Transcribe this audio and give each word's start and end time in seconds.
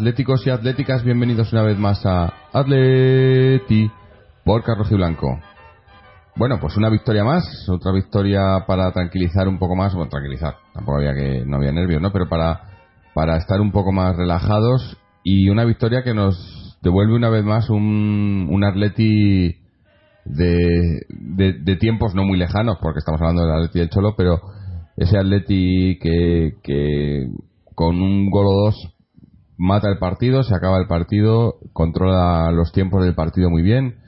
atléticos 0.00 0.46
y 0.46 0.50
atléticas, 0.50 1.04
bienvenidos 1.04 1.52
una 1.52 1.60
vez 1.60 1.78
más 1.78 2.06
a 2.06 2.32
Atleti 2.54 3.90
por 4.46 4.62
Carlos 4.62 4.90
y 4.90 4.94
Blanco. 4.94 5.38
Bueno, 6.36 6.56
pues 6.58 6.74
una 6.78 6.88
victoria 6.88 7.22
más, 7.22 7.68
otra 7.68 7.92
victoria 7.92 8.64
para 8.66 8.90
tranquilizar 8.92 9.46
un 9.46 9.58
poco 9.58 9.76
más, 9.76 9.94
bueno, 9.94 10.08
tranquilizar, 10.08 10.54
tampoco 10.72 10.96
había 10.96 11.12
que, 11.12 11.44
no 11.44 11.58
había 11.58 11.72
nervios, 11.72 12.00
¿no? 12.00 12.12
Pero 12.12 12.30
para 12.30 12.62
para 13.12 13.36
estar 13.36 13.60
un 13.60 13.72
poco 13.72 13.92
más 13.92 14.16
relajados 14.16 14.96
y 15.22 15.50
una 15.50 15.66
victoria 15.66 16.02
que 16.02 16.14
nos 16.14 16.78
devuelve 16.80 17.14
una 17.14 17.28
vez 17.28 17.44
más 17.44 17.68
un, 17.68 18.48
un 18.50 18.64
Atleti 18.64 19.58
de, 20.24 21.02
de, 21.10 21.76
tiempos 21.76 22.14
no 22.14 22.24
muy 22.24 22.38
lejanos, 22.38 22.78
porque 22.80 23.00
estamos 23.00 23.20
hablando 23.20 23.42
del 23.42 23.52
Atleti 23.52 23.80
del 23.80 23.90
Cholo, 23.90 24.14
pero 24.16 24.40
ese 24.96 25.18
Atleti 25.18 25.98
que, 26.00 26.54
que 26.62 27.26
con 27.74 28.00
un 28.00 28.30
gol 28.30 28.46
o 28.46 28.64
dos 28.64 28.96
mata 29.60 29.88
el 29.88 29.98
partido, 29.98 30.42
se 30.42 30.54
acaba 30.54 30.78
el 30.78 30.88
partido, 30.88 31.56
controla 31.72 32.50
los 32.50 32.72
tiempos 32.72 33.04
del 33.04 33.14
partido 33.14 33.50
muy 33.50 33.62
bien, 33.62 33.98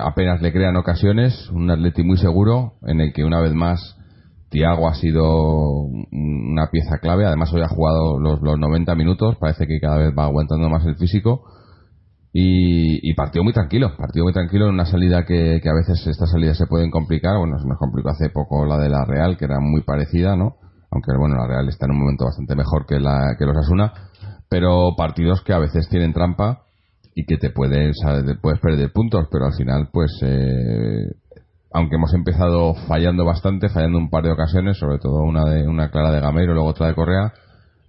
apenas 0.00 0.42
le 0.42 0.52
crean 0.52 0.76
ocasiones, 0.76 1.48
un 1.50 1.70
Atleti 1.70 2.02
muy 2.02 2.18
seguro, 2.18 2.74
en 2.82 3.00
el 3.00 3.12
que 3.12 3.24
una 3.24 3.40
vez 3.40 3.54
más 3.54 3.96
Tiago 4.50 4.88
ha 4.88 4.94
sido 4.94 5.70
una 6.12 6.70
pieza 6.70 6.98
clave. 6.98 7.26
Además, 7.26 7.52
hoy 7.52 7.62
ha 7.62 7.68
jugado 7.68 8.18
los, 8.18 8.40
90 8.40 8.94
minutos. 8.94 9.36
Parece 9.40 9.66
que 9.66 9.80
cada 9.80 9.98
vez 9.98 10.14
va 10.16 10.24
aguantando 10.24 10.68
más 10.68 10.84
el 10.86 10.96
físico. 10.96 11.44
Y, 12.32 13.14
partió 13.14 13.42
muy 13.42 13.52
tranquilo. 13.52 13.96
Partió 13.96 14.22
muy 14.22 14.32
tranquilo 14.32 14.66
en 14.66 14.74
una 14.74 14.86
salida 14.86 15.24
que, 15.24 15.60
a 15.64 15.74
veces 15.74 16.06
estas 16.06 16.30
salidas 16.30 16.56
se 16.56 16.66
pueden 16.66 16.90
complicar. 16.90 17.38
Bueno, 17.38 17.58
se 17.58 17.66
me 17.66 17.76
complicó 17.76 18.10
hace 18.10 18.30
poco 18.30 18.64
la 18.66 18.78
de 18.78 18.88
la 18.88 19.04
Real, 19.04 19.36
que 19.36 19.46
era 19.46 19.58
muy 19.58 19.82
parecida, 19.82 20.36
¿no? 20.36 20.56
Aunque, 20.90 21.12
bueno, 21.18 21.36
la 21.36 21.46
Real 21.46 21.68
está 21.68 21.86
en 21.86 21.92
un 21.92 22.00
momento 22.00 22.26
bastante 22.26 22.54
mejor 22.54 22.86
que, 22.86 23.00
la, 23.00 23.36
que 23.38 23.46
los 23.46 23.56
Asuna. 23.56 23.92
Pero 24.48 24.94
partidos 24.96 25.42
que 25.42 25.52
a 25.52 25.58
veces 25.58 25.88
tienen 25.88 26.12
trampa 26.12 26.62
y 27.14 27.24
que 27.24 27.36
te 27.36 27.50
pueden, 27.50 27.92
puedes 28.40 28.60
perder 28.60 28.92
puntos, 28.92 29.26
pero 29.30 29.46
al 29.46 29.54
final, 29.54 29.88
pues. 29.92 30.10
Eh, 30.22 31.10
aunque 31.72 31.96
hemos 31.96 32.14
empezado 32.14 32.74
fallando 32.88 33.26
bastante, 33.26 33.68
fallando 33.68 33.98
un 33.98 34.08
par 34.08 34.24
de 34.24 34.32
ocasiones, 34.32 34.78
sobre 34.78 34.98
todo 34.98 35.20
una 35.22 35.44
de 35.44 35.68
una 35.68 35.90
clara 35.90 36.10
de 36.10 36.20
Gameiro, 36.20 36.54
luego 36.54 36.70
otra 36.70 36.86
de 36.86 36.94
Correa, 36.94 37.34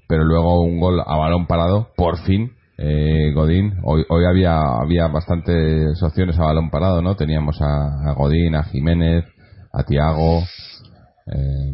pero 0.10 0.26
luego 0.26 0.62
un 0.62 0.80
gol 0.80 1.00
a 1.00 1.18
balón 1.18 1.48
parado, 1.48 1.90
por 1.96 2.18
fin, 2.18 2.52
eh, 2.78 3.32
Godín. 3.34 3.76
Hoy, 3.84 4.04
hoy 4.10 4.26
había, 4.26 4.60
había 4.60 5.08
bastantes 5.08 6.02
opciones 6.04 6.38
a 6.38 6.44
balón 6.44 6.70
parado, 6.70 7.02
¿no? 7.02 7.16
Teníamos 7.16 7.62
a, 7.62 8.14
Godín, 8.14 8.56
a 8.56 8.64
Jiménez, 8.64 9.26
a 9.72 9.84
Tiago, 9.84 10.40
eh, 11.28 11.74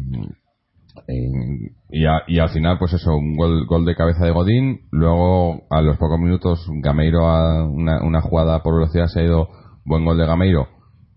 y, 1.08 2.04
y, 2.28 2.38
al 2.38 2.48
final, 2.50 2.78
pues 2.78 2.92
eso, 2.92 3.14
un 3.16 3.36
gol, 3.36 3.66
gol 3.66 3.84
de 3.84 3.96
cabeza 3.96 4.24
de 4.24 4.30
Godín. 4.30 4.82
Luego, 4.90 5.64
a 5.70 5.80
los 5.82 5.96
pocos 5.98 6.18
minutos, 6.18 6.66
Gameiro, 6.82 7.26
a 7.26 7.64
una, 7.64 8.02
una 8.02 8.20
jugada 8.20 8.62
por 8.62 8.74
velocidad 8.74 9.06
se 9.06 9.20
ha 9.20 9.24
ido, 9.24 9.48
buen 9.84 10.04
gol 10.04 10.18
de 10.18 10.26
Gameiro 10.26 10.68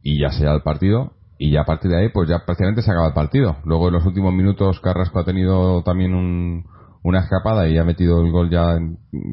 y 0.02 0.20
ya 0.20 0.30
se 0.30 0.46
da 0.46 0.54
el 0.54 0.62
partido 0.62 1.14
y 1.38 1.52
ya 1.52 1.62
a 1.62 1.66
partir 1.66 1.92
de 1.92 1.98
ahí 1.98 2.10
pues 2.10 2.30
ya 2.30 2.46
prácticamente 2.46 2.82
se 2.82 2.92
acaba 2.92 3.08
el 3.08 3.14
partido. 3.14 3.58
Luego 3.66 3.88
en 3.88 3.96
los 3.96 4.06
últimos 4.06 4.34
minutos 4.34 4.80
Carrasco 4.80 5.20
ha 5.20 5.26
tenido 5.26 5.84
también 5.84 6.64
una 7.04 7.20
escapada 7.20 7.68
y 7.68 7.78
ha 7.78 7.84
metido 7.84 8.24
el 8.24 8.32
gol 8.32 8.50
ya 8.50 8.80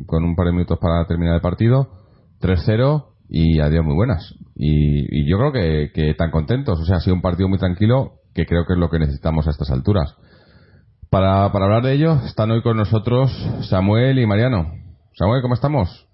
con 0.06 0.24
un 0.24 0.36
par 0.36 0.46
de 0.46 0.52
minutos 0.52 0.78
para 0.78 1.06
terminar 1.06 1.36
el 1.36 1.40
partido. 1.40 1.88
3-0 2.40 3.06
y 3.28 3.60
adiós 3.60 3.84
muy 3.84 3.94
buenas. 3.94 4.34
Y, 4.54 5.28
yo 5.28 5.38
creo 5.38 5.52
que, 5.52 5.92
que 5.94 6.14
tan 6.14 6.30
contentos. 6.30 6.78
O 6.78 6.84
sea, 6.84 6.96
ha 6.96 7.00
sido 7.00 7.16
un 7.16 7.22
partido 7.22 7.48
muy 7.48 7.58
tranquilo 7.58 8.20
que 8.34 8.46
creo 8.46 8.66
que 8.66 8.74
es 8.74 8.78
lo 8.78 8.90
que 8.90 8.98
necesitamos 8.98 9.46
a 9.46 9.50
estas 9.50 9.70
alturas. 9.70 10.14
Para, 11.14 11.52
para 11.52 11.66
hablar 11.66 11.84
de 11.84 11.92
ello 11.92 12.14
están 12.26 12.50
hoy 12.50 12.60
con 12.60 12.76
nosotros 12.76 13.30
Samuel 13.70 14.18
y 14.18 14.26
Mariano. 14.26 14.72
Samuel, 15.12 15.42
¿cómo 15.42 15.54
estamos? 15.54 16.08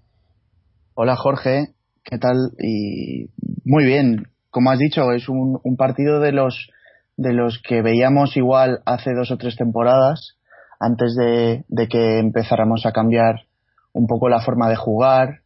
Hola 0.93 1.15
Jorge, 1.15 1.69
¿qué 2.03 2.19
tal? 2.19 2.35
Y 2.59 3.25
muy 3.65 3.83
bien, 3.83 4.27
como 4.51 4.69
has 4.69 4.77
dicho, 4.77 5.11
es 5.11 5.27
un, 5.27 5.59
partido 5.75 6.19
de 6.19 6.33
los, 6.33 6.69
de 7.17 7.33
los 7.33 7.59
que 7.67 7.81
veíamos 7.81 8.37
igual 8.37 8.81
hace 8.85 9.15
dos 9.15 9.31
o 9.31 9.37
tres 9.37 9.55
temporadas, 9.55 10.37
antes 10.79 11.15
de, 11.15 11.87
que 11.87 12.19
empezáramos 12.19 12.85
a 12.85 12.91
cambiar 12.91 13.47
un 13.93 14.05
poco 14.05 14.29
la 14.29 14.41
forma 14.41 14.69
de 14.69 14.75
jugar. 14.75 15.39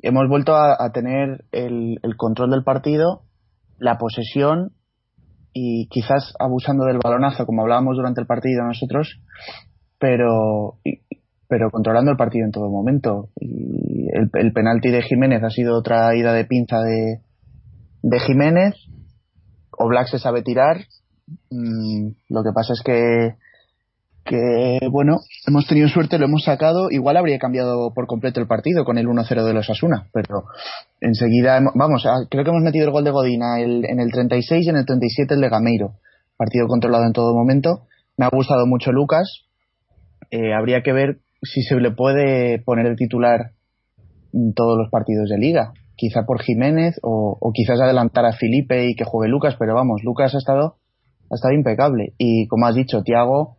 Hemos 0.00 0.26
vuelto 0.30 0.56
a, 0.56 0.90
tener 0.94 1.44
el, 1.52 1.98
control 2.16 2.52
del 2.52 2.64
partido, 2.64 3.24
la 3.76 3.98
posesión 3.98 4.72
y 5.52 5.88
quizás 5.88 6.34
abusando 6.38 6.84
del 6.84 6.98
balonazo, 7.02 7.46
como 7.46 7.62
hablábamos 7.62 7.96
durante 7.96 8.20
el 8.20 8.26
partido 8.26 8.64
nosotros, 8.64 9.20
pero, 9.98 10.78
pero 11.48 11.70
controlando 11.70 12.10
el 12.10 12.16
partido 12.16 12.46
en 12.46 12.52
todo 12.52 12.70
momento. 12.70 13.28
Y 13.38 14.08
el, 14.12 14.30
el 14.34 14.52
penalti 14.52 14.90
de 14.90 15.02
Jiménez 15.02 15.42
ha 15.42 15.50
sido 15.50 15.76
otra 15.76 16.14
ida 16.16 16.32
de 16.32 16.44
pinza 16.44 16.80
de, 16.80 17.20
de 18.02 18.20
Jiménez. 18.20 18.74
o 19.78 19.88
Black 19.88 20.08
se 20.08 20.18
sabe 20.18 20.42
tirar. 20.42 20.78
Mm, 21.50 22.10
lo 22.28 22.42
que 22.42 22.52
pasa 22.52 22.72
es 22.72 22.82
que, 22.84 23.36
que, 24.24 24.80
bueno, 24.90 25.20
hemos 25.46 25.66
tenido 25.66 25.88
suerte, 25.88 26.18
lo 26.18 26.26
hemos 26.26 26.44
sacado. 26.44 26.90
Igual 26.90 27.16
habría 27.16 27.38
cambiado 27.38 27.92
por 27.94 28.06
completo 28.06 28.40
el 28.40 28.46
partido 28.46 28.84
con 28.84 28.98
el 28.98 29.06
1-0 29.06 29.44
de 29.44 29.52
los 29.52 29.68
Asuna, 29.68 30.08
pero 30.12 30.44
enseguida, 31.00 31.60
vamos, 31.74 32.06
ah, 32.06 32.26
creo 32.30 32.44
que 32.44 32.50
hemos 32.50 32.62
metido 32.62 32.86
el 32.86 32.92
gol 32.92 33.04
de 33.04 33.10
Godina 33.10 33.60
en 33.60 34.00
el 34.00 34.10
36 34.10 34.66
y 34.66 34.70
en 34.70 34.76
el 34.76 34.86
37 34.86 35.34
el 35.34 35.40
de 35.40 35.48
Gameiro. 35.48 35.94
Partido 36.36 36.66
controlado 36.66 37.04
en 37.04 37.12
todo 37.12 37.34
momento. 37.34 37.86
Me 38.16 38.26
ha 38.26 38.30
gustado 38.30 38.66
mucho 38.66 38.92
Lucas. 38.92 39.46
Eh, 40.30 40.54
habría 40.54 40.82
que 40.82 40.92
ver 40.92 41.18
si 41.42 41.62
se 41.62 41.76
le 41.76 41.90
puede 41.90 42.58
poner 42.60 42.86
el 42.86 42.96
titular 42.96 43.52
en 44.32 44.54
todos 44.54 44.78
los 44.78 44.90
partidos 44.90 45.28
de 45.28 45.38
liga 45.38 45.72
quizá 46.02 46.24
por 46.24 46.42
Jiménez 46.42 46.98
o, 47.02 47.38
quizás 47.54 47.80
adelantar 47.80 48.24
a 48.24 48.32
Felipe 48.32 48.86
y 48.88 48.96
que 48.96 49.04
juegue 49.04 49.30
Lucas, 49.30 49.54
pero 49.56 49.72
vamos, 49.74 50.02
Lucas 50.02 50.34
ha 50.34 50.38
estado, 50.38 50.76
ha 51.30 51.34
estado 51.36 51.54
impecable. 51.54 52.14
Y 52.18 52.48
como 52.48 52.66
has 52.66 52.74
dicho, 52.74 53.02
Tiago, 53.04 53.58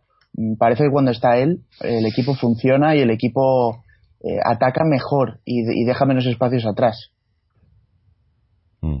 parece 0.58 0.84
que 0.84 0.90
cuando 0.90 1.10
está 1.10 1.38
él, 1.38 1.60
el 1.80 2.06
equipo 2.06 2.34
funciona 2.34 2.96
y 2.96 3.00
el 3.00 3.10
equipo 3.10 3.84
eh, 4.20 4.38
ataca 4.44 4.84
mejor 4.84 5.40
y, 5.44 5.84
deja 5.84 6.06
menos 6.06 6.26
espacios 6.26 6.66
atrás. 6.66 7.12
Mm. 8.80 9.00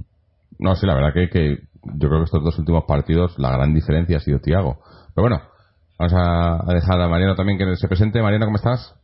No, 0.58 0.74
sí, 0.76 0.86
la 0.86 0.94
verdad 0.94 1.12
que, 1.12 1.28
que, 1.28 1.58
yo 1.96 2.08
creo 2.08 2.20
que 2.20 2.24
estos 2.24 2.44
dos 2.44 2.58
últimos 2.58 2.84
partidos 2.84 3.38
la 3.38 3.50
gran 3.50 3.74
diferencia 3.74 4.18
ha 4.18 4.20
sido 4.20 4.40
Tiago. 4.40 4.78
Pero 5.14 5.28
bueno, 5.28 5.42
vamos 5.98 6.14
a, 6.16 6.72
dejar 6.72 7.00
a 7.00 7.08
Mariano 7.08 7.34
también 7.34 7.58
que 7.58 7.76
se 7.76 7.88
presente. 7.88 8.22
Mariano, 8.22 8.46
¿cómo 8.46 8.56
estás? 8.56 8.94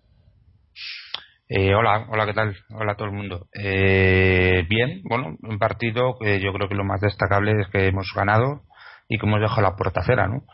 Eh, 1.49 1.75
hola, 1.75 2.07
hola, 2.11 2.27
¿qué 2.27 2.33
tal? 2.33 2.55
Hola 2.71 2.93
a 2.93 2.97
todo 2.97 3.09
el 3.09 3.15
mundo. 3.15 3.49
Eh, 3.53 4.65
bien, 4.69 5.03
bueno, 5.09 5.37
un 5.43 5.59
partido 5.59 6.17
que 6.21 6.41
yo 6.41 6.53
creo 6.53 6.69
que 6.69 6.77
lo 6.77 6.85
más 6.85 7.01
destacable 7.01 7.61
es 7.61 7.69
que 7.69 7.89
hemos 7.89 8.13
ganado 8.15 8.63
y 9.09 9.19
que 9.19 9.27
hemos 9.27 9.41
dejado 9.41 9.63
la 9.63 9.75
puerta 9.75 10.03
cera, 10.05 10.29
¿no? 10.29 10.45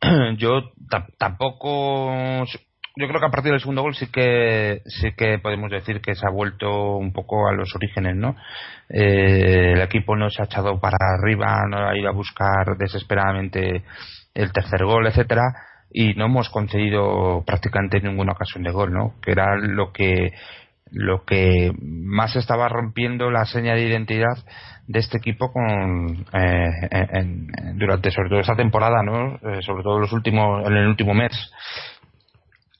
yo 0.38 0.72
tampoco 1.18 2.44
yo 2.98 3.08
creo 3.08 3.20
que 3.20 3.26
a 3.26 3.30
partir 3.30 3.52
del 3.52 3.60
segundo 3.60 3.82
gol 3.82 3.94
sí 3.94 4.06
que 4.10 4.80
sí 4.86 5.12
que 5.16 5.38
podemos 5.38 5.70
decir 5.70 6.00
que 6.00 6.14
se 6.14 6.26
ha 6.26 6.30
vuelto 6.30 6.96
un 6.96 7.12
poco 7.12 7.46
a 7.46 7.52
los 7.52 7.74
orígenes, 7.74 8.16
¿no? 8.16 8.36
Eh, 8.88 9.72
el 9.74 9.82
equipo 9.82 10.16
no 10.16 10.30
se 10.30 10.40
ha 10.40 10.46
echado 10.46 10.80
para 10.80 10.96
arriba, 11.18 11.66
no 11.68 11.88
ha 11.88 11.96
ido 11.96 12.08
a 12.08 12.14
buscar 12.14 12.76
desesperadamente 12.78 13.84
el 14.34 14.50
tercer 14.50 14.84
gol, 14.84 15.06
etcétera, 15.06 15.42
y 15.90 16.14
no 16.14 16.24
hemos 16.24 16.48
conseguido 16.48 17.44
prácticamente 17.46 18.00
ninguna 18.00 18.32
ocasión 18.32 18.64
de 18.64 18.70
gol, 18.70 18.92
¿no? 18.92 19.14
Que 19.20 19.32
era 19.32 19.56
lo 19.56 19.92
que 19.92 20.32
lo 20.90 21.24
que 21.24 21.72
más 21.80 22.36
estaba 22.36 22.68
rompiendo 22.68 23.30
la 23.30 23.44
seña 23.44 23.74
de 23.74 23.86
identidad 23.86 24.36
de 24.86 25.00
este 25.00 25.18
equipo 25.18 25.52
con 25.52 26.26
eh, 26.32 26.70
durante 27.74 28.10
sobre 28.10 28.28
todo 28.28 28.40
esta 28.40 28.56
temporada, 28.56 29.02
¿no? 29.02 29.34
Eh, 29.36 29.62
sobre 29.62 29.82
todo 29.82 29.98
los 29.98 30.12
últimos 30.12 30.66
en 30.66 30.76
el 30.76 30.86
último 30.86 31.12
mes 31.12 31.32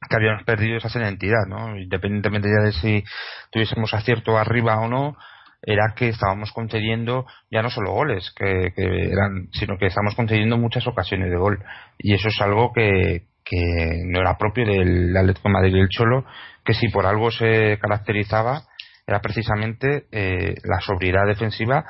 que 0.08 0.16
habíamos 0.16 0.44
perdido 0.44 0.76
esa 0.76 1.00
identidad, 1.00 1.46
¿no? 1.48 1.76
Independientemente 1.76 2.48
ya 2.48 2.64
de 2.64 2.72
si 2.72 3.04
tuviésemos 3.50 3.92
acierto 3.92 4.38
arriba 4.38 4.78
o 4.78 4.88
no, 4.88 5.16
era 5.62 5.94
que 5.96 6.08
estábamos 6.08 6.52
concediendo 6.52 7.26
ya 7.50 7.60
no 7.62 7.70
solo 7.70 7.92
goles, 7.92 8.32
que, 8.36 8.72
eran, 8.76 9.48
sino 9.52 9.78
que 9.78 9.86
estábamos 9.86 10.14
concediendo 10.14 10.56
muchas 10.58 10.86
ocasiones 10.86 11.30
de 11.30 11.36
gol. 11.36 11.64
Y 11.98 12.14
eso 12.14 12.28
es 12.28 12.40
algo 12.40 12.72
que, 12.72 13.24
que 13.48 14.02
no 14.06 14.20
era 14.20 14.36
propio 14.36 14.66
del 14.66 15.16
Atlético 15.16 15.48
Madrid 15.48 15.76
y 15.76 15.80
el 15.80 15.88
Cholo, 15.88 16.24
que 16.64 16.74
si 16.74 16.88
por 16.88 17.06
algo 17.06 17.30
se 17.30 17.78
caracterizaba 17.80 18.62
era 19.06 19.20
precisamente 19.20 20.06
eh, 20.10 20.56
la 20.64 20.80
sobriedad 20.80 21.26
defensiva 21.26 21.84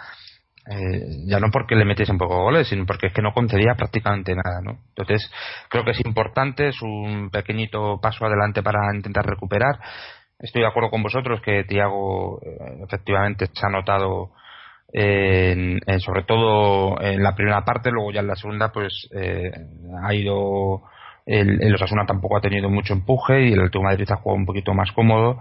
eh, 0.69 1.01
ya 1.27 1.39
no 1.39 1.51
porque 1.51 1.77
le 1.77 1.85
metiesen 1.85 2.19
poco 2.19 2.43
goles, 2.43 2.69
sino 2.69 2.85
porque 2.85 3.07
es 3.07 3.13
que 3.13 3.23
no 3.23 3.33
concedía 3.33 3.75
prácticamente 3.77 4.35
nada, 4.35 4.61
¿no? 4.63 4.81
Entonces, 4.89 5.31
creo 5.71 5.85
que 5.85 5.93
es 5.93 6.05
importante, 6.05 6.69
es 6.69 6.83
un 6.83 7.31
pequeñito 7.31 8.01
paso 8.03 8.27
adelante 8.27 8.63
para 8.65 8.93
intentar 8.93 9.25
recuperar. 9.25 9.79
Estoy 10.41 10.63
de 10.63 10.69
acuerdo 10.69 10.91
con 10.91 11.05
vosotros 11.05 11.41
que 11.41 11.65
Tiago 11.65 12.41
eh, 12.43 12.83
efectivamente 12.85 13.47
se 13.47 13.67
ha 13.67 13.71
notado 13.71 14.33
en, 14.93 15.79
sobre 16.01 16.25
todo 16.25 17.01
en 17.01 17.23
la 17.23 17.35
primera 17.35 17.65
parte, 17.65 17.91
luego 17.91 18.13
ya 18.13 18.21
en 18.21 18.29
la 18.29 18.37
segunda, 18.37 18.73
pues 18.73 19.09
eh, 19.15 19.51
ha 20.03 20.15
ido 20.15 20.83
el, 21.27 21.63
el, 21.63 21.75
Osasuna 21.75 22.07
tampoco 22.07 22.37
ha 22.37 22.41
tenido 22.41 22.71
mucho 22.71 22.95
empuje 22.95 23.49
y 23.49 23.53
el 23.53 23.59
Atlético 23.59 23.85
Madrid 23.85 24.07
ha 24.11 24.17
jugado 24.17 24.39
un 24.39 24.47
poquito 24.47 24.73
más 24.75 24.93
cómodo 24.93 25.41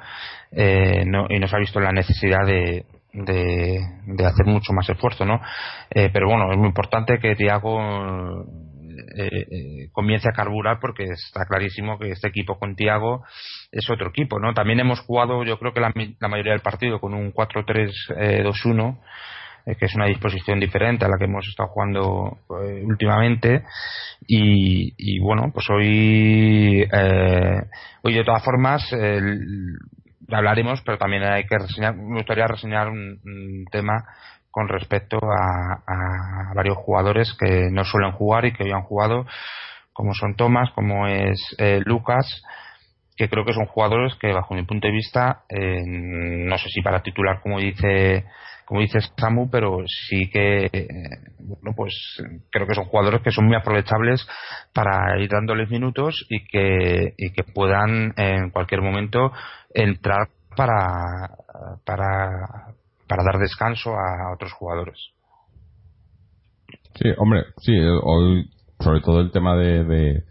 eh, 0.52 1.04
no, 1.06 1.28
y 1.30 1.40
nos 1.40 1.54
ha 1.54 1.60
visto 1.60 1.80
la 1.80 1.92
necesidad 1.92 2.46
de, 2.46 2.86
de, 3.14 4.26
hacer 4.26 4.46
mucho 4.46 4.74
más 4.74 4.90
esfuerzo, 4.90 5.26
¿no? 5.26 5.42
Eh, 5.90 6.10
pero 6.12 6.28
bueno, 6.28 6.52
es 6.52 6.58
muy 6.58 6.68
importante 6.68 7.20
que 7.20 7.36
Tiago 7.36 8.46
eh, 9.18 9.48
eh, 9.52 9.90
comience 9.92 10.28
a 10.28 10.34
carburar 10.34 10.80
porque 10.80 11.04
está 11.04 11.46
clarísimo 11.46 11.98
que 11.98 12.12
este 12.12 12.28
equipo 12.28 12.58
con 12.60 12.76
Tiago 12.76 13.24
es 13.72 13.90
otro 13.90 14.10
equipo, 14.10 14.40
¿no? 14.40 14.54
También 14.54 14.80
hemos 14.80 15.00
jugado, 15.02 15.44
yo 15.44 15.58
creo 15.60 15.74
que 15.74 15.80
la, 15.80 15.94
mayoría 16.28 16.54
del 16.54 16.62
partido 16.62 17.00
con 17.00 17.14
un 17.14 17.34
4-3-2-1 17.34 19.00
que 19.66 19.86
es 19.86 19.96
una 19.96 20.06
disposición 20.06 20.60
diferente 20.60 21.06
a 21.06 21.10
la 21.10 21.18
que 21.18 21.26
hemos 21.26 21.48
estado 21.48 21.70
jugando 21.70 22.38
últimamente. 22.84 23.64
Y, 24.28 25.20
bueno 25.20 25.52
pues 25.54 25.70
hoy 25.70 26.88
hoy 28.04 28.14
de 28.14 28.24
todas 28.24 28.44
formas 28.44 28.92
hablaremos, 30.32 30.82
pero 30.82 30.98
también 30.98 31.24
hay 31.24 31.46
que 31.46 31.58
reseñar, 31.58 31.96
me 31.96 32.18
gustaría 32.18 32.48
reseñar 32.48 32.90
un, 32.90 33.66
tema 33.72 34.06
con 34.50 34.68
respecto 34.68 35.18
a, 35.18 36.54
varios 36.56 36.78
jugadores 36.78 37.36
que 37.38 37.70
no 37.72 37.84
suelen 37.84 38.14
jugar 38.14 38.46
y 38.46 38.54
que 38.54 38.64
hoy 38.64 38.72
han 38.72 38.84
jugado, 38.84 39.26
como 39.92 40.14
son 40.14 40.36
Tomás, 40.36 40.72
como 40.74 41.08
es 41.08 41.56
eh, 41.58 41.82
Lucas, 41.86 42.44
que 43.18 43.30
creo 43.30 43.46
que 43.46 43.54
son 43.54 43.66
jugadores 43.66 44.16
que 44.16 44.32
bajo 44.32 44.54
mi 44.54 44.64
punto 44.64 44.88
de 44.88 44.94
vista, 44.94 45.44
eh, 45.50 45.84
no 45.86 46.58
sé 46.58 46.70
si 46.70 46.82
para 46.82 47.04
titular 47.04 47.42
como 47.42 47.60
dice 47.60 48.26
como 48.66 48.82
dice 48.82 49.00
Samu, 49.18 49.50
pero 49.50 49.80
sí 49.88 50.30
que 50.32 50.66
eh, 50.66 50.88
bueno 51.40 51.74
pues 51.76 51.94
creo 52.52 52.68
que 52.68 52.74
son 52.74 52.86
jugadores 52.86 53.22
que 53.22 53.32
son 53.32 53.46
muy 53.46 53.56
aprovechables 53.56 54.28
para 54.74 55.20
ir 55.20 55.30
dándoles 55.30 55.70
minutos 55.70 56.26
y 56.30 56.46
que 56.46 57.14
y 57.18 57.32
que 57.32 57.44
puedan 57.44 58.14
en 58.18 58.50
cualquier 58.50 58.82
momento 58.82 59.32
entrar 59.74 60.30
para, 60.56 61.38
para, 61.86 62.74
para 63.08 63.24
dar 63.24 63.40
descanso 63.40 63.92
a 63.92 64.34
otros 64.34 64.54
jugadores. 64.54 64.98
Sí, 66.96 67.10
hombre, 67.18 67.44
sí, 67.58 67.74
hoy 68.04 68.50
sobre 68.80 69.02
todo 69.02 69.20
el 69.20 69.32
tema 69.32 69.56
de, 69.56 69.84
de, 69.84 70.24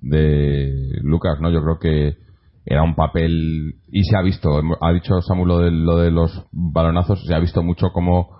de 0.00 1.00
Lucas, 1.02 1.40
¿no? 1.40 1.50
Yo 1.50 1.62
creo 1.62 1.78
que 1.78 2.16
era 2.64 2.82
un 2.82 2.94
papel 2.94 3.74
y 3.88 4.04
se 4.04 4.16
ha 4.16 4.22
visto, 4.22 4.60
ha 4.80 4.92
dicho 4.92 5.20
Samuel 5.22 5.48
lo 5.48 5.58
de, 5.58 5.70
lo 5.70 5.96
de 5.98 6.10
los 6.10 6.46
balonazos, 6.52 7.24
se 7.26 7.34
ha 7.34 7.38
visto 7.38 7.62
mucho 7.62 7.90
como 7.92 8.30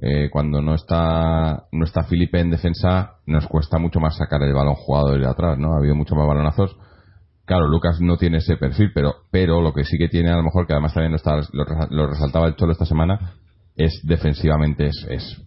eh, 0.00 0.28
cuando 0.30 0.60
no 0.60 0.74
está 0.74 1.64
no 1.72 1.84
está 1.84 2.04
Felipe 2.04 2.40
en 2.40 2.50
defensa 2.50 3.16
nos 3.26 3.46
cuesta 3.46 3.78
mucho 3.78 3.98
más 3.98 4.16
sacar 4.16 4.42
el 4.42 4.54
balón 4.54 4.74
jugado 4.74 5.16
de 5.16 5.26
atrás, 5.26 5.58
¿no? 5.58 5.74
Ha 5.74 5.78
habido 5.78 5.94
mucho 5.94 6.14
más 6.14 6.26
balonazos 6.26 6.76
Claro, 7.46 7.68
Lucas 7.68 8.00
no 8.00 8.16
tiene 8.16 8.38
ese 8.38 8.56
perfil, 8.56 8.90
pero, 8.92 9.14
pero 9.30 9.62
lo 9.62 9.72
que 9.72 9.84
sí 9.84 9.96
que 9.98 10.08
tiene 10.08 10.30
a 10.30 10.36
lo 10.36 10.42
mejor, 10.42 10.66
que 10.66 10.72
además 10.72 10.92
también 10.92 11.12
lo, 11.12 11.16
está, 11.16 11.40
lo, 11.90 12.06
resaltaba 12.08 12.48
el 12.48 12.56
Cholo 12.56 12.72
esta 12.72 12.84
semana, 12.84 13.34
es 13.76 14.00
defensivamente, 14.02 14.86
es, 14.86 15.06
es 15.08 15.42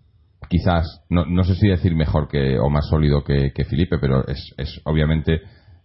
quizás, 0.48 1.04
no, 1.10 1.26
no 1.26 1.44
sé 1.44 1.56
si 1.56 1.68
decir 1.68 1.96
mejor 1.96 2.30
que, 2.30 2.58
o 2.58 2.70
más 2.70 2.88
sólido 2.88 3.26
que, 3.26 3.52
que 3.54 3.66
Felipe, 3.66 3.98
pero 4.00 4.26
es, 4.28 4.54
es 4.58 4.80
obviamente 4.86 5.42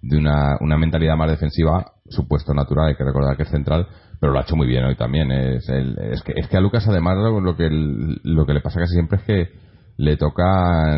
de 0.09 0.19
una, 0.19 0.57
una 0.61 0.77
mentalidad 0.77 1.17
más 1.17 1.31
defensiva, 1.31 1.93
supuesto 2.09 2.53
natural, 2.55 2.89
hay 2.89 2.97
que 2.97 3.05
recordar 3.05 3.37
que 3.37 3.45
es 3.45 3.51
central, 3.51 3.87
pero 4.21 4.33
lo 4.33 4.39
ha 4.39 4.43
hecho 4.43 4.57
muy 4.57 4.67
bien 4.67 4.85
hoy 4.85 4.97
también. 4.97 5.31
Es, 5.31 5.69
el, 5.69 5.99
es, 5.99 6.23
que, 6.23 6.33
es 6.37 6.49
que 6.49 6.57
a 6.57 6.61
Lucas 6.61 6.87
además 6.89 7.17
lo 7.17 7.57
que, 7.57 7.69
lo 7.71 8.47
que 8.47 8.55
le 8.55 8.61
pasa 8.61 8.81
casi 8.81 8.95
siempre 8.95 9.19
es 9.19 9.25
que 9.25 9.65
le 9.97 10.17
toca 10.17 10.97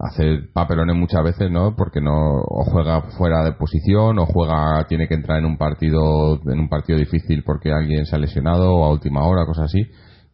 hacer 0.00 0.52
papelones 0.52 0.96
muchas 0.96 1.24
veces, 1.24 1.50
¿no? 1.50 1.74
Porque 1.76 2.00
no 2.00 2.42
o 2.42 2.64
juega 2.64 3.00
fuera 3.16 3.42
de 3.42 3.52
posición 3.52 4.18
o 4.18 4.26
juega 4.26 4.84
tiene 4.86 5.08
que 5.08 5.14
entrar 5.14 5.38
en 5.38 5.46
un 5.46 5.56
partido 5.56 6.40
en 6.44 6.60
un 6.60 6.68
partido 6.68 6.98
difícil 6.98 7.42
porque 7.42 7.72
alguien 7.72 8.04
se 8.04 8.16
ha 8.16 8.18
lesionado 8.18 8.74
o 8.74 8.84
a 8.84 8.92
última 8.92 9.24
hora, 9.24 9.46
cosas 9.46 9.66
así 9.66 9.86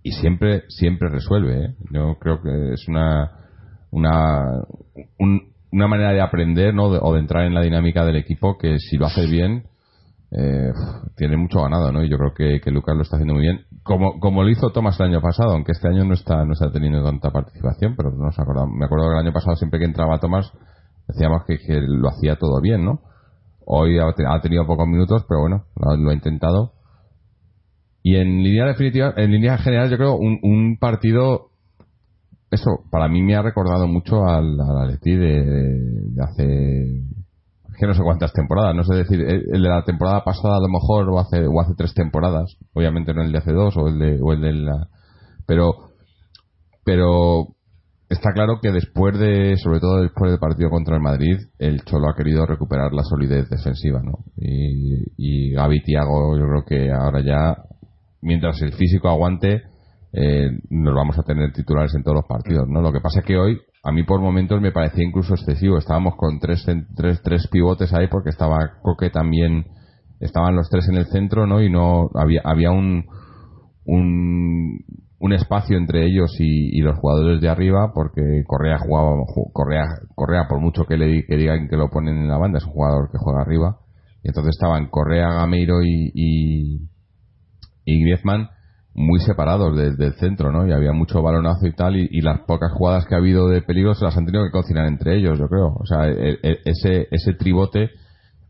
y 0.02 0.12
siempre 0.12 0.64
siempre 0.68 1.09
resuelve, 1.09 1.66
¿eh? 1.66 1.75
Yo 1.92 2.16
creo 2.18 2.42
que 2.42 2.73
es 2.73 2.88
una 2.88 3.30
una 3.92 4.64
una 5.73 5.89
manera 5.89 6.12
de 6.12 6.21
aprender, 6.21 6.75
¿no? 6.75 6.87
o 6.87 7.15
de 7.15 7.21
entrar 7.21 7.45
en 7.45 7.55
la 7.55 7.62
dinámica 7.62 8.05
del 8.05 8.17
equipo 8.17 8.59
que 8.59 8.79
si 8.79 8.97
lo 8.97 9.07
hace 9.07 9.27
bien 9.27 9.65
eh, 10.33 10.73
tiene 11.17 11.37
mucho 11.37 11.62
ganado, 11.62 11.91
¿no? 11.91 12.05
Y 12.05 12.09
yo 12.09 12.17
creo 12.17 12.33
que, 12.33 12.61
que, 12.61 12.71
Lucas 12.71 12.95
lo 12.95 13.03
está 13.03 13.17
haciendo 13.17 13.35
muy 13.35 13.43
bien. 13.43 13.65
Como, 13.83 14.21
como 14.21 14.45
lo 14.45 14.49
hizo 14.49 14.71
Thomas 14.71 14.99
el 15.00 15.07
año 15.07 15.21
pasado, 15.21 15.53
aunque 15.53 15.73
este 15.73 15.89
año 15.89 16.05
no 16.05 16.15
está, 16.15 16.45
no 16.45 16.53
está 16.53 16.71
teniendo 16.71 17.03
tanta 17.03 17.31
participación, 17.31 17.97
pero 17.97 18.11
no 18.11 18.31
me 18.69 18.85
acuerdo 18.85 19.07
que 19.07 19.12
el 19.15 19.27
año 19.27 19.33
pasado 19.33 19.57
siempre 19.57 19.81
que 19.81 19.87
entraba 19.87 20.21
Thomas 20.21 20.53
decíamos 21.09 21.43
que, 21.47 21.59
que 21.59 21.81
lo 21.81 22.09
hacía 22.09 22.37
todo 22.37 22.61
bien, 22.61 22.85
¿no? 22.85 23.00
Hoy 23.67 23.99
ha, 23.99 24.41
tenido 24.41 24.67
pocos 24.67 24.87
minutos, 24.87 25.25
pero 25.29 25.41
bueno, 25.41 25.65
lo, 25.77 26.11
ha 26.11 26.15
intentado. 26.15 26.73
Y 28.03 28.17
en 28.17 28.43
línea 28.43 28.67
definitiva, 28.67 29.15
en 29.17 29.31
línea 29.31 29.59
general, 29.59 29.91
yo 29.91 29.97
creo 29.97 30.15
un, 30.15 30.39
un 30.43 30.79
partido 30.79 31.50
eso 32.50 32.85
para 32.90 33.09
mí 33.09 33.23
me 33.23 33.37
ha 33.37 33.42
recordado 33.42 33.87
mucho 33.87 34.26
al, 34.26 34.59
Atleti 34.61 35.16
de, 35.16 35.42
de, 35.45 36.23
hace 36.23 37.11
que 37.78 37.87
no 37.87 37.95
sé 37.95 38.02
cuántas 38.02 38.35
temporadas, 38.35 38.76
no 38.76 38.85
sé 38.85 38.95
decir, 38.95 39.23
el 39.23 39.62
de 39.62 39.69
la 39.69 39.83
temporada 39.85 40.23
pasada 40.23 40.57
a 40.57 40.61
lo 40.61 40.69
mejor 40.69 41.09
o 41.09 41.19
hace 41.19 41.47
o 41.47 41.61
hace 41.62 41.73
tres 41.75 41.95
temporadas, 41.95 42.57
obviamente 42.75 43.14
no 43.14 43.23
el 43.23 43.33
de 43.33 43.38
hace 43.38 43.52
dos 43.52 43.75
o 43.78 43.88
el 43.88 43.99
de 43.99 44.19
o 44.23 44.33
el 44.33 44.40
de 44.42 44.52
la 44.52 44.88
pero 45.47 45.73
pero 46.85 47.47
está 48.11 48.33
claro 48.35 48.59
que 48.61 48.71
después 48.71 49.19
de 49.19 49.57
sobre 49.57 49.80
todo 49.80 50.02
después 50.02 50.30
del 50.30 50.40
partido 50.40 50.69
contra 50.69 50.97
el 50.97 51.02
Madrid, 51.02 51.38
el 51.59 51.83
Cholo 51.85 52.11
ha 52.11 52.16
querido 52.16 52.45
recuperar 52.45 52.92
la 52.92 53.02
solidez 53.02 53.49
defensiva, 53.49 54.02
¿no? 54.02 54.25
Y 54.37 55.04
y 55.16 55.52
Gaby 55.52 55.83
Tiago 55.83 56.37
yo 56.37 56.45
creo 56.45 56.64
que 56.66 56.92
ahora 56.92 57.23
ya 57.25 57.57
mientras 58.21 58.61
el 58.61 58.75
físico 58.75 59.09
aguante 59.09 59.62
eh, 60.12 60.50
nos 60.71 60.95
vamos 60.95 61.19
a 61.19 61.23
tener 61.23 61.52
titulares 61.52 61.95
en 61.95 62.02
todos 62.02 62.17
los 62.17 62.26
partidos, 62.26 62.69
¿no? 62.69 62.81
Lo 62.81 62.93
que 62.93 63.00
pasa 63.00 63.21
es 63.21 63.26
que 63.26 63.37
hoy 63.37 63.61
a 63.83 63.93
mí 63.93 64.02
por 64.02 64.21
momentos 64.21 64.61
me 64.61 64.73
parecía 64.73 65.05
incluso 65.05 65.35
excesivo. 65.35 65.79
Estábamos 65.79 66.17
con 66.17 66.38
tres, 66.40 66.67
tres, 66.97 67.23
tres 67.23 67.49
pivotes 67.49 67.93
ahí 67.95 68.09
porque 68.09 68.31
estaba 68.31 68.81
Coque 68.83 69.11
también, 69.11 69.67
estaban 70.19 70.57
los 70.57 70.69
tres 70.69 70.88
en 70.88 70.97
el 70.97 71.07
centro, 71.07 71.47
¿no? 71.47 71.62
Y 71.62 71.71
no 71.71 72.11
había, 72.14 72.43
había 72.45 72.73
un, 72.73 73.07
un, 73.87 74.85
un 75.19 75.33
espacio 75.33 75.79
entre 75.79 76.05
ellos 76.07 76.35
y, 76.40 76.76
y, 76.76 76.83
los 76.83 76.99
jugadores 76.99 77.40
de 77.40 77.49
arriba 77.49 77.93
porque 77.95 78.43
Correa 78.47 78.79
jugaba, 78.79 79.14
Correa, 79.52 79.85
Correa 80.14 80.47
por 80.49 80.61
mucho 80.61 80.85
que 80.85 80.97
le 80.97 81.25
que 81.25 81.37
digan 81.37 81.69
que 81.69 81.76
lo 81.76 81.88
ponen 81.88 82.17
en 82.17 82.29
la 82.29 82.37
banda, 82.37 82.59
es 82.59 82.67
un 82.67 82.73
jugador 82.73 83.11
que 83.11 83.19
juega 83.19 83.43
arriba. 83.43 83.79
Y 84.23 84.29
entonces 84.29 84.57
estaban 84.57 84.90
Correa, 84.90 85.31
Gameiro 85.31 85.83
y, 85.83 86.11
y, 86.14 86.90
y 87.85 88.02
Griezmann 88.02 88.50
muy 88.94 89.20
separados 89.20 89.76
desde 89.76 90.06
el 90.06 90.14
centro, 90.14 90.50
¿no? 90.50 90.66
Y 90.66 90.73
había 90.73 90.92
mucho 90.92 91.23
balonazo 91.23 91.66
y 91.66 91.73
tal, 91.73 91.97
y, 91.97 92.20
las 92.20 92.40
pocas 92.40 92.73
jugadas 92.73 93.06
que 93.06 93.14
ha 93.14 93.18
habido 93.18 93.49
de 93.49 93.62
peligro 93.62 93.94
se 93.94 94.04
las 94.04 94.16
han 94.16 94.26
tenido 94.26 94.44
que 94.44 94.50
cocinar 94.50 94.87
entre 94.87 95.16
ellos, 95.16 95.38
yo 95.38 95.49
creo. 95.49 95.75
O 95.78 95.87
sea, 95.87 96.09
e, 96.09 96.38
e, 96.42 96.59
ese, 96.64 97.06
ese 97.11 97.35
tribote 97.35 97.90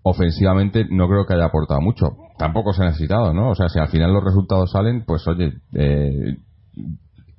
ofensivamente 0.03 0.87
no 0.91 1.09
creo 1.09 1.27
que 1.27 1.35
haya 1.35 1.47
aportado 1.47 1.81
mucho. 1.81 2.17
Tampoco 2.39 2.73
se 2.73 2.83
ha 2.83 2.87
necesitado, 2.87 3.35
¿no? 3.35 3.51
O 3.51 3.55
sea, 3.55 3.69
si 3.69 3.79
al 3.79 3.89
final 3.89 4.13
los 4.13 4.25
resultados 4.25 4.71
salen, 4.71 5.05
pues 5.05 5.27
oye, 5.29 5.53
eh, 5.75 6.37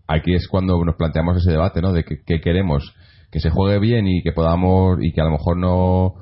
aquí 0.08 0.34
es 0.34 0.48
cuando 0.48 0.84
nos 0.84 0.96
planteamos 0.96 1.38
ese 1.38 1.52
debate, 1.52 1.82
¿no? 1.82 1.92
De 1.92 2.04
que, 2.04 2.42
queremos 2.42 2.96
que 3.32 3.40
se 3.40 3.50
juegue 3.50 3.80
bien 3.80 4.08
y 4.08 4.22
que 4.24 4.32
podamos 4.34 4.98
y 5.02 5.14
que 5.14 5.22
a 5.22 5.26
lo 5.26 5.32
mejor 5.32 5.58
no 5.58 6.16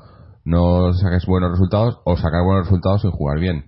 no 0.45 0.93
saques 0.93 1.25
buenos 1.25 1.51
resultados 1.51 1.99
o 2.05 2.15
sacar 2.15 2.43
buenos 2.45 2.65
resultados 2.65 3.01
sin 3.01 3.11
jugar 3.11 3.39
bien. 3.39 3.65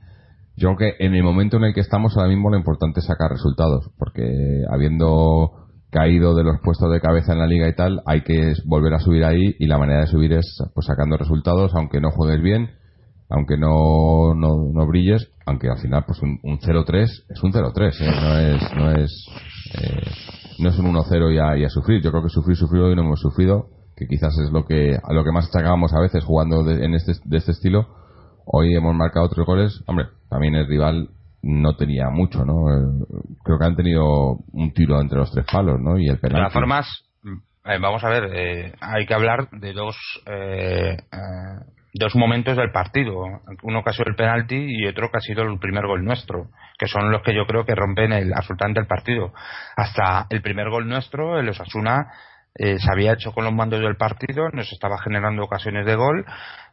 Yo 0.62 0.76
creo 0.76 0.92
que 0.94 1.04
en 1.04 1.16
el 1.16 1.24
momento 1.24 1.58
en 1.58 1.64
el 1.64 1.74
que 1.74 1.80
estamos 1.80 2.16
ahora 2.16 2.30
mismo 2.30 2.52
lo 2.52 2.58
importante 2.58 3.00
es 3.00 3.08
sacar 3.08 3.32
resultados, 3.32 3.90
porque 3.98 4.62
habiendo 4.72 5.54
caído 5.90 6.36
de 6.36 6.44
los 6.44 6.60
puestos 6.64 6.92
de 6.92 7.02
cabeza 7.02 7.34
en 7.34 7.40
la 7.40 7.48
liga 7.48 7.68
y 7.68 7.74
tal, 7.74 8.04
hay 8.06 8.22
que 8.22 8.54
volver 8.66 8.94
a 8.94 9.00
subir 9.00 9.26
ahí 9.26 9.56
y 9.58 9.66
la 9.66 9.80
manera 9.80 10.02
de 10.02 10.08
subir 10.08 10.34
es 10.34 10.62
pues 10.76 10.86
sacando 10.86 11.18
resultados, 11.18 11.74
aunque 11.74 12.00
no 12.00 12.12
juegues 12.12 12.44
bien, 12.44 12.70
aunque 13.28 13.58
no, 13.58 14.36
no, 14.36 14.86
brilles, 14.86 15.32
aunque 15.48 15.68
al 15.68 15.80
final 15.80 16.04
pues 16.06 16.22
un, 16.22 16.38
0-3 16.44 17.10
es 17.28 17.44
un 17.44 17.52
0-3, 17.52 17.96
¿eh? 18.00 18.12
no 18.22 18.38
es 18.38 18.76
no 18.76 18.92
es 18.92 19.26
eh, 19.82 20.12
no 20.60 20.70
es 20.70 20.78
un 20.78 20.94
1-0 20.94 21.60
y, 21.60 21.64
a, 21.66 21.70
sufrir. 21.70 22.04
Yo 22.04 22.12
creo 22.12 22.22
que 22.22 22.30
sufrir 22.30 22.56
sufrido 22.56 22.92
y 22.92 22.96
no 22.96 23.02
hemos 23.02 23.20
sufrido, 23.20 23.66
que 23.96 24.06
quizás 24.06 24.38
es 24.38 24.52
lo 24.52 24.68
que 24.68 24.96
a 24.96 25.12
lo 25.12 25.24
que 25.24 25.32
más 25.32 25.48
achacábamos 25.48 25.92
a 25.96 26.02
veces 26.02 26.24
jugando 26.24 26.70
en 26.70 26.94
este 26.94 27.14
de 27.26 27.38
este 27.38 27.52
estilo 27.54 28.01
Hoy 28.54 28.76
hemos 28.76 28.94
marcado 28.94 29.30
tres 29.30 29.46
goles. 29.46 29.82
Hombre, 29.88 30.08
también 30.30 30.56
el 30.56 30.68
rival 30.68 31.08
no 31.42 31.76
tenía 31.78 32.10
mucho, 32.10 32.44
¿no? 32.44 32.70
Eh, 32.70 33.06
creo 33.44 33.58
que 33.58 33.66
han 33.66 33.78
tenido 33.78 34.40
un 34.52 34.74
tiro 34.74 35.00
entre 35.00 35.20
los 35.20 35.32
tres 35.32 35.46
palos, 35.50 35.80
¿no? 35.80 35.98
Y 35.98 36.10
el 36.10 36.20
penal. 36.20 36.36
De 36.36 36.42
todas 36.42 36.54
formas, 36.54 37.04
eh, 37.24 37.78
vamos 37.80 38.04
a 38.04 38.10
ver, 38.10 38.30
eh, 38.36 38.74
hay 38.82 39.06
que 39.06 39.14
hablar 39.14 39.50
de 39.52 39.72
dos 39.72 39.96
dos 41.94 42.16
momentos 42.16 42.58
del 42.58 42.72
partido. 42.72 43.24
Uno 43.64 43.84
que 43.84 43.90
ha 43.90 43.94
sido 43.94 44.10
el 44.10 44.16
penalti 44.16 44.56
y 44.56 44.86
otro 44.86 45.10
que 45.10 45.18
ha 45.18 45.22
sido 45.22 45.44
el 45.44 45.60
primer 45.60 45.86
gol 45.88 46.04
nuestro, 46.04 46.48
que 46.78 46.88
son 46.88 47.12
los 47.12 47.22
que 47.22 47.34
yo 47.34 47.46
creo 47.46 47.66
que 47.66 47.76
rompen 47.76 48.12
el 48.14 48.34
absolutamente 48.34 48.82
el 48.82 48.88
partido. 48.88 49.34
Hasta 49.76 50.28
el 50.30 50.42
primer 50.42 50.70
gol 50.70 50.88
nuestro, 50.88 51.40
el 51.40 51.50
Osasuna 51.50 52.12
eh, 52.56 52.80
se 52.80 52.92
había 52.92 53.14
hecho 53.14 53.32
con 53.32 53.46
los 53.46 53.54
mandos 53.54 53.80
del 53.80 53.96
partido, 53.96 54.50
nos 54.50 54.72
estaba 54.72 54.98
generando 55.02 55.44
ocasiones 55.44 55.86
de 55.86 55.96
gol, 55.96 56.26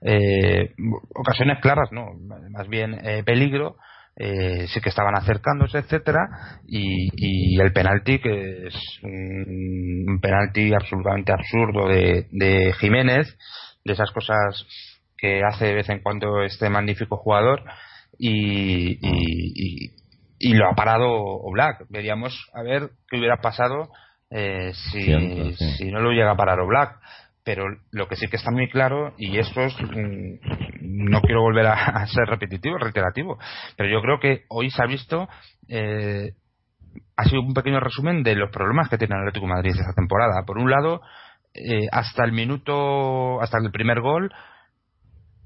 eh, 0.03 0.75
ocasiones 1.15 1.59
claras, 1.61 1.91
no, 1.93 2.15
más 2.51 2.69
bien 2.69 2.95
eh, 3.05 3.23
peligro, 3.25 3.77
sí 4.17 4.81
que 4.81 4.89
estaban 4.89 5.15
acercándose, 5.15 5.79
etcétera, 5.79 6.29
y, 6.67 7.61
el 7.61 7.73
penalti 7.73 8.19
que 8.19 8.67
es 8.67 8.75
un, 9.05 10.19
penalti 10.21 10.75
absolutamente 10.75 11.33
absurdo 11.33 11.87
de, 11.87 12.27
de, 12.33 12.73
Jiménez, 12.81 13.39
de 13.85 13.93
esas 13.93 14.11
cosas 14.11 14.67
que 15.17 15.43
hace 15.45 15.67
de 15.67 15.75
vez 15.75 15.89
en 15.89 16.03
cuando 16.03 16.43
este 16.43 16.69
magnífico 16.69 17.17
jugador, 17.17 17.63
y, 18.19 18.99
y, 19.01 19.93
y 20.39 20.55
lo 20.55 20.69
ha 20.69 20.75
parado 20.75 21.41
Black. 21.53 21.85
Veríamos 21.89 22.51
a 22.55 22.63
ver 22.63 22.91
qué 23.09 23.19
hubiera 23.19 23.37
pasado 23.41 23.91
eh, 24.31 24.73
si, 24.75 25.55
si, 25.77 25.91
no 25.91 26.01
lo 26.01 26.11
llega 26.11 26.33
a 26.33 26.37
parar 26.37 26.59
Black 26.67 26.99
pero 27.45 27.65
lo 27.93 28.09
que 28.09 28.17
sí 28.17 28.29
que 28.29 28.37
está 28.37 28.51
muy 28.51 28.69
claro 28.69 29.15
y 29.17 29.39
esto 29.39 29.63
es 29.63 29.75
mm, 29.81 31.09
no 31.09 31.23
quiero 31.23 31.41
volver 31.41 31.67
a, 31.67 32.07
ser 32.07 32.27
repetitivo 32.27 32.77
reiterativo 32.77 33.39
pero 33.77 33.89
yo 33.89 34.03
creo 34.03 34.21
que 34.21 34.45
hoy 34.49 34.71
se 34.71 34.83
ha 34.83 34.87
visto 34.87 35.29
eh, 35.69 36.33
ha 37.17 37.25
sido 37.25 37.41
un 37.41 37.55
pequeño 37.55 37.81
resumen 37.81 38.23
de 38.23 38.35
los 38.35 38.51
problemas 38.51 38.89
que 38.89 38.99
tiene 38.99 39.15
el 39.15 39.23
Atlético 39.23 39.47
de 39.47 39.55
Madrid 39.55 39.73
esta 39.73 39.93
temporada. 39.93 40.45
Por 40.47 40.59
un 40.59 40.71
lado 40.71 41.01
eh, 41.55 41.87
hasta 41.91 42.25
el 42.25 42.33
minuto 42.33 43.41
hasta 43.41 43.59
el 43.59 43.71
primer 43.71 44.01
gol 44.01 44.31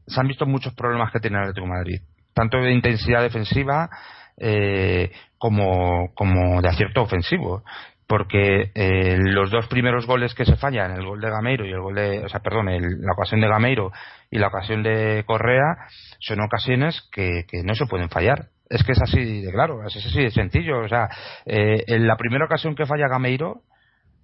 se 0.06 0.20
han 0.20 0.28
visto 0.28 0.44
muchos 0.44 0.74
problemas 0.74 1.12
que 1.12 1.20
tiene 1.20 1.36
el 1.36 1.42
Atlético 1.44 1.66
de 1.66 1.72
Madrid 1.72 2.00
tanto 2.34 2.58
de 2.58 2.72
intensidad 2.72 3.22
defensiva 3.22 3.88
eh, 4.36 5.12
como, 5.38 6.12
como 6.14 6.60
de 6.60 6.68
acierto 6.68 7.02
ofensivo 7.02 7.64
porque 8.06 8.71
eh, 8.75 9.16
los 9.18 9.50
dos 9.50 9.66
primeros 9.68 10.06
goles 10.06 10.35
que 10.35 10.44
se 10.44 10.56
fallan, 10.56 10.92
el 10.92 11.06
gol 11.06 11.21
de 11.21 11.30
Gameiro 11.30 11.66
y 11.66 11.71
el 11.71 11.80
gol 11.80 11.94
de, 11.94 12.25
o 12.25 12.28
sea, 12.28 12.40
perdón, 12.40 12.66
la 12.66 13.12
ocasión 13.12 13.40
de 13.40 13.49
Gameiro 13.49 13.90
y 14.30 14.38
la 14.38 14.49
ocasión 14.49 14.82
de 14.82 15.25
Correa, 15.26 15.88
son 16.18 16.40
ocasiones 16.40 17.09
que, 17.12 17.44
no 17.64 17.75
se 17.75 17.87
pueden 17.87 18.09
fallar. 18.09 18.49
Es 18.68 18.85
que 18.85 18.92
es 18.92 19.02
así 19.02 19.42
de 19.42 19.52
claro, 19.52 19.87
es 19.87 19.97
así 19.97 20.23
de 20.23 20.30
sencillo. 20.30 20.80
O 20.80 20.88
sea, 20.88 21.09
eh, 21.44 21.85
en 21.87 22.06
la 22.06 22.16
primera 22.16 22.47
ocasión 22.47 22.75
que 22.75 22.87
falla 22.87 23.09
Gameiro, 23.09 23.62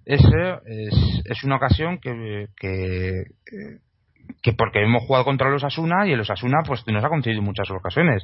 ese 0.05 0.27
es, 0.65 1.21
es 1.25 1.43
una 1.43 1.57
ocasión 1.57 1.99
que, 1.99 2.47
que, 2.57 3.25
que 4.41 4.53
porque 4.53 4.83
hemos 4.83 5.03
jugado 5.03 5.25
contra 5.25 5.49
los 5.49 5.63
Asuna 5.63 6.07
y 6.07 6.13
el 6.13 6.21
Osasuna 6.21 6.59
pues 6.65 6.85
nos 6.87 7.03
ha 7.03 7.09
concedido 7.09 7.41
muchas 7.41 7.69
ocasiones. 7.71 8.23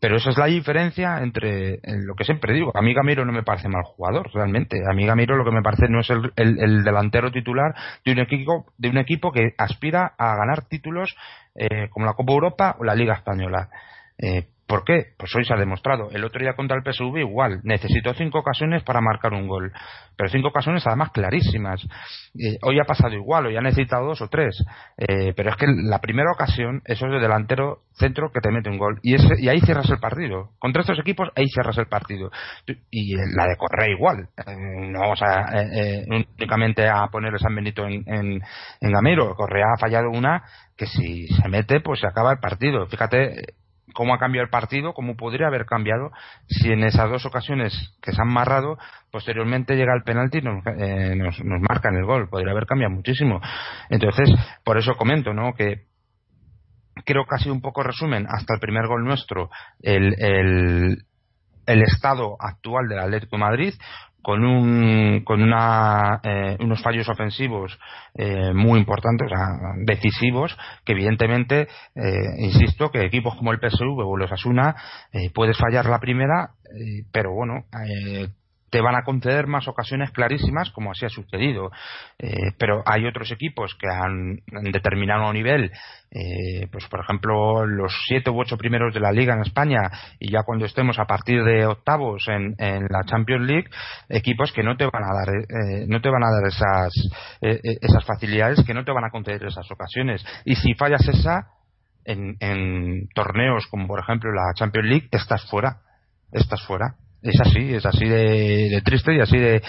Pero 0.00 0.16
esa 0.16 0.30
es 0.30 0.38
la 0.38 0.46
diferencia 0.46 1.18
entre 1.18 1.80
lo 1.84 2.14
que 2.14 2.24
siempre 2.24 2.52
digo 2.52 2.72
a 2.74 2.82
mí 2.82 2.94
Gamiro 2.94 3.24
no 3.24 3.32
me 3.32 3.42
parece 3.42 3.68
mal 3.68 3.82
jugador 3.84 4.30
realmente. 4.32 4.78
A 4.88 4.94
mí 4.94 5.06
Gamiro 5.06 5.36
lo 5.36 5.44
que 5.44 5.52
me 5.52 5.62
parece 5.62 5.88
no 5.88 6.00
es 6.00 6.10
el, 6.10 6.32
el, 6.36 6.84
delantero 6.84 7.30
titular 7.30 7.74
de 8.04 8.12
un 8.12 8.18
equipo 8.18 8.66
de 8.78 8.88
un 8.88 8.98
equipo 8.98 9.32
que 9.32 9.54
aspira 9.58 10.14
a 10.18 10.36
ganar 10.36 10.66
títulos 10.66 11.16
eh, 11.54 11.88
como 11.90 12.06
la 12.06 12.14
Copa 12.14 12.32
Europa 12.32 12.76
o 12.78 12.84
la 12.84 12.94
Liga 12.94 13.14
Española. 13.14 13.68
Eh, 14.18 14.46
¿Por 14.72 14.84
qué? 14.84 15.08
Pues 15.18 15.30
hoy 15.36 15.44
se 15.44 15.52
ha 15.52 15.58
demostrado. 15.58 16.08
El 16.12 16.24
otro 16.24 16.40
día 16.40 16.54
contra 16.54 16.78
el 16.78 16.82
PSV 16.82 17.18
igual. 17.18 17.60
Necesitó 17.62 18.14
cinco 18.14 18.38
ocasiones 18.38 18.82
para 18.82 19.02
marcar 19.02 19.34
un 19.34 19.46
gol. 19.46 19.70
Pero 20.16 20.30
cinco 20.30 20.48
ocasiones 20.48 20.86
además 20.86 21.10
clarísimas. 21.10 21.86
Eh, 22.42 22.56
hoy 22.62 22.80
ha 22.80 22.84
pasado 22.84 23.12
igual, 23.12 23.44
hoy 23.44 23.56
ha 23.58 23.60
necesitado 23.60 24.06
dos 24.06 24.22
o 24.22 24.28
tres. 24.28 24.64
Eh, 24.96 25.34
pero 25.36 25.50
es 25.50 25.56
que 25.56 25.66
la 25.66 25.98
primera 25.98 26.32
ocasión, 26.32 26.80
eso 26.86 27.04
es 27.04 27.12
de 27.12 27.20
delantero 27.20 27.80
centro 27.98 28.32
que 28.32 28.40
te 28.40 28.50
mete 28.50 28.70
un 28.70 28.78
gol. 28.78 28.98
Y, 29.02 29.16
ese, 29.16 29.34
y 29.38 29.50
ahí 29.50 29.60
cierras 29.60 29.90
el 29.90 30.00
partido. 30.00 30.52
Contra 30.58 30.80
estos 30.80 30.98
equipos, 31.00 31.28
ahí 31.36 31.48
cierras 31.48 31.76
el 31.76 31.88
partido. 31.88 32.30
Y 32.90 33.14
la 33.14 33.48
de 33.48 33.56
Correa 33.58 33.90
igual. 33.90 34.30
Eh, 34.38 34.56
no 34.88 35.00
vamos 35.00 35.20
a, 35.20 35.52
únicamente 36.08 36.88
a 36.88 37.08
poner 37.08 37.34
el 37.34 37.40
San 37.40 37.54
Benito 37.54 37.86
en, 37.86 38.04
en, 38.06 38.40
en 38.80 38.90
Gamero. 38.90 39.34
Correa 39.34 39.66
ha 39.74 39.78
fallado 39.78 40.08
una 40.08 40.44
que 40.78 40.86
si 40.86 41.26
se 41.26 41.46
mete, 41.50 41.80
pues 41.80 42.00
se 42.00 42.06
acaba 42.06 42.32
el 42.32 42.38
partido. 42.38 42.86
Fíjate 42.86 43.60
cómo 43.94 44.14
ha 44.14 44.18
cambiado 44.18 44.44
el 44.44 44.50
partido, 44.50 44.94
cómo 44.94 45.16
podría 45.16 45.46
haber 45.46 45.66
cambiado 45.66 46.10
si 46.48 46.70
en 46.70 46.84
esas 46.84 47.10
dos 47.10 47.26
ocasiones 47.26 47.72
que 48.02 48.12
se 48.12 48.20
han 48.20 48.28
marrado, 48.28 48.78
posteriormente 49.10 49.76
llega 49.76 49.94
el 49.94 50.02
penalti 50.02 50.38
y 50.38 50.42
nos, 50.42 50.64
eh, 50.66 51.14
nos, 51.16 51.38
marcan 51.60 51.96
el 51.96 52.04
gol. 52.04 52.28
Podría 52.28 52.52
haber 52.52 52.66
cambiado 52.66 52.94
muchísimo. 52.94 53.40
Entonces, 53.90 54.30
por 54.64 54.78
eso 54.78 54.94
comento, 54.96 55.32
¿no? 55.32 55.54
Que 55.54 55.86
creo 57.04 57.24
que 57.24 57.34
ha 57.34 57.38
sido 57.38 57.54
un 57.54 57.62
poco 57.62 57.82
resumen 57.82 58.26
hasta 58.28 58.54
el 58.54 58.60
primer 58.60 58.86
gol 58.86 59.04
nuestro 59.04 59.50
el, 59.80 60.14
el, 60.18 61.04
el 61.66 61.82
estado 61.82 62.36
actual 62.38 62.88
del 62.88 62.98
Atlético 62.98 63.38
Madrid 63.38 63.74
con, 64.22 64.44
un, 64.44 65.22
con 65.24 65.42
una, 65.42 66.20
eh, 66.22 66.56
unos 66.60 66.82
fallos 66.82 67.08
ofensivos 67.08 67.78
eh, 68.14 68.52
muy 68.54 68.78
importantes, 68.78 69.28
decisivos, 69.84 70.56
que 70.84 70.92
evidentemente, 70.92 71.68
eh, 71.94 72.34
insisto, 72.38 72.90
que 72.90 73.04
equipos 73.04 73.34
como 73.36 73.52
el 73.52 73.58
PSV 73.58 73.98
o 73.98 74.16
los 74.16 74.32
Asuna 74.32 74.74
puedes 75.34 75.58
fallar 75.58 75.86
la 75.86 75.98
primera, 75.98 76.50
pero 77.12 77.32
bueno, 77.32 77.64
te 78.72 78.80
van 78.80 78.96
a 78.96 79.04
conceder 79.04 79.46
más 79.46 79.68
ocasiones 79.68 80.10
clarísimas, 80.12 80.70
como 80.70 80.92
así 80.92 81.04
ha 81.04 81.10
sucedido. 81.10 81.70
Eh, 82.18 82.52
pero 82.58 82.82
hay 82.86 83.04
otros 83.04 83.30
equipos 83.30 83.76
que 83.78 83.86
han, 83.86 84.40
en 84.46 84.72
determinado 84.72 85.30
nivel, 85.30 85.70
eh, 86.10 86.66
pues 86.72 86.86
por 86.88 87.00
ejemplo, 87.00 87.66
los 87.66 87.92
siete 88.06 88.30
u 88.30 88.40
ocho 88.40 88.56
primeros 88.56 88.94
de 88.94 89.00
la 89.00 89.12
liga 89.12 89.34
en 89.34 89.42
España, 89.42 89.90
y 90.18 90.32
ya 90.32 90.42
cuando 90.44 90.64
estemos 90.64 90.98
a 90.98 91.04
partir 91.04 91.44
de 91.44 91.66
octavos 91.66 92.26
en, 92.28 92.56
la 92.88 93.04
Champions 93.04 93.46
League, 93.46 93.68
equipos 94.08 94.52
que 94.52 94.62
no 94.62 94.74
te 94.78 94.86
van 94.86 95.04
a 95.04 95.14
dar, 95.14 95.28
eh, 95.28 95.84
no 95.86 96.00
te 96.00 96.08
van 96.08 96.24
a 96.24 96.30
dar 96.30 96.48
esas, 96.48 96.92
esas 97.40 98.04
facilidades, 98.06 98.64
que 98.64 98.72
no 98.72 98.84
te 98.84 98.92
van 98.92 99.04
a 99.04 99.10
conceder 99.10 99.44
esas 99.44 99.70
ocasiones. 99.70 100.24
Y 100.46 100.54
si 100.56 100.72
fallas 100.74 101.06
esa, 101.06 101.48
en, 102.06 102.36
en 102.40 103.08
torneos 103.14 103.66
como 103.66 103.86
por 103.86 104.00
ejemplo 104.00 104.32
la 104.32 104.54
Champions 104.54 104.88
League, 104.88 105.08
estás 105.12 105.44
fuera. 105.50 105.82
Estás 106.32 106.64
fuera 106.66 106.96
es 107.22 107.40
así, 107.40 107.74
es 107.74 107.86
así 107.86 108.04
de, 108.06 108.82
triste 108.84 109.14
y 109.14 109.20
así 109.20 109.38
de, 109.38 109.62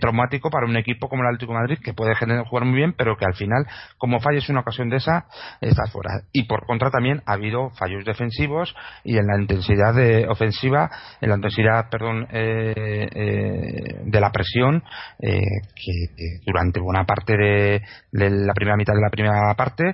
traumático 0.00 0.50
para 0.50 0.66
un 0.66 0.76
equipo 0.76 1.08
como 1.08 1.22
el 1.22 1.28
Atlético 1.28 1.52
de 1.52 1.58
Madrid 1.58 1.78
que 1.82 1.92
puede 1.92 2.14
jugar 2.14 2.64
muy 2.64 2.76
bien, 2.76 2.94
pero 2.96 3.16
que 3.16 3.24
al 3.24 3.34
final, 3.34 3.66
como 3.98 4.20
falles 4.20 4.48
una 4.48 4.60
ocasión 4.60 4.88
de 4.88 4.96
esa, 4.96 5.26
está 5.60 5.86
fuera. 5.86 6.22
Y 6.32 6.44
por 6.44 6.66
contra 6.66 6.90
también 6.90 7.22
ha 7.26 7.32
habido 7.32 7.70
fallos 7.70 8.04
defensivos 8.04 8.74
y 9.02 9.18
en 9.18 9.26
la 9.26 9.40
intensidad 9.40 9.94
de 9.94 10.28
ofensiva, 10.28 10.90
en 11.20 11.30
la 11.30 11.36
intensidad, 11.36 11.88
perdón, 11.90 12.28
eh, 12.30 13.08
eh, 13.12 14.00
de 14.04 14.20
la 14.20 14.30
presión, 14.30 14.82
eh, 15.20 15.40
que, 15.74 16.40
durante 16.46 16.80
buena 16.80 17.04
parte 17.04 17.36
de, 17.36 17.82
la 18.12 18.54
primera 18.54 18.76
mitad 18.76 18.94
de 18.94 19.00
la 19.00 19.10
primera 19.10 19.54
parte 19.56 19.84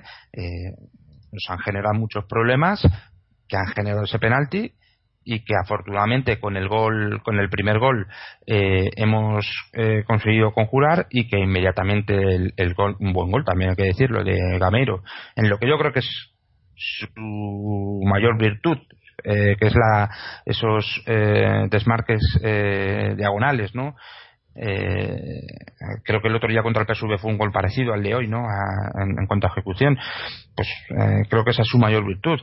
nos 1.31 1.49
han 1.49 1.59
generado 1.59 1.93
muchos 1.95 2.25
problemas 2.25 2.81
que 3.47 3.57
han 3.57 3.67
generado 3.67 4.03
ese 4.03 4.19
penalti 4.19 4.73
y 5.23 5.43
que 5.43 5.53
afortunadamente 5.55 6.39
con 6.39 6.57
el 6.57 6.67
gol 6.67 7.21
con 7.23 7.39
el 7.39 7.49
primer 7.49 7.79
gol 7.79 8.07
eh, 8.47 8.89
hemos 8.95 9.45
eh, 9.73 10.03
conseguido 10.05 10.51
conjurar 10.51 11.07
y 11.09 11.27
que 11.27 11.37
inmediatamente 11.37 12.51
el, 12.55 12.73
gol 12.73 12.95
un 12.99 13.13
buen 13.13 13.31
gol 13.31 13.45
también 13.45 13.71
hay 13.71 13.75
que 13.75 13.83
decirlo 13.83 14.23
de 14.23 14.37
Gameiro 14.59 15.03
en 15.35 15.49
lo 15.49 15.59
que 15.59 15.67
yo 15.67 15.77
creo 15.77 15.93
que 15.93 15.99
es 15.99 16.31
su 16.75 18.01
mayor 18.05 18.39
virtud 18.39 18.77
eh, 19.23 19.55
que 19.59 19.67
es 19.67 19.75
la 19.75 20.09
esos 20.45 21.03
desmarques 21.69 22.21
diagonales 23.15 23.75
no 23.75 23.95
creo 24.53 26.21
que 26.21 26.27
el 26.27 26.35
otro 26.35 26.49
día 26.49 26.63
contra 26.63 26.81
el 26.81 26.87
PSV 26.87 27.19
fue 27.19 27.31
un 27.31 27.37
gol 27.37 27.53
parecido 27.53 27.93
al 27.93 28.03
de 28.03 28.13
hoy, 28.13 28.27
¿no? 28.27 28.43
en, 28.99 29.25
cuanto 29.25 29.47
a 29.47 29.49
ejecución, 29.49 29.97
pues 30.53 30.67
creo 31.29 31.45
que 31.45 31.51
esa 31.51 31.61
es 31.61 31.69
su 31.69 31.77
mayor 31.77 32.05
virtud. 32.05 32.37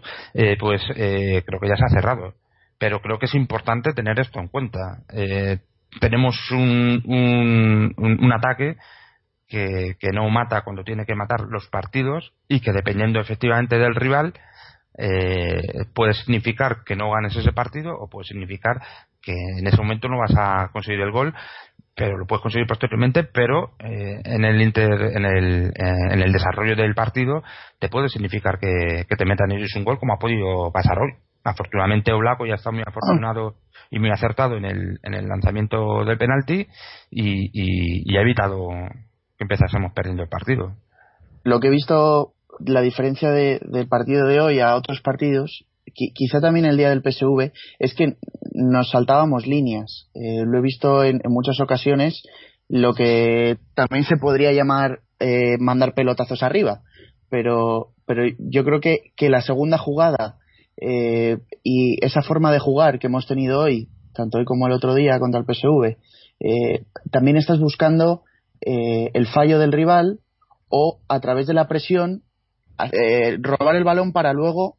pues 0.59 0.81
creo 0.95 1.61
que 1.61 1.69
ya 1.69 1.77
se 1.77 1.85
ha 1.85 2.01
cerrado 2.01 2.33
pero 2.79 3.01
creo 3.01 3.19
que 3.19 3.27
es 3.27 3.35
importante 3.35 3.93
tener 3.93 4.19
esto 4.21 4.41
en 4.41 4.49
cuenta. 4.49 5.03
Eh, 5.13 5.59
tenemos 6.01 6.37
un, 6.51 7.03
un, 7.97 8.33
ataque 8.33 8.77
que, 9.49 9.97
no 10.13 10.29
mata 10.29 10.63
cuando 10.63 10.85
tiene 10.85 11.05
que 11.05 11.15
matar 11.15 11.41
los 11.49 11.67
partidos 11.69 12.35
y 12.47 12.61
que 12.61 12.73
dependiendo 12.73 13.21
efectivamente 13.21 13.79
del 13.79 13.95
rival 13.95 14.35
eh, 14.99 15.63
puede 15.95 16.13
significar 16.13 16.85
que 16.85 16.97
no 16.97 17.11
ganes 17.11 17.35
ese 17.37 17.53
partido 17.53 17.95
o 17.99 18.09
puede 18.09 18.27
significar 18.27 18.81
que 19.23 19.33
en 19.33 19.67
ese 19.67 19.79
momento 19.79 20.09
no 20.09 20.19
vas 20.19 20.35
a 20.37 20.71
conseguir 20.73 21.01
el 21.01 21.11
gol 21.11 21.35
pero 21.95 22.19
lo 22.19 22.27
puedes 22.27 22.43
conseguir 22.43 22.67
posteriormente 22.67 23.25
pero 23.25 23.73
eh, 23.79 24.21
en 24.25 24.45
el 24.45 24.61
en 24.61 25.25
el 25.25 25.73
en 25.77 26.21
el 26.21 26.33
desarrollo 26.33 26.77
del 26.77 26.95
partido 26.95 27.43
te 27.79 27.89
puede 27.89 28.09
significar 28.09 28.59
que, 28.59 29.07
que 29.09 29.17
te 29.17 29.25
metan 29.25 29.53
ellos 29.53 29.75
un 29.77 29.85
gol 29.85 29.99
como 29.99 30.15
ha 30.15 30.19
podido 30.19 30.71
pasar 30.73 30.99
hoy 30.99 31.13
afortunadamente 31.49 32.13
Olaco 32.13 32.47
ya 32.47 32.55
está 32.55 32.71
muy 32.71 32.83
afortunado 32.87 33.55
y 33.91 33.99
muy 33.99 34.11
acertado 34.11 34.57
en 34.57 34.65
el, 34.65 34.99
en 35.03 35.15
el 35.15 35.27
lanzamiento 35.29 36.05
del 36.05 36.19
penalti 36.19 36.67
y, 37.11 38.17
ha 38.17 38.21
evitado 38.21 38.69
que 39.37 39.45
empezásemos 39.45 39.93
perdiendo 39.93 40.23
el 40.23 40.29
partido. 40.29 40.75
Lo 41.45 41.61
que 41.61 41.69
he 41.69 41.71
visto, 41.71 42.33
la 42.61 42.81
diferencia 42.83 43.31
del 43.31 43.89
partido 43.89 44.27
de 44.27 44.41
hoy 44.41 44.61
a 44.61 44.75
otros 44.75 45.01
partidos, 45.01 45.65
quizá 45.95 46.41
también 46.41 46.67
el 46.67 46.77
día 46.77 46.91
del 46.91 47.03
PSV, 47.03 47.53
es 47.79 47.95
que 47.95 48.17
nos 48.53 48.91
saltábamos 48.91 49.47
líneas. 49.47 50.11
Eh, 50.15 50.45
lo 50.45 50.59
he 50.59 50.63
visto 50.63 51.05
en, 51.05 51.21
muchas 51.29 51.61
ocasiones, 51.61 52.23
lo 52.69 52.93
que 52.95 53.59
también 53.75 54.05
se 54.05 54.17
podría 54.17 54.53
llamar 54.53 55.01
eh, 55.21 55.57
mandar 55.59 55.95
pelotazos 55.95 56.43
arriba. 56.43 56.83
Pero, 57.31 57.93
pero 58.07 58.25
yo 58.39 58.65
creo 58.65 58.81
que, 58.81 59.13
que 59.17 59.31
la 59.31 59.41
segunda 59.43 59.79
jugada 59.79 60.37
eh, 60.81 61.39
y 61.63 62.05
esa 62.05 62.23
forma 62.23 62.53
de 62.53 62.61
jugar 62.61 62.99
que 62.99 63.09
hemos 63.09 63.27
tenido 63.27 63.61
hoy, 63.61 63.89
tanto 64.15 64.39
hoy 64.39 64.45
como 64.45 64.67
el 64.67 64.73
otro 64.73 64.95
día 64.95 65.19
contra 65.19 65.41
el 65.41 65.47
PSV, 65.47 65.97
eh, 66.41 66.85
también 67.11 67.37
estás 67.37 67.59
buscando 67.59 68.23
eh, 68.61 69.11
el 69.15 69.27
fallo 69.27 69.59
del 69.59 69.73
rival 69.73 70.21
o 70.69 71.01
a 71.09 71.21
través 71.21 71.47
de 71.47 71.55
la 71.55 71.69
presión 71.69 72.23
robar 73.41 73.75
el 73.75 73.83
balón 73.83 74.13
para 74.13 74.33
luego 74.33 74.77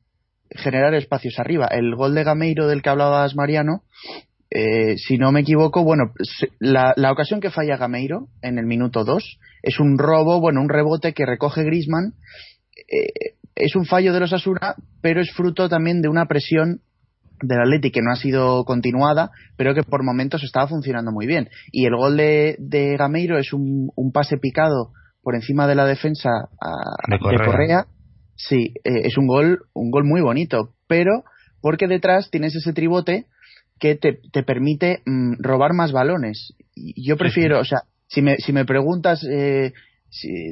generar 0.52 0.94
espacios 0.94 1.38
arriba. 1.38 1.68
El 1.68 1.96
gol 1.96 2.16
de 2.16 2.24
Gameiro 2.24 2.68
del 2.68 2.82
que 2.82 2.90
hablabas, 2.90 3.36
Mariano, 3.36 3.84
si 4.96 5.18
no 5.18 5.34
me 5.34 5.42
equivoco, 5.42 5.84
bueno, 5.84 6.14
la, 6.60 6.94
la, 6.96 7.12
ocasión 7.12 7.42
que 7.42 7.52
falla 7.52 7.76
Gameiro 7.76 8.30
en 8.42 8.58
el 8.58 8.66
minuto 8.66 9.04
2 9.04 9.40
es 9.64 9.80
un 9.82 9.98
robo, 9.98 10.40
bueno, 10.40 10.62
un 10.62 10.70
rebote 10.70 11.14
que 11.14 11.26
recoge 11.26 11.66
Grisman 11.66 12.14
es 13.60 13.76
un 13.76 13.86
fallo 13.86 14.14
de 14.14 14.20
los 14.20 14.34
Asuna, 14.34 14.76
pero 15.02 15.22
es 15.22 15.32
fruto 15.32 15.70
también 15.70 16.02
de 16.02 16.10
una 16.10 16.26
presión 16.26 16.82
del 17.42 17.62
Atleti 17.62 17.92
que 17.92 18.02
no 18.02 18.12
ha 18.12 18.16
sido 18.16 18.66
continuada, 18.66 19.32
pero 19.56 19.74
que 19.74 19.84
por 19.84 20.04
momentos 20.04 20.44
estaba 20.44 20.68
funcionando 20.68 21.12
muy 21.12 21.28
bien. 21.28 21.50
Y 21.72 21.86
el 21.86 21.96
gol 21.96 22.18
de, 22.18 22.56
de 22.60 22.98
Gameiro 22.98 23.38
es 23.38 23.54
un, 23.54 23.92
pase 24.14 24.38
picado 24.38 24.92
por 25.22 25.36
encima 25.36 25.68
de 25.68 25.76
la 25.76 25.86
defensa 25.86 26.30
de, 27.08 27.20
Correa. 27.20 27.86
Sí, 28.36 28.74
eh, 28.84 29.02
es 29.04 29.18
un 29.18 29.28
gol, 29.28 29.60
un 29.74 29.92
gol 29.92 30.06
muy 30.06 30.22
bonito, 30.22 30.74
pero 30.88 31.24
porque 31.62 31.88
detrás 31.88 32.30
tienes 32.32 32.56
ese 32.56 32.74
tribote 32.74 33.26
que 33.80 33.96
te, 33.96 34.20
te 34.32 34.44
permite 34.44 35.02
mm, 35.06 35.36
robar 35.40 35.74
más 35.74 35.92
balones. 35.92 36.54
Yo 36.76 37.18
prefiero, 37.18 37.60
o 37.60 37.66
sea, 37.66 37.80
si 38.08 38.22
me, 38.22 38.38
si 38.38 38.54
me 38.54 38.66
preguntas, 38.66 39.26
eh, 39.30 39.74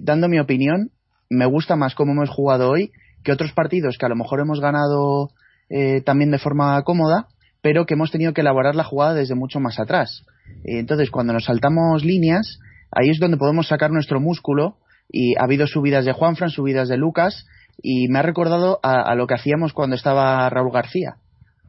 dando 0.03 0.29
mi 0.29 0.39
opinión, 0.39 0.91
me 1.29 1.45
gusta 1.45 1.75
más 1.75 1.95
cómo 1.95 2.13
hemos 2.13 2.29
jugado 2.29 2.69
hoy 2.69 2.91
que 3.23 3.31
otros 3.31 3.51
partidos 3.51 3.97
que 3.97 4.05
a 4.05 4.09
lo 4.09 4.15
mejor 4.15 4.39
hemos 4.39 4.59
ganado 4.59 5.31
eh, 5.69 6.01
también 6.01 6.31
de 6.31 6.39
forma 6.39 6.81
cómoda, 6.83 7.27
pero 7.61 7.85
que 7.85 7.95
hemos 7.95 8.11
tenido 8.11 8.33
que 8.33 8.41
elaborar 8.41 8.75
la 8.75 8.83
jugada 8.83 9.13
desde 9.13 9.35
mucho 9.35 9.59
más 9.59 9.79
atrás. 9.79 10.23
entonces, 10.63 11.11
cuando 11.11 11.33
nos 11.33 11.45
saltamos 11.45 12.05
líneas, 12.05 12.59
ahí 12.91 13.09
es 13.09 13.19
donde 13.19 13.37
podemos 13.37 13.67
sacar 13.67 13.91
nuestro 13.91 14.21
músculo 14.21 14.77
y 15.09 15.35
ha 15.37 15.43
habido 15.43 15.67
subidas 15.67 16.05
de 16.05 16.13
Juanfran, 16.13 16.49
subidas 16.49 16.87
de 16.87 16.97
Lucas 16.97 17.45
y 17.81 18.07
me 18.07 18.19
ha 18.19 18.23
recordado 18.23 18.79
a, 18.81 19.13
lo 19.15 19.27
que 19.27 19.35
hacíamos 19.35 19.73
cuando 19.73 19.95
estaba 19.95 20.49
Raúl 20.49 20.71
García 20.71 21.17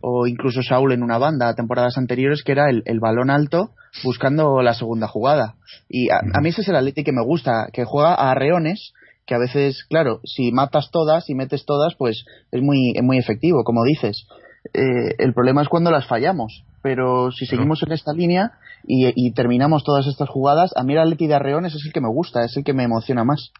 o 0.00 0.26
incluso 0.26 0.62
Saúl 0.62 0.92
en 0.92 1.02
una 1.02 1.18
banda 1.18 1.54
temporadas 1.54 1.98
anteriores 1.98 2.42
que 2.44 2.52
era 2.52 2.70
el, 2.70 3.00
balón 3.00 3.30
alto 3.30 3.72
buscando 4.04 4.62
la 4.62 4.74
segunda 4.74 5.08
jugada 5.08 5.56
y 5.88 6.08
a, 6.10 6.20
a, 6.34 6.40
mí 6.40 6.50
ese 6.50 6.62
es 6.62 6.68
el 6.68 6.76
Atleti 6.76 7.02
que 7.02 7.12
me 7.12 7.24
gusta 7.24 7.68
que 7.72 7.84
juega 7.84 8.14
a 8.14 8.32
reones 8.34 8.92
que 9.28 9.34
a 9.34 9.38
veces, 9.38 9.84
claro, 9.88 10.20
si 10.24 10.50
matas 10.52 10.90
todas 10.90 11.28
y 11.28 11.34
metes 11.34 11.66
todas, 11.66 11.94
pues 11.94 12.24
es 12.50 12.62
muy, 12.62 12.94
muy 13.02 13.18
efectivo, 13.18 13.62
como 13.62 13.84
dices. 13.84 14.26
Eh, 14.72 15.14
el 15.18 15.34
problema 15.34 15.62
es 15.62 15.68
cuando 15.68 15.90
las 15.90 16.06
fallamos, 16.06 16.64
pero 16.82 17.30
si 17.30 17.44
seguimos 17.44 17.82
en 17.82 17.92
esta 17.92 18.12
línea 18.12 18.52
y, 18.84 19.32
terminamos 19.34 19.84
todas 19.84 20.06
estas 20.06 20.30
jugadas, 20.30 20.72
a 20.76 20.82
mí 20.82 20.94
el 20.94 21.00
Atleti 21.00 21.26
de 21.26 21.34
Arreones 21.34 21.74
es 21.74 21.84
el 21.84 21.92
que 21.92 22.00
me 22.00 22.08
gusta, 22.08 22.42
es 22.42 22.56
el 22.56 22.64
que 22.64 22.72
me 22.72 22.84
emociona 22.84 23.22
más. 23.22 23.52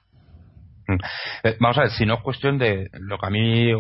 Mm. 0.87 0.95
Eh, 1.45 1.57
vamos 1.61 1.77
a 1.77 1.83
ver, 1.83 1.91
si 1.91 2.07
no 2.07 2.15
es 2.15 2.23
cuestión 2.23 2.57
de 2.57 2.89
lo 2.95 3.19
que 3.19 3.27
a 3.27 3.31
mí, 3.31 3.71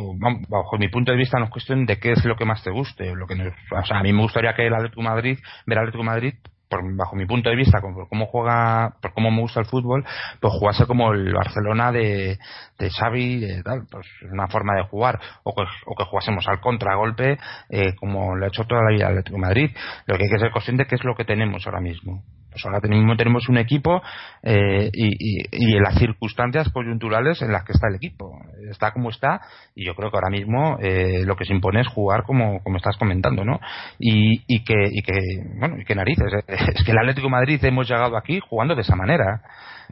bajo 0.48 0.76
mi 0.78 0.88
punto 0.88 1.10
de 1.10 1.18
vista, 1.18 1.38
no 1.38 1.46
es 1.46 1.50
cuestión 1.50 1.86
de 1.86 1.98
qué 1.98 2.12
es 2.12 2.24
lo 2.26 2.36
que 2.36 2.44
más 2.44 2.62
te 2.62 2.70
guste. 2.70 3.14
Lo 3.14 3.26
que 3.26 3.34
o 3.34 3.84
sea, 3.86 3.98
a 3.98 4.02
mí 4.02 4.12
me 4.12 4.22
gustaría 4.22 4.52
que 4.54 4.66
el 4.66 4.74
Atlético 4.74 5.02
Madrid, 5.02 5.38
ver 5.66 5.78
al 5.78 5.84
Atlético 5.84 6.04
Madrid 6.04 6.34
por, 6.68 6.80
bajo 6.96 7.16
mi 7.16 7.26
punto 7.26 7.50
de 7.50 7.56
vista, 7.56 7.80
por 7.80 8.08
cómo 8.08 8.26
juega, 8.26 8.94
por 9.00 9.12
cómo 9.14 9.30
me 9.30 9.40
gusta 9.40 9.60
el 9.60 9.66
fútbol, 9.66 10.04
pues 10.40 10.52
jugase 10.54 10.86
como 10.86 11.12
el 11.12 11.32
Barcelona 11.32 11.92
de, 11.92 12.38
de 12.78 12.90
Xavi, 12.90 13.40
de 13.40 13.62
tal, 13.62 13.86
pues 13.90 14.06
una 14.30 14.48
forma 14.48 14.74
de 14.74 14.84
jugar, 14.84 15.18
o 15.42 15.54
que, 15.54 15.62
o 15.86 15.94
que 15.96 16.04
jugásemos 16.04 16.46
al 16.48 16.60
contragolpe, 16.60 17.38
eh, 17.70 17.94
como 17.96 18.36
lo 18.36 18.44
ha 18.44 18.48
hecho 18.48 18.64
toda 18.64 18.82
la 18.82 18.90
vida 18.90 19.06
el 19.06 19.12
Atlético 19.12 19.38
Madrid. 19.38 19.70
Lo 20.06 20.16
que 20.16 20.24
hay 20.24 20.30
que 20.30 20.38
ser 20.38 20.50
consciente 20.50 20.86
que 20.86 20.96
es 20.96 21.04
lo 21.04 21.14
que 21.14 21.24
tenemos 21.24 21.66
ahora 21.66 21.80
mismo. 21.80 22.22
Pues 22.50 22.64
ahora 22.64 22.80
tenemos, 22.80 23.16
tenemos 23.16 23.48
un 23.48 23.58
equipo 23.58 24.02
eh, 24.42 24.90
y, 24.92 25.42
y, 25.52 25.78
las 25.78 25.98
circunstancias 25.98 26.68
coyunturales 26.70 27.42
en 27.42 27.52
las 27.52 27.64
que 27.64 27.72
está 27.72 27.88
el 27.88 27.96
equipo. 27.96 28.32
Está 28.70 28.92
como 28.92 29.10
está 29.10 29.40
y 29.74 29.84
yo 29.84 29.94
creo 29.94 30.10
que 30.10 30.16
ahora 30.16 30.30
mismo 30.30 30.78
eh, 30.80 31.24
lo 31.24 31.36
que 31.36 31.44
se 31.44 31.52
impone 31.52 31.80
es 31.80 31.88
jugar 31.88 32.24
como, 32.24 32.62
como 32.62 32.78
estás 32.78 32.96
comentando, 32.96 33.44
¿no? 33.44 33.60
Y, 33.98 34.42
y, 34.46 34.64
que, 34.64 34.88
y 34.90 35.02
que, 35.02 35.18
bueno, 35.58 35.76
y 35.78 35.84
que 35.84 35.94
narices. 35.94 36.32
Eh, 36.46 36.56
es 36.74 36.84
que 36.84 36.92
el 36.92 36.98
Atlético 36.98 37.28
Madrid 37.28 37.62
hemos 37.64 37.88
llegado 37.88 38.16
aquí 38.16 38.40
jugando 38.40 38.74
de 38.74 38.82
esa 38.82 38.96
manera. 38.96 39.42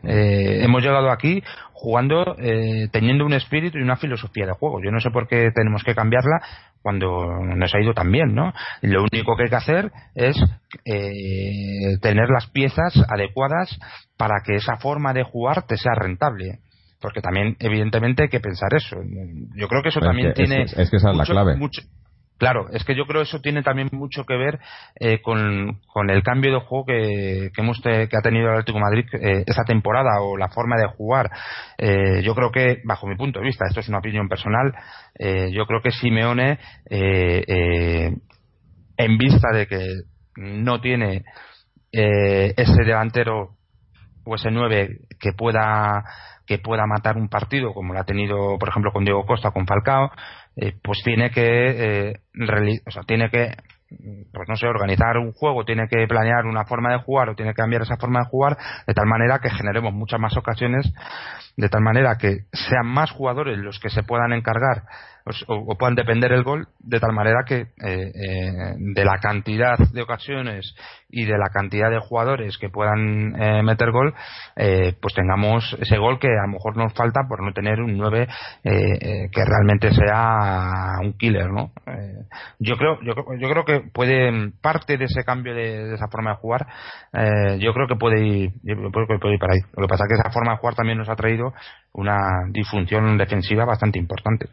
Eh, 0.03 0.61
hemos 0.63 0.83
llegado 0.83 1.11
aquí 1.11 1.43
jugando, 1.73 2.37
eh, 2.39 2.89
teniendo 2.91 3.25
un 3.25 3.33
espíritu 3.33 3.79
y 3.79 3.83
una 3.83 3.97
filosofía 3.97 4.47
de 4.47 4.53
juego. 4.53 4.81
Yo 4.83 4.91
no 4.91 5.01
sé 5.01 5.11
por 5.11 5.29
qué 5.29 5.51
tenemos 5.55 5.83
que 5.85 5.95
cambiarla 5.95 6.41
cuando 6.87 7.27
nos 7.57 7.75
ha 7.75 7.81
ido 7.81 7.95
tan 7.95 8.13
bien, 8.13 8.33
¿no? 8.33 8.53
Lo 8.81 9.03
único 9.03 9.35
que 9.35 9.43
hay 9.43 9.49
que 9.49 9.57
hacer 9.57 9.91
es 10.15 10.37
eh, 10.85 11.99
tener 12.01 12.29
las 12.29 12.49
piezas 12.51 12.95
adecuadas 13.09 13.77
para 14.17 14.37
que 14.45 14.55
esa 14.55 14.77
forma 14.77 15.13
de 15.13 15.25
jugar 15.25 15.67
te 15.67 15.79
sea 15.79 15.97
rentable. 15.97 16.61
Porque 17.01 17.21
también 17.21 17.57
evidentemente 17.59 18.23
hay 18.23 18.29
que 18.29 18.39
pensar 18.39 18.73
eso. 18.73 18.99
Yo 19.57 19.67
creo 19.67 19.83
que 19.83 19.89
eso 19.89 19.99
también 19.99 20.33
tiene 20.35 20.63
es, 20.63 20.75
que 20.75 20.97
esa 20.99 21.11
es 21.11 21.17
la 21.17 21.25
clave 21.25 21.59
Claro, 22.39 22.69
es 22.71 22.85
que 22.85 22.95
yo 22.95 23.07
creo 23.07 23.23
que 23.23 23.29
eso 23.29 23.41
tiene 23.41 23.63
también 23.63 23.89
mucho 23.93 24.25
que 24.25 24.37
ver 24.37 24.61
eh, 25.01 25.23
con, 25.23 25.81
el 26.09 26.23
cambio 26.23 26.53
de 26.53 26.61
juego 26.61 26.85
que, 26.85 27.51
hemos 27.57 27.81
que 27.81 28.09
ha 28.13 28.23
tenido 28.23 28.49
el 28.49 28.53
Atlético 28.53 28.79
Madrid 28.79 29.07
eh, 29.15 29.45
esa 29.47 29.65
temporada 29.65 30.21
o 30.21 30.37
la 30.37 30.49
forma 30.49 30.77
de 30.77 30.87
jugar. 30.87 31.31
Eh, 31.79 32.21
yo 32.23 32.35
creo 32.35 32.53
que, 32.53 32.83
bajo 32.85 33.07
mi 33.07 33.17
punto 33.17 33.41
de 33.41 33.47
vista, 33.47 33.65
esto 33.67 33.81
es 33.81 33.89
una 33.89 33.99
opinión 33.99 34.29
personal, 34.29 34.75
yo 35.19 35.67
creo 35.67 35.81
que 35.81 35.93
Simeone, 35.93 36.59
en 36.91 38.21
vista 39.19 39.49
de 39.53 39.67
que 39.67 39.87
no 40.37 40.81
tiene 40.83 41.25
ese 41.91 42.85
delantero 42.85 43.57
o 44.27 44.35
ese 44.35 44.51
9 44.51 45.07
que 45.19 45.33
pueda 45.33 46.05
que 46.47 46.59
pueda 46.59 46.87
matar 46.87 47.17
un 47.17 47.29
partido 47.29 47.73
como 47.73 47.95
lo 47.95 48.01
ha 48.01 48.05
tenido 48.05 48.59
por 48.59 48.69
ejemplo 48.69 48.93
con 48.93 49.05
Diego 49.05 49.25
Costa 49.25 49.51
con 49.51 49.67
Falcao 49.67 50.11
eh, 50.57 50.75
pues 50.83 51.03
tiene 51.05 51.31
que 51.31 52.11
eh, 52.11 52.21
o 52.87 52.91
sea, 52.91 53.03
tiene 53.03 53.31
que 53.31 53.55
pues 54.33 54.49
no 54.49 54.57
sé, 54.57 54.67
organizar 54.67 55.17
un 55.17 55.33
juego, 55.33 55.65
tiene 55.65 55.87
que 55.89 56.07
planear 56.09 56.45
una 56.45 56.65
forma 56.65 56.91
de 56.91 56.99
jugar 56.99 57.29
o 57.29 57.37
tiene 57.37 57.53
que 57.53 57.63
cambiar 57.63 57.83
esa 57.83 57.97
forma 57.97 58.21
de 58.21 58.27
jugar 58.27 58.57
de 58.87 58.95
tal 58.95 59.07
manera 59.07 59.39
que 59.39 59.51
generemos 59.51 59.93
muchas 59.93 60.19
más 60.19 60.37
ocasiones, 60.37 60.93
de 61.57 61.69
tal 61.69 61.83
manera 61.83 62.19
que 62.19 62.47
sean 62.53 62.87
más 62.87 63.13
jugadores 63.13 63.59
los 63.59 63.79
que 63.79 63.91
se 63.91 64.03
puedan 64.03 64.33
encargar 64.33 64.83
pues, 65.27 65.45
o, 65.49 65.77
puedan 65.77 65.97
depender 65.97 66.31
el 66.31 66.45
gol 66.45 66.69
de 66.79 67.01
tal 67.01 67.13
manera 67.13 67.43
que 67.45 67.63
eh, 67.63 67.67
eh, 67.83 68.75
de 68.79 69.05
la 69.05 69.19
cantidad 69.19 69.77
de 69.77 70.03
ocasiones 70.03 70.73
y 71.11 71.25
de 71.25 71.37
la 71.37 71.49
cantidad 71.53 71.91
de 71.91 71.99
jugadores 71.99 72.57
que 72.59 72.69
puedan 72.69 73.35
eh, 73.35 73.61
meter 73.65 73.91
gol 73.91 74.15
pues 74.55 75.15
tengamos 75.15 75.77
ese 75.81 75.99
gol 75.99 76.21
que 76.21 76.29
a 76.29 76.47
lo 76.47 76.53
mejor 76.53 76.77
nos 76.77 76.95
falta 76.95 77.23
por 77.29 77.43
no 77.43 77.53
tener 77.53 77.81
un 77.81 77.99
9 77.99 78.29
que 78.63 79.45
realmente 79.45 79.93
sea 79.93 80.99
un 81.03 81.15
killer 81.15 81.51
no 81.51 81.73
yo 82.61 82.77
creo 82.77 83.01
yo, 83.03 83.15
yo 83.39 83.51
creo 83.51 83.65
que 83.65 83.81
puede 83.93 84.53
parte 84.63 84.97
de 84.97 85.07
ese 85.07 85.25
cambio 85.25 85.55
de, 85.55 85.95
esa 85.95 86.07
forma 86.09 86.31
de 86.31 86.37
jugar 86.37 86.67
yo 87.59 87.73
creo 87.75 87.89
que 87.89 87.97
puede 87.97 88.25
ir 88.25 88.53
puede 88.93 89.35
ir 89.35 89.41
para 89.41 89.55
ahí. 89.55 89.61
Lo 89.77 89.83
que 89.83 89.89
pasa 89.89 90.05
es 90.05 90.09
que 90.09 90.21
esa 90.21 90.31
forma 90.31 90.53
de 90.53 90.59
jugar 90.59 90.75
también 90.75 90.99
nos 90.99 91.09
ha 91.09 91.17
traído 91.17 91.53
una 91.93 92.17
disfunción 92.51 93.19
defensiva 93.19 93.65
bastante 93.65 93.99
importante 93.99 94.47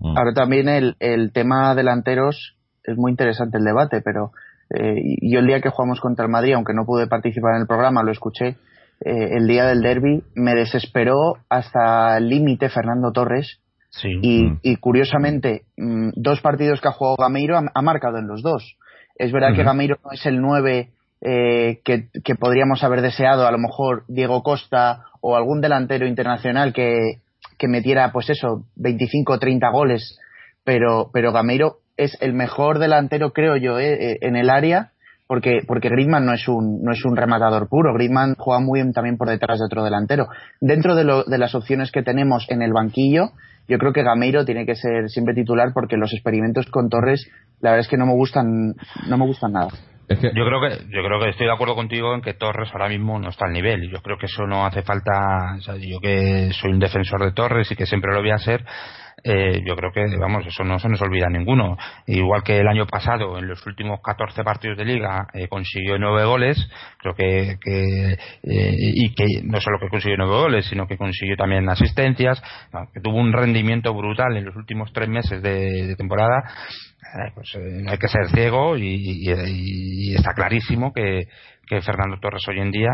Mm. 0.00 0.16
Ahora 0.16 0.32
también 0.34 0.68
el, 0.68 0.96
el 0.98 1.32
tema 1.32 1.74
delanteros 1.74 2.56
es 2.84 2.96
muy 2.96 3.10
interesante 3.10 3.58
el 3.58 3.64
debate, 3.64 4.00
pero 4.02 4.32
eh, 4.70 4.94
yo 5.22 5.40
el 5.40 5.46
día 5.46 5.60
que 5.60 5.70
jugamos 5.70 6.00
contra 6.00 6.24
el 6.24 6.30
Madrid, 6.30 6.54
aunque 6.54 6.74
no 6.74 6.84
pude 6.84 7.06
participar 7.06 7.54
en 7.54 7.62
el 7.62 7.66
programa, 7.66 8.02
lo 8.02 8.12
escuché, 8.12 8.56
eh, 9.04 9.36
el 9.36 9.46
día 9.46 9.66
del 9.66 9.82
derby 9.82 10.22
me 10.34 10.54
desesperó 10.54 11.38
hasta 11.48 12.16
el 12.18 12.28
límite 12.28 12.68
Fernando 12.68 13.12
Torres. 13.12 13.60
Y, 14.04 14.44
mm. 14.44 14.60
y, 14.62 14.76
curiosamente, 14.76 15.64
mm, 15.76 16.10
dos 16.14 16.40
partidos 16.40 16.80
que 16.80 16.86
ha 16.86 16.92
jugado 16.92 17.16
Gameiro 17.16 17.58
ha, 17.58 17.82
marcado 17.82 18.18
en 18.18 18.28
los 18.28 18.40
dos. 18.40 18.76
Es 19.16 19.32
verdad 19.32 19.52
que 19.52 19.64
Gameiro 19.64 19.98
no 20.04 20.12
es 20.12 20.24
el 20.26 20.40
9 20.40 20.90
eh, 21.22 21.80
que, 21.84 22.06
que, 22.22 22.36
podríamos 22.36 22.84
haber 22.84 23.02
deseado, 23.02 23.48
a 23.48 23.50
lo 23.50 23.58
mejor 23.58 24.04
Diego 24.06 24.44
Costa 24.44 25.06
o 25.20 25.36
algún 25.36 25.60
delantero 25.60 26.06
internacional 26.06 26.72
que, 26.72 27.18
que 27.60 27.68
metiera, 27.68 28.10
pues 28.10 28.30
eso, 28.30 28.64
25 28.76 29.34
o 29.34 29.38
30 29.38 29.68
goles, 29.70 30.18
pero, 30.64 31.10
pero 31.12 31.30
Gameiro 31.30 31.76
es 31.98 32.16
el 32.22 32.32
mejor 32.32 32.78
delantero, 32.78 33.32
creo 33.34 33.56
yo, 33.56 33.78
eh, 33.78 34.12
eh, 34.12 34.18
en 34.22 34.34
el 34.34 34.48
área, 34.48 34.92
porque, 35.26 35.60
porque 35.66 35.90
Griezmann 35.90 36.24
no 36.24 36.32
es, 36.32 36.48
un, 36.48 36.82
no 36.82 36.90
es 36.90 37.04
un 37.04 37.16
rematador 37.16 37.68
puro. 37.68 37.94
Griezmann 37.94 38.34
juega 38.36 38.60
muy 38.60 38.80
bien 38.80 38.92
también 38.92 39.18
por 39.18 39.28
detrás 39.28 39.58
de 39.58 39.66
otro 39.66 39.84
delantero. 39.84 40.26
Dentro 40.60 40.96
de, 40.96 41.04
lo, 41.04 41.22
de 41.22 41.38
las 41.38 41.54
opciones 41.54 41.92
que 41.92 42.02
tenemos 42.02 42.46
en 42.48 42.62
el 42.62 42.72
banquillo, 42.72 43.32
yo 43.68 43.78
creo 43.78 43.92
que 43.92 44.02
Gameiro 44.02 44.44
tiene 44.44 44.64
que 44.64 44.74
ser 44.74 45.08
siempre 45.08 45.34
titular 45.34 45.72
porque 45.74 45.98
los 45.98 46.12
experimentos 46.14 46.66
con 46.70 46.88
Torres, 46.88 47.30
la 47.60 47.70
verdad 47.70 47.84
es 47.84 47.88
que 47.88 47.98
no 47.98 48.06
me 48.06 48.14
gustan, 48.14 48.74
no 49.06 49.18
me 49.18 49.26
gustan 49.26 49.52
nada. 49.52 49.68
Yo 50.10 50.44
creo 50.44 50.60
que 50.60 50.84
yo 50.90 51.04
creo 51.04 51.20
que 51.20 51.28
estoy 51.30 51.46
de 51.46 51.52
acuerdo 51.52 51.76
contigo 51.76 52.14
en 52.14 52.20
que 52.20 52.34
Torres 52.34 52.68
ahora 52.72 52.88
mismo 52.88 53.18
no 53.20 53.28
está 53.28 53.46
al 53.46 53.52
nivel 53.52 53.84
y 53.84 53.90
yo 53.90 54.02
creo 54.02 54.18
que 54.18 54.26
eso 54.26 54.44
no 54.44 54.66
hace 54.66 54.82
falta. 54.82 55.56
yo 55.80 56.00
que 56.00 56.50
soy 56.52 56.72
un 56.72 56.80
defensor 56.80 57.24
de 57.24 57.32
Torres 57.32 57.70
y 57.70 57.76
que 57.76 57.86
siempre 57.86 58.12
lo 58.12 58.20
voy 58.20 58.32
a 58.32 58.38
ser, 58.38 58.64
eh, 59.22 59.62
yo 59.66 59.76
creo 59.76 59.92
que, 59.92 60.16
vamos, 60.16 60.46
eso 60.46 60.64
no 60.64 60.78
se 60.78 60.88
nos 60.88 61.00
olvida 61.02 61.28
ninguno. 61.28 61.76
Igual 62.06 62.42
que 62.42 62.58
el 62.58 62.68
año 62.68 62.86
pasado, 62.86 63.38
en 63.38 63.48
los 63.48 63.64
últimos 63.66 64.00
14 64.02 64.42
partidos 64.42 64.78
de 64.78 64.84
liga, 64.84 65.26
eh, 65.34 65.48
consiguió 65.48 65.98
nueve 65.98 66.24
goles, 66.24 66.56
creo 66.98 67.14
que, 67.14 67.58
que 67.60 68.12
eh, 68.12 68.18
y 68.42 69.14
que 69.14 69.26
no 69.44 69.60
solo 69.60 69.78
que 69.78 69.88
consiguió 69.88 70.16
nueve 70.16 70.34
goles, 70.34 70.66
sino 70.66 70.86
que 70.86 70.96
consiguió 70.96 71.36
también 71.36 71.68
asistencias, 71.68 72.42
que 72.92 73.00
tuvo 73.00 73.18
un 73.18 73.32
rendimiento 73.32 73.92
brutal 73.94 74.36
en 74.36 74.44
los 74.44 74.56
últimos 74.56 74.92
tres 74.92 75.08
meses 75.08 75.42
de, 75.42 75.94
temporada. 75.96 76.42
Pues 77.34 77.56
hay 77.56 77.98
que 77.98 78.08
ser 78.08 78.28
ciego 78.30 78.76
y 78.76 80.14
está 80.14 80.32
clarísimo 80.34 80.92
que, 80.92 81.26
Fernando 81.82 82.18
Torres 82.18 82.46
hoy 82.48 82.58
en 82.58 82.72
día, 82.72 82.90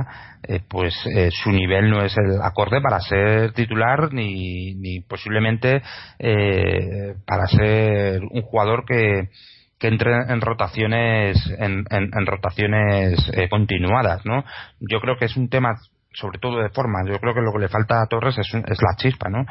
eh, 0.46 0.60
pues 0.68 0.94
eh, 1.06 1.30
su 1.30 1.50
nivel 1.50 1.90
no 1.90 2.04
es 2.04 2.14
el 2.18 2.42
acorde 2.42 2.82
para 2.82 3.00
ser 3.00 3.52
titular 3.52 4.12
ni, 4.12 4.74
ni 4.74 5.00
posiblemente 5.00 5.82
eh, 6.18 7.14
para 7.26 7.46
ser 7.46 8.20
un 8.30 8.42
jugador 8.42 8.84
que, 8.84 9.30
que 9.78 9.88
entre 9.88 10.12
en 10.28 10.40
rotaciones 10.42 11.38
en, 11.58 11.84
en, 11.90 12.26
rotaciones 12.26 13.18
continuadas, 13.48 14.26
¿no? 14.26 14.44
Yo 14.80 15.00
creo 15.00 15.16
que 15.18 15.24
es 15.24 15.36
un 15.36 15.48
tema 15.48 15.76
sobre 16.16 16.38
todo 16.38 16.62
de 16.62 16.70
forma. 16.70 17.04
Yo 17.06 17.18
creo 17.20 17.34
que 17.34 17.42
lo 17.42 17.52
que 17.52 17.58
le 17.58 17.68
falta 17.68 18.02
a 18.02 18.06
Torres 18.06 18.38
es, 18.38 18.48
es 18.54 18.82
la 18.82 18.96
chispa, 18.96 19.28
¿no? 19.28 19.44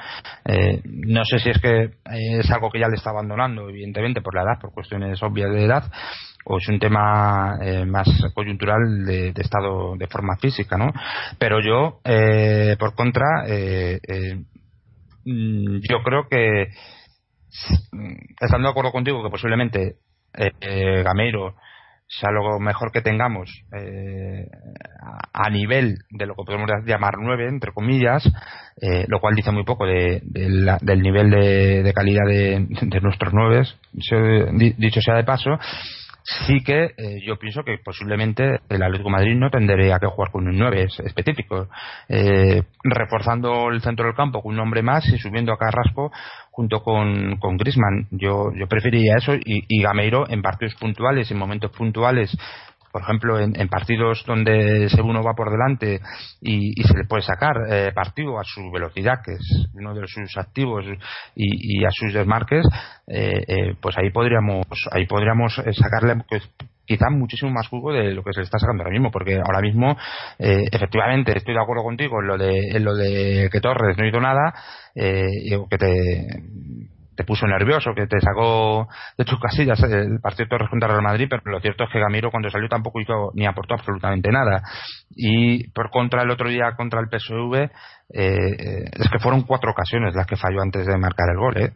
no 0.83 1.25
sé 1.25 1.39
si 1.39 1.49
es 1.49 1.59
que 1.61 1.91
es 2.11 2.51
algo 2.51 2.71
que 2.71 2.79
ya 2.79 2.87
le 2.87 2.95
está 2.95 3.11
abandonando, 3.11 3.69
evidentemente, 3.69 4.21
por 4.21 4.35
la 4.35 4.41
edad, 4.41 4.59
por 4.59 4.73
cuestiones 4.73 5.21
obvias 5.21 5.51
de 5.51 5.65
edad, 5.65 5.83
o 6.45 6.57
es 6.57 6.67
un 6.69 6.79
tema 6.79 7.57
eh, 7.61 7.85
más 7.85 8.07
coyuntural 8.33 9.05
de, 9.05 9.33
estado 9.35 9.95
de 9.97 10.07
forma 10.07 10.37
física, 10.37 10.77
¿no? 10.77 10.91
Pero 11.39 11.59
yo, 11.59 11.99
eh, 12.03 12.75
por 12.79 12.93
contra, 12.95 13.45
eh, 13.47 13.99
mm, 15.25 15.79
yo 15.89 16.03
creo 16.03 16.27
que 16.29 16.67
estando 18.39 18.67
de 18.67 18.71
acuerdo 18.71 18.91
contigo 18.91 19.23
que 19.23 19.29
posiblemente 19.29 19.95
Gameiro 20.33 21.55
sea 22.07 22.31
lo 22.31 22.59
mejor 22.59 22.91
que 22.91 23.01
tengamos 23.01 23.49
a 25.33 25.49
nivel 25.49 25.97
de 26.09 26.25
lo 26.25 26.35
que 26.35 26.43
podemos 26.45 26.69
llamar 26.85 27.15
nueve, 27.19 27.47
entre 27.47 27.71
comillas, 27.71 28.23
lo 29.07 29.19
cual 29.19 29.35
dice 29.35 29.51
muy 29.51 29.63
poco 29.63 29.85
de, 29.85 30.21
del 30.23 31.01
nivel 31.01 31.31
de, 31.31 31.93
calidad 31.95 32.25
de, 32.27 33.01
nuestros 33.01 33.33
nueve, 33.33 33.63
dicho 34.77 35.01
sea 35.01 35.15
de 35.15 35.23
paso, 35.23 35.57
sí 36.25 36.63
que 36.63 36.93
eh, 36.97 37.21
yo 37.23 37.37
pienso 37.37 37.63
que 37.63 37.77
posiblemente 37.77 38.59
el 38.69 38.81
Atlético 38.81 39.09
Madrid 39.09 39.35
no 39.35 39.51
tendría 39.51 39.99
que 39.99 40.07
jugar 40.07 40.31
con 40.31 40.47
un 40.47 40.57
9 40.57 40.87
específico, 41.05 41.67
eh, 42.09 42.63
reforzando 42.83 43.69
el 43.69 43.81
centro 43.81 44.05
del 44.05 44.15
campo 44.15 44.41
con 44.41 44.53
un 44.53 44.59
hombre 44.59 44.81
más 44.81 45.07
y 45.07 45.19
subiendo 45.19 45.53
a 45.53 45.57
Carrasco 45.57 46.11
junto 46.49 46.81
con, 46.81 47.37
con 47.37 47.57
Grisman. 47.57 48.07
Yo, 48.11 48.51
yo 48.55 48.67
preferiría 48.67 49.15
eso 49.17 49.35
y, 49.35 49.65
y 49.67 49.83
Gameiro 49.83 50.27
en 50.27 50.41
partidos 50.41 50.75
puntuales, 50.75 51.29
en 51.29 51.37
momentos 51.37 51.71
puntuales 51.71 52.35
por 52.95 53.01
ejemplo, 53.01 53.37
en, 53.37 53.67
partidos 53.67 54.23
donde 54.25 54.85
ese 54.85 55.01
uno 55.01 55.21
va 55.21 55.33
por 55.33 55.51
delante 55.51 55.99
y, 56.39 56.81
se 56.81 56.97
le 56.97 57.03
puede 57.03 57.23
sacar 57.23 57.53
eh, 57.69 57.91
partido 57.93 58.39
a 58.39 58.43
su 58.45 58.71
velocidad, 58.71 59.19
que 59.21 59.33
es 59.33 59.67
uno 59.73 59.93
de 59.93 60.07
sus 60.07 60.37
activos, 60.37 60.85
y, 61.35 61.83
a 61.83 61.89
sus 61.91 62.13
desmarques, 62.13 62.65
eh, 63.05 63.43
eh, 63.49 63.75
pues 63.81 63.97
ahí 63.97 64.11
podríamos, 64.11 64.65
ahí 64.91 65.05
podríamos 65.07 65.61
sacarle 65.73 66.23
pues, 66.29 66.49
quizá 66.85 67.09
muchísimo 67.09 67.51
más 67.51 67.67
jugo 67.67 67.91
de 67.91 68.13
lo 68.13 68.23
que 68.23 68.31
se 68.31 68.39
le 68.39 68.45
está 68.45 68.59
sacando 68.59 68.83
ahora 68.83 68.93
mismo, 68.93 69.11
porque 69.11 69.35
ahora 69.35 69.59
mismo, 69.59 69.97
efectivamente, 70.39 71.37
estoy 71.37 71.53
de 71.53 71.61
acuerdo 71.61 71.83
contigo 71.83 72.21
en 72.21 72.27
lo 72.27 72.37
de, 72.37 72.77
en 72.77 72.85
lo 72.85 72.95
de 72.95 73.49
que 73.51 73.59
Torres 73.59 73.97
no 73.97 74.07
hizo 74.07 74.21
nada, 74.21 74.53
eh, 74.95 75.51
que 75.69 75.77
te 75.77 76.43
te 77.15 77.23
puso 77.23 77.47
nervioso, 77.47 77.93
que 77.95 78.07
te 78.07 78.19
sacó 78.19 78.87
de 79.17 79.25
tus 79.25 79.39
casillas 79.39 79.81
el 79.83 80.19
partido 80.21 80.49
Torres 80.49 80.69
contra 80.69 80.89
Real 80.89 81.01
Madrid, 81.01 81.27
pero 81.29 81.41
lo 81.45 81.59
cierto 81.59 81.85
es 81.85 81.89
que 81.91 81.99
Gamiro 81.99 82.31
cuando 82.31 82.49
salió 82.49 82.67
tampoco 82.67 82.99
hizo 82.99 83.31
ni 83.33 83.45
aportó 83.45 83.75
absolutamente 83.75 84.29
nada. 84.31 84.61
Y 85.09 85.69
por 85.71 85.89
contra 85.89 86.23
el 86.23 86.31
otro 86.31 86.49
día 86.49 86.73
contra 86.75 86.99
el 86.99 87.07
PSV, 87.07 87.55
eh, 87.55 87.69
eh, 88.13 88.83
es 88.93 89.09
que 89.09 89.19
fueron 89.19 89.43
cuatro 89.43 89.71
ocasiones 89.71 90.13
las 90.13 90.27
que 90.27 90.35
falló 90.35 90.61
antes 90.61 90.85
de 90.85 90.97
marcar 90.97 91.29
el 91.31 91.37
gol. 91.37 91.57
¿eh? 91.57 91.73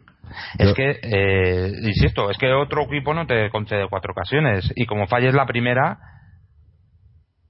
Es 0.58 0.74
que, 0.74 0.98
eh, 1.02 1.72
insisto, 1.82 2.30
es 2.30 2.38
que 2.38 2.52
otro 2.52 2.82
equipo 2.82 3.14
no 3.14 3.26
te 3.26 3.50
concede 3.50 3.88
cuatro 3.88 4.12
ocasiones 4.12 4.70
y 4.76 4.86
como 4.86 5.06
falles 5.06 5.34
la 5.34 5.46
primera, 5.46 5.98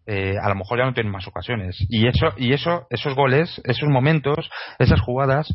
eh, 0.06 0.34
a 0.40 0.48
lo 0.48 0.54
mejor 0.54 0.78
ya 0.78 0.86
no 0.86 0.94
tienen 0.94 1.12
más 1.12 1.26
ocasiones. 1.26 1.76
Y 1.88 2.06
eso, 2.06 2.32
y 2.36 2.52
eso, 2.52 2.86
esos 2.90 3.14
goles, 3.14 3.60
esos 3.64 3.88
momentos, 3.88 4.50
esas 4.78 5.00
jugadas, 5.00 5.52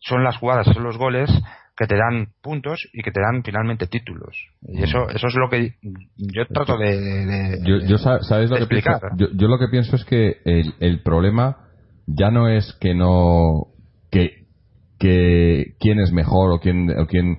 son 0.00 0.22
las 0.24 0.36
jugadas, 0.36 0.66
son 0.66 0.84
los 0.84 0.96
goles 0.96 1.30
que 1.78 1.86
te 1.86 1.96
dan 1.96 2.32
puntos 2.42 2.88
y 2.92 3.02
que 3.02 3.12
te 3.12 3.20
dan 3.20 3.44
finalmente 3.44 3.86
títulos. 3.86 4.36
Y 4.62 4.82
eso 4.82 5.08
eso 5.10 5.28
es 5.28 5.34
lo 5.36 5.48
que 5.48 5.74
yo 6.16 6.44
trato 6.52 6.76
de, 6.76 7.60
yo, 7.86 7.98
¿sabes 7.98 8.50
lo 8.50 8.56
que 8.56 8.62
explicar. 8.62 9.00
Pienso? 9.16 9.36
Yo, 9.36 9.46
lo 9.46 9.60
que 9.60 9.68
pienso 9.68 9.94
es 9.94 10.04
que 10.04 10.38
el, 10.44 10.74
el 10.80 11.02
problema 11.04 11.68
ya 12.08 12.32
no 12.32 12.48
es 12.48 12.76
que 12.80 12.94
no 12.94 13.68
que 14.10 14.48
que 14.98 15.76
quién 15.78 16.00
es 16.00 16.10
mejor 16.10 16.50
o 16.50 16.58
quién 16.58 16.90
o 16.98 17.06
quién 17.06 17.38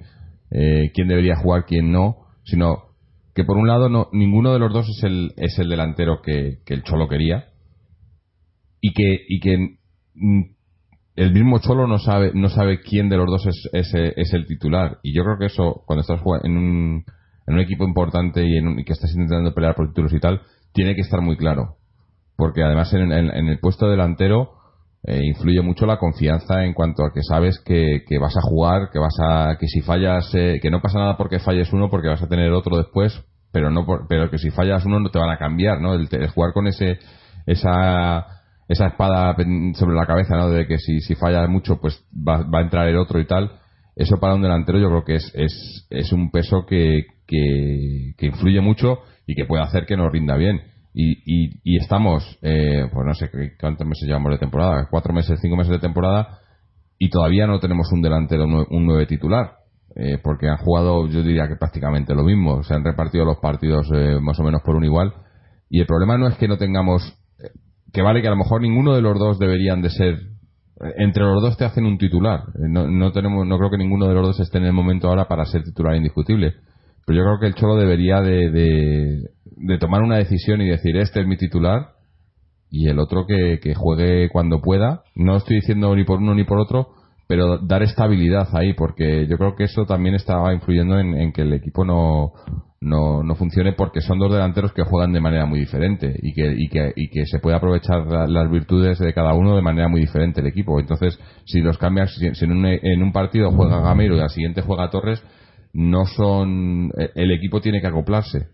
eh, 0.51 0.91
quién 0.93 1.09
debería 1.09 1.35
jugar 1.35 1.65
quién 1.65 1.91
no 1.91 2.27
sino 2.45 2.93
que 3.35 3.43
por 3.43 3.57
un 3.57 3.67
lado 3.67 3.89
no 3.89 4.07
ninguno 4.13 4.53
de 4.53 4.59
los 4.59 4.71
dos 4.71 4.87
es 4.87 5.03
el 5.03 5.33
es 5.35 5.59
el 5.59 5.67
delantero 5.67 6.21
que, 6.21 6.59
que 6.65 6.75
el 6.75 6.83
cholo 6.83 7.09
quería 7.09 7.49
y 8.79 8.93
que 8.93 9.19
y 9.27 9.39
que 9.41 9.57
mm, 10.13 10.43
el 11.19 11.33
mismo 11.33 11.59
Cholo 11.59 11.87
no 11.87 11.99
sabe 11.99 12.31
no 12.33 12.49
sabe 12.49 12.79
quién 12.81 13.09
de 13.09 13.17
los 13.17 13.27
dos 13.27 13.45
es, 13.45 13.93
es, 13.93 14.33
el 14.33 14.45
titular. 14.47 14.99
Y 15.03 15.13
yo 15.13 15.23
creo 15.23 15.37
que 15.37 15.47
eso, 15.47 15.83
cuando 15.85 16.01
estás 16.01 16.21
en 16.43 16.57
un, 16.57 17.05
en 17.47 17.53
un 17.53 17.59
equipo 17.59 17.83
importante 17.83 18.43
y, 18.43 18.57
en 18.57 18.83
que 18.83 18.93
estás 18.93 19.11
intentando 19.11 19.53
pelear 19.53 19.75
por 19.75 19.89
títulos 19.89 20.13
y 20.13 20.19
tal, 20.19 20.41
tiene 20.73 20.95
que 20.95 21.01
estar 21.01 21.21
muy 21.21 21.35
claro. 21.37 21.75
Porque 22.37 22.63
además 22.63 22.93
en, 22.93 23.11
el 23.11 23.59
puesto 23.59 23.89
delantero 23.89 24.51
eh, 25.03 25.19
influye 25.25 25.61
mucho 25.61 25.85
la 25.85 25.97
confianza 25.97 26.63
en 26.63 26.73
cuanto 26.73 27.03
a 27.03 27.11
que 27.13 27.21
sabes 27.21 27.59
que, 27.65 28.03
que 28.07 28.17
vas 28.17 28.37
a 28.37 28.41
jugar, 28.41 28.89
que 28.91 28.99
vas 28.99 29.15
a 29.21 29.57
que 29.59 29.67
si 29.67 29.81
fallas, 29.81 30.33
eh, 30.33 30.59
que 30.61 30.71
no 30.71 30.81
pasa 30.81 30.99
nada 30.99 31.17
porque 31.17 31.39
falles 31.39 31.73
uno, 31.73 31.89
porque 31.89 32.07
vas 32.07 32.21
a 32.21 32.29
tener 32.29 32.51
otro 32.53 32.77
después 32.77 33.25
pero 33.51 33.71
no 33.71 33.85
pero 34.07 34.29
que 34.29 34.37
si 34.37 34.51
fallas 34.51 34.85
uno 34.85 34.99
no 34.99 35.09
te 35.09 35.19
van 35.19 35.29
a 35.29 35.37
cambiar, 35.37 35.81
¿no? 35.81 35.93
El, 35.95 36.07
jugar 36.29 36.53
con 36.53 36.67
ese 36.67 36.99
esa 37.45 38.38
esa 38.69 38.87
espada 38.87 39.35
sobre 39.73 39.95
la 39.95 40.05
cabeza, 40.05 40.37
¿no? 40.37 40.49
De 40.49 40.65
que 40.65 40.77
si, 40.77 41.01
si 41.01 41.15
falla 41.15 41.45
mucho, 41.47 41.81
pues 41.81 42.01
va, 42.15 42.43
va 42.43 42.59
a 42.59 42.61
entrar 42.61 42.87
el 42.87 42.97
otro 42.97 43.19
y 43.19 43.25
tal. 43.25 43.51
Eso 43.97 44.17
para 44.17 44.35
un 44.35 44.41
delantero 44.41 44.79
yo 44.79 44.87
creo 44.87 45.03
que 45.03 45.15
es, 45.15 45.31
es, 45.35 45.87
es 45.89 46.13
un 46.13 46.31
peso 46.31 46.65
que, 46.65 47.05
que, 47.27 48.13
que 48.17 48.27
influye 48.27 48.61
mucho 48.61 48.99
y 49.27 49.35
que 49.35 49.43
puede 49.43 49.63
hacer 49.63 49.85
que 49.85 49.97
nos 49.97 50.09
rinda 50.09 50.37
bien. 50.37 50.61
Y, 50.93 51.17
y, 51.25 51.59
y 51.63 51.77
estamos, 51.77 52.23
eh, 52.41 52.87
pues 52.93 53.05
no 53.05 53.13
sé 53.13 53.29
cuántos 53.59 53.85
meses 53.85 54.07
llevamos 54.07 54.31
de 54.31 54.37
temporada, 54.37 54.87
cuatro 54.89 55.13
meses, 55.13 55.39
cinco 55.41 55.57
meses 55.57 55.73
de 55.73 55.79
temporada, 55.79 56.39
y 56.97 57.09
todavía 57.09 57.45
no 57.45 57.59
tenemos 57.59 57.91
un 57.91 58.01
delantero, 58.01 58.45
un 58.45 58.85
nueve 58.85 59.05
titular. 59.05 59.57
Eh, 59.95 60.19
porque 60.23 60.47
han 60.47 60.57
jugado, 60.57 61.07
yo 61.07 61.23
diría 61.23 61.47
que 61.47 61.55
prácticamente 61.55 62.13
lo 62.13 62.23
mismo. 62.23 62.61
Se 62.63 62.75
han 62.75 62.83
repartido 62.83 63.25
los 63.25 63.37
partidos 63.37 63.89
eh, 63.91 64.19
más 64.21 64.39
o 64.39 64.43
menos 64.43 64.61
por 64.61 64.75
un 64.75 64.85
igual. 64.85 65.11
Y 65.67 65.81
el 65.81 65.87
problema 65.87 66.17
no 66.17 66.27
es 66.27 66.35
que 66.35 66.47
no 66.47 66.57
tengamos. 66.57 67.18
Eh, 67.89 67.91
que 67.93 68.01
vale 68.01 68.21
que 68.21 68.27
a 68.27 68.31
lo 68.31 68.37
mejor 68.37 68.61
ninguno 68.61 68.95
de 68.95 69.01
los 69.01 69.17
dos 69.17 69.39
deberían 69.39 69.81
de 69.81 69.89
ser. 69.89 70.19
Entre 70.97 71.23
los 71.23 71.41
dos 71.41 71.57
te 71.57 71.65
hacen 71.65 71.85
un 71.85 71.97
titular. 71.97 72.43
No, 72.55 72.87
no, 72.87 73.11
tenemos, 73.11 73.45
no 73.45 73.57
creo 73.57 73.69
que 73.69 73.77
ninguno 73.77 74.07
de 74.07 74.13
los 74.13 74.27
dos 74.27 74.39
esté 74.39 74.59
en 74.59 74.65
el 74.65 74.73
momento 74.73 75.09
ahora 75.09 75.27
para 75.27 75.45
ser 75.45 75.63
titular 75.63 75.95
indiscutible. 75.95 76.55
Pero 77.05 77.19
yo 77.19 77.25
creo 77.25 77.39
que 77.39 77.47
el 77.47 77.55
Cholo 77.55 77.75
debería 77.75 78.21
de, 78.21 78.49
de, 78.49 79.77
tomar 79.79 80.01
una 80.01 80.17
decisión 80.17 80.61
y 80.61 80.69
decir: 80.69 80.95
Este 80.97 81.21
es 81.21 81.27
mi 81.27 81.37
titular. 81.37 81.93
Y 82.71 82.87
el 82.87 82.99
otro 82.99 83.25
que, 83.25 83.59
que 83.61 83.73
juegue 83.73 84.29
cuando 84.29 84.61
pueda. 84.61 85.03
No 85.15 85.35
estoy 85.35 85.57
diciendo 85.57 85.95
ni 85.95 86.03
por 86.03 86.19
uno 86.19 86.35
ni 86.35 86.43
por 86.43 86.59
otro 86.59 86.99
pero 87.29 87.59
dar 87.59 87.83
estabilidad 87.83 88.47
ahí, 88.53 88.73
porque 88.73 89.27
yo 89.27 89.37
creo 89.37 89.55
que 89.55 89.65
eso 89.65 89.85
también 89.85 90.15
estaba 90.15 90.51
influyendo 90.51 90.97
en, 90.97 91.31
que 91.31 91.43
el 91.43 91.53
equipo 91.53 91.85
no, 91.85 92.31
no, 92.81 93.23
no, 93.23 93.35
funcione, 93.35 93.73
porque 93.73 93.99
son 93.99 94.19
dos 94.19 94.31
delanteros 94.31 94.71
que 94.71 94.83
juegan 94.83 95.11
de 95.11 95.19
manera 95.19 95.45
muy 95.45 95.59
diferente 95.59 96.17
y 96.21 96.33
que, 96.33 96.53
y 96.57 96.69
que, 96.69 96.93
y 96.95 97.09
que 97.09 97.25
se 97.25 97.39
puede 97.39 97.57
aprovechar 97.57 98.05
las 98.29 98.49
virtudes 98.49 98.99
de 98.99 99.13
cada 99.13 99.33
uno 99.33 99.55
de 99.55 99.61
manera 99.61 99.89
muy 99.89 100.01
diferente 100.01 100.39
el 100.39 100.47
equipo. 100.47 100.79
Entonces, 100.79 101.19
si 101.45 101.59
los 101.59 101.77
cambias, 101.77 102.13
si, 102.15 102.45
en, 102.45 102.51
un, 102.51 102.65
en 102.65 103.03
un 103.03 103.11
partido 103.11 103.51
juega 103.51 103.81
Gamero 103.81 104.15
y 104.15 104.21
al 104.21 104.29
siguiente 104.29 104.61
juega 104.61 104.89
Torres, 104.89 105.21
no 105.73 106.05
son 106.05 106.91
el 107.13 107.31
equipo 107.31 107.61
tiene 107.61 107.79
que 107.79 107.85
acoplarse 107.85 108.47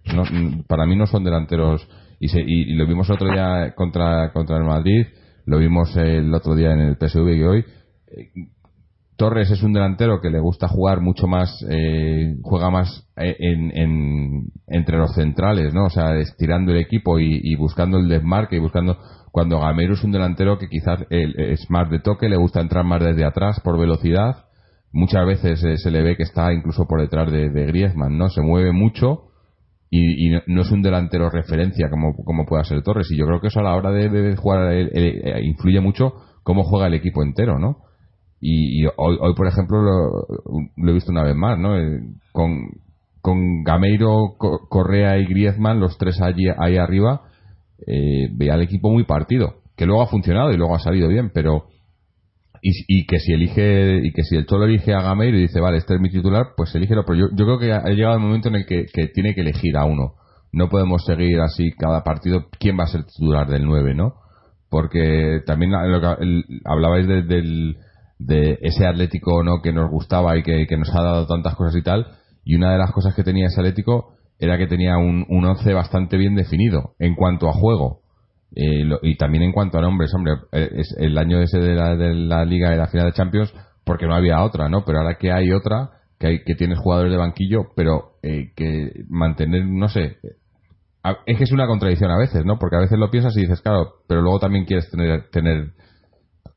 para 0.67 0.85
mí 0.85 0.97
no 0.97 1.07
son 1.07 1.23
delanteros 1.23 1.87
y, 2.19 2.27
y, 2.37 2.75
lo 2.75 2.85
vimos 2.85 3.07
el 3.07 3.15
otro 3.15 3.31
día 3.31 3.73
contra 3.73 4.33
contra 4.33 4.57
el 4.57 4.65
Madrid 4.65 5.05
lo 5.45 5.57
vimos 5.57 5.95
el 5.95 6.33
otro 6.33 6.55
día 6.55 6.73
en 6.73 6.81
el 6.81 6.97
PSV 6.97 7.29
y 7.29 7.43
hoy 7.43 7.65
Torres 9.17 9.49
es 9.49 9.63
un 9.63 9.71
delantero 9.71 10.19
que 10.19 10.29
le 10.29 10.39
gusta 10.39 10.67
jugar 10.67 10.99
mucho 10.99 11.25
más, 11.25 11.65
eh, 11.69 12.35
juega 12.41 12.69
más 12.69 13.07
eh, 13.15 13.35
en, 13.39 14.51
entre 14.67 14.97
los 14.97 15.13
centrales, 15.13 15.73
¿no? 15.73 15.85
O 15.85 15.89
sea, 15.89 16.17
estirando 16.17 16.73
el 16.73 16.79
equipo 16.79 17.17
y, 17.19 17.55
buscando 17.55 17.97
el 17.97 18.09
desmarque 18.09 18.57
y 18.57 18.59
buscando. 18.59 18.97
Cuando 19.31 19.59
Gamero 19.59 19.95
es 19.95 20.03
un 20.03 20.13
delantero 20.13 20.57
que 20.57 20.69
quizás 20.69 21.01
es 21.09 21.69
más 21.69 21.89
de 21.89 21.99
toque, 21.99 22.29
le 22.29 22.37
gusta 22.37 22.61
entrar 22.61 22.85
más 22.85 23.03
desde 23.03 23.25
atrás 23.25 23.59
por 23.59 23.77
velocidad. 23.77 24.45
Muchas 24.93 25.25
veces 25.25 25.61
eh, 25.65 25.77
se 25.77 25.91
le 25.91 26.03
ve 26.03 26.15
que 26.15 26.23
está 26.23 26.53
incluso 26.53 26.85
por 26.87 27.01
detrás 27.01 27.29
de, 27.29 27.49
Griezmann, 27.49 28.17
¿no? 28.17 28.29
Se 28.29 28.41
mueve 28.41 28.71
mucho 28.71 29.31
y, 29.89 30.29
no, 30.47 30.61
es 30.61 30.71
un 30.71 30.81
delantero 30.81 31.29
referencia 31.29 31.89
como, 31.89 32.15
como 32.15 32.45
pueda 32.45 32.63
ser 32.63 32.81
Torres. 32.81 33.11
Y 33.11 33.17
yo 33.17 33.25
creo 33.25 33.41
que 33.41 33.47
eso 33.47 33.59
a 33.59 33.63
la 33.63 33.75
hora 33.75 33.91
de, 33.91 34.35
jugar 34.37 34.73
influye 35.41 35.81
mucho 35.81 36.13
cómo 36.43 36.63
juega 36.63 36.87
el 36.87 36.93
equipo 36.93 37.21
entero, 37.21 37.59
¿no? 37.59 37.85
Y, 38.47 38.85
hoy, 38.97 39.17
hoy, 39.19 39.33
por 39.33 39.47
ejemplo, 39.47 39.81
lo, 39.81 40.91
he 40.91 40.93
visto 40.93 41.11
una 41.11 41.23
vez 41.23 41.35
más, 41.35 41.57
¿no? 41.57 41.79
Eh, 41.79 41.99
con, 42.31 42.69
con 43.19 43.63
Gameiro, 43.63 44.35
Correa 44.37 45.17
y 45.17 45.25
Griezmann, 45.25 45.79
los 45.79 45.97
tres 45.97 46.21
allí, 46.21 46.45
ahí 46.59 46.77
arriba, 46.77 47.23
eh, 47.87 48.29
veía 48.33 48.53
al 48.53 48.61
equipo 48.61 48.91
muy 48.91 49.03
partido, 49.03 49.55
que 49.75 49.87
luego 49.87 50.03
ha 50.03 50.07
funcionado 50.07 50.51
y 50.51 50.57
luego 50.57 50.75
ha 50.75 50.79
salido 50.79 51.07
bien, 51.07 51.31
pero 51.33 51.65
y, 52.61 53.05
que 53.07 53.19
si 53.19 53.33
elige 53.33 54.01
y 54.03 54.11
que 54.11 54.23
si 54.23 54.35
el 54.35 54.45
Cholo 54.45 54.65
elige 54.65 54.93
a 54.93 55.01
Gameiro 55.01 55.37
y 55.37 55.41
dice 55.41 55.59
vale 55.59 55.77
este 55.77 55.93
es 55.93 56.01
mi 56.01 56.09
titular 56.09 56.53
pues 56.57 56.73
elígelo 56.73 57.03
pero 57.05 57.19
yo, 57.19 57.25
yo 57.35 57.45
creo 57.45 57.59
que 57.59 57.71
ha 57.71 57.93
llegado 57.93 58.15
el 58.15 58.21
momento 58.21 58.49
en 58.49 58.55
el 58.55 58.65
que, 58.65 58.87
tiene 59.13 59.35
que 59.35 59.41
elegir 59.41 59.77
a 59.77 59.85
uno 59.85 60.15
no 60.51 60.67
podemos 60.67 61.05
seguir 61.05 61.39
así 61.41 61.73
cada 61.77 62.03
partido 62.03 62.47
quién 62.57 62.75
va 62.79 62.85
a 62.85 62.87
ser 62.87 63.03
titular 63.03 63.47
del 63.47 63.65
9 63.65 63.93
no 63.93 64.15
porque 64.71 65.41
también 65.45 65.73
lo 65.73 66.01
que, 66.01 66.41
hablabais 66.65 67.07
del 67.07 67.77
de 68.17 68.57
ese 68.61 68.85
Atlético 68.85 69.43
no 69.43 69.61
que 69.61 69.73
nos 69.73 69.89
gustaba 69.89 70.37
y 70.37 70.43
que, 70.43 70.77
nos 70.77 70.93
ha 70.95 71.01
dado 71.01 71.27
tantas 71.27 71.55
cosas 71.55 71.75
y 71.75 71.83
tal. 71.83 72.07
Y 72.43 72.55
una 72.55 72.71
de 72.71 72.77
las 72.77 72.91
cosas 72.91 73.15
que 73.15 73.23
tenía 73.23 73.47
ese 73.47 73.61
Atlético 73.61 74.13
era 74.39 74.57
que 74.57 74.67
tenía 74.67 74.97
un, 74.97 75.25
un 75.29 75.45
once 75.45 75.73
bastante 75.73 76.17
bien 76.17 76.35
definido 76.35 76.95
en 76.99 77.15
cuanto 77.15 77.49
a 77.49 77.53
juego. 77.53 78.01
Eh, 78.55 78.87
y 79.01 79.17
también 79.17 79.43
en 79.43 79.51
cuanto 79.51 79.77
a 79.77 79.81
nombres, 79.81 80.13
hombre, 80.13 80.33
eh, 80.51 80.69
es 80.75 80.95
el 80.97 81.17
año 81.17 81.41
ese 81.41 81.59
de 81.59 81.75
la, 81.75 81.95
de 81.95 82.13
la 82.13 82.45
Liga 82.45 82.73
y 82.73 82.77
la 82.77 82.87
final 82.87 83.07
de 83.07 83.13
Champions, 83.13 83.53
porque 83.83 84.07
no 84.07 84.15
había 84.15 84.43
otra, 84.43 84.69
¿no? 84.69 84.85
Pero 84.85 84.99
ahora 84.99 85.17
que 85.17 85.31
hay 85.31 85.51
otra, 85.51 85.89
que, 86.19 86.27
hay, 86.27 86.43
que 86.43 86.55
tienes 86.55 86.79
jugadores 86.79 87.11
de 87.11 87.17
banquillo, 87.17 87.71
pero 87.75 88.17
eh, 88.23 88.53
que 88.55 89.03
mantener, 89.09 89.65
no 89.65 89.89
sé, 89.89 90.17
es 91.25 91.37
que 91.37 91.43
es 91.43 91.51
una 91.51 91.67
contradicción 91.67 92.11
a 92.11 92.17
veces, 92.17 92.45
¿no? 92.45 92.57
Porque 92.57 92.77
a 92.77 92.79
veces 92.79 92.97
lo 92.97 93.11
piensas 93.11 93.35
y 93.37 93.41
dices, 93.41 93.61
claro, 93.61 93.95
pero 94.07 94.21
luego 94.21 94.39
también 94.39 94.65
quieres 94.65 94.89
tener, 94.89 95.29
tener 95.29 95.73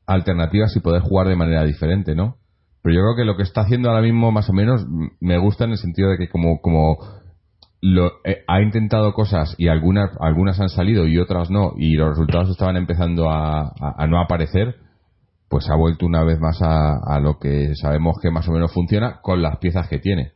alternativas 0.09 0.75
y 0.75 0.79
poder 0.79 1.03
jugar 1.03 1.27
de 1.27 1.35
manera 1.35 1.63
diferente, 1.63 2.15
¿no? 2.15 2.37
Pero 2.81 2.95
yo 2.95 3.01
creo 3.01 3.15
que 3.15 3.25
lo 3.25 3.37
que 3.37 3.43
está 3.43 3.61
haciendo 3.61 3.89
ahora 3.89 4.01
mismo, 4.01 4.31
más 4.31 4.49
o 4.49 4.53
menos, 4.53 4.85
me 5.19 5.37
gusta 5.37 5.65
en 5.65 5.71
el 5.71 5.77
sentido 5.77 6.09
de 6.09 6.17
que 6.17 6.29
como, 6.29 6.61
como 6.61 6.97
lo, 7.81 8.07
eh, 8.23 8.43
ha 8.47 8.61
intentado 8.61 9.13
cosas 9.13 9.53
y 9.57 9.67
algunas, 9.67 10.09
algunas 10.19 10.59
han 10.59 10.69
salido 10.69 11.05
y 11.05 11.19
otras 11.19 11.51
no, 11.51 11.73
y 11.77 11.93
los 11.93 12.09
resultados 12.09 12.49
estaban 12.49 12.75
empezando 12.75 13.29
a, 13.29 13.71
no 14.07 14.19
aparecer, 14.19 14.77
pues 15.47 15.69
ha 15.69 15.75
vuelto 15.75 16.07
una 16.07 16.23
vez 16.23 16.39
más 16.39 16.59
a, 16.61 17.19
lo 17.19 17.37
que 17.37 17.75
sabemos 17.75 18.17
que 18.19 18.31
más 18.31 18.47
o 18.47 18.51
menos 18.51 18.73
funciona 18.73 19.19
con 19.21 19.41
las 19.43 19.57
piezas 19.59 19.87
que 19.87 19.99
tiene. 19.99 20.31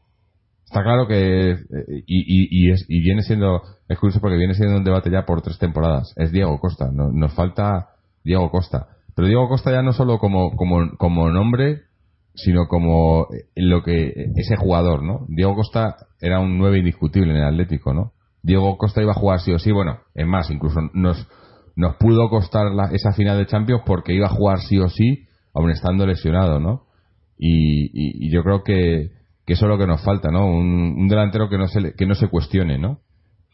Está 0.65 0.83
claro 0.83 1.07
que, 1.07 1.51
eh, 1.51 1.57
y, 2.05 2.67
y, 2.67 2.71
es, 2.71 2.85
y 2.87 2.99
viene 2.99 3.23
siendo, 3.23 3.61
es 3.89 3.97
curioso 3.97 4.19
porque 4.21 4.37
viene 4.37 4.53
siendo 4.53 4.77
un 4.77 4.83
debate 4.83 5.09
ya 5.09 5.25
por 5.25 5.41
tres 5.41 5.57
temporadas, 5.57 6.13
es 6.17 6.31
Diego 6.31 6.59
Costa, 6.59 6.89
nos 6.91 7.33
falta 7.33 7.89
Diego 8.23 8.51
Costa 8.51 8.87
pero 9.15 9.27
Diego 9.27 9.47
Costa 9.47 9.71
ya 9.71 9.81
no 9.81 9.93
solo 9.93 10.17
como, 10.19 10.55
como, 10.55 10.97
como 10.97 11.29
nombre, 11.29 11.83
sino 12.35 12.67
como 12.67 13.27
lo 13.55 13.83
que 13.83 14.31
ese 14.35 14.55
jugador, 14.55 15.03
¿no? 15.03 15.25
Diego 15.27 15.55
Costa 15.55 15.95
era 16.19 16.39
un 16.39 16.57
9 16.57 16.79
indiscutible 16.79 17.31
en 17.31 17.37
el 17.37 17.45
Atlético, 17.45 17.93
¿no? 17.93 18.13
Diego 18.41 18.77
Costa 18.77 19.01
iba 19.01 19.11
a 19.11 19.15
jugar 19.15 19.39
sí 19.39 19.51
o 19.51 19.59
sí, 19.59 19.71
bueno, 19.71 19.99
es 20.15 20.25
más, 20.25 20.49
incluso 20.49 20.79
nos, 20.93 21.27
nos 21.75 21.95
pudo 21.95 22.29
costar 22.29 22.67
esa 22.91 23.13
final 23.13 23.37
de 23.37 23.45
Champions 23.45 23.83
porque 23.85 24.13
iba 24.13 24.27
a 24.27 24.35
jugar 24.35 24.59
sí 24.59 24.79
o 24.79 24.89
sí, 24.89 25.27
aun 25.53 25.69
estando 25.69 26.05
lesionado, 26.05 26.59
¿no? 26.59 26.83
Y, 27.37 28.25
y, 28.27 28.31
yo 28.31 28.43
creo 28.43 28.63
que, 28.63 29.11
que, 29.45 29.53
eso 29.53 29.65
es 29.65 29.69
lo 29.69 29.77
que 29.77 29.87
nos 29.87 30.03
falta, 30.03 30.29
¿no? 30.29 30.45
Un, 30.45 30.95
un 30.97 31.07
delantero 31.07 31.49
que 31.49 31.57
no 31.57 31.67
se, 31.67 31.93
que 31.93 32.05
no 32.05 32.15
se 32.15 32.27
cuestione, 32.27 32.77
¿no? 32.77 32.99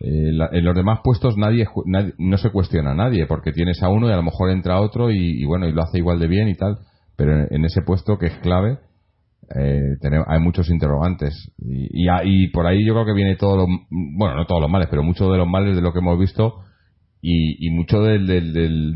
Eh, 0.02 0.32
en 0.52 0.64
los 0.64 0.76
demás 0.76 1.00
puestos 1.04 1.38
nadie, 1.38 1.66
no 2.18 2.38
se 2.38 2.52
cuestiona 2.52 2.92
a 2.92 2.96
nadie 2.96 3.26
porque 3.28 3.52
tienes 3.52 3.84
a 3.84 3.90
uno 3.90 4.08
y 4.08 4.14
a 4.14 4.16
lo 4.16 4.24
mejor 4.24 4.50
entra 4.50 4.80
otro 4.80 5.12
y, 5.12 5.44
bueno 5.46 5.68
y 5.68 5.74
lo 5.74 5.82
hace 5.82 5.98
igual 5.98 6.20
de 6.20 6.28
bien 6.28 6.48
y 6.48 6.56
tal. 6.56 6.80
Pero 7.16 7.48
en, 7.50 7.66
ese 7.66 7.82
puesto 7.82 8.18
que 8.18 8.28
es 8.28 8.38
clave 8.38 8.80
eh, 9.56 9.98
hay 10.28 10.40
muchos 10.40 10.70
interrogantes. 10.70 11.52
Y, 11.58 12.08
y, 12.24 12.48
por 12.52 12.66
ahí 12.66 12.86
yo 12.86 12.94
creo 12.94 13.06
que 13.06 13.14
viene 13.14 13.36
todo 13.36 13.58
lo 13.58 13.68
bueno 13.90 14.36
no 14.36 14.46
todos 14.46 14.62
los 14.62 14.70
males 14.70 14.88
pero 14.90 15.04
muchos 15.04 15.30
de 15.32 15.38
los 15.38 15.48
males 15.48 15.76
de 15.76 15.82
lo 15.82 15.92
que 15.92 16.00
hemos 16.00 16.18
visto 16.18 16.64
y, 17.22 17.70
mucho 17.72 18.02
del, 18.02 18.28
del, 18.28 18.96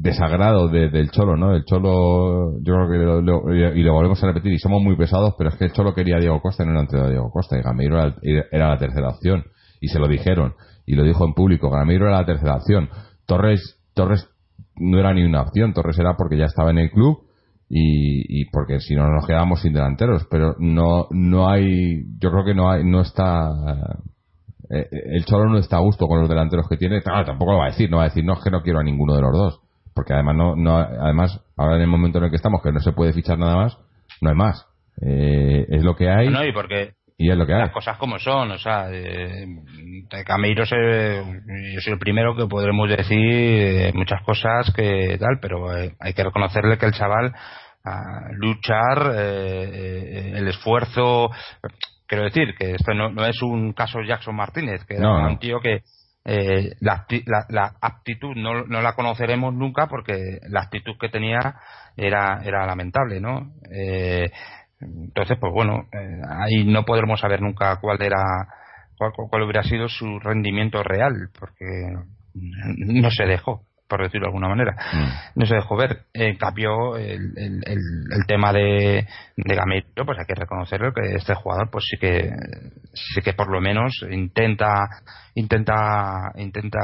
desagrado 0.00 0.68
del 0.68 1.10
Cholo, 1.10 1.36
¿no? 1.36 1.54
El 1.54 1.64
Cholo, 1.64 2.52
yo 2.62 2.74
creo 2.74 2.88
que 2.88 3.78
y 3.78 3.82
lo 3.82 3.92
volvemos 3.92 4.22
a 4.22 4.28
repetir, 4.28 4.52
y 4.52 4.58
somos 4.58 4.80
muy 4.80 4.96
pesados, 4.96 5.34
pero 5.36 5.50
es 5.50 5.56
que 5.56 5.64
el 5.64 5.72
Cholo 5.72 5.92
quería 5.92 6.16
a 6.16 6.20
Diego 6.20 6.40
Costa 6.40 6.64
no 6.64 6.70
era 6.70 6.82
entre 6.82 7.08
Diego 7.08 7.30
Costa, 7.32 7.58
y 7.58 7.62
Gameiro 7.62 7.98
era, 8.22 8.68
la 8.68 8.78
tercera 8.78 9.08
opción, 9.08 9.44
y 9.80 9.88
se 9.88 9.98
lo 9.98 10.06
dijeron, 10.06 10.54
y 10.86 10.94
lo 10.94 11.02
dijo 11.02 11.26
en 11.26 11.34
público, 11.34 11.68
Gameiro 11.68 12.06
era 12.06 12.20
la 12.20 12.26
tercera 12.26 12.54
opción. 12.54 12.88
Torres, 13.26 13.80
Torres 13.92 14.28
no 14.76 15.00
era 15.00 15.12
ni 15.12 15.24
una 15.24 15.42
opción, 15.42 15.72
Torres 15.72 15.98
era 15.98 16.14
porque 16.16 16.38
ya 16.38 16.44
estaba 16.44 16.70
en 16.70 16.78
el 16.78 16.90
club, 16.90 17.24
y, 17.68 18.42
y 18.42 18.44
porque 18.52 18.78
si 18.78 18.94
no 18.94 19.08
nos 19.10 19.26
quedábamos 19.26 19.62
sin 19.62 19.72
delanteros, 19.72 20.28
pero 20.30 20.54
no, 20.60 21.08
no 21.10 21.50
hay, 21.50 22.04
yo 22.20 22.30
creo 22.30 22.44
que 22.44 22.54
no 22.54 22.70
hay, 22.70 22.84
no 22.84 23.00
está, 23.00 23.50
eh, 24.70 24.88
el 24.92 25.24
Cholo 25.24 25.50
no 25.50 25.58
está 25.58 25.78
a 25.78 25.80
gusto 25.80 26.06
con 26.06 26.20
los 26.20 26.28
delanteros 26.28 26.68
que 26.68 26.76
tiene, 26.76 27.02
claro, 27.02 27.24
tampoco 27.26 27.52
lo 27.52 27.58
va 27.58 27.64
a 27.64 27.70
decir, 27.70 27.90
no 27.90 27.96
va 27.96 28.04
a 28.04 28.08
decir, 28.08 28.24
no 28.24 28.34
es 28.34 28.44
que 28.44 28.50
no 28.50 28.62
quiero 28.62 28.78
a 28.78 28.84
ninguno 28.84 29.16
de 29.16 29.22
los 29.22 29.32
dos 29.32 29.67
porque 29.98 30.12
además 30.12 30.36
no, 30.36 30.54
no 30.54 30.78
además 30.78 31.40
ahora 31.56 31.74
en 31.74 31.82
el 31.82 31.88
momento 31.88 32.18
en 32.18 32.24
el 32.26 32.30
que 32.30 32.36
estamos 32.36 32.62
que 32.62 32.70
no 32.70 32.78
se 32.78 32.92
puede 32.92 33.12
fichar 33.12 33.36
nada 33.36 33.56
más 33.56 33.76
no 34.20 34.30
hay 34.30 34.36
más. 34.36 34.64
Eh, 35.02 35.66
es 35.70 35.82
lo 35.82 35.96
que 35.96 36.08
hay 36.08 36.28
no, 36.28 36.44
y 36.44 36.52
porque 36.52 36.92
y 37.16 37.28
es 37.32 37.36
lo 37.36 37.44
que 37.44 37.54
hay. 37.54 37.58
las 37.58 37.72
cosas 37.72 37.98
como 37.98 38.20
son 38.20 38.52
o 38.52 38.58
sea 38.58 38.86
eh, 38.92 39.44
Camilo 40.24 40.62
yo 40.62 40.66
soy 40.66 41.92
el 41.92 41.98
primero 41.98 42.36
que 42.36 42.46
podremos 42.46 42.88
decir 42.88 43.18
eh, 43.18 43.92
muchas 43.92 44.22
cosas 44.22 44.72
que 44.72 45.16
tal 45.18 45.40
pero 45.42 45.76
eh, 45.76 45.96
hay 45.98 46.14
que 46.14 46.22
reconocerle 46.22 46.78
que 46.78 46.86
el 46.86 46.92
chaval 46.92 47.34
a 47.84 48.30
luchar 48.34 49.16
el 49.16 50.46
esfuerzo 50.46 51.30
quiero 52.06 52.22
decir 52.22 52.54
que 52.56 52.76
esto 52.76 52.94
no, 52.94 53.10
no 53.10 53.26
es 53.26 53.42
un 53.42 53.72
caso 53.72 54.00
Jackson 54.02 54.36
Martínez, 54.36 54.84
que 54.84 54.94
era 54.94 55.26
un 55.26 55.38
tío 55.40 55.58
que 55.60 55.82
eh, 56.24 56.76
la, 56.80 57.06
la, 57.48 57.76
aptitud 57.80 58.34
no, 58.36 58.64
no, 58.64 58.82
la 58.82 58.94
conoceremos 58.94 59.54
nunca 59.54 59.86
porque 59.86 60.40
la 60.48 60.62
actitud 60.62 60.96
que 61.00 61.08
tenía 61.08 61.56
era, 61.96 62.40
era 62.44 62.66
lamentable, 62.66 63.20
¿no? 63.20 63.54
Eh, 63.70 64.30
entonces, 64.80 65.38
pues 65.40 65.52
bueno, 65.52 65.88
eh, 65.92 66.20
ahí 66.28 66.64
no 66.64 66.84
podremos 66.84 67.20
saber 67.20 67.40
nunca 67.40 67.76
cuál 67.80 68.02
era 68.02 68.18
cuál, 68.96 69.12
cuál 69.12 69.42
hubiera 69.42 69.62
sido 69.62 69.88
su 69.88 70.18
rendimiento 70.18 70.82
real, 70.82 71.30
porque 71.38 71.64
no 72.34 73.10
se 73.10 73.24
dejó 73.24 73.62
por 73.88 74.02
decirlo 74.02 74.26
de 74.26 74.28
alguna 74.28 74.48
manera. 74.48 74.76
Mm. 74.92 75.40
No 75.40 75.46
se 75.46 75.54
dejó 75.54 75.76
ver. 75.76 76.04
En 76.12 76.36
cambio, 76.36 76.96
el, 76.96 77.32
el, 77.36 77.62
el, 77.64 78.26
tema 78.26 78.52
de, 78.52 79.06
de 79.36 79.54
Gameiro, 79.54 80.04
pues 80.04 80.18
hay 80.18 80.26
que 80.26 80.34
reconocerlo 80.34 80.92
que 80.92 81.16
este 81.16 81.34
jugador, 81.34 81.70
pues 81.70 81.84
sí 81.90 81.96
que 81.98 82.30
sí 82.92 83.20
que 83.22 83.32
por 83.32 83.50
lo 83.50 83.60
menos 83.60 84.04
intenta 84.10 84.88
intenta 85.34 86.32
intenta 86.36 86.78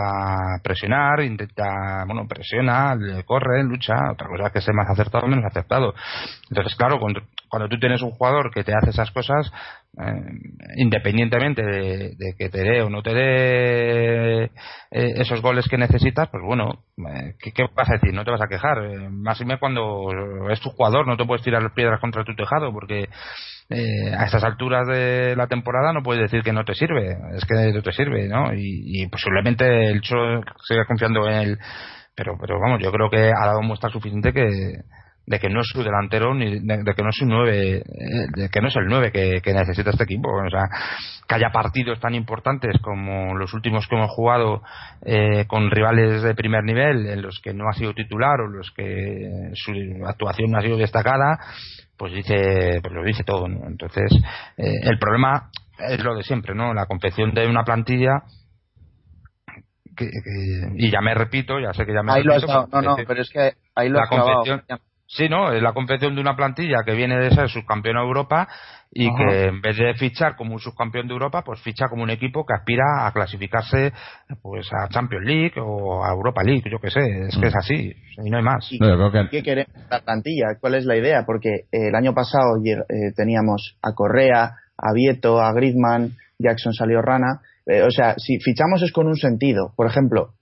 presionar, 0.62 1.20
intenta, 1.20 2.04
bueno, 2.06 2.26
presiona, 2.26 2.96
corre, 3.26 3.64
lucha, 3.64 3.94
otra 4.12 4.28
cosa 4.28 4.50
que 4.50 4.60
sea 4.60 4.74
más 4.74 4.88
acertado 4.88 5.26
o 5.26 5.28
menos 5.28 5.44
acertado. 5.44 5.94
Entonces, 6.48 6.74
claro, 6.76 6.98
cuando, 7.00 7.20
cuando 7.48 7.68
tú 7.68 7.78
tienes 7.78 8.02
un 8.02 8.12
jugador 8.12 8.50
que 8.52 8.64
te 8.64 8.72
hace 8.72 8.90
esas 8.90 9.10
cosas, 9.10 9.52
independientemente 10.76 11.62
de, 11.62 12.34
que 12.36 12.48
te 12.48 12.62
dé 12.62 12.82
o 12.82 12.90
no 12.90 13.02
te 13.02 13.14
dé 13.14 14.44
eh, 14.44 14.50
esos 14.90 15.40
goles 15.40 15.68
que 15.68 15.78
necesitas, 15.78 16.28
pues 16.28 16.42
bueno, 16.44 16.84
eh, 16.98 17.34
¿qué, 17.38 17.64
vas 17.74 17.88
a 17.88 17.94
decir? 17.94 18.12
No 18.12 18.24
te 18.24 18.30
vas 18.30 18.42
a 18.42 18.48
quejar. 18.48 18.78
más 19.10 19.40
y 19.40 19.44
menos 19.44 19.60
cuando 19.60 20.10
es 20.50 20.60
tu 20.60 20.70
jugador, 20.70 21.06
no 21.06 21.16
te 21.16 21.24
puedes 21.24 21.44
tirar 21.44 21.72
piedras 21.74 22.00
contra 22.00 22.24
tu 22.24 22.34
tejado, 22.34 22.72
porque 22.72 23.08
a 23.70 24.24
estas 24.24 24.44
alturas 24.44 24.86
de 24.86 25.34
la 25.36 25.46
temporada 25.46 25.92
no 25.92 26.02
puedes 26.02 26.22
decir 26.22 26.42
que 26.42 26.52
no 26.52 26.64
te 26.64 26.74
sirve, 26.74 27.16
es 27.36 27.44
que 27.46 27.72
no 27.72 27.82
te 27.82 27.92
sirve, 27.92 28.28
¿no? 28.28 28.52
Y, 28.54 29.06
posiblemente 29.08 29.86
el 29.90 30.00
Cho 30.02 30.16
siga 30.66 30.84
confiando 30.86 31.28
en 31.28 31.34
él, 31.34 31.58
pero, 32.14 32.36
pero 32.38 32.60
vamos, 32.60 32.82
yo 32.82 32.92
creo 32.92 33.08
que 33.10 33.30
ha 33.30 33.46
dado 33.46 33.62
muestra 33.62 33.90
suficiente 33.90 34.32
que 34.32 34.48
de 35.26 35.38
que 35.38 35.48
no 35.48 35.60
es 35.60 35.68
su 35.68 35.82
delantero 35.82 36.34
ni 36.34 36.60
de, 36.60 36.94
que 36.94 37.02
no 37.02 37.08
es 37.08 37.16
su 37.16 37.24
nueve 37.24 37.78
eh, 37.78 38.26
de 38.34 38.48
que 38.50 38.60
no 38.60 38.68
es 38.68 38.76
el 38.76 38.86
nueve 38.86 39.10
que, 39.10 39.52
necesita 39.52 39.90
este 39.90 40.04
equipo. 40.04 40.28
O 40.30 40.50
sea 40.50 40.68
que 41.26 41.34
haya 41.34 41.50
partidos 41.50 41.98
tan 42.00 42.14
importantes 42.14 42.76
como 42.82 43.34
los 43.34 43.54
últimos 43.54 43.86
que 43.88 43.96
hemos 43.96 44.10
jugado 44.10 44.62
eh, 45.02 45.46
con 45.46 45.70
rivales 45.70 46.22
de 46.22 46.34
primer 46.34 46.64
nivel 46.64 47.06
en 47.06 47.22
los 47.22 47.40
que 47.40 47.54
no 47.54 47.68
ha 47.68 47.72
sido 47.72 47.94
titular 47.94 48.40
o 48.40 48.48
los 48.48 48.70
que 48.72 49.50
su 49.54 49.72
actuación 50.06 50.50
no 50.50 50.58
ha 50.58 50.62
sido 50.62 50.76
destacada 50.76 51.38
pues 51.96 52.12
dice 52.12 52.80
pues 52.82 52.92
lo 52.92 53.02
dice 53.04 53.24
todo 53.24 53.46
entonces 53.46 54.12
eh, 54.58 54.80
el 54.82 54.98
problema 54.98 55.50
es 55.78 56.02
lo 56.04 56.14
de 56.14 56.22
siempre 56.22 56.54
no 56.54 56.74
la 56.74 56.86
confección 56.86 57.32
de 57.32 57.46
una 57.46 57.64
plantilla 57.64 58.22
que, 59.96 60.10
y 60.74 60.90
ya 60.90 61.00
me 61.00 61.14
repito 61.14 61.58
ya 61.58 61.72
sé 61.72 61.86
que 61.86 61.94
ya 61.94 62.02
me 62.02 62.12
ahí 62.12 62.22
repito, 62.22 62.46
lo 62.46 62.66
no 62.66 62.82
no 62.82 62.96
pero 63.06 63.22
es 63.22 63.30
que 63.30 63.52
ahí 63.74 63.88
lo 63.88 64.00
la 64.00 64.08
confección, 64.08 64.62
Sí, 65.06 65.28
¿no? 65.28 65.52
Es 65.52 65.62
la 65.62 65.72
confección 65.72 66.14
de 66.14 66.20
una 66.20 66.34
plantilla 66.34 66.78
que 66.84 66.94
viene 66.94 67.18
de 67.18 67.30
ser 67.30 67.48
subcampeón 67.48 67.96
de 67.96 68.02
Europa 68.02 68.48
y 68.90 69.14
que 69.14 69.46
en 69.46 69.60
vez 69.60 69.76
de 69.76 69.92
fichar 69.94 70.36
como 70.36 70.54
un 70.54 70.60
subcampeón 70.60 71.08
de 71.08 71.12
Europa, 71.12 71.42
pues 71.44 71.60
ficha 71.60 71.88
como 71.88 72.04
un 72.04 72.10
equipo 72.10 72.46
que 72.46 72.54
aspira 72.54 73.06
a 73.06 73.12
clasificarse 73.12 73.92
pues 74.40 74.68
a 74.72 74.88
Champions 74.88 75.26
League 75.26 75.54
o 75.60 76.04
a 76.04 76.12
Europa 76.12 76.42
League, 76.44 76.62
yo 76.70 76.78
qué 76.78 76.90
sé, 76.90 77.00
es 77.28 77.36
que 77.36 77.48
es 77.48 77.54
mm. 77.54 77.58
así 77.58 77.92
y 78.24 78.30
no 78.30 78.38
hay 78.38 78.44
más. 78.44 78.70
¿Qué 79.30 79.42
quiere 79.42 79.66
la 79.90 80.00
plantilla? 80.00 80.56
¿Cuál 80.60 80.76
es 80.76 80.84
la 80.84 80.96
idea? 80.96 81.24
Porque 81.26 81.50
eh, 81.72 81.88
el 81.88 81.94
año 81.94 82.14
pasado 82.14 82.56
eh, 82.64 83.12
teníamos 83.16 83.76
a 83.82 83.92
Correa, 83.94 84.56
a 84.78 84.92
Vieto, 84.94 85.40
a 85.40 85.52
Griezmann, 85.52 86.12
Jackson 86.38 86.72
salió 86.72 87.02
Rana, 87.02 87.40
eh, 87.66 87.82
o 87.82 87.90
sea, 87.90 88.14
si 88.16 88.38
fichamos 88.38 88.80
es 88.82 88.92
con 88.92 89.08
un 89.08 89.16
sentido. 89.16 89.72
Por 89.76 89.88
ejemplo, 89.88 90.34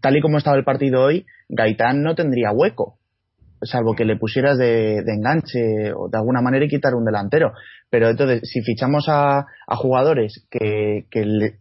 tal 0.00 0.16
y 0.16 0.20
como 0.20 0.36
estaba 0.38 0.56
el 0.56 0.64
partido 0.64 1.02
hoy, 1.02 1.24
Gaitán 1.48 2.02
no 2.02 2.14
tendría 2.14 2.52
hueco 2.52 2.99
salvo 3.62 3.94
que 3.94 4.04
le 4.04 4.16
pusieras 4.16 4.58
de, 4.58 4.98
enganche 4.98 5.92
o 5.92 6.08
de 6.08 6.18
alguna 6.18 6.40
manera 6.40 6.64
y 6.64 6.68
quitar 6.68 6.94
un 6.94 7.04
delantero. 7.04 7.52
Pero 7.90 8.08
entonces, 8.08 8.40
si 8.44 8.62
fichamos 8.62 9.06
a, 9.08 9.46
jugadores 9.68 10.46
que, 10.50 11.04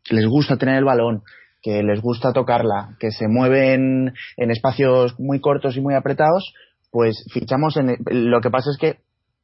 les 0.10 0.28
gusta 0.28 0.58
tener 0.58 0.78
el 0.78 0.86
balón, 0.86 1.24
que 1.62 1.84
les 1.84 2.02
gusta 2.02 2.32
tocarla, 2.32 2.96
que 3.00 3.12
se 3.12 3.28
mueven 3.28 4.14
en 4.38 4.52
espacios 4.52 5.20
muy 5.20 5.42
cortos 5.42 5.76
y 5.76 5.82
muy 5.82 5.96
apretados, 5.96 6.54
pues 6.92 7.26
fichamos 7.32 7.78
en. 7.78 7.98
Lo 8.10 8.42
que 8.42 8.50
pasa 8.50 8.70
es 8.72 8.78
que 8.78 9.00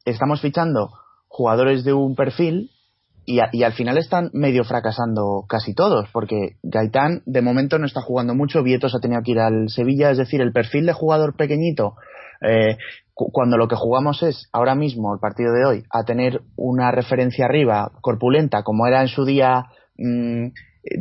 estamos 0.05 0.41
fichando 0.41 0.89
jugadores 1.27 1.83
de 1.83 1.93
un 1.93 2.15
perfil 2.15 2.71
y, 3.25 3.39
y, 3.51 3.63
al 3.63 3.73
final 3.73 3.97
están 3.97 4.29
medio 4.33 4.63
fracasando 4.63 5.45
casi 5.49 5.73
todos, 5.73 6.07
porque 6.13 6.57
Gaitán 6.63 7.23
de 7.25 7.41
momento 7.41 7.79
no 7.79 7.85
está 7.85 8.01
jugando 8.01 8.35
mucho, 8.35 8.63
Vietos 8.63 8.95
ha 8.95 8.99
tenido 8.99 9.21
que 9.23 9.31
ir 9.31 9.39
al 9.39 9.67
Sevilla, 9.67 10.11
es 10.11 10.17
decir, 10.17 10.41
el 10.41 10.53
perfil 10.53 10.85
de 10.85 10.93
jugador 10.93 11.35
pequeñito 11.35 11.95
eh, 12.47 12.77
cuando 13.13 13.58
lo 13.58 13.67
que 13.67 13.75
jugamos 13.75 14.21
es 14.23 14.49
ahora 14.51 14.75
mismo, 14.75 15.13
el 15.13 15.19
partido 15.19 15.53
de 15.53 15.65
hoy, 15.65 15.84
a 15.89 16.03
tener 16.03 16.41
una 16.58 16.91
referencia 16.91 17.45
arriba 17.45 17.91
corpulenta, 18.01 18.63
como 18.63 18.86
era 18.88 19.01
en 19.01 19.08
su 19.08 19.23
día 19.23 19.67
mm, 19.97 20.47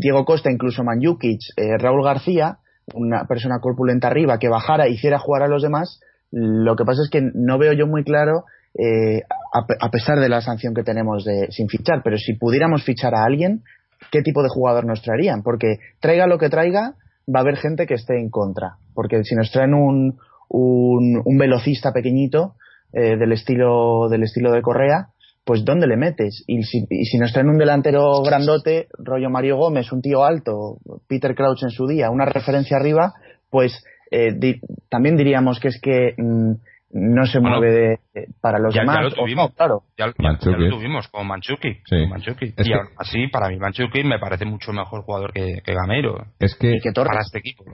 Diego 0.01 0.25
Costa, 0.25 0.51
incluso 0.51 0.85
Manjukic, 0.85 1.41
eh, 1.57 1.77
Raúl 1.77 2.05
García, 2.05 2.59
una 2.95 3.25
persona 3.27 3.59
corpulenta 3.61 4.09
arriba 4.09 4.39
que 4.39 4.49
bajara 4.49 4.87
e 4.87 4.91
hiciera 4.91 5.19
jugar 5.19 5.43
a 5.43 5.49
los 5.49 5.63
demás, 5.63 6.01
lo 6.31 6.77
que 6.77 6.85
pasa 6.85 7.03
es 7.03 7.11
que 7.11 7.21
no 7.35 7.59
veo 7.59 7.73
yo 7.73 7.87
muy 7.87 8.05
claro, 8.05 8.45
eh, 8.77 9.23
a, 9.53 9.91
pesar 9.91 10.19
de 10.19 10.29
la 10.29 10.41
sanción 10.41 10.75
que 10.75 10.83
tenemos 10.83 11.25
de, 11.25 11.49
sin 11.51 11.69
fichar, 11.69 12.03
pero 12.03 12.19
si 12.19 12.35
pudiéramos 12.35 12.83
fichar 12.83 13.15
a 13.15 13.25
alguien, 13.25 13.63
¿qué 14.11 14.23
tipo 14.23 14.43
de 14.43 14.49
jugador 14.49 14.85
nos 14.85 15.03
traerían? 15.03 15.43
Porque 15.43 15.79
traiga 16.01 16.27
lo 16.27 16.39
que 16.39 16.49
traiga, 16.49 16.95
va 17.33 17.39
a 17.39 17.43
haber 17.43 17.57
gente 17.57 17.87
que 17.87 17.95
esté 17.95 18.19
en 18.19 18.31
contra. 18.31 18.79
Porque 18.95 19.23
si 19.23 19.37
nos 19.37 19.51
traen 19.53 19.75
un, 19.75 20.19
un, 20.49 21.23
velocista 21.39 21.93
pequeñito 21.93 22.55
eh, 22.93 23.17
del 23.17 23.33
estilo 23.33 24.09
del 24.09 24.23
estilo 24.23 24.53
de 24.53 24.63
Correa, 24.63 25.09
pues 25.45 25.65
¿dónde 25.65 25.87
le 25.87 25.97
metes? 25.97 26.45
Y 26.47 26.63
si, 26.63 26.87
y 26.89 27.05
si 27.05 27.19
nos 27.19 27.33
traen 27.33 27.49
un 27.49 27.59
delantero 27.59 28.23
grandote, 28.23 28.89
rollo 28.99 29.29
Mario 29.31 29.57
Gómez, 29.57 29.93
un 29.93 30.01
tío 30.01 30.25
alto, 30.25 30.79
Peter 31.07 31.35
Crouch 31.35 31.63
en 31.63 31.71
su 31.71 31.87
día, 31.87 32.11
una 32.11 32.25
referencia 32.25 32.77
arriba, 32.77 33.13
pues 33.51 33.85
eh, 34.11 34.59
también 34.89 35.17
diríamos 35.17 35.61
que 35.61 35.69
es 35.69 35.81
que 35.81 36.15
mm, 36.17 36.53
no 36.95 37.27
se 37.27 37.41
mueve 37.41 37.99
de, 38.15 38.29
para 38.41 38.61
los 38.61 38.73
demás. 38.73 38.97
Ya 38.97 39.03
lo 39.03 39.11
tuvimos, 39.11 39.53
claro. 39.55 39.83
Ya, 39.99 40.07
lo 40.07 40.71
tuvimos 40.71 41.09
con 41.09 41.27
Manchuki. 41.27 41.81
y 41.91 42.73
así, 42.97 43.27
para 43.27 43.49
mí, 43.49 43.57
Manchuki 43.59 44.05
me 44.05 44.21
parece 44.21 44.45
mucho 44.45 44.73
mejor 44.73 45.03
jugador 45.03 45.33
que, 45.33 45.61
que 45.65 45.75
Gameiro. 45.75 46.25
Es 46.39 46.55
que, 46.55 46.79
para 46.95 47.21
este 47.21 47.41
equipo. 47.41 47.65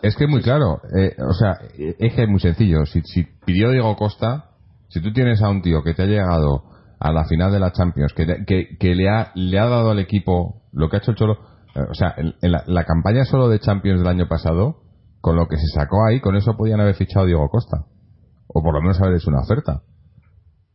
es 0.00 0.16
que 0.16 0.24
es 0.24 0.30
muy 0.30 0.42
claro. 0.42 0.80
Eh, 0.96 1.12
o 1.18 1.32
sea, 1.32 1.58
es 1.76 2.14
que 2.14 2.22
es 2.22 2.28
muy 2.28 2.38
sencillo. 2.38 2.86
Si, 2.86 3.00
si 3.02 3.24
pidió 3.44 3.72
Diego 3.72 3.96
Costa, 3.96 4.50
si 4.88 5.02
tú 5.02 5.12
tienes 5.12 5.42
a 5.42 5.48
un 5.48 5.60
tío 5.60 5.82
que 5.82 5.94
te 5.94 6.04
ha 6.04 6.06
llegado 6.06 6.62
a 7.00 7.12
la 7.12 7.24
final 7.24 7.50
de 7.50 7.58
la 7.58 7.72
Champions, 7.72 8.12
que, 8.12 8.26
que, 8.46 8.76
que 8.78 8.94
le, 8.94 9.08
ha, 9.08 9.32
le 9.34 9.58
ha 9.58 9.66
dado 9.66 9.90
al 9.90 9.98
equipo 9.98 10.62
lo 10.72 10.88
que 10.88 10.96
ha 10.96 10.98
hecho 11.00 11.10
el 11.10 11.16
Cholo. 11.16 11.38
Eh, 11.74 11.80
o 11.80 11.94
sea, 11.94 12.14
en, 12.16 12.52
la, 12.52 12.62
la 12.68 12.84
campaña 12.84 13.24
solo 13.24 13.48
de 13.48 13.58
Champions 13.58 13.98
del 13.98 14.08
año 14.08 14.28
pasado, 14.28 14.82
con 15.20 15.34
lo 15.34 15.48
que 15.48 15.56
se 15.56 15.66
sacó 15.66 16.06
ahí, 16.06 16.20
con 16.20 16.36
eso 16.36 16.56
podían 16.56 16.80
haber 16.80 16.94
fichado 16.94 17.24
a 17.24 17.26
Diego 17.26 17.48
Costa 17.48 17.86
o 18.48 18.62
por 18.62 18.74
lo 18.74 18.80
menos 18.80 19.00
haber 19.00 19.16
hecho 19.16 19.30
una 19.30 19.40
oferta. 19.40 19.82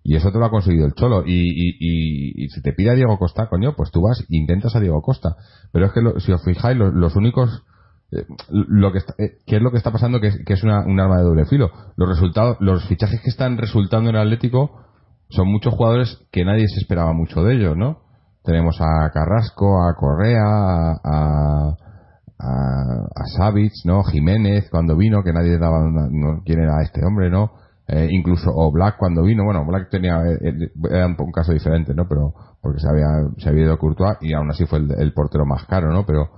Y 0.03 0.17
eso 0.17 0.31
te 0.31 0.37
lo 0.37 0.45
ha 0.45 0.49
conseguido 0.49 0.85
el 0.85 0.93
Cholo. 0.93 1.23
Y, 1.25 1.31
y, 1.31 2.43
y, 2.43 2.49
si 2.49 2.61
te 2.61 2.73
pide 2.73 2.91
a 2.91 2.95
Diego 2.95 3.17
Costa, 3.17 3.47
coño, 3.47 3.73
pues 3.75 3.89
tú 3.91 4.01
vas 4.01 4.23
intentas 4.29 4.75
a 4.75 4.81
Diego 4.81 5.01
Costa. 5.01 5.37
Pero 5.71 5.85
es 5.85 5.93
que 5.93 6.01
si 6.19 6.31
os 6.33 6.43
fijáis, 6.43 6.77
los, 6.77 7.15
únicos. 7.15 7.63
Eh, 8.11 8.25
lo 8.49 8.91
que 8.91 8.99
eh, 8.99 9.37
¿Qué 9.47 9.55
es 9.55 9.61
lo 9.61 9.71
que 9.71 9.77
está 9.77 9.91
pasando? 9.91 10.19
Que 10.19 10.27
es, 10.27 10.39
que 10.45 10.53
es 10.53 10.63
una, 10.63 10.85
un 10.85 10.99
arma 10.99 11.17
de 11.17 11.23
doble 11.23 11.45
filo. 11.45 11.71
Los 11.95 12.09
resultados, 12.09 12.57
los 12.59 12.85
fichajes 12.85 13.21
que 13.21 13.29
están 13.29 13.57
resultando 13.57 14.09
en 14.09 14.17
el 14.17 14.23
Atlético 14.23 14.83
son 15.29 15.47
muchos 15.47 15.73
jugadores 15.73 16.19
que 16.31 16.43
nadie 16.43 16.67
se 16.67 16.81
esperaba 16.81 17.13
mucho 17.13 17.41
de 17.43 17.55
ellos, 17.55 17.77
¿no? 17.77 18.03
Tenemos 18.43 18.79
a 18.81 19.09
Carrasco, 19.11 19.81
a 19.81 19.95
Correa, 19.95 20.43
a, 20.43 20.99
a, 21.01 21.75
a, 22.37 23.51
¿no? 23.85 24.03
Jiménez 24.03 24.69
cuando 24.69 24.97
vino, 24.97 25.23
que 25.23 25.31
nadie 25.31 25.57
daba 25.57 25.79
no, 25.89 26.41
quién 26.45 26.59
era 26.59 26.83
este 26.83 27.05
hombre, 27.05 27.29
¿no? 27.29 27.62
Eh, 27.95 28.07
incluso 28.09 28.49
o 28.49 28.71
Black 28.71 28.97
cuando 28.97 29.21
vino 29.21 29.43
bueno 29.43 29.63
Black 29.67 29.91
tenía 29.91 30.15
eh, 30.25 30.39
eh, 30.41 30.71
era 30.89 31.05
un, 31.05 31.31
caso 31.31 31.53
diferente 31.53 31.93
no 31.93 32.07
pero 32.09 32.33
porque 32.59 32.79
se 32.79 32.87
había 32.89 33.05
se 33.37 33.49
había 33.49 33.65
ido 33.65 33.73
a 33.73 33.77
Courtois 33.77 34.17
y 34.21 34.33
aún 34.33 34.49
así 34.49 34.65
fue 34.65 34.79
el, 34.79 35.13
portero 35.13 35.45
más 35.45 35.65
caro 35.65 35.91
no 35.91 36.03
pero 36.03 36.31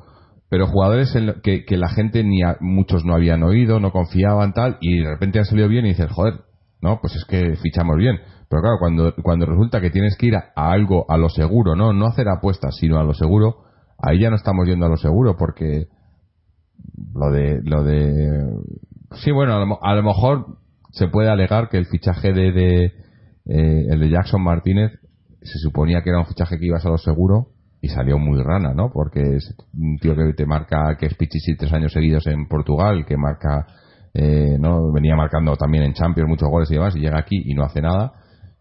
pero 0.50 0.68
jugadores 0.68 1.16
en 1.16 1.36
que, 1.44 1.64
que, 1.64 1.78
la 1.78 1.88
gente 1.88 2.26
ni 2.26 2.42
muchos 2.60 3.06
no 3.06 3.16
habían 3.16 3.42
oído 3.44 3.80
no 3.80 3.94
confiaban 3.94 4.52
tal 4.52 4.80
y 4.82 5.00
de 5.02 5.10
repente 5.10 5.40
han 5.40 5.46
salido 5.46 5.70
bien 5.70 5.86
y 5.86 5.90
dices 5.90 6.12
joder 6.12 6.42
no 6.82 7.00
pues 7.00 7.16
es 7.16 7.24
que 7.24 7.56
fichamos 7.56 7.96
bien 7.96 8.18
pero 8.50 8.62
claro 8.62 8.76
cuando 8.78 9.14
cuando 9.24 9.46
resulta 9.46 9.80
que 9.80 9.92
tienes 9.92 10.18
que 10.18 10.26
ir 10.26 10.36
a, 10.36 10.52
algo 10.56 11.06
a 11.08 11.16
lo 11.16 11.30
seguro 11.30 11.78
no 11.78 11.94
no 11.94 12.08
hacer 12.08 12.28
apuestas 12.28 12.76
sino 12.76 13.00
a 13.00 13.04
lo 13.06 13.14
seguro 13.14 13.64
ahí 13.98 14.20
ya 14.20 14.30
no 14.30 14.36
estamos 14.36 14.68
yendo 14.68 14.88
a 14.88 14.90
lo 14.90 14.98
seguro 14.98 15.38
porque 15.38 15.86
lo 17.14 17.32
de 17.32 17.62
lo 17.64 17.84
de 17.86 18.44
sí 19.24 19.32
bueno 19.32 19.80
a 19.82 19.96
lo 19.96 20.04
mejor 20.04 20.65
se 20.96 21.08
puede 21.08 21.30
alegar 21.30 21.70
que 21.70 21.78
el 21.78 21.86
fichaje 21.88 22.32
de, 22.32 22.52
de 22.52 22.86
eh, 23.48 23.86
el 23.90 24.00
de 24.00 24.10
Jackson 24.10 24.42
Martínez 24.42 24.92
se 25.42 25.60
suponía 25.60 26.02
que 26.02 26.10
era 26.10 26.20
un 26.20 26.26
fichaje 26.26 26.58
que 26.58 26.66
iba 26.66 26.78
a 26.82 26.90
lo 26.90 26.98
seguro 26.98 27.50
y 27.82 27.90
salió 27.90 28.18
muy 28.18 28.42
rana, 28.42 28.74
¿no? 28.74 28.92
Porque 28.92 29.20
es 29.36 29.56
un 29.74 29.98
tío 29.98 30.16
que 30.16 30.34
te 30.34 30.46
marca 30.46 30.96
que 30.98 31.08
es 31.08 31.16
Pichichi 31.16 31.58
tres 31.58 31.72
años 31.74 31.92
seguidos 31.92 32.26
en 32.28 32.48
Portugal, 32.48 33.06
que 33.06 33.18
marca, 33.18 33.68
eh, 34.14 34.58
¿no? 34.58 34.92
Venía 34.94 35.16
marcando 35.16 35.56
también 35.58 35.84
en 35.84 35.94
Champions 35.94 36.30
muchos 36.30 36.50
goles 36.50 36.72
y 36.72 36.76
demás, 36.76 36.96
y 36.96 37.00
llega 37.00 37.20
aquí 37.20 37.44
y 37.46 37.54
no 37.54 37.64
hace 37.64 37.82
nada. 37.82 38.14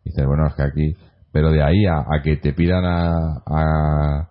Y 0.05 0.11
dices, 0.11 0.27
bueno, 0.27 0.47
es 0.49 0.55
que 0.55 0.63
aquí, 0.63 0.97
pero 1.33 1.53
de 1.53 1.63
ahí 1.63 1.87
a, 1.87 2.05
que 2.23 2.37
te 2.37 2.53
pidan 2.53 2.85
a, 2.85 3.43
a, 3.47 4.29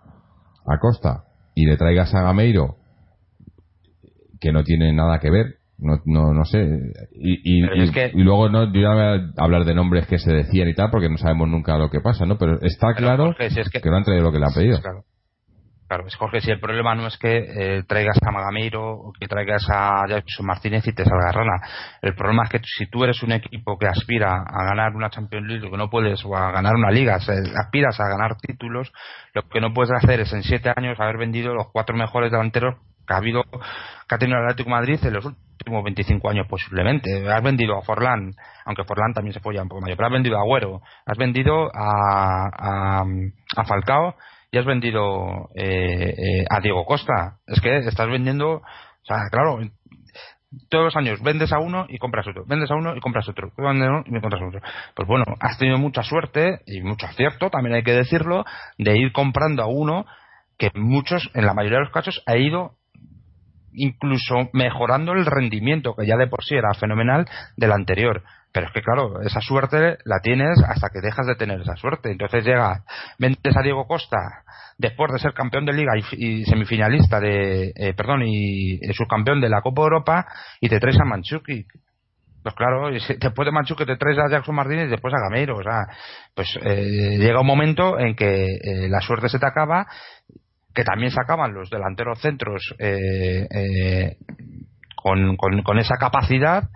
a 0.66 0.78
Costa 0.78 1.24
y 1.54 1.66
le 1.66 1.76
traigas 1.76 2.14
a 2.14 2.22
Gameiro, 2.22 2.76
que 4.40 4.52
no 4.52 4.62
tiene 4.62 4.92
nada 4.92 5.18
que 5.18 5.30
ver, 5.30 5.56
no, 5.78 6.00
no, 6.04 6.32
no 6.32 6.44
sé. 6.44 6.58
Y, 7.12 7.58
y, 7.58 8.22
luego 8.22 8.48
no, 8.48 8.72
yo 8.72 8.92
voy 8.92 9.32
a 9.36 9.42
hablar 9.42 9.64
de 9.64 9.74
nombres 9.74 10.06
que 10.06 10.18
se 10.18 10.32
decían 10.32 10.68
y 10.68 10.74
tal, 10.74 10.90
porque 10.90 11.08
no 11.08 11.18
sabemos 11.18 11.48
nunca 11.48 11.76
lo 11.76 11.90
que 11.90 12.00
pasa, 12.00 12.24
¿no? 12.26 12.38
Pero 12.38 12.60
está 12.62 12.94
claro 12.94 13.34
que, 13.36 13.90
no 13.90 13.96
han 13.96 14.04
traído 14.04 14.24
lo 14.24 14.32
que 14.32 14.38
le 14.38 14.46
han 14.46 14.54
pedido. 14.54 14.80
Claro. 14.80 15.04
es 16.06 16.14
Jorge, 16.14 16.40
si 16.40 16.50
el 16.52 16.60
problema 16.60 16.94
no 16.94 17.06
es 17.08 17.18
que 17.18 17.38
eh, 17.38 17.82
traigas 17.88 18.16
a 18.24 18.30
Magameiro 18.30 18.82
o 18.84 19.12
que 19.12 19.26
traigas 19.26 19.66
a 19.68 20.06
Jackson 20.08 20.46
Martínez 20.46 20.86
y 20.86 20.94
te 20.94 21.04
salga 21.04 21.32
rana. 21.32 21.60
El 22.02 22.14
problema 22.14 22.44
es 22.44 22.50
que 22.50 22.60
si 22.64 22.86
tú 22.86 23.02
eres 23.02 23.22
un 23.24 23.32
equipo 23.32 23.76
que 23.76 23.88
aspira 23.88 24.44
a 24.46 24.64
ganar 24.64 24.94
una 24.94 25.10
Champions 25.10 25.48
League, 25.48 25.64
lo 25.64 25.72
que 25.72 25.76
no 25.76 25.90
puedes, 25.90 26.24
o 26.24 26.36
a 26.36 26.52
ganar 26.52 26.76
una 26.76 26.92
liga, 26.92 27.16
aspiras 27.16 27.98
a 27.98 28.08
ganar 28.08 28.36
títulos, 28.36 28.92
lo 29.34 29.42
que 29.48 29.60
no 29.60 29.74
puedes 29.74 29.90
hacer 29.90 30.20
es 30.20 30.32
en 30.32 30.44
siete 30.44 30.72
años 30.74 31.00
haber 31.00 31.18
vendido 31.18 31.52
los 31.52 31.66
cuatro 31.72 31.96
mejores 31.96 32.30
delanteros 32.30 32.76
que 33.06 33.14
ha 33.14 33.18
habido 33.18 33.42
que 34.08 34.14
ha 34.14 34.18
tenido 34.18 34.38
el 34.38 34.44
Atlético 34.44 34.70
Madrid 34.70 34.98
en 35.02 35.12
los 35.12 35.24
últimos 35.24 35.84
25 35.84 36.30
años 36.30 36.46
posiblemente. 36.48 37.28
Has 37.28 37.42
vendido 37.42 37.76
a 37.76 37.82
Forlán, 37.82 38.32
aunque 38.64 38.84
Forlán 38.84 39.12
también 39.14 39.32
se 39.32 39.40
ya 39.54 39.62
un 39.62 39.68
poco 39.68 39.80
mayor, 39.80 39.96
pero 39.96 40.06
has 40.06 40.12
vendido 40.12 40.36
a 40.36 40.40
Agüero, 40.40 40.80
has 41.06 41.16
vendido 41.16 41.70
a, 41.74 43.02
a, 43.56 43.64
Falcao 43.64 44.14
y 44.50 44.58
has 44.58 44.66
vendido 44.66 45.48
eh, 45.54 46.14
eh, 46.16 46.44
a 46.50 46.60
Diego 46.60 46.84
Costa. 46.84 47.38
Es 47.46 47.60
que 47.60 47.78
estás 47.78 48.08
vendiendo, 48.08 48.56
o 48.56 48.62
sea, 49.04 49.28
claro, 49.30 49.58
todos 50.68 50.84
los 50.84 50.96
años 50.96 51.20
vendes 51.22 51.52
a 51.52 51.58
uno 51.58 51.86
y 51.88 51.98
compras 51.98 52.26
otro, 52.26 52.44
vendes 52.46 52.70
a 52.70 52.74
uno 52.74 52.96
y 52.96 53.00
compras 53.00 53.28
otro, 53.28 53.50
vendes 53.56 53.88
a 53.88 53.90
uno 53.90 54.02
y 54.06 54.20
compras 54.20 54.42
otro. 54.42 54.60
Pues 54.94 55.08
bueno, 55.08 55.24
has 55.40 55.58
tenido 55.58 55.78
mucha 55.78 56.02
suerte 56.02 56.60
y 56.66 56.80
mucho 56.82 57.06
acierto, 57.06 57.50
también 57.50 57.74
hay 57.74 57.82
que 57.82 57.92
decirlo, 57.92 58.44
de 58.78 58.96
ir 58.98 59.12
comprando 59.12 59.62
a 59.62 59.66
uno 59.66 60.06
que 60.58 60.70
muchos, 60.74 61.30
en 61.34 61.46
la 61.46 61.54
mayoría 61.54 61.78
de 61.78 61.84
los 61.84 61.92
casos, 61.92 62.22
ha 62.26 62.36
ido 62.36 62.76
incluso 63.74 64.48
mejorando 64.52 65.12
el 65.12 65.26
rendimiento, 65.26 65.94
que 65.94 66.06
ya 66.06 66.16
de 66.16 66.26
por 66.26 66.44
sí 66.44 66.54
era 66.54 66.72
fenomenal, 66.74 67.26
del 67.56 67.72
anterior. 67.72 68.22
Pero 68.54 68.68
es 68.68 68.72
que, 68.72 68.82
claro, 68.82 69.20
esa 69.22 69.40
suerte 69.40 69.98
la 70.04 70.20
tienes 70.22 70.62
hasta 70.64 70.88
que 70.88 71.00
dejas 71.00 71.26
de 71.26 71.34
tener 71.34 71.60
esa 71.60 71.74
suerte. 71.74 72.12
Entonces 72.12 72.44
llega, 72.44 72.84
vendes 73.18 73.56
a 73.56 73.62
Diego 73.62 73.88
Costa 73.88 74.44
después 74.78 75.12
de 75.12 75.18
ser 75.18 75.34
campeón 75.34 75.66
de 75.66 75.72
liga 75.72 75.92
y, 75.96 76.44
semifinalista 76.44 77.18
de, 77.18 77.72
eh, 77.74 77.94
perdón, 77.94 78.22
y, 78.24 78.78
subcampeón 78.92 79.40
de 79.40 79.48
la 79.48 79.60
Copa 79.60 79.82
Europa 79.82 80.26
y 80.60 80.68
te 80.68 80.78
traes 80.78 81.00
a 81.00 81.04
Manchuki. 81.04 81.66
Pues 82.44 82.54
claro, 82.54 82.90
después 82.90 83.46
de 83.46 83.52
Manchuki 83.52 83.86
te 83.86 83.96
traes 83.96 84.18
a 84.18 84.30
Jackson 84.30 84.54
Martínez 84.54 84.86
y 84.86 84.90
después 84.90 85.12
a 85.14 85.20
Gameiro. 85.28 85.56
O 85.56 85.62
sea, 85.62 85.86
pues 86.32 86.56
eh, 86.62 87.16
llega 87.18 87.40
un 87.40 87.46
momento 87.48 87.98
en 87.98 88.14
que 88.14 88.44
eh, 88.44 88.88
la 88.88 89.00
suerte 89.00 89.28
se 89.28 89.40
te 89.40 89.46
acaba 89.46 89.86
que 90.74 90.84
también 90.84 91.10
sacaban 91.10 91.54
los 91.54 91.70
delanteros 91.70 92.20
centros 92.20 92.74
eh, 92.78 93.46
eh, 93.50 94.16
con, 94.96 95.36
con, 95.36 95.78
esa 95.78 95.96
capacidad 95.98 96.68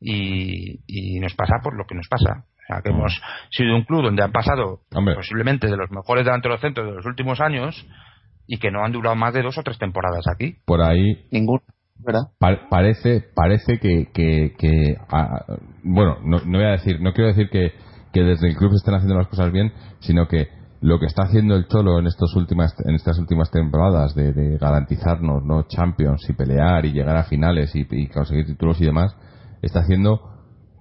y, 0.00 1.18
nos 1.20 1.34
pasa 1.34 1.56
por 1.62 1.76
lo 1.76 1.84
que 1.86 1.94
nos 1.94 2.06
pasa. 2.08 2.44
O 2.44 2.66
sea, 2.66 2.82
que 2.82 2.90
hemos 2.90 3.20
sido 3.50 3.74
un 3.74 3.84
club 3.84 4.04
donde 4.04 4.22
han 4.22 4.32
pasado 4.32 4.80
posiblemente 4.90 5.66
de 5.66 5.76
los 5.76 5.90
mejores 5.90 6.24
delanteros 6.24 6.60
centros 6.60 6.86
de 6.86 6.94
los 6.94 7.06
últimos 7.06 7.40
años 7.40 7.86
y 8.46 8.58
que 8.58 8.70
no 8.70 8.84
han 8.84 8.92
durado 8.92 9.16
más 9.16 9.34
de 9.34 9.42
dos 9.42 9.58
o 9.58 9.62
tres 9.62 9.78
temporadas 9.78 10.24
aquí. 10.32 10.56
Por 10.64 10.80
ahí. 10.80 11.26
Ningún. 11.30 11.60
¿verdad? 12.04 12.22
parece 12.38 13.24
parece 13.34 13.78
que, 13.78 14.10
que, 14.12 14.96
ah, 15.08 15.44
bueno 15.84 16.16
no, 16.24 16.40
no, 16.44 16.58
voy 16.58 16.66
a 16.66 16.72
decir 16.72 17.00
no 17.00 17.12
quiero 17.12 17.28
decir 17.28 17.48
que, 17.48 17.74
que 18.12 18.22
desde 18.22 18.48
el 18.48 18.56
club 18.56 18.72
estén 18.74 18.94
haciendo 18.94 19.16
las 19.16 19.28
cosas 19.28 19.52
bien 19.52 19.72
sino 20.00 20.26
que 20.26 20.48
lo 20.82 20.98
que 20.98 21.06
está 21.06 21.22
haciendo 21.22 21.54
el 21.54 21.68
Cholo 21.68 22.00
en 22.00 22.08
estos 22.08 22.34
últimas 22.34 22.74
en 22.84 22.96
estas 22.96 23.16
últimas 23.18 23.50
temporadas 23.50 24.14
de, 24.16 24.58
garantizarnos 24.58 25.44
no 25.44 25.62
Champions 25.68 26.28
y 26.28 26.32
pelear 26.32 26.84
y 26.84 26.92
llegar 26.92 27.16
a 27.16 27.24
finales 27.24 27.70
y, 27.74 28.08
conseguir 28.08 28.46
títulos 28.46 28.80
y 28.80 28.86
demás 28.86 29.16
está 29.62 29.80
haciendo 29.80 30.20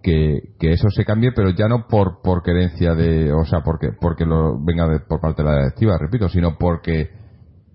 que, 0.02 0.56
eso 0.60 0.90
se 0.90 1.06
cambie 1.06 1.32
pero 1.36 1.52
ya 1.52 1.68
no 1.68 1.86
por 1.88 2.22
por 2.24 2.42
querencia 2.42 2.96
de 2.96 3.32
o 3.32 3.46
sea 3.46 3.62
porque 3.64 3.90
porque 4.00 4.26
lo 4.26 4.60
venga 4.64 4.88
por 5.08 5.22
parte 5.22 5.44
de 5.44 5.50
la 5.50 5.56
directiva 5.58 5.98
repito 6.00 6.30
sino 6.30 6.58
porque 6.58 7.12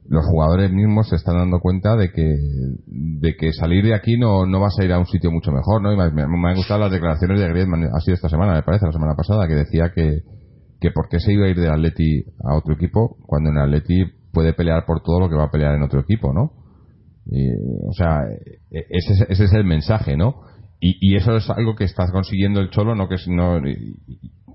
los 0.09 0.25
jugadores 0.27 0.73
mismos 0.73 1.09
se 1.09 1.17
están 1.17 1.37
dando 1.37 1.61
cuenta 1.61 1.95
de 1.95 2.11
que 2.11 2.35
de 2.87 3.37
que 3.37 3.53
salir 3.53 3.85
de 3.85 3.95
aquí 3.95 4.19
no, 4.19 4.47
no 4.47 4.59
vas 4.59 4.77
a 4.81 4.85
ir 4.85 4.93
a 4.93 4.99
un 4.99 5.07
sitio 5.07 5.31
mucho 5.31 5.53
mejor 5.53 5.81
no 5.81 5.97
me, 5.97 6.11
me, 6.11 6.51
han 6.51 6.57
gustado 6.57 6.81
las 6.81 6.91
declaraciones 6.91 7.39
de 7.39 7.49
Griezmann 7.49 7.85
ha 7.85 8.01
sido 8.01 8.17
esta 8.17 8.29
semana 8.29 8.55
me 8.55 8.65
parece 8.65 8.87
la 8.87 8.93
semana 8.93 9.15
pasada 9.15 9.47
que 9.47 9.55
decía 9.55 9.93
que 9.95 10.23
que 10.81 10.91
por 10.91 11.09
qué 11.09 11.19
se 11.21 11.33
iba 11.33 11.47
a 11.47 11.49
ir 11.49 11.57
del 11.57 11.71
Atleti 11.71 12.25
a 12.45 12.57
otro 12.57 12.75
equipo 12.75 13.17
cuando 13.27 13.51
en 13.51 13.59
Atleti 13.59 14.05
puede 14.33 14.53
pelear 14.53 14.85
por 14.85 15.03
todo 15.03 15.21
lo 15.21 15.29
que 15.29 15.37
va 15.37 15.45
a 15.45 15.51
pelear 15.51 15.75
en 15.75 15.83
otro 15.83 16.01
equipo, 16.01 16.33
¿no? 16.33 16.53
o 17.89 17.93
sea, 17.93 18.21
e, 18.71 18.87
ese, 18.91 19.27
ese, 19.29 19.45
es 19.45 19.53
el 19.53 19.65
mensaje, 19.65 20.17
¿no? 20.17 20.43
Y, 20.79 20.97
y, 21.01 21.17
eso 21.17 21.37
es 21.37 21.49
algo 21.51 21.75
que 21.75 21.85
está 21.85 22.07
consiguiendo 22.13 22.61
el 22.61 22.71
Cholo, 22.71 22.95
no 22.95 23.09
que 23.09 23.17
es, 23.17 23.27
no, 23.27 23.61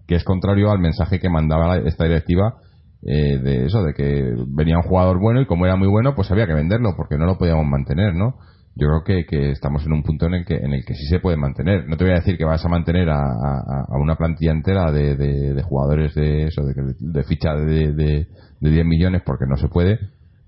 que 0.08 0.16
es 0.16 0.24
contrario 0.24 0.72
al 0.72 0.80
mensaje 0.80 1.20
que 1.20 1.30
mandaba 1.30 1.78
esta 1.78 2.06
directiva 2.06 2.58
eh, 3.04 3.40
de 3.40 3.66
eso, 3.66 3.84
de 3.84 3.94
que 3.94 4.36
venía 4.48 4.78
un 4.78 4.84
jugador 4.84 5.20
bueno 5.20 5.42
y 5.42 5.48
como 5.48 5.66
era 5.66 5.76
muy 5.76 5.88
bueno, 5.88 6.14
pues 6.16 6.30
había 6.32 6.46
que 6.46 6.54
venderlo 6.54 6.94
porque 6.96 7.18
no 7.18 7.26
lo 7.26 7.38
podíamos 7.38 7.66
mantener, 7.66 8.14
¿no? 8.14 8.36
Yo 8.76 8.88
creo 8.88 9.04
que, 9.04 9.26
que, 9.26 9.52
estamos 9.52 9.86
en 9.86 9.92
un 9.92 10.04
punto 10.04 10.28
en 10.28 10.36
el 10.36 10.46
que 10.46 10.56
en 10.56 10.74
el 10.74 10.86
que 10.86 10.94
sí 10.94 11.06
se 11.08 11.20
puede 11.20 11.36
mantener. 11.36 11.88
No 11.88 11.98
te 11.98 12.06
voy 12.06 12.14
a 12.14 12.18
decir 12.18 12.38
que 12.38 12.46
vas 12.46 12.64
a 12.64 12.70
mantener 12.70 13.10
a, 13.10 13.18
a, 13.18 13.98
una 14.00 14.16
plantilla 14.16 14.52
entera 14.52 14.92
de, 14.92 15.16
de, 15.16 15.62
jugadores 15.64 16.16
de 16.16 16.46
eso, 16.46 16.64
de, 16.64 16.74
de 16.98 17.24
ficha 17.24 17.54
de, 17.54 17.94
de, 17.94 18.28
10 18.62 18.86
millones 18.86 19.24
porque 19.26 19.46
no 19.48 19.58
se 19.58 19.68
puede, 19.68 20.00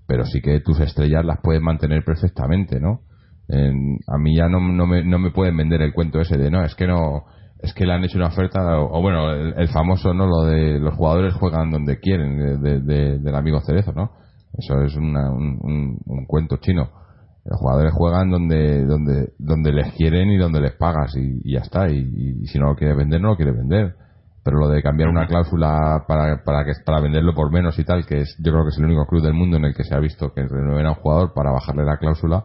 pero 0.06 0.24
sí 0.24 0.40
que 0.40 0.60
tus 0.60 0.80
estrellas 0.80 1.24
las 1.24 1.40
puedes 1.42 1.60
mantener 1.60 2.02
perfectamente, 2.04 2.80
¿no? 2.80 3.00
a 3.46 4.16
mí 4.16 4.34
ya 4.34 4.48
no, 4.48 4.58
no, 4.58 4.86
me, 4.86 5.04
no 5.04 5.18
me 5.18 5.30
pueden 5.30 5.54
vender 5.54 5.82
el 5.82 5.92
cuento 5.92 6.18
ese 6.18 6.38
de 6.38 6.50
no, 6.50 6.64
es 6.64 6.74
que 6.74 6.86
no, 6.86 7.24
es 7.58 7.74
que 7.74 7.84
le 7.84 7.92
han 7.92 8.02
hecho 8.02 8.16
una 8.16 8.28
oferta, 8.28 8.80
o, 8.80 9.02
bueno, 9.02 9.30
el, 9.32 9.68
famoso, 9.68 10.14
¿no? 10.14 10.26
Lo 10.26 10.44
de 10.44 10.78
los 10.78 10.94
jugadores 10.94 11.34
juegan 11.34 11.70
donde 11.70 12.00
quieren, 12.00 12.62
de, 12.62 13.18
del 13.18 13.34
amigo 13.34 13.60
Cerezo, 13.60 13.92
¿no? 13.92 14.12
Eso 14.56 14.80
es 14.80 14.96
una, 14.96 15.30
un, 15.30 15.98
un 16.06 16.24
cuento 16.24 16.56
chino 16.56 17.03
los 17.44 17.60
jugadores 17.60 17.92
juegan 17.92 18.30
donde 18.30 18.84
donde 18.86 19.32
donde 19.38 19.72
les 19.72 19.92
quieren 19.94 20.30
y 20.30 20.38
donde 20.38 20.60
les 20.60 20.72
pagas 20.76 21.14
y, 21.16 21.52
ya 21.52 21.60
está. 21.60 21.90
Y, 21.90 22.46
si 22.46 22.58
no 22.58 22.68
lo 22.68 22.76
quiere 22.76 22.94
vender 22.94 23.20
no 23.20 23.28
lo 23.30 23.36
quiere 23.36 23.52
vender. 23.52 23.96
Pero 24.42 24.58
lo 24.58 24.68
de 24.68 24.82
cambiar 24.82 25.08
una 25.08 25.26
cláusula 25.26 26.04
para 26.06 26.42
para 26.44 26.64
que 26.64 26.72
para 26.84 27.00
venderlo 27.00 27.34
por 27.34 27.50
menos 27.52 27.78
y 27.78 27.84
tal 27.84 28.06
que 28.06 28.20
es 28.20 28.36
yo 28.38 28.52
creo 28.52 28.64
que 28.64 28.70
es 28.70 28.78
el 28.78 28.84
único 28.84 29.06
club 29.06 29.22
del 29.22 29.34
mundo 29.34 29.56
en 29.58 29.66
el 29.66 29.74
que 29.74 29.84
se 29.84 29.94
ha 29.94 29.98
visto 29.98 30.32
que 30.32 30.42
renueva 30.42 30.88
a 30.88 30.92
un 30.92 30.96
jugador 30.96 31.32
para 31.34 31.50
bajarle 31.50 31.84
la 31.84 31.98
cláusula 31.98 32.44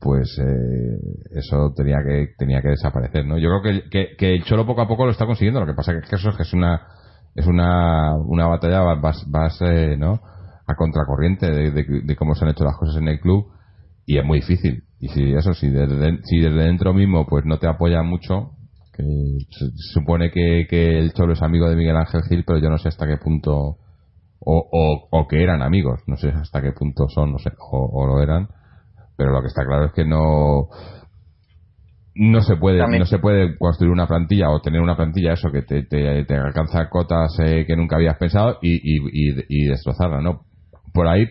pues 0.00 0.38
eh, 0.38 0.98
eso 1.32 1.72
tenía 1.74 1.98
que 2.04 2.34
tenía 2.38 2.62
que 2.62 2.68
desaparecer 2.68 3.26
no 3.26 3.36
yo 3.36 3.48
creo 3.60 3.82
que, 3.90 4.16
que, 4.16 4.34
el 4.34 4.44
cholo 4.44 4.64
poco 4.64 4.82
a 4.82 4.88
poco 4.88 5.06
lo 5.06 5.10
está 5.10 5.26
consiguiendo. 5.26 5.60
Lo 5.60 5.66
que 5.66 5.74
pasa 5.74 5.92
es 5.92 6.08
que 6.08 6.16
eso 6.16 6.30
es 6.30 6.36
que 6.36 6.42
es 6.42 6.52
una 6.52 6.86
es 7.34 7.46
una 7.46 8.14
una 8.14 8.46
batalla 8.46 8.80
vas, 8.94 9.60
eh, 9.62 9.96
no 9.96 10.20
a 10.66 10.74
contracorriente 10.76 11.50
de, 11.50 12.02
de 12.04 12.16
cómo 12.16 12.34
se 12.34 12.44
han 12.44 12.50
hecho 12.50 12.64
las 12.64 12.76
cosas 12.76 12.96
en 12.96 13.08
el 13.08 13.20
club 13.20 13.46
y 14.08 14.16
es 14.16 14.24
muy 14.24 14.40
difícil. 14.40 14.84
Y 15.00 15.08
si 15.08 15.34
eso, 15.34 15.52
si 15.52 15.68
desde, 15.68 16.22
si 16.24 16.40
desde 16.40 16.64
dentro 16.64 16.94
mismo 16.94 17.26
pues 17.26 17.44
no 17.44 17.58
te 17.58 17.68
apoya 17.68 18.02
mucho, 18.02 18.52
que 18.96 19.04
se, 19.50 19.66
supone 19.92 20.30
que, 20.30 20.66
que, 20.68 20.98
el 20.98 21.12
Cholo 21.12 21.34
es 21.34 21.42
amigo 21.42 21.68
de 21.68 21.76
Miguel 21.76 21.98
Ángel 21.98 22.22
Gil, 22.22 22.42
pero 22.46 22.58
yo 22.58 22.70
no 22.70 22.78
sé 22.78 22.88
hasta 22.88 23.06
qué 23.06 23.18
punto, 23.18 23.52
o, 23.52 23.76
o, 24.40 25.08
o 25.10 25.28
que 25.28 25.42
eran 25.42 25.60
amigos, 25.60 26.00
no 26.06 26.16
sé 26.16 26.30
hasta 26.30 26.62
qué 26.62 26.72
punto 26.72 27.06
son, 27.10 27.32
no 27.32 27.38
sé, 27.38 27.50
o, 27.70 28.06
lo 28.06 28.22
eran, 28.22 28.48
pero 29.18 29.30
lo 29.30 29.42
que 29.42 29.48
está 29.48 29.66
claro 29.66 29.84
es 29.84 29.92
que 29.92 30.06
no, 30.06 30.68
no 32.14 32.40
se 32.40 32.56
puede 32.56 32.98
no 32.98 33.04
se 33.04 33.18
puede 33.18 33.58
construir 33.58 33.92
una 33.92 34.08
plantilla 34.08 34.48
o 34.48 34.62
tener 34.62 34.80
una 34.80 34.96
plantilla 34.96 35.34
eso 35.34 35.50
que 35.52 35.60
te, 35.60 35.82
te, 35.82 36.34
alcanza 36.34 36.88
cotas 36.88 37.38
eh, 37.40 37.66
que 37.66 37.76
nunca 37.76 37.96
habías 37.96 38.16
pensado 38.16 38.58
y, 38.62 38.72
y, 38.72 38.96
y, 39.12 39.44
y 39.48 39.68
destrozarla 39.68 40.22
no 40.22 40.46
por 40.94 41.06
ahí 41.06 41.26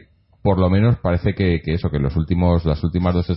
por 0.47 0.59
lo 0.59 0.69
menos 0.69 0.97
parece 0.99 1.33
que, 1.33 1.59
eso, 1.65 1.89
que 1.89 1.99
los 1.99 2.15
últimos, 2.15 2.63
las 2.63 2.81
últimas 2.81 3.13
dos, 3.13 3.27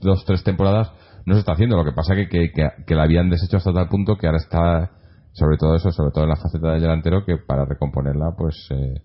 dos, 0.00 0.24
tres 0.26 0.44
temporadas 0.44 0.92
no 1.24 1.32
se 1.32 1.40
está 1.40 1.52
haciendo. 1.52 1.78
Lo 1.78 1.84
que 1.86 1.96
pasa 1.96 2.14
que, 2.14 2.28
que, 2.28 2.52
que, 2.52 2.94
la 2.94 3.04
habían 3.04 3.30
deshecho 3.30 3.56
hasta 3.56 3.72
tal 3.72 3.88
punto 3.88 4.16
que 4.16 4.26
ahora 4.26 4.36
está, 4.36 4.90
sobre 5.32 5.56
todo 5.56 5.76
eso, 5.76 5.90
sobre 5.92 6.10
todo 6.12 6.24
en 6.24 6.28
la 6.28 6.36
faceta 6.36 6.72
del 6.72 6.82
delantero, 6.82 7.24
que 7.24 7.38
para 7.38 7.64
recomponerla, 7.64 8.34
pues, 8.36 8.68
eh, 8.68 9.00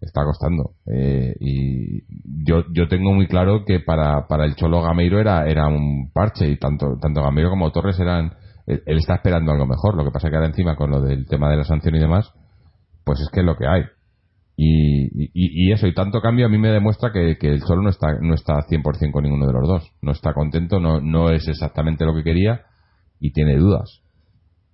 está 0.00 0.22
costando. 0.24 0.74
Eh, 0.86 1.34
y 1.40 2.04
yo, 2.46 2.62
yo 2.72 2.86
tengo 2.86 3.12
muy 3.12 3.26
claro 3.26 3.64
que 3.66 3.80
para, 3.80 4.28
para 4.28 4.44
el 4.44 4.54
Cholo 4.54 4.80
Gameiro 4.80 5.18
era, 5.18 5.48
era 5.48 5.66
un 5.66 6.12
parche 6.14 6.46
y 6.46 6.58
tanto, 6.58 6.96
tanto 7.02 7.24
Gameiro 7.24 7.50
como 7.50 7.72
Torres 7.72 7.98
eran, 7.98 8.34
él, 8.68 8.82
está 8.86 9.16
esperando 9.16 9.50
algo 9.50 9.66
mejor. 9.66 9.96
Lo 9.96 10.04
que 10.04 10.12
pasa 10.12 10.30
que 10.30 10.36
ahora 10.36 10.46
encima 10.46 10.76
con 10.76 10.92
lo 10.92 11.00
del 11.00 11.26
tema 11.26 11.50
de 11.50 11.56
la 11.56 11.64
sanción 11.64 11.96
y 11.96 11.98
demás, 11.98 12.32
pues 13.02 13.18
es 13.18 13.28
que 13.32 13.40
es 13.40 13.46
lo 13.46 13.56
que 13.56 13.66
hay. 13.66 13.82
Y, 14.62 15.04
y, 15.24 15.30
y 15.68 15.72
eso, 15.72 15.86
y 15.86 15.94
tanto 15.94 16.20
cambio 16.20 16.44
a 16.44 16.48
mí 16.50 16.58
me 16.58 16.68
demuestra 16.68 17.10
que, 17.12 17.38
que 17.40 17.48
el 17.48 17.62
Cholo 17.62 17.80
no 17.80 17.88
está, 17.88 18.08
no 18.20 18.34
está 18.34 18.58
100% 18.68 19.10
con 19.10 19.22
ninguno 19.24 19.46
de 19.46 19.54
los 19.54 19.66
dos. 19.66 19.90
No 20.02 20.12
está 20.12 20.34
contento, 20.34 20.78
no, 20.78 21.00
no 21.00 21.30
es 21.30 21.48
exactamente 21.48 22.04
lo 22.04 22.14
que 22.14 22.22
quería 22.22 22.60
y 23.18 23.32
tiene 23.32 23.56
dudas. 23.56 24.02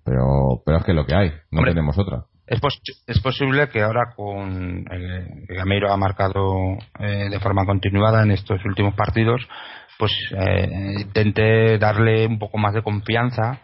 Pero, 0.05 0.61
pero 0.64 0.78
es 0.78 0.84
que 0.84 0.91
es 0.91 0.97
lo 0.97 1.07
que 1.07 1.14
hay, 1.14 1.28
no 1.53 1.61
Hombre, 1.61 1.72
tenemos 1.72 1.97
otra. 1.99 2.24
Es, 2.49 2.59
pos- 2.61 2.80
es 3.07 3.20
posible 3.20 3.68
que 3.68 3.80
ahora 3.82 4.12
con 4.16 4.84
el 4.91 5.47
Gameiro 5.49 5.93
ha 5.93 5.97
marcado 5.97 6.57
eh, 6.99 7.28
de 7.30 7.39
forma 7.39 7.64
continuada 7.64 8.24
en 8.24 8.32
estos 8.32 8.64
últimos 8.64 8.95
partidos, 8.95 9.41
pues 10.01 10.11
eh, 10.37 10.95
intente 11.01 11.78
darle 11.78 12.26
un 12.26 12.41
poco 12.41 12.59
más 12.59 12.74
de 12.74 12.82
confianza 12.82 13.61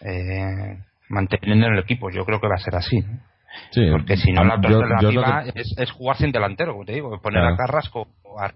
eh, 0.00 0.78
manteniendo 1.08 1.66
en 1.66 1.72
el 1.72 1.80
equipo. 1.80 2.10
Yo 2.10 2.24
creo 2.24 2.40
que 2.40 2.48
va 2.48 2.54
a 2.54 2.64
ser 2.64 2.76
así. 2.76 3.00
¿no? 3.00 3.33
Sí, 3.70 3.88
Porque 3.90 4.16
si 4.16 4.32
no, 4.32 4.44
la 4.44 4.54
alternativa 4.54 5.44
que- 5.44 5.60
es, 5.60 5.74
es 5.78 5.90
jugar 5.92 6.16
sin 6.16 6.32
delantero, 6.32 6.72
como 6.72 6.84
te 6.84 6.92
digo, 6.92 7.20
poner 7.20 7.40
Claro. 7.42 7.54
a 7.54 7.56
Carrasco 7.58 8.08
o 8.22 8.40
a 8.40 8.52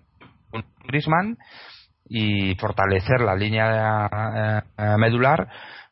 Grisman 0.87 1.37
y 2.09 2.55
fortalecer 2.57 3.21
la 3.21 3.35
línea 3.35 4.09
eh, 4.37 4.61
eh, 4.79 4.97
medular 4.99 5.49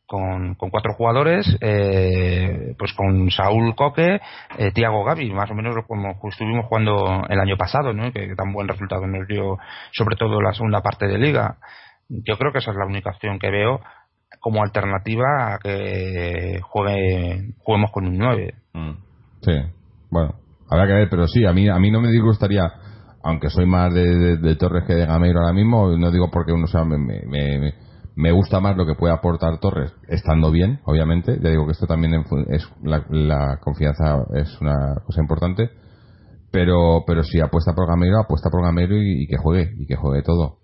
con, 0.06 0.54
con 0.54 0.70
cuatro 0.70 0.94
jugadores, 0.94 1.46
eh, 1.60 2.74
pues 2.78 2.92
con 2.94 3.30
Saúl 3.30 3.74
Coque, 3.74 4.20
eh, 4.56 4.70
Tiago 4.72 5.04
Gavi, 5.04 5.32
más 5.32 5.50
o 5.50 5.54
menos 5.54 5.74
como 5.86 6.16
estuvimos 6.30 6.66
jugando 6.66 7.24
el 7.28 7.40
año 7.40 7.56
pasado, 7.56 7.92
¿no? 7.92 8.12
que 8.12 8.34
tan 8.36 8.52
buen 8.52 8.68
resultado 8.68 9.06
nos 9.06 9.26
dio, 9.26 9.58
sobre 9.92 10.16
todo 10.16 10.40
la 10.40 10.52
segunda 10.52 10.80
parte 10.80 11.06
de 11.08 11.18
liga. 11.18 11.56
Yo 12.08 12.38
creo 12.38 12.52
que 12.52 12.58
esa 12.58 12.70
es 12.70 12.76
la 12.76 12.86
única 12.86 13.10
opción 13.10 13.38
que 13.40 13.50
veo 13.50 13.80
como 14.40 14.62
alternativa 14.62 15.54
a 15.54 15.58
que 15.58 16.60
juegue, 16.62 17.54
juguemos 17.58 17.90
con 17.90 18.06
un 18.06 18.16
9. 18.16 18.54
Mm. 18.76 18.92
Sí, 19.40 19.52
bueno, 20.10 20.34
habrá 20.68 20.86
que 20.86 20.92
ver, 20.92 21.08
pero 21.10 21.26
sí, 21.26 21.44
a 21.46 21.52
mí, 21.52 21.68
a 21.68 21.78
mí 21.78 21.90
no 21.90 22.00
me 22.00 22.10
disgustaría, 22.10 22.70
aunque 23.24 23.48
soy 23.48 23.64
más 23.66 23.92
de, 23.94 24.36
de- 24.36 24.56
Torres 24.56 24.84
que 24.86 24.94
de 24.94 25.06
Gameiro 25.06 25.40
ahora 25.40 25.52
mismo, 25.54 25.96
no 25.96 26.10
digo 26.10 26.30
porque 26.30 26.52
uno 26.52 26.66
sea, 26.66 26.84
me, 26.84 26.98
me, 26.98 27.22
me- 27.26 27.74
me 28.16 28.32
gusta 28.32 28.60
más 28.60 28.76
lo 28.76 28.86
que 28.86 28.94
puede 28.94 29.12
aportar 29.14 29.58
Torres, 29.60 29.92
estando 30.08 30.50
bien, 30.50 30.80
obviamente, 30.84 31.38
ya 31.42 31.50
digo 31.50 31.66
que 31.66 31.72
esto 31.72 31.86
también 31.86 32.14
es 32.48 32.68
la, 32.82 33.58
confianza 33.60 34.24
es 34.34 34.58
una 34.60 34.94
cosa 35.04 35.20
importante, 35.20 35.70
pero 36.50 37.04
pero 37.06 37.22
si 37.22 37.40
apuesta 37.40 37.74
por 37.74 37.86
Gameiro, 37.88 38.18
apuesta 38.18 38.48
por 38.50 38.62
Gameiro 38.62 38.96
y 38.96 39.26
que 39.26 39.36
juegue, 39.36 39.74
y 39.78 39.86
que 39.86 39.96
juegue 39.96 40.22
todo. 40.22 40.58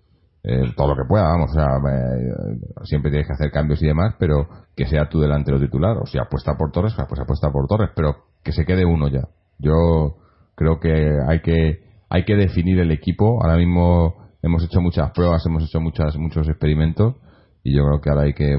Eh, 0.45 0.73
todo 0.75 0.89
lo 0.89 0.95
que 0.95 1.07
pueda, 1.07 1.23
vamos, 1.23 1.51
o 1.51 1.53
sea, 1.53 1.67
eh, 1.89 2.59
siempre 2.83 3.09
tienes 3.11 3.27
que 3.27 3.33
hacer 3.33 3.49
cambios 3.49 3.81
y 3.81 3.87
demás, 3.87 4.15
pero 4.19 4.49
que 4.75 4.85
sea 4.85 5.07
tu 5.07 5.21
delantero 5.21 5.57
titular, 5.57 5.95
o 5.97 6.05
si 6.05 6.17
apuesta 6.17 6.55
por 6.57 6.69
Torres, 6.71 6.93
pues 7.07 7.21
apuesta 7.21 7.49
por 7.49 7.65
Torres, 7.65 7.91
pero 7.95 8.25
que 8.43 8.51
se 8.51 8.65
quede 8.65 8.83
uno 8.83 9.07
ya. 9.07 9.21
Yo 9.57 10.17
creo 10.55 10.79
que 10.81 10.91
hay 11.29 11.39
que 11.41 11.83
hay 12.09 12.25
que 12.25 12.35
definir 12.35 12.77
el 12.79 12.91
equipo. 12.91 13.41
Ahora 13.41 13.55
mismo 13.55 14.15
hemos 14.41 14.63
hecho 14.65 14.81
muchas 14.81 15.11
pruebas, 15.11 15.45
hemos 15.45 15.63
hecho 15.63 15.79
muchas 15.79 16.17
muchos 16.17 16.47
experimentos 16.49 17.15
y 17.63 17.73
yo 17.75 17.85
creo 17.85 18.01
que 18.01 18.09
ahora 18.09 18.23
hay 18.23 18.33
que 18.33 18.57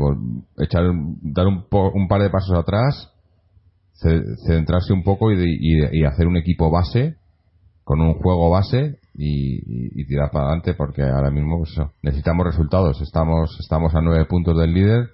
echar 0.59 0.85
dar 1.21 1.47
un, 1.47 2.09
par 2.09 2.23
de 2.23 2.31
pasos 2.31 2.59
atrás, 2.59 3.13
ce- 3.93 4.25
centrarse 4.47 4.95
un 4.95 5.03
poco 5.05 5.31
y 5.33 6.05
hacer 6.05 6.27
un 6.27 6.39
equipo 6.39 6.71
base 6.71 7.17
con 7.85 8.01
un 8.01 8.15
juego 8.15 8.49
base 8.49 8.97
y, 9.15 10.01
y- 10.01 10.07
tirar 10.07 10.31
para 10.31 10.47
adelante 10.47 10.75
porque 10.75 11.03
ahora 11.03 11.31
mismo 11.31 11.59
pues 11.59 11.75
necesitamos 12.03 12.47
resultados. 12.47 13.01
Estamos 13.01 13.57
estamos 13.61 13.95
a 13.95 14.01
nueve 14.01 14.27
puntos 14.27 14.59
del 14.59 14.75
líder 14.75 15.11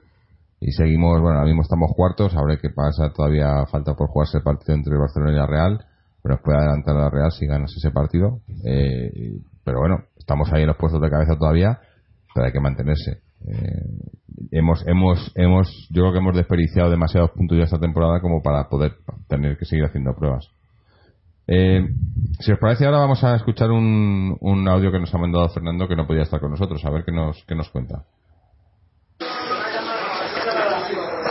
y 0.60 0.72
seguimos, 0.72 1.20
bueno, 1.20 1.38
ahora 1.38 1.46
mismo 1.46 1.62
estamos 1.62 1.90
cuartos, 1.94 2.34
habrá 2.34 2.58
que 2.58 2.70
pasa, 2.70 3.12
todavía 3.14 3.64
falta 3.70 3.94
por 3.94 4.08
jugarse 4.08 4.38
el 4.38 4.44
partido 4.44 4.74
entre 4.74 4.92
el 4.94 5.00
Barcelona 5.00 5.32
y 5.32 5.36
la 5.36 5.46
Real, 5.46 5.84
pero 6.22 6.34
nos 6.34 6.42
puede 6.44 6.58
adelantar 6.58 6.96
la 6.96 7.10
Real 7.10 7.32
si 7.32 7.46
ganas 7.46 7.72
ese 7.76 7.90
partido. 7.90 8.40
Eh, 8.64 9.38
pero 9.64 9.80
bueno, 9.80 10.04
estamos 10.18 10.52
ahí 10.52 10.62
en 10.62 10.68
los 10.68 10.76
puestos 10.76 11.00
de 11.00 11.08
cabeza 11.10 11.36
todavía, 11.38 11.78
pero 12.34 12.46
hay 12.46 12.52
que 12.52 12.60
mantenerse. 12.60 13.22
Eh, 13.46 13.84
hemos, 14.50 14.84
hemos, 14.86 15.32
hemos, 15.34 15.88
yo 15.90 16.02
creo 16.02 16.12
que 16.12 16.18
hemos 16.18 16.36
desperdiciado 16.36 16.90
demasiados 16.90 17.30
puntos 17.30 17.56
ya 17.56 17.64
esta 17.64 17.78
temporada 17.78 18.20
como 18.20 18.42
para 18.42 18.68
poder 18.68 18.96
tener 19.28 19.56
que 19.56 19.64
seguir 19.64 19.84
haciendo 19.84 20.14
pruebas. 20.14 20.46
Eh, 21.52 21.82
si 22.38 22.52
os 22.52 22.58
parece, 22.60 22.86
ahora 22.86 22.98
vamos 22.98 23.24
a 23.24 23.34
escuchar 23.34 23.72
un, 23.72 24.38
un 24.40 24.68
audio 24.68 24.92
que 24.92 25.00
nos 25.00 25.12
ha 25.12 25.18
mandado 25.18 25.48
Fernando 25.48 25.88
que 25.88 25.96
no 25.96 26.06
podía 26.06 26.22
estar 26.22 26.40
con 26.40 26.52
nosotros, 26.52 26.84
a 26.84 26.90
ver 26.90 27.04
qué 27.04 27.10
nos, 27.10 27.44
qué 27.44 27.56
nos 27.56 27.68
cuenta. 27.70 28.04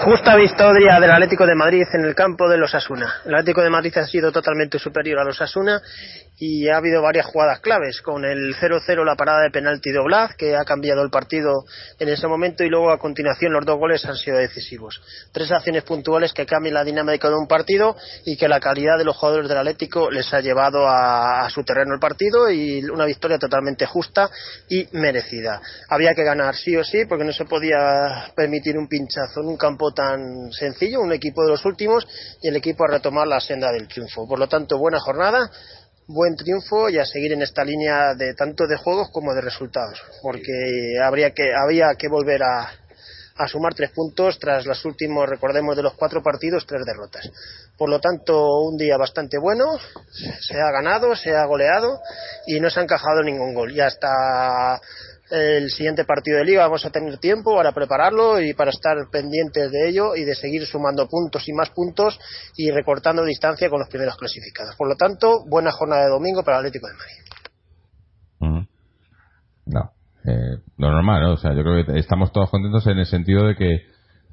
Justa 0.09 0.35
victoria 0.35 0.99
del 0.99 1.11
Atlético 1.11 1.45
de 1.45 1.53
Madrid 1.53 1.85
en 1.93 2.03
el 2.03 2.15
campo 2.15 2.49
de 2.49 2.57
los 2.57 2.73
Asuna. 2.73 3.21
El 3.27 3.35
Atlético 3.35 3.61
de 3.61 3.69
Madrid 3.69 3.95
ha 3.95 4.07
sido 4.07 4.31
totalmente 4.31 4.79
superior 4.79 5.19
a 5.19 5.23
los 5.23 5.39
Asuna 5.39 5.79
y 6.39 6.67
ha 6.67 6.77
habido 6.77 7.03
varias 7.03 7.27
jugadas 7.27 7.59
claves, 7.59 8.01
con 8.01 8.25
el 8.25 8.55
0-0 8.55 9.05
la 9.05 9.15
parada 9.15 9.43
de 9.43 9.51
penalti 9.51 9.91
de 9.91 9.99
Oblaz, 9.99 10.35
que 10.35 10.55
ha 10.55 10.63
cambiado 10.63 11.03
el 11.03 11.11
partido 11.11 11.65
en 11.99 12.09
ese 12.09 12.27
momento, 12.27 12.63
y 12.63 12.69
luego 12.69 12.91
a 12.91 12.97
continuación 12.97 13.51
los 13.51 13.65
dos 13.65 13.77
goles 13.77 14.03
han 14.05 14.15
sido 14.15 14.37
decisivos. 14.37 14.99
Tres 15.31 15.51
acciones 15.51 15.83
puntuales 15.83 16.33
que 16.33 16.45
cambian 16.45 16.75
la 16.75 16.83
dinámica 16.83 17.27
de 17.27 17.35
un 17.35 17.47
partido 17.47 17.95
y 18.25 18.37
que 18.37 18.47
la 18.47 18.59
calidad 18.59 18.97
de 18.97 19.03
los 19.03 19.17
jugadores 19.17 19.49
del 19.49 19.57
Atlético 19.57 20.09
les 20.09 20.33
ha 20.33 20.39
llevado 20.39 20.87
a, 20.87 21.45
a 21.45 21.49
su 21.49 21.63
terreno 21.63 21.93
el 21.93 21.99
partido 21.99 22.49
y 22.49 22.83
una 22.85 23.05
victoria 23.05 23.37
totalmente 23.37 23.85
justa 23.85 24.29
y 24.69 24.87
merecida. 24.93 25.61
Había 25.89 26.15
que 26.15 26.23
ganar 26.23 26.55
sí 26.55 26.75
o 26.77 26.83
sí, 26.83 27.05
porque 27.07 27.25
no 27.25 27.33
se 27.33 27.45
podía 27.45 28.31
permitir 28.33 28.77
un 28.77 28.87
pinchazo 28.87 29.41
en 29.41 29.47
un 29.49 29.57
campo 29.57 29.91
tan 29.99 30.49
sencillo, 30.53 31.01
un 31.01 31.11
equipo 31.11 31.43
de 31.43 31.49
los 31.49 31.65
últimos, 31.65 32.07
y 32.41 32.47
el 32.47 32.55
equipo 32.55 32.85
a 32.85 32.87
retomar 32.87 33.27
la 33.27 33.41
senda 33.41 33.69
del 33.69 33.89
triunfo. 33.89 34.25
Por 34.25 34.39
lo 34.39 34.47
tanto, 34.47 34.77
buena 34.77 34.97
jornada, 34.97 35.51
buen 36.07 36.37
triunfo 36.37 36.89
y 36.89 36.97
a 36.97 37.05
seguir 37.05 37.33
en 37.33 37.41
esta 37.41 37.65
línea 37.65 38.13
de 38.15 38.33
tanto 38.33 38.65
de 38.65 38.77
juegos 38.77 39.09
como 39.11 39.33
de 39.33 39.41
resultados, 39.41 40.01
porque 40.21 40.95
habría 41.03 41.31
que, 41.31 41.51
había 41.53 41.87
que 41.97 42.07
volver 42.07 42.41
a, 42.43 42.71
a 43.35 43.47
sumar 43.49 43.73
tres 43.73 43.91
puntos 43.91 44.39
tras 44.39 44.65
los 44.65 44.85
últimos, 44.85 45.27
recordemos, 45.27 45.75
de 45.75 45.83
los 45.83 45.95
cuatro 45.95 46.23
partidos, 46.23 46.65
tres 46.65 46.85
derrotas. 46.85 47.29
Por 47.77 47.89
lo 47.89 47.99
tanto, 47.99 48.61
un 48.61 48.77
día 48.77 48.95
bastante 48.95 49.37
bueno, 49.37 49.77
se 50.39 50.61
ha 50.61 50.71
ganado, 50.71 51.13
se 51.13 51.35
ha 51.35 51.45
goleado 51.45 51.99
y 52.47 52.61
no 52.61 52.69
se 52.69 52.79
ha 52.79 52.83
encajado 52.83 53.21
ningún 53.21 53.53
gol. 53.53 53.71
Y 53.73 53.81
hasta 53.81 54.79
el 55.31 55.69
siguiente 55.69 56.05
partido 56.05 56.37
de 56.39 56.45
liga 56.45 56.61
vamos 56.65 56.85
a 56.85 56.89
tener 56.89 57.17
tiempo 57.19 57.55
para 57.55 57.71
prepararlo 57.71 58.41
y 58.41 58.53
para 58.53 58.71
estar 58.71 58.95
pendientes 59.11 59.71
de 59.71 59.89
ello 59.89 60.15
y 60.15 60.23
de 60.23 60.35
seguir 60.35 60.65
sumando 60.65 61.07
puntos 61.07 61.47
y 61.47 61.53
más 61.53 61.69
puntos 61.69 62.19
y 62.57 62.71
recortando 62.71 63.23
distancia 63.23 63.69
con 63.69 63.79
los 63.79 63.89
primeros 63.89 64.17
clasificados. 64.17 64.75
Por 64.75 64.87
lo 64.89 64.95
tanto, 64.95 65.45
buena 65.47 65.71
jornada 65.71 66.03
de 66.05 66.09
domingo 66.09 66.43
para 66.43 66.57
el 66.57 66.65
Atlético 66.65 66.87
de 66.87 66.93
Madrid. 66.93 68.59
No, 69.65 69.91
eh, 70.25 70.57
lo 70.77 70.91
normal, 70.91 71.21
¿no? 71.21 71.33
O 71.33 71.37
sea, 71.37 71.53
yo 71.53 71.61
creo 71.61 71.85
que 71.85 71.99
estamos 71.99 72.31
todos 72.31 72.49
contentos 72.49 72.87
en 72.87 72.97
el 72.97 73.05
sentido 73.05 73.45
de 73.45 73.55
que, 73.55 73.69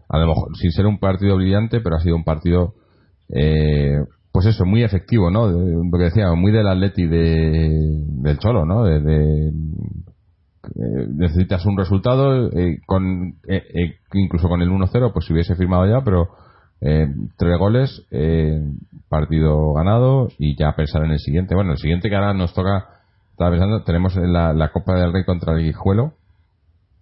a 0.09 0.18
lo 0.18 0.26
mejor, 0.28 0.57
sin 0.57 0.70
ser 0.72 0.86
un 0.86 0.99
partido 0.99 1.36
brillante, 1.36 1.80
pero 1.80 1.97
ha 1.97 2.01
sido 2.01 2.16
un 2.16 2.24
partido, 2.24 2.74
eh, 3.28 3.99
pues 4.32 4.47
eso, 4.47 4.64
muy 4.64 4.82
efectivo, 4.82 5.30
¿no? 5.30 5.49
De- 5.49 5.72
lo 5.74 5.99
que 5.99 6.05
decía, 6.05 6.32
muy 6.32 6.53
del 6.53 6.68
Atleti 6.68 7.07
de, 7.07 7.78
del 8.22 8.38
Cholo, 8.38 8.64
¿no? 8.64 8.84
De- 8.84 9.53
eh, 10.74 11.06
necesitas 11.14 11.64
un 11.66 11.76
resultado, 11.76 12.50
eh, 12.52 12.80
con 12.86 13.36
eh, 13.48 13.62
eh, 13.74 13.96
incluso 14.14 14.48
con 14.48 14.62
el 14.62 14.70
1-0, 14.70 15.12
pues 15.12 15.26
si 15.26 15.32
hubiese 15.32 15.54
firmado 15.56 15.86
ya, 15.86 16.02
pero 16.04 16.28
tres 16.78 17.58
goles, 17.58 18.06
partido 19.08 19.72
ganado 19.72 20.28
y 20.38 20.56
ya 20.58 20.76
pensar 20.76 21.04
en 21.04 21.12
el 21.12 21.18
siguiente. 21.18 21.54
Bueno, 21.54 21.72
el 21.72 21.78
siguiente 21.78 22.10
que 22.10 22.14
ahora 22.14 22.34
nos 22.34 22.52
toca 22.52 22.84
estaba 23.30 23.50
pensando, 23.50 23.82
tenemos 23.82 24.14
la, 24.16 24.52
la 24.52 24.72
Copa 24.72 24.94
del 24.94 25.12
Rey 25.12 25.24
contra 25.24 25.54
el 25.54 25.64
Guijuelo. 25.64 26.12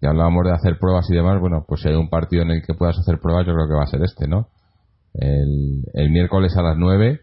Y 0.00 0.06
hablábamos 0.06 0.44
de 0.44 0.52
hacer 0.52 0.78
pruebas 0.78 1.10
y 1.10 1.14
demás. 1.14 1.40
Bueno, 1.40 1.64
pues 1.66 1.80
si 1.80 1.88
hay 1.88 1.96
un 1.96 2.08
partido 2.08 2.42
en 2.42 2.52
el 2.52 2.62
que 2.62 2.74
puedas 2.74 2.98
hacer 2.98 3.18
pruebas, 3.18 3.46
yo 3.46 3.54
creo 3.54 3.66
que 3.66 3.74
va 3.74 3.82
a 3.82 3.86
ser 3.86 4.02
este, 4.04 4.28
¿no? 4.28 4.48
El, 5.12 5.84
el 5.92 6.10
miércoles 6.10 6.56
a 6.56 6.62
las 6.62 6.76
9 6.76 7.20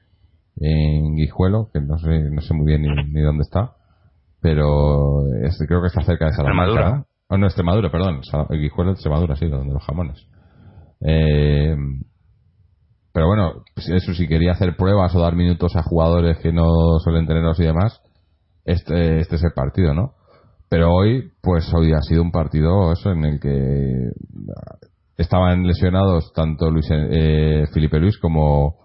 en 0.58 1.16
Guijuelo, 1.16 1.70
que 1.74 1.80
no 1.80 1.98
sé, 2.00 2.20
no 2.32 2.42
sé 2.42 2.54
muy 2.54 2.66
bien 2.66 2.82
ni 2.82 3.22
dónde 3.22 3.44
está. 3.44 3.76
Pero 4.42 5.26
este, 5.44 5.68
creo 5.68 5.82
que 5.82 5.88
está 5.88 6.02
cerca 6.02 6.26
de 6.26 6.34
Salamanca. 6.34 6.72
Extremadura. 6.72 6.98
¿no? 6.98 7.06
Oh, 7.30 7.38
no, 7.38 7.46
Extremadura, 7.46 7.92
perdón. 7.92 8.22
Guijuelo 8.50 8.92
de 8.92 8.96
Extremadura, 8.96 9.36
sí, 9.36 9.48
donde 9.48 9.74
los 9.74 9.86
jamones. 9.86 10.28
Eh, 11.02 11.76
pero 13.14 13.28
bueno, 13.28 13.64
pues 13.76 13.90
eso 13.90 14.14
si 14.14 14.28
quería 14.28 14.52
hacer 14.52 14.76
pruebas 14.76 15.14
o 15.16 15.20
dar 15.20 15.36
minutos 15.36 15.76
a 15.76 15.84
jugadores 15.84 16.38
que 16.40 16.54
no 16.54 16.68
suelen 17.04 17.28
tenerlos 17.28 17.60
y 17.60 17.64
demás, 17.64 18.02
este, 18.66 19.20
este 19.20 19.36
es 19.36 19.44
el 19.44 19.52
partido, 19.54 19.94
¿no? 19.94 20.14
Pero 20.70 20.94
hoy, 20.94 21.34
pues 21.42 21.74
hoy 21.74 21.92
ha 21.94 22.02
sido 22.02 22.22
un 22.22 22.32
partido 22.32 22.94
eso 22.94 23.12
en 23.12 23.26
el 23.26 23.40
que 23.40 24.12
estaban 25.18 25.64
lesionados 25.68 26.32
tanto 26.34 26.72
Luis, 26.72 26.88
eh, 26.92 27.66
Felipe 27.74 28.00
Luis 28.00 28.18
como, 28.18 28.78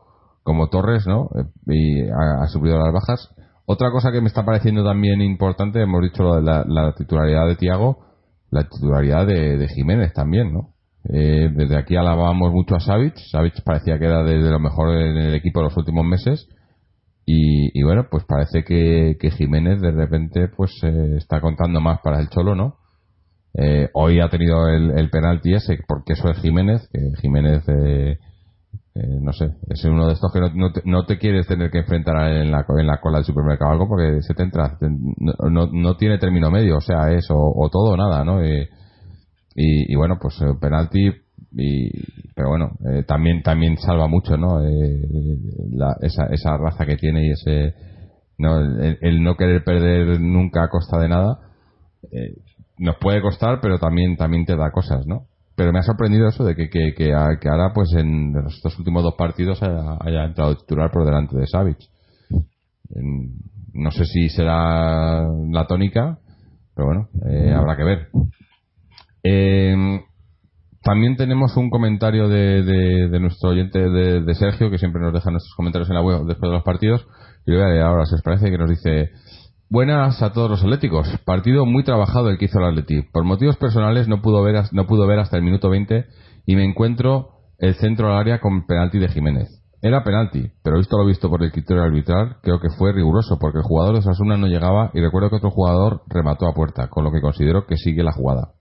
como 0.42 0.68
Torres, 0.68 1.06
¿no? 1.06 1.28
Eh, 1.36 1.44
Y 1.68 2.08
ha, 2.08 2.42
ha 2.42 2.46
sufrido 2.48 2.78
las 2.78 2.92
bajas. 2.92 3.35
Otra 3.66 3.90
cosa 3.90 4.12
que 4.12 4.20
me 4.20 4.28
está 4.28 4.44
pareciendo 4.44 4.84
también 4.84 5.20
importante, 5.20 5.82
hemos 5.82 6.00
dicho 6.02 6.36
de 6.36 6.42
la, 6.42 6.64
la 6.66 6.94
titularidad 6.94 7.48
de 7.48 7.56
Tiago, 7.56 8.06
la 8.50 8.68
titularidad 8.68 9.26
de, 9.26 9.56
de 9.56 9.68
Jiménez 9.68 10.12
también, 10.12 10.52
¿no? 10.52 10.76
Eh, 11.08 11.50
desde 11.52 11.76
aquí 11.76 11.96
alabábamos 11.96 12.52
mucho 12.52 12.76
a 12.76 12.80
Savic. 12.80 13.16
Savic 13.30 13.62
parecía 13.64 13.98
que 13.98 14.06
era 14.06 14.22
de, 14.22 14.36
lo 14.38 14.58
mejor 14.58 14.90
en 14.96 15.16
el 15.16 15.34
equipo 15.34 15.60
en 15.60 15.64
los 15.64 15.76
últimos 15.76 16.04
meses. 16.04 16.48
Y, 17.28 17.82
bueno, 17.82 18.06
pues 18.08 18.24
parece 18.24 18.62
que, 18.62 19.16
Jiménez 19.36 19.80
de 19.80 19.90
repente 19.90 20.46
pues 20.56 20.70
eh, 20.84 21.16
está 21.16 21.40
contando 21.40 21.80
más 21.80 21.98
para 22.00 22.20
el 22.20 22.28
Cholo, 22.28 22.54
¿no? 22.54 22.76
Eh, 23.54 23.88
hoy 23.94 24.20
ha 24.20 24.28
tenido 24.28 24.68
el, 24.68 24.96
el 24.96 25.10
penalti 25.10 25.54
ese, 25.54 25.76
porque 25.88 26.12
eso 26.12 26.30
es 26.30 26.38
Jiménez, 26.38 26.88
que 26.92 27.00
Jiménez, 27.20 27.64
eh, 28.96 29.18
no 29.20 29.32
sé, 29.34 29.50
es 29.68 29.84
uno 29.84 30.06
de 30.06 30.14
estos 30.14 30.32
que 30.32 30.40
no, 30.40 30.70
no, 30.84 31.04
te, 31.04 31.18
quieres 31.18 31.46
tener 31.46 31.70
que 31.70 31.80
enfrentar 31.80 32.16
en 32.32 32.50
la, 32.50 32.64
en 32.78 32.86
la 32.86 32.98
cola 32.98 33.18
del 33.18 33.26
supermercado 33.26 33.72
algo 33.72 33.88
porque 33.88 34.22
se 34.22 34.32
te 34.32 34.42
entra, 34.42 34.78
no, 34.80 35.66
no, 35.66 35.96
tiene 35.96 36.16
término 36.16 36.50
medio, 36.50 36.78
o 36.78 36.80
sea, 36.80 37.12
es 37.12 37.26
o, 37.30 37.68
todo 37.70 37.92
o 37.92 37.96
nada, 37.96 38.24
¿no? 38.24 38.42
Y, 38.42 38.66
y, 39.54 39.94
bueno, 39.96 40.16
pues 40.18 40.38
penalti 40.60 41.10
y, 41.52 41.90
pero 42.34 42.48
bueno 42.48 42.72
eh, 42.90 43.02
también 43.04 43.42
también 43.42 43.78
salva 43.78 44.08
mucho 44.08 44.36
no 44.36 44.62
eh, 44.62 45.00
esa, 46.00 46.26
esa 46.26 46.56
raza 46.56 46.84
que 46.84 46.96
tiene 46.96 47.26
y 47.26 47.30
ese 47.30 47.74
no 48.38 48.58
el, 48.60 49.22
no 49.22 49.36
querer 49.36 49.64
perder 49.64 50.20
nunca 50.20 50.64
a 50.64 50.68
costa 50.68 50.98
de 50.98 51.08
nada 51.08 51.38
eh, 52.12 52.34
nos 52.78 52.96
puede 52.96 53.22
costar 53.22 53.60
pero 53.62 53.78
también 53.78 54.16
también 54.16 54.44
te 54.44 54.56
da 54.56 54.70
cosas 54.70 55.06
no 55.06 55.28
pero 55.56 55.72
me 55.72 55.78
ha 55.78 55.82
sorprendido 55.82 56.28
eso 56.28 56.44
de 56.44 56.54
que, 56.54 56.68
que, 56.68 56.94
que, 56.94 57.12
ahora 57.12 57.72
pues 57.74 57.92
en 57.94 58.32
los 58.32 58.78
últimos 58.78 59.02
dos 59.02 59.14
partidos 59.16 59.62
haya, 59.62 60.24
entrado 60.24 60.56
titular 60.56 60.90
por 60.90 61.04
delante 61.04 61.36
de 61.36 61.46
Savic 61.46 61.78
no 63.72 63.90
sé 63.90 64.04
si 64.04 64.28
será 64.28 65.22
la 65.50 65.66
tónica 65.66 66.18
pero 66.74 66.86
bueno 66.86 67.08
habrá 67.56 67.76
que 67.76 67.84
ver 67.84 68.08
eh, 69.24 70.00
también 70.86 71.16
tenemos 71.16 71.56
un 71.56 71.68
comentario 71.68 72.28
de, 72.28 73.18
nuestro 73.20 73.50
oyente 73.50 73.80
de, 73.90 74.34
Sergio, 74.34 74.70
que 74.70 74.78
siempre 74.78 75.02
nos 75.02 75.12
deja 75.12 75.32
nuestros 75.32 75.52
comentarios 75.56 75.90
en 75.90 75.96
la 75.96 76.02
web 76.02 76.24
después 76.26 76.48
de 76.48 76.54
los 76.54 76.62
partidos. 76.62 77.04
Y 77.44 77.52
voy 77.52 77.62
a 77.62 77.68
leer 77.68 77.82
ahora, 77.82 78.06
si 78.06 78.14
os 78.14 78.22
parece, 78.22 78.52
que 78.52 78.56
nos 78.56 78.70
dice: 78.70 79.10
Buenas 79.68 80.22
a 80.22 80.32
todos 80.32 80.48
los 80.48 80.62
atléticos. 80.62 81.08
Partido 81.24 81.66
muy 81.66 81.82
trabajado 81.82 82.30
el 82.30 82.38
que 82.38 82.44
hizo 82.44 82.60
el 82.60 82.66
Atleti. 82.66 83.02
Por 83.02 83.24
motivos 83.24 83.56
personales 83.56 84.06
no 84.06 84.22
pudo 84.22 84.40
ver, 84.44 84.62
no 84.70 84.86
pudo 84.86 85.08
ver 85.08 85.18
hasta 85.18 85.38
el 85.38 85.42
minuto 85.42 85.68
20 85.68 86.06
y 86.46 86.54
me 86.54 86.64
encuentro 86.64 87.30
el 87.58 87.74
centro 87.74 88.12
al 88.12 88.20
área 88.20 88.38
con 88.38 88.64
penalti 88.64 89.00
de 89.00 89.08
Jiménez. 89.08 89.48
Era 89.82 90.04
penalti, 90.04 90.52
pero 90.62 90.78
visto 90.78 90.96
lo 90.96 91.04
visto 91.04 91.28
por 91.28 91.42
el 91.42 91.50
criterio 91.50 91.82
arbitral, 91.82 92.36
creo 92.42 92.60
que 92.60 92.70
fue 92.78 92.92
riguroso 92.92 93.38
porque 93.40 93.58
el 93.58 93.64
jugador 93.64 93.96
de 93.96 94.02
Sasuna 94.02 94.36
no 94.36 94.46
llegaba 94.46 94.92
y 94.94 95.00
recuerdo 95.00 95.30
que 95.30 95.36
otro 95.36 95.50
jugador 95.50 96.02
remató 96.06 96.46
a 96.46 96.54
puerta, 96.54 96.88
con 96.88 97.02
lo 97.02 97.10
que 97.10 97.20
considero 97.20 97.66
que 97.66 97.76
sigue 97.76 98.04
la 98.04 98.12
jugada. 98.12 98.52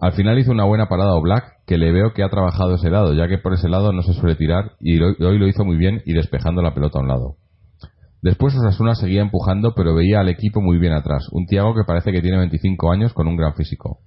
Al 0.00 0.12
final 0.12 0.38
hizo 0.38 0.52
una 0.52 0.64
buena 0.64 0.88
parada 0.88 1.20
Black, 1.20 1.44
que 1.66 1.76
le 1.76 1.92
veo 1.92 2.14
que 2.14 2.22
ha 2.22 2.30
trabajado 2.30 2.76
ese 2.76 2.88
lado, 2.88 3.12
ya 3.12 3.28
que 3.28 3.36
por 3.36 3.52
ese 3.52 3.68
lado 3.68 3.92
no 3.92 4.00
se 4.00 4.14
suele 4.14 4.36
tirar 4.36 4.72
y 4.80 4.98
hoy 5.02 5.38
lo 5.38 5.46
hizo 5.46 5.66
muy 5.66 5.76
bien 5.76 6.00
y 6.06 6.14
despejando 6.14 6.62
la 6.62 6.72
pelota 6.72 6.98
a 6.98 7.02
un 7.02 7.08
lado. 7.08 7.36
Después 8.24 8.56
Osasuna 8.56 8.94
seguía 8.94 9.20
empujando, 9.20 9.74
pero 9.76 9.94
veía 9.94 10.20
al 10.20 10.30
equipo 10.30 10.62
muy 10.62 10.78
bien 10.78 10.94
atrás. 10.94 11.28
Un 11.30 11.44
Tiago 11.44 11.74
que 11.74 11.84
parece 11.86 12.10
que 12.10 12.22
tiene 12.22 12.38
25 12.38 12.90
años 12.90 13.12
con 13.12 13.28
un 13.28 13.36
gran 13.36 13.52
físico. 13.52 13.98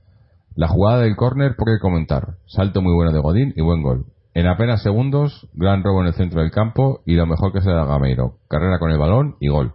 La 0.56 0.68
jugada 0.68 1.02
del 1.02 1.16
córner, 1.16 1.56
por 1.56 1.68
qué 1.68 1.80
comentar. 1.80 2.38
Salto 2.48 2.82
muy 2.82 2.96
bueno 2.96 3.12
de 3.12 3.20
Godín 3.20 3.54
y 3.56 3.62
buen 3.62 3.84
gol. 3.84 4.08
En 4.34 4.48
apenas 4.48 4.82
segundos, 4.82 5.48
gran 5.54 5.84
robo 5.84 6.02
en 6.02 6.08
el 6.08 6.16
centro 6.16 6.42
del 6.42 6.50
campo 6.50 7.02
y 7.06 7.14
lo 7.14 7.28
mejor 7.28 7.54
que 7.54 7.62
se 7.62 7.70
da 7.70 7.86
Gameiro. 7.86 8.40
Carrera 8.50 8.80
con 8.80 8.90
el 8.90 8.98
balón 8.98 9.36
y 9.40 9.50
gol. 9.50 9.74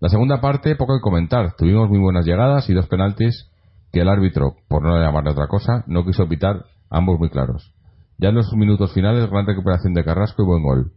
La 0.00 0.08
segunda 0.08 0.40
parte, 0.40 0.74
poco 0.74 0.96
que 0.96 1.00
comentar. 1.00 1.54
Tuvimos 1.56 1.88
muy 1.88 2.00
buenas 2.00 2.26
llegadas 2.26 2.68
y 2.68 2.74
dos 2.74 2.88
penaltis 2.88 3.52
que 3.92 4.00
el 4.00 4.08
árbitro, 4.08 4.56
por 4.66 4.82
no 4.82 5.00
llamarle 5.00 5.30
otra 5.30 5.46
cosa, 5.46 5.84
no 5.86 6.04
quiso 6.04 6.28
pitar 6.28 6.64
ambos 6.90 7.20
muy 7.20 7.30
claros. 7.30 7.72
Ya 8.18 8.30
en 8.30 8.34
los 8.34 8.52
minutos 8.54 8.92
finales, 8.92 9.30
gran 9.30 9.46
recuperación 9.46 9.94
de 9.94 10.02
Carrasco 10.02 10.42
y 10.42 10.46
buen 10.46 10.64
gol. 10.64 10.92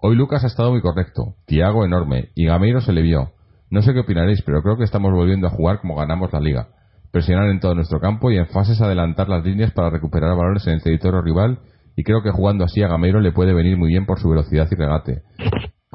Hoy 0.00 0.16
Lucas 0.16 0.44
ha 0.44 0.46
estado 0.46 0.70
muy 0.70 0.80
correcto, 0.80 1.34
Tiago 1.46 1.84
enorme, 1.84 2.30
y 2.34 2.46
Gameiro 2.46 2.80
se 2.80 2.92
le 2.92 3.02
vio. 3.02 3.32
No 3.70 3.82
sé 3.82 3.92
qué 3.92 4.00
opinaréis, 4.00 4.42
pero 4.42 4.62
creo 4.62 4.76
que 4.76 4.84
estamos 4.84 5.12
volviendo 5.12 5.46
a 5.46 5.50
jugar 5.50 5.80
como 5.80 5.96
ganamos 5.96 6.32
la 6.32 6.40
liga. 6.40 6.68
Presionar 7.10 7.48
en 7.50 7.60
todo 7.60 7.74
nuestro 7.74 8.00
campo 8.00 8.30
y 8.30 8.38
en 8.38 8.46
fases 8.46 8.80
adelantar 8.80 9.28
las 9.28 9.44
líneas 9.44 9.72
para 9.72 9.90
recuperar 9.90 10.36
balones 10.36 10.66
en 10.66 10.74
el 10.74 10.82
territorio 10.82 11.22
rival 11.22 11.60
y 11.96 12.04
creo 12.04 12.22
que 12.22 12.30
jugando 12.30 12.64
así 12.64 12.82
a 12.82 12.88
Gameiro 12.88 13.20
le 13.20 13.32
puede 13.32 13.52
venir 13.52 13.76
muy 13.76 13.88
bien 13.88 14.06
por 14.06 14.20
su 14.20 14.28
velocidad 14.28 14.68
y 14.70 14.74
regate 14.76 15.22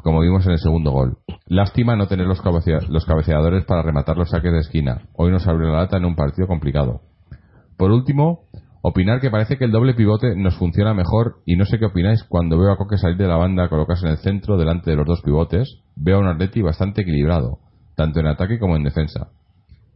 como 0.04 0.20
vimos 0.20 0.44
en 0.46 0.52
el 0.52 0.58
segundo 0.58 0.92
gol. 0.92 1.16
Lástima 1.46 1.96
no 1.96 2.06
tener 2.06 2.26
los, 2.26 2.42
cabeceadores 2.42 3.64
para 3.64 3.82
rematar 3.82 4.18
los 4.18 4.28
saques 4.28 4.52
de 4.52 4.58
esquina. 4.58 5.08
Hoy 5.14 5.30
nos 5.32 5.48
abrió 5.48 5.70
la 5.70 5.78
lata 5.78 5.96
en 5.96 6.04
un 6.04 6.14
partido 6.14 6.46
complicado. 6.46 7.00
Por 7.78 7.90
último, 7.90 8.44
opinar 8.86 9.18
que 9.18 9.30
parece 9.30 9.56
que 9.56 9.64
el 9.64 9.72
doble 9.72 9.94
pivote 9.94 10.36
nos 10.36 10.58
funciona 10.58 10.92
mejor 10.92 11.36
y 11.46 11.56
no 11.56 11.64
sé 11.64 11.78
qué 11.78 11.86
opináis 11.86 12.22
cuando 12.22 12.58
veo 12.58 12.70
a 12.70 12.76
Coque 12.76 12.98
salir 12.98 13.16
de 13.16 13.26
la 13.26 13.36
banda, 13.36 13.70
colocarse 13.70 14.04
en 14.04 14.12
el 14.12 14.18
centro 14.18 14.58
delante 14.58 14.90
de 14.90 14.96
los 14.96 15.06
dos 15.06 15.22
pivotes. 15.22 15.80
Veo 15.96 16.18
a 16.18 16.20
un 16.20 16.28
Atleti 16.28 16.60
bastante 16.60 17.00
equilibrado, 17.00 17.60
tanto 17.96 18.20
en 18.20 18.26
ataque 18.26 18.58
como 18.58 18.76
en 18.76 18.84
defensa. 18.84 19.30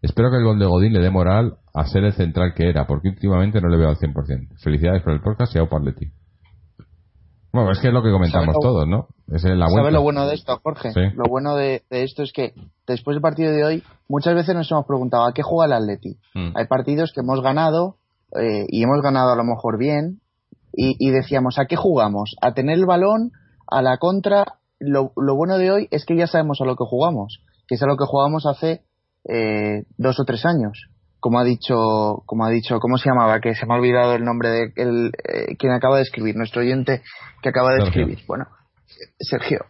Espero 0.01 0.31
que 0.31 0.39
el 0.39 0.45
gol 0.45 0.59
de 0.59 0.65
Godín 0.65 0.95
le 0.95 1.01
dé 1.01 1.11
moral 1.11 1.59
a 1.75 1.85
ser 1.85 2.05
el 2.05 2.15
central 2.15 2.55
que 2.55 2.71
era, 2.71 2.87
porque 2.87 3.11
últimamente 3.11 3.61
no 3.61 3.69
le 3.69 3.77
veo 3.77 3.91
al 3.91 3.97
100%. 3.97 4.59
Felicidades 4.65 5.03
por 5.03 5.13
el 5.13 5.21
podcast 5.21 5.55
y 5.55 5.59
a 5.59 5.65
Atleti. 5.65 6.07
Bueno, 7.53 7.71
es 7.73 7.81
que 7.81 7.89
es 7.89 7.95
lo 7.95 8.03
que 8.03 8.11
comentamos 8.11 8.57
todos, 8.59 8.89
¿no? 8.89 9.09
Es 9.27 9.45
la 9.45 9.69
¿Sabes 9.69 9.93
lo 9.93 10.01
bueno 10.01 10.27
de 10.27 10.35
esto, 10.35 10.59
Jorge? 10.63 10.93
Lo 11.15 11.25
bueno 11.29 11.57
de, 11.57 11.83
esto 11.91 12.23
es 12.23 12.33
que 12.33 12.55
después 12.87 13.17
del 13.17 13.21
partido 13.21 13.53
de 13.53 13.65
hoy, 13.65 13.83
muchas 14.09 14.35
veces 14.35 14.55
nos 14.55 14.71
hemos 14.71 14.87
preguntado 14.87 15.27
¿a 15.27 15.35
qué 15.35 15.43
juega 15.43 15.67
el 15.67 15.83
Atleti? 15.83 16.17
Mm. 16.35 16.57
Hay 16.57 16.67
partidos 16.69 17.13
que 17.13 17.21
hemos 17.21 17.43
ganado 17.43 17.97
eh, 18.41 18.67
y 18.69 18.83
hemos 18.83 19.01
ganado 19.03 19.33
a 19.33 19.37
lo 19.37 19.45
mejor 19.45 19.79
bien 19.79 20.21
y, 20.81 21.11
decíamos 21.11 21.59
¿a 21.59 21.67
qué 21.67 21.75
jugamos? 21.75 22.37
¿A 22.41 22.55
tener 22.55 22.79
el 22.79 22.87
balón? 22.87 23.33
¿A 23.67 23.83
la 23.83 23.97
contra? 23.99 24.59
Lo, 24.79 25.11
bueno 25.17 25.59
de 25.59 25.73
hoy 25.73 25.89
es 25.91 26.05
que 26.05 26.17
ya 26.17 26.29
sabemos 26.29 26.61
a 26.61 26.65
lo 26.65 26.77
que 26.77 26.85
jugamos, 26.85 27.41
que 27.67 27.75
es 27.75 27.83
a 27.83 27.87
lo 27.87 27.97
que 27.97 28.05
jugamos 28.07 28.47
hace 28.47 28.83
eh, 29.29 29.85
dos 29.97 30.21
o 30.21 30.25
tres 30.25 30.47
años 30.47 30.89
como 31.21 31.41
ha 31.41 31.45
dicho, 31.45 32.23
como 32.27 32.45
ha 32.45 32.51
dicho, 32.51 32.79
¿cómo 32.79 32.97
se 32.97 33.09
llamaba? 33.09 33.41
Que 33.41 33.55
se 33.55 33.67
me 33.67 33.75
ha 33.75 33.79
olvidado 33.79 34.15
el 34.15 34.25
nombre 34.25 34.51
de 34.51 34.73
el, 34.77 35.13
eh, 35.25 35.57
quien 35.57 35.73
acaba 35.73 35.97
de 35.97 36.03
escribir, 36.03 36.37
nuestro 36.37 36.63
oyente 36.63 37.03
que 37.43 37.49
acaba 37.49 37.75
de 37.75 37.85
escribir. 37.85 38.21
Bueno, 38.27 38.47
Sergio. 39.19 39.67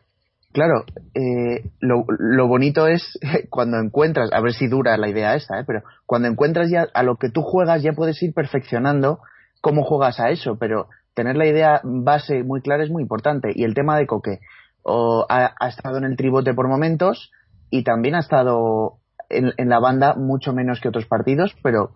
Claro, 0.52 0.84
eh, 1.14 1.70
lo, 1.80 2.04
lo, 2.08 2.48
bonito 2.48 2.86
es 2.86 3.18
cuando 3.50 3.78
encuentras, 3.78 4.32
a 4.32 4.40
ver 4.40 4.52
si 4.52 4.66
dura 4.66 4.96
la 4.96 5.08
idea 5.08 5.34
esa, 5.34 5.60
¿eh? 5.60 5.64
pero 5.66 5.82
cuando 6.06 6.28
encuentras 6.28 6.70
ya 6.70 6.86
a 6.94 7.02
lo 7.02 7.16
que 7.16 7.30
tú 7.30 7.42
juegas 7.42 7.82
ya 7.82 7.92
puedes 7.92 8.22
ir 8.22 8.32
perfeccionando 8.32 9.20
cómo 9.60 9.84
juegas 9.84 10.20
a 10.20 10.30
eso, 10.30 10.56
pero 10.58 10.88
tener 11.14 11.36
la 11.36 11.46
idea 11.46 11.80
base 11.84 12.42
muy 12.44 12.62
clara 12.62 12.84
es 12.84 12.90
muy 12.90 13.02
importante. 13.02 13.52
Y 13.54 13.64
el 13.64 13.74
tema 13.74 13.98
de 13.98 14.06
Coque 14.06 14.40
o 14.82 15.26
ha, 15.28 15.54
ha 15.58 15.68
estado 15.68 15.98
en 15.98 16.04
el 16.04 16.16
tribote 16.16 16.54
por 16.54 16.68
momentos 16.68 17.30
y 17.70 17.84
también 17.84 18.14
ha 18.14 18.20
estado 18.20 18.98
en, 19.28 19.68
la 19.68 19.78
banda 19.78 20.14
mucho 20.14 20.52
menos 20.52 20.80
que 20.80 20.88
otros 20.88 21.06
partidos, 21.06 21.54
pero 21.62 21.90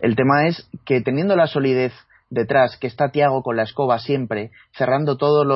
el 0.00 0.16
tema 0.16 0.46
es 0.46 0.68
que 0.84 1.00
teniendo 1.00 1.36
la 1.36 1.46
solidez 1.46 1.92
detrás, 2.30 2.76
que 2.78 2.86
está 2.86 3.10
Tiago 3.10 3.42
con 3.42 3.56
la 3.56 3.64
escoba 3.64 3.98
siempre, 3.98 4.50
cerrando 4.76 5.16
todas 5.16 5.46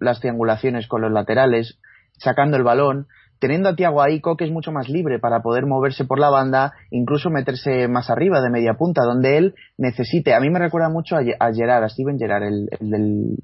las 0.00 0.20
triangulaciones 0.20 0.86
con 0.86 1.02
los 1.02 1.10
laterales, 1.10 1.80
sacando 2.18 2.56
el 2.56 2.62
balón, 2.62 3.06
teniendo 3.38 3.70
a 3.70 3.74
Tiago 3.74 4.02
ahí, 4.02 4.20
Coque 4.20 4.44
es 4.44 4.52
mucho 4.52 4.70
más 4.70 4.88
libre 4.88 5.18
para 5.18 5.40
poder 5.40 5.66
moverse 5.66 6.04
por 6.04 6.18
la 6.18 6.30
banda, 6.30 6.72
incluso 6.90 7.30
meterse 7.30 7.88
más 7.88 8.10
arriba 8.10 8.40
de 8.40 8.50
media 8.50 8.74
punta, 8.74 9.02
donde 9.02 9.38
él 9.38 9.54
necesite. 9.78 10.34
A 10.34 10.40
mí 10.40 10.50
me 10.50 10.58
recuerda 10.58 10.90
mucho 10.90 11.16
a, 11.16 11.52
Gerard, 11.52 11.84
a 11.84 11.88
Steven 11.88 12.18
Gerard, 12.18 12.42
el, 12.42 12.68
el 12.78 12.90
del 12.90 13.36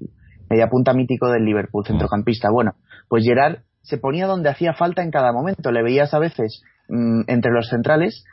media 0.51 0.69
punta 0.69 0.93
mítico 0.93 1.29
del 1.31 1.45
Liverpool, 1.45 1.85
centrocampista. 1.87 2.51
Bueno, 2.51 2.75
pues 3.09 3.25
Gerard 3.25 3.63
se 3.83 3.99
ponía 3.99 4.27
donde 4.27 4.51
hacía 4.51 4.75
falta 4.75 5.03
en 5.03 5.11
cada 5.11 5.33
momento. 5.33 5.73
Le 5.73 5.83
veías 5.83 6.13
a 6.13 6.19
veces 6.19 6.63
Mm, 6.89 7.23
entre 7.27 7.51
los 7.51 7.69
centrales 7.69 8.25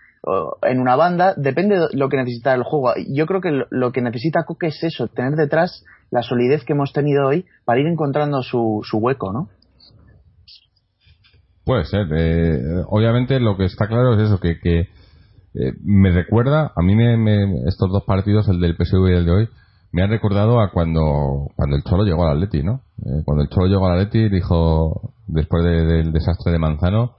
en 0.61 0.79
una 0.79 0.95
banda, 0.95 1.33
depende 1.35 1.77
de 1.77 1.87
lo 1.93 2.09
que 2.09 2.17
necesita 2.17 2.53
el 2.53 2.63
juego. 2.63 2.93
Yo 3.09 3.25
creo 3.25 3.41
que 3.41 3.63
lo 3.69 3.91
que 3.91 4.01
necesita 4.01 4.45
Coque 4.45 4.67
es 4.67 4.83
eso, 4.83 5.07
tener 5.07 5.33
detrás 5.35 5.83
la 6.11 6.21
solidez 6.21 6.63
que 6.63 6.73
hemos 6.73 6.93
tenido 6.93 7.27
hoy 7.27 7.45
para 7.65 7.79
ir 7.79 7.87
encontrando 7.87 8.41
su, 8.41 8.81
su 8.83 8.99
hueco, 8.99 9.33
¿no? 9.33 9.49
Puede 11.65 11.85
ser. 11.85 12.07
Eh, 12.15 12.83
obviamente 12.87 13.39
lo 13.39 13.57
que 13.57 13.65
está 13.65 13.87
claro 13.87 14.13
es 14.13 14.27
eso, 14.27 14.39
que, 14.39 14.59
que 14.59 14.79
eh, 14.81 15.73
me 15.83 16.11
recuerda, 16.11 16.71
a 16.75 16.81
mí 16.81 16.95
me, 16.95 17.67
estos 17.67 17.91
dos 17.91 18.03
partidos, 18.03 18.47
el 18.49 18.59
del 18.59 18.75
PSV 18.75 19.09
y 19.09 19.13
el 19.13 19.25
de 19.25 19.31
hoy, 19.31 19.49
me 19.91 20.03
han 20.03 20.09
recordado 20.09 20.59
a 20.59 20.71
cuando, 20.71 21.49
cuando 21.55 21.75
el 21.75 21.83
Cholo 21.83 22.03
llegó 22.03 22.25
al 22.25 22.37
Atleti, 22.37 22.63
¿no? 22.63 22.81
Eh, 22.99 23.23
cuando 23.25 23.43
el 23.43 23.49
Cholo 23.49 23.67
llegó 23.67 23.87
al 23.87 23.99
Atleti 23.99 24.29
dijo, 24.29 25.13
después 25.27 25.63
del 25.63 26.11
desastre 26.11 26.51
de 26.51 26.59
Manzano, 26.59 27.15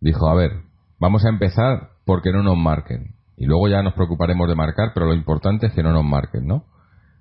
dijo, 0.00 0.28
a 0.28 0.34
ver, 0.34 0.68
Vamos 1.00 1.24
a 1.24 1.28
empezar 1.28 1.90
porque 2.08 2.32
no 2.32 2.42
nos 2.42 2.56
marquen. 2.56 3.16
Y 3.36 3.44
luego 3.44 3.68
ya 3.68 3.82
nos 3.82 3.92
preocuparemos 3.92 4.48
de 4.48 4.54
marcar, 4.54 4.92
pero 4.94 5.04
lo 5.04 5.12
importante 5.12 5.66
es 5.66 5.74
que 5.74 5.82
no 5.82 5.92
nos 5.92 6.06
marquen, 6.06 6.46
¿no? 6.46 6.64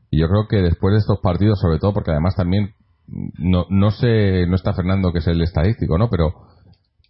Y 0.09 0.21
yo 0.21 0.29
creo 0.29 0.47
que 0.47 0.61
después 0.61 0.93
de 0.93 0.99
estos 0.99 1.19
partidos, 1.19 1.59
sobre 1.59 1.77
todo 1.77 1.93
porque 1.93 2.11
además 2.11 2.37
también 2.37 2.73
no, 3.37 3.65
no 3.69 3.91
sé, 3.91 4.47
no 4.47 4.55
está 4.55 4.73
Fernando 4.73 5.11
que 5.11 5.19
es 5.19 5.27
el 5.27 5.41
estadístico, 5.41 5.97
¿no? 5.97 6.09
Pero 6.09 6.35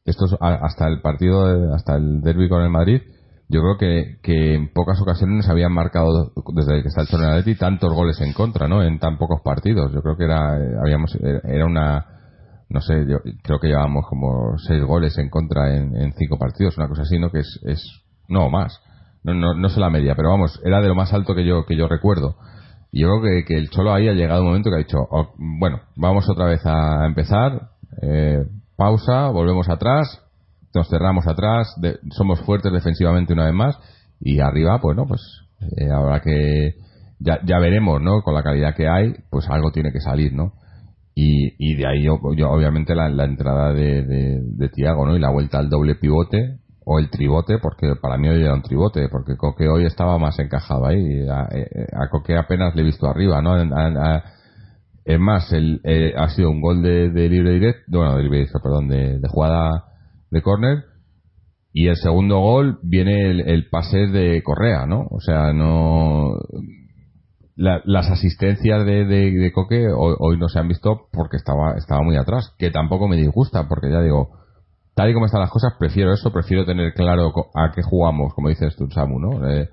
esto 0.06 0.26
hasta 0.42 0.88
el 0.88 1.02
partido, 1.02 1.72
hasta 1.76 1.98
el 1.98 2.22
derby 2.22 2.50
con 2.50 2.64
el 2.64 2.72
Madrid, 2.72 3.04
yo 3.48 3.62
creo 3.62 3.78
que, 3.78 4.18
que 4.24 4.56
en 4.56 4.74
pocas 4.74 5.00
ocasiones 5.00 5.48
habían 5.48 5.72
marcado 5.72 6.34
desde 6.56 6.82
que 6.82 6.88
está 6.88 7.02
el 7.02 7.08
Cholo 7.10 7.28
Atleti 7.28 7.60
tantos 7.60 7.94
goles 7.94 8.20
en 8.22 8.34
contra, 8.34 8.68
¿no? 8.68 8.82
En 8.82 8.98
tan 8.98 9.20
pocos 9.20 9.42
partidos. 9.44 9.94
Yo 9.94 10.02
creo 10.02 10.18
que 10.18 10.24
era 10.24 10.58
eh, 10.58 10.78
habíamos 10.82 11.16
era 11.22 11.68
una 11.68 12.17
no 12.70 12.82
sé, 12.82 13.06
yo 13.08 13.20
creo 13.44 13.60
que 13.60 13.68
llevábamos 13.68 14.06
como 14.08 14.58
seis 14.58 14.84
goles 14.84 15.18
en 15.18 15.30
contra 15.30 15.76
en, 15.76 16.14
cinco 16.18 16.38
partidos, 16.38 16.78
una 16.78 16.88
cosa 16.88 17.04
así, 17.04 17.18
¿no? 17.18 17.32
Que 17.32 17.40
es, 17.40 17.60
es 17.64 18.04
no 18.28 18.50
más, 18.50 18.82
no, 19.24 19.34
no, 19.34 19.54
no 19.54 19.70
sé 19.70 19.80
la 19.80 19.90
media, 19.90 20.16
pero 20.16 20.30
vamos, 20.30 20.60
era 20.66 20.82
de 20.82 20.88
lo 20.88 20.96
más 20.96 21.14
alto 21.14 21.34
que 21.34 21.46
yo 21.46 21.66
que 21.66 21.78
yo 21.78 21.88
recuerdo. 21.88 22.36
Y 22.92 23.02
yo 23.02 23.08
creo 23.08 23.22
que, 23.22 23.46
que 23.46 23.58
el 23.58 23.70
Cholo 23.70 23.94
ahí 23.94 24.08
ha 24.08 24.14
llegado 24.14 24.42
un 24.42 24.48
momento 24.48 24.70
que 24.70 24.76
ha 24.76 24.80
dicho, 24.80 24.98
oh, 25.10 25.34
bueno, 25.38 25.82
vamos 25.96 26.30
otra 26.30 26.46
vez 26.46 26.66
a 26.66 27.06
empezar, 27.06 27.70
eh, 28.02 28.46
pausa, 28.76 29.30
volvemos 29.30 29.70
atrás, 29.70 30.22
nos 30.74 30.90
cerramos 30.90 31.28
atrás, 31.28 31.76
somos 32.12 32.40
fuertes 32.42 32.72
defensivamente 32.72 33.34
una 33.34 33.46
vez 33.46 33.54
más 33.54 33.80
y 34.20 34.40
arriba, 34.40 34.80
pues 34.82 34.96
no, 34.96 35.06
pues 35.06 35.22
eh, 35.78 35.90
ahora 35.90 36.22
que 36.22 36.76
ya, 37.20 37.40
ya 37.46 37.60
veremos, 37.60 38.02
¿no? 38.02 38.22
Con 38.22 38.34
la 38.34 38.44
calidad 38.44 38.76
que 38.76 38.88
hay, 38.88 39.14
pues 39.30 39.50
algo 39.50 39.72
tiene 39.72 39.92
que 39.92 40.00
salir, 40.00 40.34
¿no? 40.34 40.54
Y, 41.20 41.56
y 41.58 41.76
de 41.76 41.88
ahí 41.88 42.04
yo, 42.04 42.20
yo 42.36 42.52
obviamente 42.52 42.94
la, 42.94 43.08
entrada 43.26 43.74
de, 43.74 44.04
de, 44.04 44.70
Tiago, 44.70 45.04
¿no? 45.04 45.16
Y 45.16 45.20
la 45.20 45.32
vuelta 45.32 45.58
al 45.58 45.68
doble 45.68 45.96
pivote 45.96 46.60
o 46.86 47.00
el 47.00 47.10
tribote, 47.10 47.58
porque 47.58 47.96
para 48.00 48.18
mí 48.18 48.28
hoy 48.28 48.44
era 48.44 48.54
un 48.54 48.62
tribote, 48.62 49.10
porque 49.10 49.36
Coque 49.36 49.68
hoy 49.68 49.86
estaba 49.86 50.20
más 50.20 50.38
encajado 50.38 50.86
ahí. 50.86 51.28
A, 51.28 51.48
a 52.04 52.10
Coque 52.12 52.38
apenas 52.38 52.76
le 52.76 52.84
he 52.84 52.86
visto 52.86 53.08
arriba, 53.08 53.42
¿no? 53.42 53.58
es 55.06 55.20
más, 55.20 55.52
el, 55.54 55.82
eh, 55.86 56.14
ha 56.16 56.30
sido 56.30 56.52
un 56.52 56.62
gol 56.62 56.84
de, 56.84 57.10
libre 57.30 57.52
directo, 57.54 57.98
bueno, 57.98 58.16
de 58.18 58.24
libre 58.24 58.38
directo, 58.40 58.60
perdón, 58.62 58.88
de, 58.88 59.18
de 59.20 59.28
jugada 59.28 59.86
de 60.30 60.42
córner 60.44 60.84
y 61.74 61.88
el 61.88 61.96
segundo 61.96 62.40
gol 62.40 62.80
viene 62.82 63.30
el, 63.30 63.70
pase 63.70 64.08
de 64.08 64.42
Correa, 64.42 64.88
¿no? 64.88 65.06
O 65.12 65.20
sea, 65.20 65.54
no 65.54 66.34
las 67.58 68.10
asistencias 68.10 68.86
de, 68.86 69.06
de, 69.06 69.52
Coque 69.52 69.88
hoy, 69.90 70.38
no 70.38 70.48
se 70.48 70.60
han 70.60 70.68
visto 70.68 71.08
porque 71.12 71.38
estaba 71.38 71.74
estaba 71.76 72.04
muy 72.04 72.16
atrás, 72.16 72.54
que 72.60 72.70
tampoco 72.70 73.08
me 73.08 73.18
disgusta 73.18 73.68
porque 73.68 73.90
ya 73.92 74.00
digo, 74.02 74.30
tal 74.94 75.10
y 75.10 75.14
como 75.14 75.26
están 75.26 75.42
las 75.42 75.50
cosas, 75.50 75.74
prefiero 75.80 76.14
eso, 76.14 76.32
prefiero 76.32 76.66
tener 76.66 76.94
claro 76.94 77.34
a 77.56 77.72
qué 77.74 77.82
jugamos, 77.82 78.34
como 78.36 78.50
dices 78.50 78.76
tú, 78.76 78.88
Samu, 78.92 79.20
¿no? 79.20 79.50
Eh, 79.50 79.70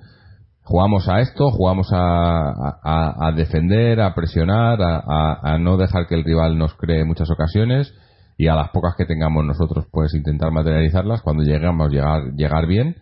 jugamos 0.62 1.09
a 1.09 1.20
esto, 1.20 1.51
jugamos 1.51 1.89
a, 1.93 3.26
a, 3.26 3.32
defender, 3.32 4.01
a 4.01 4.14
presionar, 4.14 4.80
a, 4.80 5.41
a, 5.43 5.59
no 5.59 5.76
dejar 5.76 6.07
que 6.07 6.14
el 6.14 6.24
rival 6.24 6.57
nos 6.57 6.74
cree 6.74 7.05
muchas 7.05 7.30
ocasiones 7.30 7.95
y 8.39 8.49
a 8.49 8.55
las 8.55 8.70
pocas 8.70 8.95
que 8.97 9.05
tengamos 9.05 9.45
nosotros 9.45 9.87
pues 9.93 10.14
intentar 10.14 10.51
materializarlas 10.51 11.20
cuando 11.20 11.45
lleguemos 11.45 11.93
llegar 11.93 12.32
llegar 12.35 12.66
bien 12.66 12.97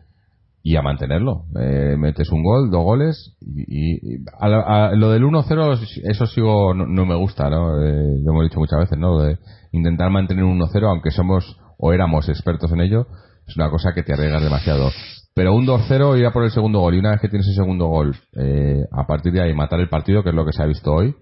y 0.62 0.76
a 0.76 0.82
mantenerlo. 0.82 1.44
Eh, 1.60 1.96
metes 1.98 2.30
un 2.30 2.42
gol 2.42 2.70
dos 2.70 2.84
goles 2.84 3.36
y, 3.40 3.98
a, 4.38 4.92
lo 4.94 5.10
del 5.10 5.24
1-0 5.24 6.02
eso 6.04 6.26
sigo 6.26 6.74
no, 6.74 7.06
me 7.06 7.16
gusta 7.16 7.50
no 7.50 7.82
eh, 7.82 8.20
lo 8.22 8.30
hemos 8.30 8.44
dicho 8.44 8.60
muchas 8.60 8.78
veces 8.78 8.98
no 8.98 9.20
de 9.20 9.38
intentar 9.72 10.10
mantener 10.10 10.44
un 10.44 10.60
1-0 10.60 10.88
aunque 10.88 11.10
somos 11.10 11.58
o 11.78 11.92
éramos 11.92 12.28
expertos 12.28 12.70
en 12.72 12.80
ello 12.80 13.06
es 13.46 13.56
una 13.56 13.70
cosa 13.70 13.92
que 13.94 14.02
te 14.02 14.12
arriesgas 14.12 14.42
demasiado. 14.42 14.90
Pero 15.34 15.54
un 15.54 15.66
2-0 15.66 16.18
ir 16.18 16.26
a 16.26 16.32
por 16.32 16.44
el 16.44 16.50
segundo 16.50 16.80
gol 16.80 16.94
y 16.94 16.98
una 16.98 17.10
vez 17.12 17.20
que 17.20 17.28
tienes 17.28 17.48
el 17.48 17.54
segundo 17.54 17.86
gol 17.86 18.14
eh, 18.36 18.82
a 18.92 19.06
partir 19.06 19.32
de 19.32 19.42
ahí 19.42 19.54
matar 19.54 19.80
el 19.80 19.88
partido 19.88 20.22
que 20.22 20.28
es 20.28 20.34
lo 20.34 20.44
que 20.44 20.52
se 20.52 20.62
ha 20.62 20.66
visto 20.66 20.92
hoy 20.92 21.14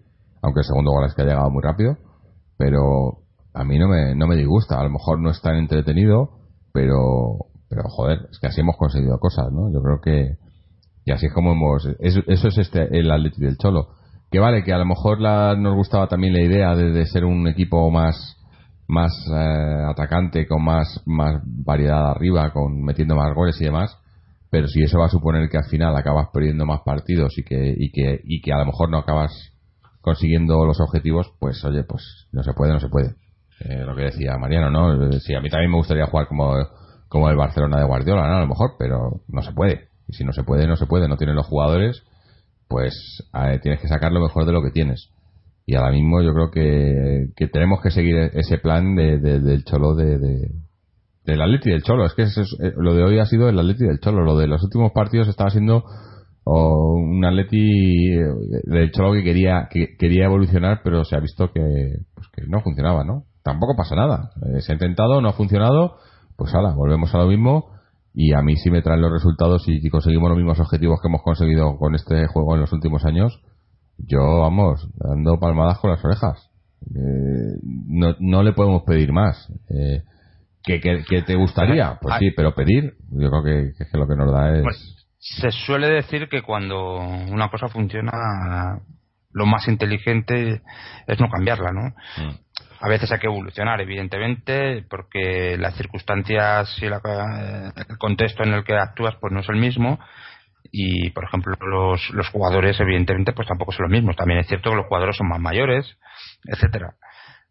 aunque 0.43 0.61
el 0.61 0.66
segundo 0.66 0.91
gol 0.91 1.07
es 1.07 1.14
que 1.14 1.22
ha 1.22 1.26
llegado 1.26 1.51
muy 1.51 1.62
rápido 1.62 1.97
pero 2.59 3.20
a 3.55 3.64
mí 3.64 3.78
no 3.78 3.88
me, 3.88 4.14
no 4.14 4.26
me 4.26 4.36
disgusta. 4.36 4.78
A 4.78 4.84
lo 4.84 4.91
mejor 4.91 5.20
no 5.20 5.30
es 5.30 5.41
tan 5.41 5.57
entretenido, 5.57 6.30
pero, 6.72 7.47
pero 7.71 7.85
joder, 7.89 8.27
es 8.31 8.39
que 8.41 8.49
así 8.49 8.61
hemos 8.61 8.77
conseguido 8.77 9.18
cosas, 9.21 9.53
¿no? 9.53 9.73
Yo 9.73 9.81
creo 9.81 10.01
que, 10.01 10.35
y 11.05 11.12
así 11.12 11.27
es 11.27 11.33
como 11.33 11.53
hemos, 11.53 11.87
eso, 12.01 12.21
es 12.27 12.59
este, 12.59 12.99
el 12.99 13.11
Atleti 13.11 13.41
del 13.41 13.57
Cholo. 13.57 13.91
Que 14.29 14.41
vale, 14.41 14.64
que 14.64 14.73
a 14.73 14.79
lo 14.79 14.85
mejor 14.85 15.21
la, 15.21 15.55
nos 15.57 15.77
gustaba 15.77 16.09
también 16.09 16.33
la 16.33 16.43
idea 16.43 16.75
de, 16.75 17.07
ser 17.07 17.25
un 17.25 17.47
equipo 17.47 17.89
más, 17.91 18.37
más 18.89 19.12
eh, 19.33 19.85
atacante, 19.89 20.49
con 20.49 20.64
más, 20.64 21.01
más 21.07 21.41
variedad 21.45 22.11
arriba, 22.11 22.53
con 22.53 22.83
metiendo 22.83 23.14
más 23.14 23.33
goles 23.35 23.61
y 23.61 23.64
demás. 23.64 23.97
Pero 24.51 24.66
si 24.66 24.83
eso 24.83 24.99
va 24.99 25.07
a 25.07 25.11
suponer 25.11 25.49
que 25.49 25.59
al 25.59 25.68
final 25.71 25.97
acabas 25.97 26.29
perdiendo 26.33 26.66
más 26.66 26.81
partidos 26.85 27.39
y 27.39 27.45
que, 27.45 27.73
y 27.77 27.93
que, 27.93 28.21
y 28.25 28.41
que 28.41 28.53
a 28.53 28.59
lo 28.59 28.66
mejor 28.66 28.91
no 28.91 28.99
acabas 28.99 29.33
consiguiendo 30.01 30.64
los 30.64 30.81
objetivos, 30.81 31.33
pues 31.39 31.64
oye, 31.64 31.85
pues 31.85 32.29
no 32.33 32.43
se 32.43 32.53
puede, 32.53 32.73
no 32.73 32.81
se 32.81 32.89
puede. 32.89 33.14
Eh, 33.61 33.85
lo 33.85 33.95
que 33.95 34.03
decía 34.03 34.37
Mariano, 34.39 34.71
¿no? 34.71 35.12
Sí, 35.21 35.35
a 35.35 35.41
mí 35.41 35.51
también 35.51 35.71
me 35.71 35.77
gustaría 35.77 36.07
jugar 36.07 36.27
como, 36.27 36.57
como 37.11 37.29
el 37.29 37.37
Barcelona 37.37 37.79
de 37.79 37.87
Guardiola, 37.87 38.29
¿no? 38.29 38.37
A 38.37 38.41
lo 38.41 38.47
mejor, 38.47 38.77
pero 38.79 39.21
no 39.29 39.43
se 39.43 39.53
puede. 39.53 39.89
Y 40.07 40.15
si 40.15 40.25
no 40.25 40.33
se 40.33 40.45
puede, 40.45 40.67
no 40.69 40.77
se 40.77 40.87
puede, 40.87 41.09
no 41.09 41.17
tienen 41.17 41.37
los 41.37 41.47
jugadores, 41.47 42.05
pues 42.69 43.29
tienes 43.63 43.81
que 43.81 43.89
sacar 43.89 44.13
lo 44.13 44.21
mejor 44.21 44.47
de 44.47 44.53
lo 44.53 44.63
que 44.63 44.71
tienes. 44.71 45.11
Y 45.67 45.75
ahora 45.75 45.91
mismo 45.91 46.23
yo 46.23 46.33
creo 46.33 46.51
que, 46.53 47.27
que 47.37 47.49
tenemos 47.49 47.81
que 47.83 47.91
seguir 47.91 48.17
ese 48.35 48.59
plan 48.59 48.95
de, 48.95 49.19
del 49.19 49.65
Cholo 49.65 49.95
de, 49.97 50.19
de, 50.19 50.51
del 51.25 51.43
Atleti 51.43 51.71
del 51.71 51.83
Cholo. 51.83 52.07
Es 52.07 52.15
que 52.15 52.23
eh, 52.23 52.73
lo 52.77 52.95
de 52.95 53.03
hoy 53.03 53.19
ha 53.19 53.27
sido 53.27 53.49
el 53.49 53.59
Atleti 53.59 53.85
del 53.85 53.99
Cholo. 53.99 54.23
Lo 54.23 54.39
de 54.39 54.47
los 54.47 54.63
últimos 54.63 54.93
partidos 54.93 55.27
estaba 55.27 55.51
siendo 55.51 55.85
un 56.45 57.25
Atleti 57.25 58.15
eh, 58.15 58.25
del 58.65 58.93
Cholo 58.93 59.15
que 59.15 59.25
quería 59.25 59.69
que 59.69 59.97
quería 59.99 60.27
evolucionar, 60.27 60.81
pero 60.85 61.05
se 61.05 61.17
ha 61.17 61.21
visto 61.21 61.51
que, 61.53 61.61
pues 62.15 62.29
que 62.33 62.43
no 62.47 62.61
funcionaba, 62.61 63.05
¿no? 63.05 63.25
tampoco 63.43 63.77
pasa 63.77 63.95
nada. 63.95 64.31
Eh, 64.55 64.61
se 64.61 64.73
ha 64.73 64.75
intentado, 64.75 65.21
no 65.21 65.29
ha 65.29 65.33
funcionado, 65.33 65.97
pues 66.41 66.55
ahora, 66.55 66.72
volvemos 66.72 67.14
a 67.14 67.18
lo 67.18 67.26
mismo. 67.26 67.70
Y 68.14 68.32
a 68.32 68.41
mí 68.41 68.57
sí 68.57 68.70
me 68.70 68.80
traen 68.80 69.03
los 69.03 69.12
resultados 69.12 69.62
y, 69.66 69.86
conseguimos 69.91 70.30
los 70.30 70.38
mismos 70.38 70.59
objetivos 70.59 70.99
que 71.01 71.09
hemos 71.09 71.22
conseguido 71.22 71.76
con 71.76 71.95
este 71.95 72.26
juego 72.28 72.55
en 72.55 72.62
los 72.62 72.72
últimos 72.72 73.05
años. 73.05 73.43
Yo, 73.99 74.41
vamos, 74.41 74.88
dando 74.95 75.38
palmadas 75.38 75.78
con 75.78 75.91
las 75.91 76.03
orejas. 76.03 76.51
Eh, 76.97 77.59
no, 77.62 78.16
no 78.18 78.43
le 78.43 78.55
podemos 78.55 78.84
pedir 78.84 79.12
más. 79.12 79.53
Eh, 79.68 80.03
¿que, 80.64 80.80
que, 80.80 81.22
te 81.22 81.36
gustaría? 81.36 81.99
Pues 82.01 82.16
sí, 82.18 82.30
pero 82.34 82.55
pedir, 82.55 82.95
yo 83.11 83.30
creo 83.30 83.45
que, 83.45 83.72
que, 83.76 83.99
lo 83.99 84.09
que 84.09 84.16
nos 84.16 84.32
da 84.32 84.57
es. 84.57 84.62
Pues, 84.62 85.07
se 85.18 85.51
suele 85.51 85.88
decir 85.88 86.28
que 86.30 86.41
cuando 86.41 86.97
una 86.97 87.51
cosa 87.51 87.68
funciona, 87.68 88.80
lo 89.30 89.45
más 89.47 89.68
inteligente 89.68 90.62
es 91.07 91.20
no 91.20 91.28
cambiarla, 91.28 91.70
¿no? 91.70 91.91
Mm 92.24 92.49
a 92.81 92.89
veces 92.89 93.12
hay 93.12 93.18
que 93.18 93.26
evolucionar, 93.26 93.81
evidentemente, 93.81 94.85
porque 94.89 95.57
las 95.59 95.76
circunstancias 95.76 96.74
y 96.81 96.87
la, 96.87 97.72
el 97.76 97.99
contexto 97.99 98.43
en 98.43 98.55
el 98.55 98.64
que 98.64 98.74
actúas 98.74 99.16
pues 99.20 99.33
no 99.33 99.41
es 99.41 99.49
el 99.51 99.57
mismo 99.57 99.99
y, 100.72 101.11
por 101.11 101.24
ejemplo, 101.24 101.55
los, 101.61 102.11
los 102.11 102.28
jugadores, 102.28 102.81
evidentemente, 102.81 103.33
pues 103.33 103.49
tampoco 103.49 103.72
son 103.72 103.85
los 103.85 103.93
mismos. 103.93 104.16
También 104.16 104.41
es 104.41 104.47
cierto 104.47 104.70
que 104.70 104.76
los 104.76 104.87
jugadores 104.87 105.16
son 105.16 105.28
más 105.28 105.41
mayores, 105.41 105.99
etcétera. 106.45 106.95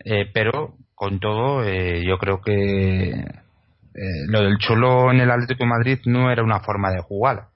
Eh, 0.03 0.30
pero, 0.34 0.75
con 0.95 1.19
todo, 1.19 1.63
eh, 1.63 2.03
yo 2.05 2.17
creo 2.17 2.41
que 2.41 3.09
eh, 3.09 4.25
lo 4.27 4.41
del 4.41 4.57
Cholo 4.57 5.11
en 5.11 5.19
el 5.19 5.30
Atlético 5.30 5.63
de 5.63 5.69
Madrid 5.69 5.99
no 6.05 6.32
era 6.32 6.43
una 6.43 6.61
forma 6.61 6.91
de 6.91 7.01
jugar 7.01 7.49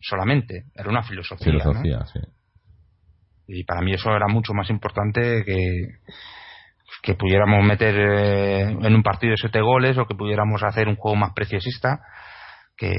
solamente, 0.00 0.64
era 0.74 0.90
una 0.90 1.02
filosofía. 1.02 1.52
Filosofía, 1.52 2.04
sí. 2.06 2.20
Y 3.48 3.64
para 3.64 3.80
mí 3.80 3.94
eso 3.94 4.14
era 4.14 4.26
mucho 4.28 4.52
más 4.52 4.68
importante 4.70 5.44
que, 5.44 5.88
que 7.02 7.14
pudiéramos 7.14 7.64
meter 7.64 7.94
eh, 7.94 8.62
en 8.62 8.94
un 8.94 9.02
partido 9.02 9.34
siete 9.36 9.60
goles 9.60 9.96
o 9.98 10.06
que 10.06 10.14
pudiéramos 10.14 10.62
hacer 10.62 10.88
un 10.88 10.96
juego 10.96 11.16
más 11.16 11.32
preciosista 11.34 12.00
que 12.76 12.92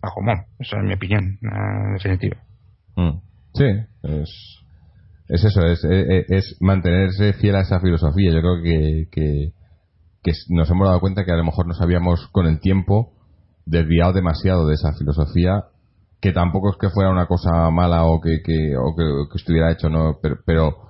bajo 0.00 0.22
Mon. 0.22 0.38
Esa 0.58 0.78
es 0.78 0.84
mi 0.84 0.94
opinión, 0.94 1.38
en 1.42 1.94
definitiva. 1.94 2.36
Mm. 2.96 3.20
Sí, 3.54 3.64
es, 4.02 4.64
es 5.28 5.44
eso, 5.44 5.62
es, 5.66 5.84
es, 5.84 6.56
mantenerse 6.60 7.32
fiel 7.34 7.56
a 7.56 7.60
esa 7.60 7.80
filosofía. 7.80 8.32
Yo 8.32 8.40
creo 8.40 8.62
que, 8.62 9.08
que, 9.10 9.52
que, 10.22 10.32
nos 10.50 10.70
hemos 10.70 10.86
dado 10.86 11.00
cuenta 11.00 11.24
que 11.24 11.32
a 11.32 11.36
lo 11.36 11.44
mejor 11.44 11.66
nos 11.66 11.80
habíamos 11.80 12.28
con 12.28 12.46
el 12.46 12.60
tiempo 12.60 13.12
desviado 13.66 14.12
demasiado 14.12 14.66
de 14.66 14.74
esa 14.74 14.92
filosofía 14.92 15.64
que 16.20 16.32
tampoco 16.32 16.70
es 16.70 16.76
que 16.78 16.90
fuera 16.90 17.10
una 17.10 17.26
cosa 17.26 17.70
mala 17.70 18.04
o 18.04 18.20
que, 18.20 18.42
que, 18.42 18.76
o 18.76 18.94
que, 18.96 19.36
estuviera 19.38 19.70
hecho, 19.70 19.88
no, 19.88 20.18
pero, 20.20 20.36
pero 20.44 20.87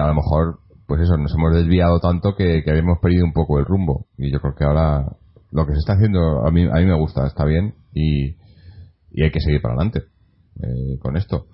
a 0.00 0.08
lo 0.08 0.14
mejor, 0.14 0.60
pues 0.86 1.00
eso, 1.00 1.16
nos 1.16 1.34
hemos 1.34 1.54
desviado 1.54 2.00
tanto 2.00 2.34
que, 2.36 2.62
habíamos 2.66 2.98
perdido 3.00 3.24
un 3.24 3.32
poco 3.32 3.58
el 3.58 3.64
rumbo. 3.64 4.06
Y 4.16 4.30
yo 4.30 4.40
creo 4.40 4.54
que 4.54 4.64
ahora 4.64 5.04
lo 5.50 5.66
que 5.66 5.72
se 5.72 5.78
está 5.78 5.94
haciendo 5.94 6.46
a 6.46 6.50
mí, 6.50 6.64
a 6.64 6.74
mí 6.74 6.86
me 6.86 6.98
gusta, 6.98 7.26
está 7.26 7.44
bien 7.44 7.74
y, 7.92 8.36
hay 9.22 9.30
que 9.30 9.40
seguir 9.40 9.62
para 9.62 9.74
adelante 9.74 10.02
eh, 10.62 10.98
con 11.00 11.16
esto. 11.16 11.46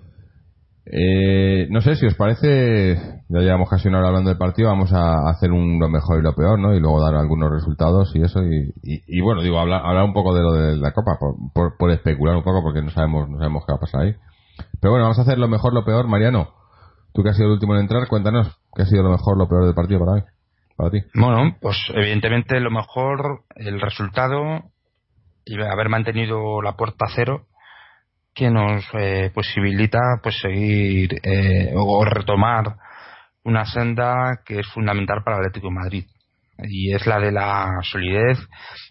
Eh, 0.85 1.67
no 1.69 1.79
sé 1.79 1.95
si 1.95 2.05
os 2.05 2.15
parece, 2.15 2.95
ya 3.29 3.39
llevamos 3.39 3.69
casi 3.69 3.87
una 3.87 3.99
hora 3.99 4.09
hablando 4.09 4.29
del 4.29 4.37
partido, 4.37 4.67
vamos 4.67 4.91
a 4.91 5.29
hacer 5.29 5.51
un 5.51 5.79
lo 5.79 5.87
mejor 5.87 6.19
y 6.19 6.23
lo 6.23 6.35
peor, 6.35 6.59
¿no? 6.59 6.75
Y 6.75 6.81
luego 6.81 7.01
dar 7.01 7.15
algunos 7.15 7.49
resultados 7.51 8.13
y 8.15 8.21
eso. 8.21 8.41
Y, 8.43 9.21
bueno, 9.21 9.41
digo, 9.41 9.59
hablar, 9.59 9.81
hablar, 9.85 10.03
un 10.03 10.13
poco 10.13 10.35
de 10.35 10.41
lo 10.41 10.51
de 10.51 10.75
la 10.75 10.91
Copa, 10.91 11.17
por, 11.53 11.77
por, 11.77 11.91
especular 11.91 12.35
un 12.35 12.43
poco, 12.43 12.61
porque 12.61 12.81
no 12.81 12.89
sabemos, 12.89 13.29
no 13.29 13.37
sabemos 13.37 13.63
qué 13.65 13.71
va 13.71 13.77
a 13.77 13.79
pasar 13.79 14.01
ahí. 14.01 14.15
Pero 14.81 14.91
bueno, 14.91 15.05
vamos 15.05 15.19
a 15.19 15.21
hacer 15.21 15.37
lo 15.37 15.47
mejor, 15.47 15.73
lo 15.73 15.85
peor, 15.85 16.07
Mariano. 16.07 16.49
Tú 17.13 17.23
que 17.23 17.29
has 17.29 17.35
sido 17.35 17.47
el 17.47 17.53
último 17.53 17.75
en 17.75 17.81
entrar, 17.81 18.07
cuéntanos 18.07 18.59
qué 18.75 18.83
ha 18.83 18.85
sido 18.85 19.03
lo 19.03 19.11
mejor, 19.11 19.37
lo 19.37 19.47
peor 19.47 19.65
del 19.65 19.75
partido 19.75 19.99
para 19.99 20.13
hoy, 20.13 20.23
para 20.75 20.89
ti. 20.89 20.99
Bueno, 21.13 21.55
pues 21.61 21.77
evidentemente 21.93 22.59
lo 22.59 22.71
mejor, 22.71 23.43
el 23.55 23.79
resultado 23.79 24.63
y 25.45 25.61
haber 25.61 25.89
mantenido 25.89 26.61
la 26.61 26.73
puerta 26.73 27.05
cero 27.13 27.47
que 28.33 28.49
nos 28.49 28.83
eh, 28.93 29.31
posibilita 29.33 29.99
pues 30.23 30.39
seguir 30.39 31.19
eh, 31.23 31.73
o 31.75 32.03
retomar 32.03 32.77
una 33.43 33.65
senda 33.65 34.39
que 34.45 34.59
es 34.59 34.67
fundamental 34.67 35.21
para 35.23 35.37
el 35.37 35.41
Atlético 35.41 35.67
de 35.67 35.75
Madrid 35.75 36.05
y 36.59 36.93
es 36.93 37.05
la 37.05 37.19
de 37.19 37.31
la 37.31 37.79
solidez 37.83 38.39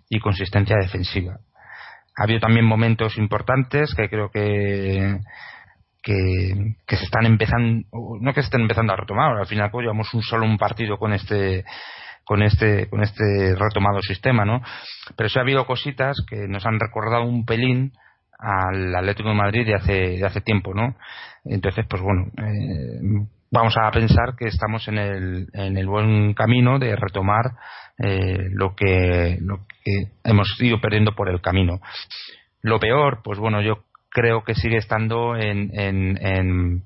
y 0.09 0.21
consistencia 0.21 0.77
defensiva. 0.77 1.39
Ha 2.17 2.25
habido 2.25 2.41
también 2.41 2.67
momentos 2.67 3.17
importantes 3.17 3.95
que 3.95 4.09
creo 4.09 4.31
que 4.31 5.19
que, 6.03 6.77
se 6.89 7.05
están 7.05 7.27
empezando, 7.27 7.87
no 8.21 8.35
que 8.35 8.43
se 8.43 8.47
estén 8.47 8.63
empezando 8.63 8.93
a 8.93 8.97
retomar, 8.97 9.37
al 9.37 9.47
final 9.47 9.71
pues 9.71 9.85
llevamos 9.85 10.13
un 10.15 10.23
solo 10.23 10.45
un 10.45 10.59
partido 10.59 10.99
con 10.99 11.13
este 11.13 11.65
con 12.25 12.43
este 12.43 12.89
con 12.89 13.03
este 13.03 13.55
retomado 13.55 14.01
sistema, 14.03 14.45
¿no? 14.45 14.63
Pero 15.17 15.29
sí 15.29 15.39
ha 15.39 15.43
habido 15.43 15.67
cositas 15.67 16.17
que 16.29 16.49
nos 16.49 16.67
han 16.67 16.79
recordado 16.81 17.25
un 17.25 17.45
pelín 17.45 17.93
al 18.39 18.95
Atlético 18.95 19.29
de 19.29 19.35
Madrid 19.35 19.67
de 19.67 19.75
hace 19.75 19.93
de 19.93 20.27
hace 20.27 20.41
tiempo, 20.41 20.75
¿no? 20.75 20.97
Entonces, 21.45 21.87
pues 21.89 22.03
bueno, 22.03 22.27
eh, 22.39 23.27
vamos 23.51 23.77
a 23.77 23.91
pensar 23.91 24.35
que 24.37 24.47
estamos 24.47 24.87
en 24.89 24.99
el, 24.99 25.49
en 25.53 25.77
el 25.77 25.87
buen 25.87 26.35
camino 26.35 26.79
de 26.79 26.97
retomar 26.97 27.53
eh, 27.99 28.49
lo 28.51 28.75
que 28.75 29.39
lo 29.41 29.67
que 29.85 30.13
hemos 30.25 30.49
ido 30.61 30.81
perdiendo 30.81 31.15
por 31.15 31.29
el 31.29 31.41
camino. 31.41 31.81
Lo 32.63 32.79
peor, 32.79 33.21
pues 33.23 33.39
bueno, 33.39 33.61
yo 33.61 33.85
creo 34.13 34.45
que 34.45 34.55
sigue 34.55 34.77
estando 34.77 35.37
en, 35.37 35.71
en, 35.79 36.83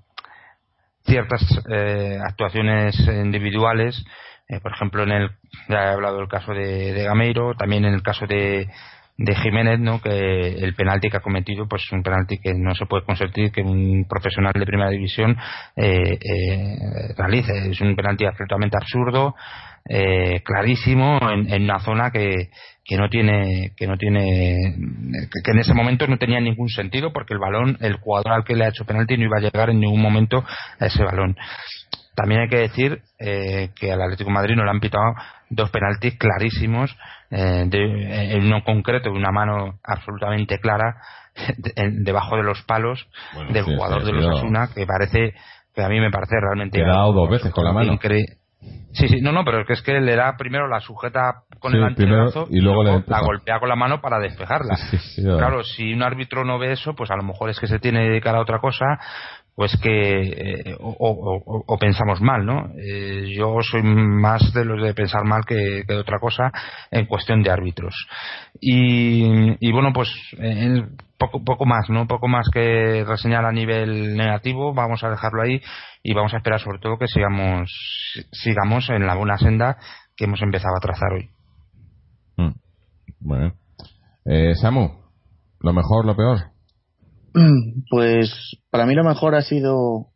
ciertas 1.05 1.43
eh, 1.71 2.19
actuaciones 2.21 2.99
individuales 2.99 4.05
eh, 4.49 4.61
por 4.61 4.73
ejemplo, 4.73 5.03
en 5.03 5.11
el, 5.11 5.31
ya 5.69 5.77
he 5.77 5.93
hablado 5.93 6.19
del 6.19 6.29
caso 6.29 6.53
de, 6.53 6.93
de 6.93 7.05
Gameiro, 7.05 7.55
también 7.57 7.85
en 7.85 7.95
el 7.95 8.03
caso 8.03 8.27
de, 8.27 8.69
de 9.19 9.35
Jiménez, 9.35 9.81
¿no? 9.81 10.01
que 10.01 10.11
el 10.11 10.75
penalti 10.75 11.09
que 11.09 11.17
ha 11.17 11.21
cometido, 11.21 11.67
pues 11.67 11.83
es 11.83 11.93
un 11.93 12.03
penalti 12.03 12.39
que 12.39 12.55
no 12.55 12.75
se 12.75 12.87
puede 12.87 13.05
consentir 13.05 13.51
que 13.51 13.63
un 13.63 14.07
profesional 14.09 14.53
de 14.53 14.67
primera 14.67 14.91
división 14.91 15.37
eh, 15.75 16.19
eh, 16.21 17.15
realice. 17.17 17.71
Es 17.71 17.81
un 17.81 17.97
penalti 17.97 18.25
absolutamente 18.25 18.77
absurdo, 18.77 19.35
eh, 19.89 20.43
clarísimo, 20.45 21.19
en, 21.31 21.53
en, 21.53 21.63
una 21.65 21.79
zona 21.81 22.11
que, 22.11 22.51
que 22.85 22.97
no 22.97 23.09
tiene, 23.09 23.73
que 23.77 23.87
no 23.87 23.97
tiene, 23.97 24.75
que, 25.45 25.51
en 25.51 25.59
ese 25.59 25.75
momento 25.75 26.07
no 26.07 26.19
tenía 26.19 26.41
ningún 26.41 26.69
sentido 26.69 27.13
porque 27.13 27.35
el 27.35 27.41
balón, 27.41 27.77
el 27.81 27.97
jugador 27.97 28.33
al 28.33 28.45
que 28.45 28.55
le 28.55 28.65
ha 28.65 28.69
hecho 28.69 28.85
penalti 28.85 29.17
no 29.17 29.25
iba 29.25 29.39
a 29.39 29.41
llegar 29.41 29.71
en 29.71 29.81
ningún 29.81 30.01
momento 30.01 30.45
a 30.79 30.87
ese 30.87 31.03
balón. 31.03 31.37
También 32.15 32.43
hay 32.43 32.49
que 32.49 32.59
decir 32.59 33.03
eh, 33.19 33.71
que 33.79 33.93
al 33.93 34.01
Atlético 34.03 34.31
de 34.31 34.35
Madrid 34.35 34.55
no 34.57 34.65
le 34.65 34.71
han 34.71 34.81
pitado 34.81 35.15
dos 35.51 35.71
penaltis 35.71 36.17
clarísimos, 36.17 36.97
eh, 37.31 37.69
en 37.71 38.45
uno 38.45 38.63
concreto, 38.65 39.11
una 39.11 39.33
mano 39.33 39.79
absolutamente 39.85 40.59
clara 40.59 40.97
debajo 41.77 42.37
de 42.37 42.45
los 42.45 42.63
palos 42.63 43.07
del 43.51 43.65
jugador 43.65 44.05
de 44.05 44.13
los 44.13 44.27
Asuna, 44.27 44.71
que 44.75 44.87
parece, 44.87 45.35
que 45.75 45.83
a 45.83 45.89
mí 45.89 46.01
me 46.01 46.11
parece 46.11 46.37
realmente. 46.41 46.79
Le 46.79 46.85
ha 46.85 46.97
dado 46.97 47.13
dos 47.13 47.31
veces 47.31 47.53
con 47.53 47.65
la 47.65 47.73
mano. 47.73 47.99
Sí, 48.93 49.09
sí, 49.09 49.21
no, 49.21 49.31
no, 49.31 49.45
pero 49.45 49.61
es 49.61 49.67
que 49.67 49.73
es 49.75 49.83
que 49.83 50.01
le 50.01 50.17
da 50.17 50.37
primero 50.39 50.69
la 50.69 50.81
sujeta 50.81 51.43
con 51.59 51.75
el 51.75 51.85
antebrazo 51.85 52.47
y 52.51 52.61
luego, 52.61 52.83
la 52.85 53.21
golpea 53.21 53.61
con 53.61 53.69
la 53.69 53.77
mano 53.77 54.01
para 54.01 54.19
despejarla. 54.19 54.77
claro, 55.17 55.63
si 55.63 55.93
un 55.93 56.03
árbitro 56.03 56.45
no 56.45 56.59
ve 56.59 56.73
eso, 56.73 56.95
pues 56.95 57.11
a 57.11 57.17
lo 57.17 57.23
mejor 57.23 57.51
es 57.51 57.61
que 57.61 57.67
se 57.67 57.79
tiene 57.79 58.01
que 58.01 58.09
dedicar 58.09 58.35
a 58.35 58.41
otra 58.41 58.59
cosa, 58.59 58.99
pues 59.55 59.77
que 59.83 60.69
eh, 60.71 60.77
o, 60.79 61.79
pensamos 61.79 62.21
mal, 62.21 62.47
¿no? 62.47 62.71
Eh, 62.79 63.35
yo 63.35 63.57
soy 63.61 63.83
más 63.83 64.53
de 64.55 64.65
los 64.65 64.83
de 64.83 64.95
pensar 64.95 65.25
mal 65.25 65.45
que, 65.47 65.83
de 65.87 65.97
otra 65.97 66.19
cosa 66.19 66.51
en 66.91 67.07
cuestión 67.07 67.43
de 67.43 67.51
árbitros. 67.51 68.07
Y, 68.61 69.73
bueno, 69.73 69.93
pues 69.93 70.09
poco, 71.19 71.43
poco 71.45 71.67
más, 71.67 71.89
¿no? 71.89 72.07
Poco 72.07 72.29
más 72.29 72.49
que 72.53 73.05
reseñar 73.05 73.45
a 73.45 73.53
nivel 73.53 74.17
negativo, 74.17 74.75
vamos 74.75 75.03
a 75.05 75.11
dejarlo 75.11 75.43
ahí 75.43 75.61
y 76.03 76.15
vamos 76.15 76.35
a 76.35 76.39
esperar 76.39 76.61
sobre 76.61 76.79
todo 76.79 76.99
que 76.99 77.09
sigamos, 77.09 77.71
sigamos 78.33 78.89
en 78.91 79.07
la 79.07 79.15
buena 79.15 79.39
senda 79.39 79.79
que 80.17 80.25
hemos 80.25 80.41
empezado 80.43 80.77
a 80.77 80.81
trazar 80.81 81.13
hoy. 81.13 81.31
Mm. 82.37 82.55
Bueno. 83.21 83.55
Eh, 84.25 84.55
Samu, 84.57 84.91
¿lo 85.61 85.73
mejor, 85.73 86.05
lo 86.05 86.17
peor? 86.17 86.39
Pues 87.91 88.57
para 88.71 88.87
mí 88.87 88.95
lo 88.95 89.05
mejor 89.05 89.35
ha 89.35 89.43
sido 89.43 90.07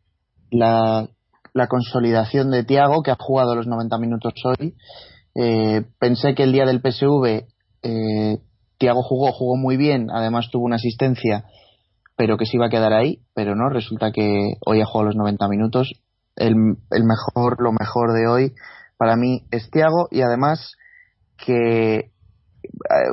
la, 0.49 1.07
consolidación 1.69 2.51
de 2.51 2.63
Tiago, 2.63 3.03
que 3.03 3.11
ha 3.11 3.17
jugado 3.17 3.55
los 3.55 3.67
90 3.67 3.97
minutos 3.99 4.33
hoy. 4.43 4.75
Eh, 5.35 5.83
pensé 5.99 6.35
que 6.35 6.43
el 6.43 6.51
día 6.51 6.65
del 6.65 6.81
PSV 6.81 7.45
eh, 7.83 8.37
Tiago 8.81 9.03
jugó, 9.03 9.31
jugó 9.31 9.57
muy 9.57 9.77
bien, 9.77 10.07
además 10.11 10.49
tuvo 10.51 10.65
una 10.65 10.77
asistencia, 10.77 11.45
pero 12.15 12.35
que 12.35 12.47
se 12.47 12.57
iba 12.57 12.65
a 12.65 12.71
quedar 12.71 12.93
ahí, 12.93 13.19
pero 13.35 13.55
no, 13.55 13.69
resulta 13.69 14.11
que 14.11 14.55
hoy 14.65 14.81
ha 14.81 14.85
jugado 14.85 15.09
los 15.09 15.15
90 15.15 15.47
minutos. 15.49 15.93
El, 16.35 16.55
mejor, 16.55 17.61
lo 17.61 17.71
mejor 17.71 18.13
de 18.13 18.27
hoy 18.27 18.53
para 18.97 19.15
mí 19.15 19.43
es 19.51 19.69
Tiago 19.69 20.07
y 20.09 20.21
además 20.21 20.77
que 21.37 21.97
eh, 21.97 22.09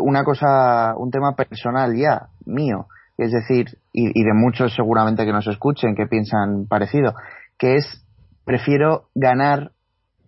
una 0.02 0.24
cosa, 0.24 0.94
un 0.96 1.10
tema 1.10 1.36
personal 1.36 1.94
ya, 1.94 2.28
mío 2.46 2.86
es 3.18 3.32
decir, 3.32 3.78
y, 3.92 4.22
de 4.22 4.32
muchos 4.32 4.72
seguramente 4.74 5.26
que 5.26 5.32
nos 5.32 5.46
escuchen 5.48 5.96
que 5.96 6.06
piensan 6.06 6.66
parecido, 6.68 7.14
que 7.58 7.74
es 7.74 8.06
prefiero 8.44 9.08
ganar 9.14 9.72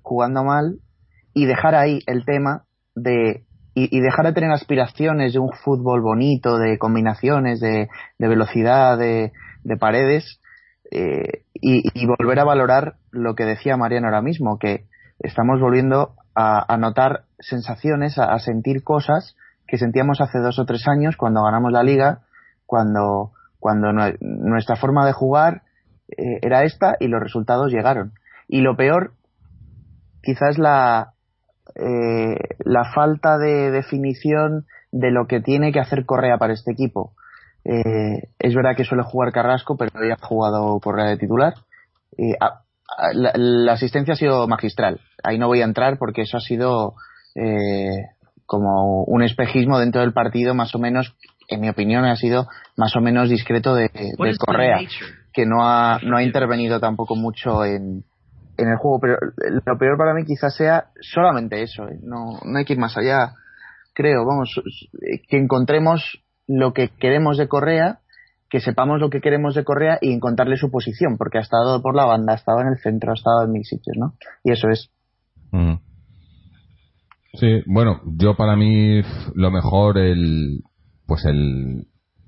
jugando 0.03 0.43
mal 0.43 0.81
y 1.33 1.47
dejar 1.47 1.77
ahí 1.77 2.01
el 2.07 2.25
tema 2.25 2.65
de 2.97 3.45
y, 3.91 4.01
dejar 4.01 4.27
de 4.27 4.33
tener 4.33 4.51
aspiraciones 4.51 5.33
de 5.33 5.39
un 5.39 5.53
fútbol 5.53 6.01
bonito, 6.01 6.59
de 6.59 6.79
combinaciones, 6.79 7.61
de, 7.61 7.89
velocidad, 8.19 8.99
de, 8.99 9.33
paredes, 9.79 10.41
eh, 10.91 11.45
y, 11.55 12.07
volver 12.07 12.41
a 12.41 12.45
valorar 12.45 12.95
lo 13.11 13.35
que 13.35 13.45
decía 13.45 13.77
Mariano 13.77 14.09
ahora 14.09 14.23
mismo, 14.23 14.59
que 14.59 14.87
estamos 15.19 15.61
volviendo 15.61 16.15
a, 16.35 16.77
notar 16.79 17.25
sensaciones, 17.39 18.19
a, 18.19 18.39
sentir 18.39 18.83
cosas 18.83 19.37
que 19.67 19.79
sentíamos 19.79 20.21
hace 20.21 20.39
dos 20.39 20.59
o 20.59 20.65
tres 20.65 20.89
años 20.89 21.17
cuando 21.17 21.45
ganamos 21.45 21.71
la 21.71 21.83
liga 21.85 22.23
cuando, 22.71 23.33
cuando 23.59 23.93
nuestra 24.21 24.77
forma 24.77 25.05
de 25.05 25.13
jugar 25.13 25.63
eh, 26.09 26.39
era 26.41 26.63
esta 26.63 26.97
y 27.01 27.09
los 27.09 27.21
resultados 27.21 27.73
llegaron. 27.73 28.13
Y 28.47 28.61
lo 28.61 28.77
peor, 28.77 29.15
quizás 30.23 30.57
la, 30.57 31.15
eh, 31.75 32.37
la 32.65 32.93
falta 32.93 33.39
de 33.39 33.71
definición 33.71 34.67
de 34.93 35.11
lo 35.11 35.27
que 35.27 35.41
tiene 35.41 35.73
que 35.73 35.81
hacer 35.81 36.05
Correa 36.05 36.39
para 36.39 36.53
este 36.53 36.73
equipo. 36.73 37.13
Eh, 37.65 38.29
es 38.39 38.55
verdad 38.55 38.77
que 38.77 38.85
suele 38.85 39.05
jugar 39.05 39.33
Carrasco, 39.33 39.77
pero 39.77 39.91
hoy 40.01 40.11
ha 40.11 40.17
jugado 40.17 40.79
Correa 40.81 41.07
de 41.07 41.19
titular. 41.19 41.55
la, 43.13 43.73
asistencia 43.73 44.15
ha 44.15 44.17
sido 44.17 44.49
magistral. 44.49 45.01
Ahí 45.23 45.39
no 45.39 45.47
voy 45.49 45.61
a 45.63 45.67
entrar 45.67 45.99
porque 45.99 46.23
eso 46.23 46.37
ha 46.37 46.41
sido 46.41 46.95
como 48.47 49.05
un 49.05 49.23
espejismo 49.23 49.79
dentro 49.79 50.01
del 50.01 50.13
partido, 50.13 50.55
más 50.55 50.75
o 50.75 50.79
menos 50.81 51.15
en 51.51 51.61
mi 51.61 51.69
opinión, 51.69 52.05
ha 52.05 52.17
sido 52.17 52.49
más 52.77 52.95
o 52.97 53.01
menos 53.01 53.29
discreto 53.29 53.75
de, 53.75 53.91
Correa, 54.39 54.79
que 55.33 55.47
no 55.47 55.67
ha, 55.67 55.99
no 56.03 56.17
ha 56.17 56.23
intervenido 56.23 56.81
tampoco 56.81 57.17
mucho 57.17 57.65
en, 57.65 58.05
en 58.61 58.69
el 58.69 58.77
juego. 58.77 59.01
Pero 59.01 59.17
lo 59.65 59.79
peor 59.79 59.99
para 59.99 60.15
mí 60.15 60.25
quizás 60.25 60.55
sea 60.55 60.87
solamente 61.01 61.63
eso, 61.63 61.89
¿eh? 61.89 61.99
no, 62.03 62.39
no 62.45 62.59
hay 62.59 62.65
que 62.65 62.75
ir 62.75 62.79
más 62.79 62.97
allá. 62.97 63.35
Creo, 63.95 64.25
vamos, 64.25 64.61
que 65.29 65.37
encontremos 65.37 66.23
lo 66.47 66.73
que 66.73 66.89
queremos 66.89 67.39
de 67.39 67.49
Correa, 67.49 68.01
que 68.49 68.61
sepamos 68.61 69.01
lo 69.01 69.11
que 69.11 69.21
queremos 69.21 69.55
de 69.55 69.65
Correa 69.65 69.99
y 70.01 70.13
encontrarle 70.13 70.57
su 70.57 70.71
posición, 70.71 71.17
porque 71.17 71.39
ha 71.39 71.43
estado 71.43 71.83
por 71.83 71.95
la 71.95 72.05
banda, 72.05 72.33
ha 72.33 72.37
estado 72.37 72.61
en 72.61 72.69
el 72.69 72.79
centro, 72.79 73.11
ha 73.11 73.15
estado 73.15 73.45
en 73.45 73.53
mil 73.53 73.65
sitios, 73.65 73.97
¿no? 73.99 74.15
Y 74.45 74.53
eso 74.53 74.69
es. 74.69 74.91
Mm. 75.53 75.75
Sí, 77.35 77.63
bueno, 77.67 78.01
yo 78.19 78.37
para 78.37 78.57
mí 78.57 79.03
lo 79.35 79.51
mejor 79.51 79.99
el 79.99 80.63
pues 81.07 81.25
el, 81.25 81.87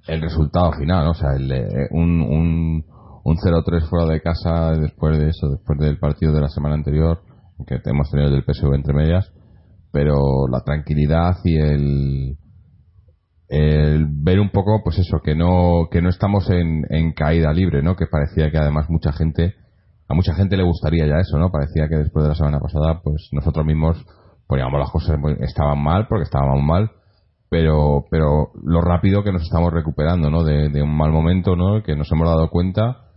el 0.08 0.20
resultado 0.20 0.72
final, 0.72 1.06
o 1.06 1.14
sea, 1.14 1.34
el, 1.36 1.52
un, 1.90 2.20
un, 2.20 2.84
un 3.24 3.36
0-3 3.36 3.88
fuera 3.88 4.06
de 4.06 4.20
casa 4.20 4.72
después 4.72 5.18
de 5.18 5.28
eso, 5.28 5.48
después 5.48 5.78
del 5.78 5.98
partido 5.98 6.32
de 6.32 6.40
la 6.40 6.48
semana 6.48 6.74
anterior, 6.74 7.22
que 7.66 7.80
hemos 7.84 8.10
tenido 8.10 8.28
el 8.28 8.34
del 8.34 8.44
PSV 8.44 8.74
entre 8.74 8.94
medias, 8.94 9.32
pero 9.92 10.48
la 10.48 10.60
tranquilidad 10.60 11.36
y 11.44 11.56
el, 11.56 12.36
el 13.48 14.06
ver 14.08 14.40
un 14.40 14.50
poco, 14.50 14.80
pues 14.82 14.98
eso, 14.98 15.20
que 15.22 15.34
no, 15.34 15.88
que 15.90 16.02
no 16.02 16.08
estamos 16.08 16.50
en, 16.50 16.84
en 16.90 17.12
caída 17.12 17.52
libre, 17.52 17.82
¿no? 17.82 17.94
Que 17.94 18.06
parecía 18.06 18.50
que 18.50 18.58
además 18.58 18.86
mucha 18.88 19.12
gente, 19.12 19.54
a 20.08 20.14
mucha 20.14 20.34
gente 20.34 20.56
le 20.56 20.64
gustaría 20.64 21.06
ya 21.06 21.18
eso, 21.18 21.38
¿no? 21.38 21.50
Parecía 21.50 21.88
que 21.88 21.96
después 21.96 22.24
de 22.24 22.30
la 22.30 22.34
semana 22.34 22.58
pasada, 22.58 23.00
pues 23.02 23.28
nosotros 23.32 23.64
mismos 23.64 24.04
poníamos 24.52 24.80
las 24.80 24.90
cosas 24.90 25.18
estaban 25.40 25.82
mal 25.82 26.06
porque 26.08 26.24
estábamos 26.24 26.62
mal 26.62 26.90
pero 27.48 28.06
pero 28.10 28.50
lo 28.62 28.80
rápido 28.80 29.22
que 29.22 29.32
nos 29.32 29.42
estamos 29.42 29.72
recuperando 29.72 30.30
no 30.30 30.42
de, 30.42 30.82
un 30.82 30.96
mal 30.96 31.10
momento 31.10 31.54
no 31.54 31.82
que 31.82 31.96
nos 31.96 32.10
hemos 32.12 32.26
dado 32.26 32.50
cuenta 32.50 33.11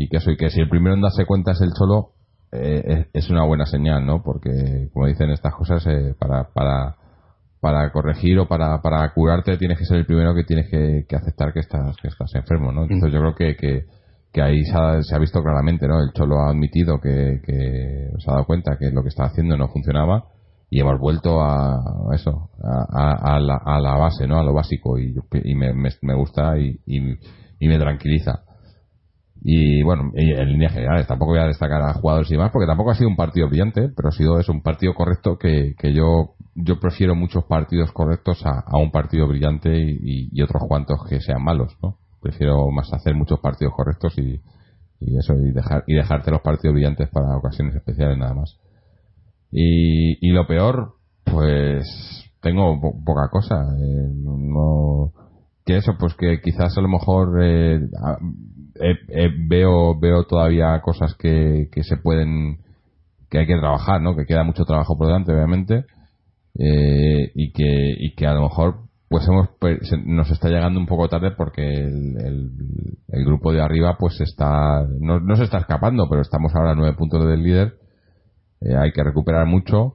y 0.00 0.08
que 0.08 0.16
eso 0.16 0.30
que 0.38 0.50
si 0.50 0.60
el 0.60 0.68
primero 0.68 0.94
en 0.94 1.02
darse 1.02 1.26
cuenta 1.26 1.52
es 1.52 1.60
el 1.60 1.72
solo 1.74 2.12
eh, 2.52 3.06
es, 3.12 3.30
una 3.30 3.44
buena 3.44 3.66
señal 3.66 4.04
no 4.06 4.22
porque 4.22 4.88
como 4.92 5.06
dicen 5.06 5.30
estas 5.30 5.54
cosas 5.54 5.86
eh, 5.86 6.14
para 6.18 6.48
para 6.52 6.96
para 7.60 7.92
corregir 7.92 8.38
o 8.38 8.48
para, 8.48 8.80
para 8.80 9.12
curarte 9.12 9.58
tienes 9.58 9.78
que 9.78 9.84
ser 9.84 9.98
el 9.98 10.06
primero 10.06 10.34
que 10.34 10.44
tienes 10.44 10.68
que, 10.70 11.04
que 11.06 11.16
aceptar 11.16 11.52
que 11.52 11.60
estás, 11.60 11.94
que 12.00 12.08
estás 12.08 12.34
enfermo, 12.34 12.72
¿no? 12.72 12.84
Entonces 12.84 13.12
yo 13.12 13.20
creo 13.20 13.34
que, 13.34 13.56
que, 13.56 13.84
que 14.32 14.42
ahí 14.42 14.64
se 14.64 14.74
ha, 14.74 15.02
se 15.02 15.14
ha 15.14 15.18
visto 15.18 15.42
claramente, 15.42 15.86
¿no? 15.86 16.00
El 16.00 16.12
Cholo 16.12 16.40
ha 16.40 16.50
admitido 16.50 17.00
que, 17.00 17.40
que 17.44 18.08
se 18.18 18.30
ha 18.30 18.32
dado 18.32 18.46
cuenta 18.46 18.78
que 18.78 18.90
lo 18.90 19.02
que 19.02 19.10
estaba 19.10 19.28
haciendo 19.28 19.58
no 19.58 19.68
funcionaba 19.68 20.24
y 20.70 20.80
hemos 20.80 20.98
vuelto 20.98 21.42
a 21.42 21.82
eso, 22.14 22.48
a, 22.62 23.34
a, 23.34 23.40
la, 23.40 23.60
a 23.62 23.80
la 23.80 23.96
base, 23.96 24.26
¿no? 24.26 24.38
A 24.38 24.44
lo 24.44 24.54
básico 24.54 24.98
y, 24.98 25.14
y 25.44 25.54
me, 25.54 25.74
me, 25.74 25.90
me 26.00 26.14
gusta 26.14 26.58
y, 26.58 26.80
y, 26.86 26.98
y 27.58 27.68
me 27.68 27.78
tranquiliza. 27.78 28.44
Y 29.42 29.82
bueno, 29.82 30.10
en 30.14 30.48
líneas 30.48 30.72
generales, 30.72 31.06
tampoco 31.06 31.32
voy 31.32 31.40
a 31.40 31.46
destacar 31.46 31.80
a 31.80 31.94
jugadores 31.94 32.30
y 32.30 32.34
demás, 32.34 32.50
porque 32.52 32.66
tampoco 32.66 32.90
ha 32.90 32.94
sido 32.94 33.08
un 33.08 33.16
partido 33.16 33.48
brillante, 33.48 33.88
pero 33.88 34.08
ha 34.08 34.12
sido 34.12 34.38
eso, 34.38 34.52
un 34.52 34.62
partido 34.62 34.94
correcto 34.94 35.38
que, 35.38 35.74
que 35.78 35.94
yo, 35.94 36.34
yo 36.54 36.78
prefiero 36.78 37.14
muchos 37.14 37.44
partidos 37.44 37.90
correctos 37.92 38.44
a, 38.44 38.62
a 38.66 38.76
un 38.78 38.90
partido 38.90 39.26
brillante 39.26 39.74
y, 39.74 40.28
y, 40.30 40.42
otros 40.42 40.62
cuantos 40.68 40.98
que 41.08 41.20
sean 41.20 41.42
malos, 41.42 41.74
¿no? 41.82 41.96
Prefiero 42.20 42.70
más 42.70 42.92
hacer 42.92 43.14
muchos 43.14 43.40
partidos 43.40 43.72
correctos 43.74 44.18
y, 44.18 44.42
y 45.00 45.16
eso, 45.16 45.34
y, 45.34 45.52
dejar, 45.52 45.84
y 45.86 45.94
dejarte 45.94 46.30
los 46.30 46.42
partidos 46.42 46.74
brillantes 46.74 47.08
para 47.08 47.36
ocasiones 47.36 47.74
especiales 47.74 48.18
nada 48.18 48.34
más. 48.34 48.58
Y, 49.50 50.28
y 50.28 50.32
lo 50.32 50.46
peor, 50.46 50.96
pues 51.24 52.30
tengo 52.42 52.78
po 52.80 53.02
poca 53.04 53.28
cosa. 53.30 53.56
Eh, 53.78 54.10
no, 54.14 55.12
que 55.64 55.76
eso, 55.76 55.92
pues 55.98 56.14
que 56.14 56.40
quizás 56.42 56.76
a 56.76 56.80
lo 56.80 56.88
mejor 56.88 57.42
eh, 57.42 57.80
eh, 58.80 58.98
eh, 59.08 59.30
veo 59.48 59.98
veo 59.98 60.24
todavía 60.24 60.80
cosas 60.82 61.14
que, 61.14 61.68
que 61.72 61.82
se 61.82 61.96
pueden 61.96 62.58
que 63.30 63.38
hay 63.38 63.46
que 63.46 63.56
trabajar 63.56 64.00
no 64.00 64.16
que 64.16 64.26
queda 64.26 64.44
mucho 64.44 64.64
trabajo 64.64 64.96
por 64.96 65.06
delante 65.06 65.32
obviamente 65.32 65.84
eh, 66.58 67.30
y 67.34 67.52
que 67.52 67.94
y 67.98 68.14
que 68.14 68.26
a 68.26 68.34
lo 68.34 68.42
mejor 68.42 68.90
pues 69.08 69.26
hemos 69.28 69.48
nos 70.04 70.30
está 70.30 70.48
llegando 70.48 70.78
un 70.80 70.86
poco 70.86 71.08
tarde 71.08 71.32
porque 71.36 71.62
el, 71.62 72.50
el, 73.08 73.24
grupo 73.24 73.52
de 73.52 73.60
arriba 73.60 73.96
pues 73.98 74.20
está 74.20 74.84
no, 75.00 75.20
no, 75.20 75.36
se 75.36 75.44
está 75.44 75.58
escapando 75.58 76.08
pero 76.08 76.22
estamos 76.22 76.54
ahora 76.54 76.72
a 76.72 76.74
nueve 76.74 76.96
puntos 76.96 77.26
del 77.26 77.42
líder 77.42 77.74
eh, 78.60 78.76
hay 78.76 78.92
que 78.92 79.02
recuperar 79.02 79.46
mucho 79.46 79.94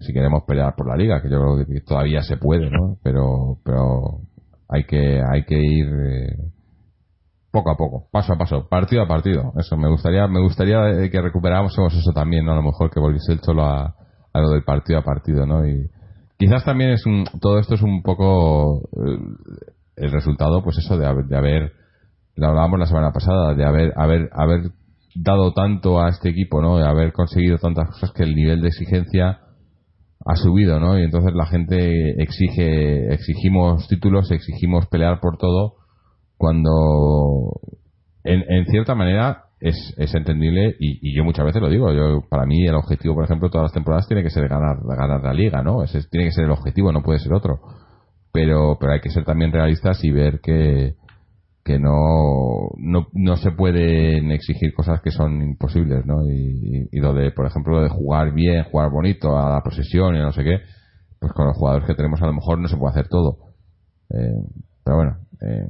si 0.00 0.12
queremos 0.12 0.44
pelear 0.46 0.74
por 0.76 0.88
la 0.88 0.96
liga 0.96 1.22
que 1.22 1.30
yo 1.30 1.40
creo 1.40 1.66
que 1.66 1.80
todavía 1.80 2.22
se 2.22 2.36
puede 2.36 2.70
no 2.70 2.98
pero 3.02 3.58
pero 3.64 4.20
hay 4.68 4.84
que 4.84 5.22
hay 5.22 5.44
que 5.44 5.58
ir 5.58 5.86
eh, 5.86 6.36
poco 7.50 7.70
a 7.70 7.76
poco, 7.76 8.08
paso 8.12 8.32
a 8.34 8.36
paso, 8.36 8.68
partido 8.68 9.02
a 9.02 9.08
partido. 9.08 9.52
Eso 9.58 9.76
me 9.76 9.88
gustaría, 9.88 10.26
me 10.26 10.40
gustaría 10.40 10.90
eh, 10.90 11.10
que 11.10 11.20
recuperáramos 11.20 11.76
eso 11.78 12.12
también, 12.12 12.44
¿no? 12.44 12.52
A 12.52 12.56
lo 12.56 12.62
mejor 12.62 12.90
que 12.90 13.00
volviese 13.00 13.32
el 13.32 13.40
cholo 13.40 13.64
a, 13.64 13.94
a, 14.32 14.40
lo 14.40 14.50
del 14.50 14.64
partido 14.64 14.98
a 14.98 15.02
partido, 15.02 15.46
¿no? 15.46 15.66
Y 15.66 15.88
quizás 16.38 16.64
también 16.64 16.90
es 16.90 17.06
un, 17.06 17.24
todo 17.40 17.58
esto 17.58 17.74
es 17.74 17.82
un 17.82 18.02
poco 18.02 18.88
el, 18.96 19.18
el 19.96 20.12
resultado, 20.12 20.62
pues 20.62 20.78
eso 20.78 20.98
de, 20.98 21.06
haber, 21.06 21.24
de 21.26 21.36
haber, 21.36 21.72
lo 22.36 22.48
hablábamos 22.48 22.80
la 22.80 22.86
semana 22.86 23.12
pasada, 23.12 23.54
de 23.54 23.64
haber, 23.64 23.92
haber, 23.96 24.28
haber 24.32 24.70
dado 25.14 25.52
tanto 25.52 26.00
a 26.00 26.10
este 26.10 26.28
equipo, 26.28 26.60
¿no? 26.60 26.76
De 26.76 26.86
haber 26.86 27.12
conseguido 27.12 27.56
tantas 27.58 27.88
cosas 27.88 28.12
que 28.12 28.24
el 28.24 28.34
nivel 28.34 28.60
de 28.60 28.68
exigencia 28.68 29.40
ha 30.26 30.36
subido, 30.36 30.78
¿no? 30.78 30.98
Y 30.98 31.02
entonces 31.02 31.32
la 31.34 31.46
gente 31.46 32.22
exige, 32.22 33.12
exigimos 33.12 33.88
títulos, 33.88 34.30
exigimos 34.30 34.86
pelear 34.88 35.20
por 35.20 35.38
todo 35.38 35.77
cuando 36.38 37.60
en, 38.24 38.64
cierta 38.66 38.94
manera 38.94 39.44
es, 39.60 39.94
es 39.98 40.14
entendible 40.14 40.76
y, 40.78 41.10
y, 41.10 41.16
yo 41.16 41.24
muchas 41.24 41.44
veces 41.44 41.60
lo 41.60 41.68
digo 41.68 41.92
yo 41.92 42.22
para 42.28 42.46
mí 42.46 42.64
el 42.64 42.76
objetivo 42.76 43.14
por 43.14 43.24
ejemplo 43.24 43.50
todas 43.50 43.66
las 43.66 43.72
temporadas 43.72 44.06
tiene 44.06 44.22
que 44.22 44.30
ser 44.30 44.48
ganar 44.48 44.78
ganar 44.82 45.22
la 45.22 45.34
liga 45.34 45.62
no 45.62 45.82
Ese 45.82 46.00
tiene 46.10 46.26
que 46.26 46.32
ser 46.32 46.44
el 46.44 46.52
objetivo 46.52 46.92
no 46.92 47.02
puede 47.02 47.18
ser 47.18 47.32
otro 47.34 47.60
pero 48.32 48.76
pero 48.78 48.92
hay 48.92 49.00
que 49.00 49.10
ser 49.10 49.24
también 49.24 49.52
realistas 49.52 50.02
y 50.04 50.12
ver 50.12 50.40
que 50.40 50.94
que 51.64 51.78
no, 51.78 52.70
no, 52.78 53.08
no 53.12 53.36
se 53.36 53.50
pueden 53.50 54.30
exigir 54.30 54.72
cosas 54.72 55.02
que 55.02 55.10
son 55.10 55.42
imposibles, 55.42 56.06
¿no? 56.06 56.26
Y, 56.26 56.88
y, 56.90 56.98
lo 56.98 57.12
de, 57.12 57.30
por 57.30 57.44
ejemplo, 57.44 57.74
lo 57.74 57.82
de 57.82 57.90
jugar 57.90 58.32
bien, 58.32 58.64
jugar 58.64 58.90
bonito, 58.90 59.36
a 59.36 59.50
la 59.50 59.60
posesión 59.60 60.16
y 60.16 60.18
no 60.18 60.32
sé 60.32 60.44
qué, 60.44 60.60
pues 61.20 61.30
con 61.34 61.46
los 61.46 61.58
jugadores 61.58 61.86
que 61.86 61.94
tenemos 61.94 62.22
a 62.22 62.26
lo 62.26 62.32
mejor 62.32 62.58
no 62.58 62.68
se 62.68 62.76
puede 62.78 62.92
hacer 62.92 63.08
todo. 63.08 63.36
Eh, 64.08 64.42
pero 64.82 64.96
bueno, 64.96 65.16
eh, 65.42 65.68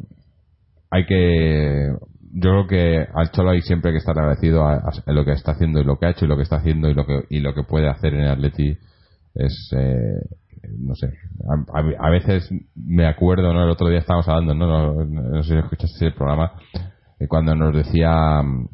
hay 0.91 1.07
que 1.07 1.89
yo 2.30 2.51
creo 2.51 2.66
que 2.66 3.07
al 3.14 3.30
Cholo 3.30 3.51
hay 3.51 3.62
siempre 3.62 3.93
que 3.93 3.99
estar 3.99 4.18
agradecido 4.18 4.66
a, 4.66 4.93
lo 5.07 5.24
que 5.24 5.32
está 5.32 5.53
haciendo 5.53 5.80
y 5.80 5.84
lo 5.84 5.99
que 5.99 6.07
ha 6.07 6.11
hecho 6.11 6.24
y 6.24 6.28
lo 6.28 6.36
que 6.36 6.43
está 6.43 6.57
haciendo 6.57 6.89
y 6.89 6.95
lo 6.95 7.07
que 7.07 7.24
y 7.30 7.41
lo 7.41 7.55
que 7.55 7.62
puede 7.62 7.89
hacer 7.89 8.14
en 8.14 8.20
el 8.20 8.30
Atleti. 8.30 8.76
Es 9.34 9.70
eh, 9.76 10.36
no 10.78 10.95
sé 10.95 11.07
a, 11.72 12.07
a, 12.07 12.11
veces 12.11 12.51
me 12.74 13.07
acuerdo 13.07 13.53
no 13.53 13.62
el 13.62 13.70
otro 13.70 13.89
día 13.89 13.99
estábamos 13.99 14.28
hablando 14.28 14.55
no 14.55 14.66
no, 14.66 15.05
no 15.05 15.43
sé 15.43 15.53
si 15.55 15.59
escuchaste 15.59 16.07
el 16.07 16.14
programa 16.14 16.53
cuando 17.28 17.55
nos 17.55 17.74
decía 17.74 18.43
mm, 18.43 18.68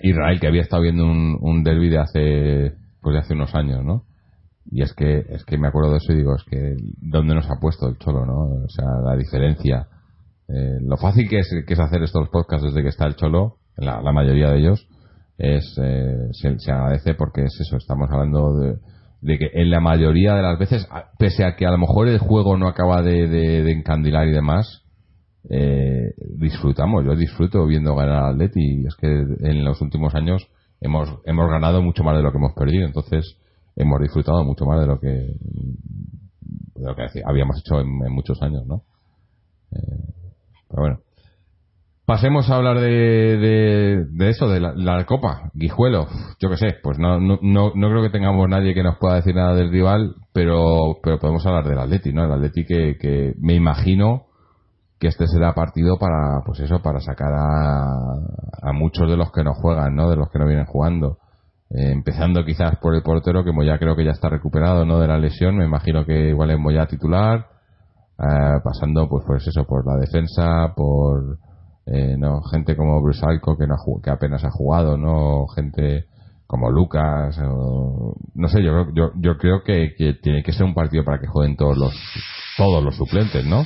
Israel 0.00 0.40
que 0.40 0.46
había 0.46 0.62
estado 0.62 0.82
viendo 0.82 1.04
un, 1.04 1.36
un 1.40 1.62
derby 1.62 1.90
de 1.90 1.98
hace 1.98 2.74
pues 3.00 3.14
de 3.14 3.18
hace 3.20 3.34
unos 3.34 3.54
años 3.54 3.84
no 3.84 4.04
y 4.70 4.82
es 4.82 4.94
que 4.94 5.24
es 5.28 5.44
que 5.44 5.58
me 5.58 5.68
acuerdo 5.68 5.90
de 5.90 5.98
eso 5.98 6.12
y 6.12 6.16
digo 6.16 6.34
es 6.34 6.44
que 6.44 6.76
dónde 7.00 7.34
nos 7.34 7.50
ha 7.50 7.60
puesto 7.60 7.88
el 7.88 7.98
Cholo 7.98 8.24
no 8.24 8.64
o 8.64 8.68
sea 8.68 8.86
la 9.04 9.16
diferencia 9.16 9.88
eh, 10.54 10.78
lo 10.82 10.96
fácil 10.98 11.28
que 11.28 11.38
es, 11.38 11.48
que 11.66 11.72
es, 11.72 11.80
hacer 11.80 12.02
estos 12.02 12.28
podcasts 12.28 12.66
desde 12.66 12.82
que 12.82 12.88
está 12.88 13.06
el 13.06 13.16
Cholo, 13.16 13.56
la, 13.76 14.02
la 14.02 14.12
mayoría 14.12 14.50
de 14.50 14.58
ellos, 14.58 14.86
es 15.38 15.76
eh, 15.82 16.28
se, 16.32 16.72
agradece 16.72 17.14
porque 17.14 17.44
es 17.44 17.58
eso, 17.58 17.76
estamos 17.76 18.08
hablando 18.10 18.54
de, 19.22 19.38
que 19.38 19.50
en 19.54 19.70
la 19.70 19.80
mayoría 19.80 20.34
de 20.34 20.42
las 20.42 20.58
veces, 20.58 20.86
pese 21.18 21.44
a 21.44 21.56
que 21.56 21.64
a 21.64 21.70
lo 21.70 21.78
mejor 21.78 22.08
el 22.08 22.18
juego 22.18 22.58
no 22.58 22.68
acaba 22.68 23.02
de, 23.02 23.28
de, 23.28 23.62
de 23.62 23.72
encandilar 23.72 24.28
y 24.28 24.32
demás, 24.32 24.84
eh, 25.48 26.12
disfrutamos, 26.36 27.04
yo 27.04 27.16
disfruto 27.16 27.66
viendo 27.66 27.94
ganar 27.94 28.24
al 28.24 28.34
Atleti 28.34 28.82
y 28.82 28.86
es 28.86 28.94
que 28.94 29.08
en 29.08 29.64
los 29.64 29.80
últimos 29.80 30.14
años 30.14 30.46
hemos, 30.80 31.08
hemos 31.24 31.48
ganado 31.48 31.82
mucho 31.82 32.04
más 32.04 32.16
de 32.16 32.22
lo 32.22 32.30
que 32.30 32.38
hemos 32.38 32.52
perdido, 32.52 32.86
entonces 32.86 33.38
hemos 33.74 34.00
disfrutado 34.00 34.44
mucho 34.44 34.66
más 34.66 34.80
de 34.80 34.86
lo 34.86 35.00
que, 35.00 35.08
de 35.08 36.86
lo 36.86 36.94
que 36.94 37.06
habíamos 37.24 37.58
hecho 37.58 37.80
en, 37.80 37.88
en 38.04 38.12
muchos 38.12 38.40
años, 38.42 38.66
¿no? 38.66 38.82
Eh, 39.72 40.21
bueno. 40.80 40.98
Pasemos 42.04 42.50
a 42.50 42.56
hablar 42.56 42.80
de, 42.80 43.38
de, 44.10 44.28
eso, 44.28 44.48
de 44.48 44.60
la, 44.60 45.04
Copa. 45.06 45.50
Guijuelo, 45.54 46.08
yo 46.40 46.50
qué 46.50 46.56
sé, 46.56 46.76
pues 46.82 46.98
no, 46.98 47.20
no, 47.20 47.38
no, 47.40 47.72
no, 47.74 47.88
creo 47.90 48.02
que 48.02 48.10
tengamos 48.10 48.48
nadie 48.48 48.74
que 48.74 48.82
nos 48.82 48.98
pueda 48.98 49.16
decir 49.16 49.36
nada 49.36 49.54
del 49.54 49.70
rival, 49.70 50.16
pero, 50.32 50.98
pero 51.02 51.20
podemos 51.20 51.46
hablar 51.46 51.64
del 51.64 51.78
Atleti, 51.78 52.12
¿no? 52.12 52.24
El 52.24 52.32
Atleti 52.32 52.64
que, 52.66 52.96
que 53.00 53.34
me 53.38 53.54
imagino 53.54 54.26
que 54.98 55.06
este 55.08 55.28
será 55.28 55.54
partido 55.54 55.96
para, 55.98 56.40
pues 56.44 56.58
eso, 56.60 56.82
para 56.82 56.98
sacar 57.00 57.32
a, 57.34 57.86
a 58.62 58.72
muchos 58.72 59.08
de 59.08 59.16
los 59.16 59.30
que 59.30 59.44
no 59.44 59.54
juegan, 59.54 59.94
¿no? 59.94 60.10
De 60.10 60.16
los 60.16 60.28
que 60.28 60.40
no 60.40 60.46
vienen 60.46 60.66
jugando. 60.66 61.18
Eh, 61.70 61.92
empezando 61.92 62.44
quizás 62.44 62.76
por 62.78 62.96
el 62.96 63.02
portero, 63.02 63.44
que 63.44 63.52
ya 63.64 63.78
creo 63.78 63.94
que 63.94 64.04
ya 64.04 64.10
está 64.10 64.28
recuperado, 64.28 64.84
¿no? 64.84 64.98
De 64.98 65.06
la 65.06 65.18
lesión, 65.18 65.56
me 65.56 65.64
imagino 65.64 66.04
que 66.04 66.30
igual 66.30 66.50
es 66.50 66.58
Moya 66.58 66.86
titular 66.86 67.51
eh, 68.22 68.60
pasando 68.62 69.08
pues 69.08 69.24
pues 69.26 69.46
eso 69.48 69.64
por 69.64 69.84
la 69.84 69.96
defensa 69.98 70.72
por 70.76 71.38
eh, 71.86 72.16
no 72.16 72.40
gente 72.42 72.76
como 72.76 73.02
Brusalco 73.02 73.56
que 73.58 73.66
no 73.66 73.74
que 74.00 74.10
apenas 74.10 74.44
ha 74.44 74.50
jugado 74.50 74.96
no 74.96 75.48
gente 75.48 76.06
como 76.46 76.70
Lucas 76.70 77.36
o, 77.42 78.14
no 78.34 78.48
sé 78.48 78.62
yo 78.62 78.86
yo 78.94 79.10
yo 79.16 79.36
creo 79.38 79.64
que, 79.64 79.94
que, 79.98 80.14
tiene 80.22 80.44
que 80.44 80.52
ser 80.52 80.64
un 80.64 80.74
partido 80.74 81.04
para 81.04 81.18
que 81.18 81.26
jueguen 81.26 81.56
todos 81.56 81.76
los 81.76 81.94
todos 82.56 82.84
los 82.84 82.94
suplentes 82.96 83.44
no 83.44 83.64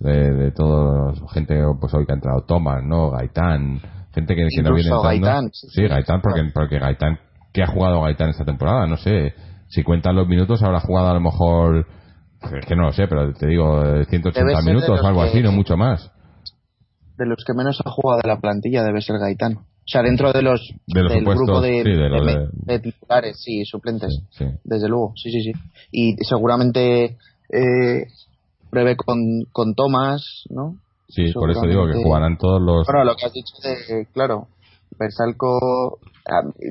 de, 0.00 0.32
de 0.32 0.50
todos 0.50 1.22
gente 1.32 1.62
pues 1.80 1.94
hoy 1.94 2.04
que 2.04 2.12
ha 2.12 2.16
entrado 2.16 2.42
Thomas 2.48 2.82
no 2.82 3.12
Gaitán 3.12 3.80
gente 4.12 4.34
que, 4.34 4.48
que 4.48 4.62
no 4.62 4.74
viene 4.74 4.90
entrando 4.90 5.02
Gaitán, 5.02 5.50
sí, 5.52 5.68
sí, 5.70 5.86
Gaitán 5.86 6.20
porque 6.20 6.42
porque 6.52 6.78
Gaitán 6.80 7.20
que 7.52 7.62
ha 7.62 7.68
jugado 7.68 8.02
Gaitán 8.02 8.30
esta 8.30 8.44
temporada 8.44 8.88
no 8.88 8.96
sé 8.96 9.34
si 9.68 9.84
cuentan 9.84 10.16
los 10.16 10.26
minutos 10.26 10.64
habrá 10.64 10.80
jugado 10.80 11.10
a 11.10 11.14
lo 11.14 11.20
mejor 11.20 11.86
es 12.52 12.66
que 12.66 12.76
no 12.76 12.84
lo 12.84 12.92
sé, 12.92 13.06
pero 13.08 13.32
te 13.32 13.46
digo, 13.46 14.04
180 14.04 14.62
minutos 14.62 15.00
o 15.00 15.06
algo 15.06 15.22
que, 15.22 15.28
así, 15.28 15.42
no 15.42 15.52
mucho 15.52 15.76
más. 15.76 16.10
De 17.16 17.26
los 17.26 17.44
que 17.44 17.54
menos 17.54 17.80
ha 17.84 17.90
jugado 17.90 18.20
de 18.22 18.28
la 18.28 18.40
plantilla 18.40 18.82
debe 18.82 19.00
ser 19.00 19.18
Gaitán. 19.18 19.56
O 19.56 19.86
sea, 19.86 20.02
dentro 20.02 20.32
de 20.32 20.42
los, 20.42 20.60
de 20.86 21.02
los 21.02 21.12
del 21.12 21.20
supuestos, 21.20 21.46
grupo 21.46 21.60
de, 21.60 21.82
sí, 21.82 21.90
de, 21.90 22.08
de, 22.08 22.08
de, 22.08 22.48
de, 22.52 22.78
titulares, 22.78 23.36
sí, 23.42 23.64
suplentes. 23.64 24.18
Sí, 24.30 24.44
sí. 24.44 24.50
Desde 24.64 24.88
luego, 24.88 25.12
sí, 25.14 25.30
sí, 25.30 25.42
sí. 25.42 25.52
Y 25.92 26.16
seguramente 26.24 27.18
eh, 27.50 28.06
breve 28.70 28.96
con, 28.96 29.18
con 29.52 29.74
Tomás, 29.74 30.44
¿no? 30.48 30.76
Sí, 31.08 31.32
por 31.34 31.50
eso 31.50 31.62
digo 31.66 31.86
que 31.86 32.02
jugarán 32.02 32.38
todos 32.38 32.62
los. 32.62 32.86
Bueno, 32.86 33.04
lo 33.04 33.14
que 33.14 33.26
has 33.26 33.32
dicho 33.32 33.54
de, 33.62 34.06
claro, 34.12 34.48
Bersalco, 34.98 35.98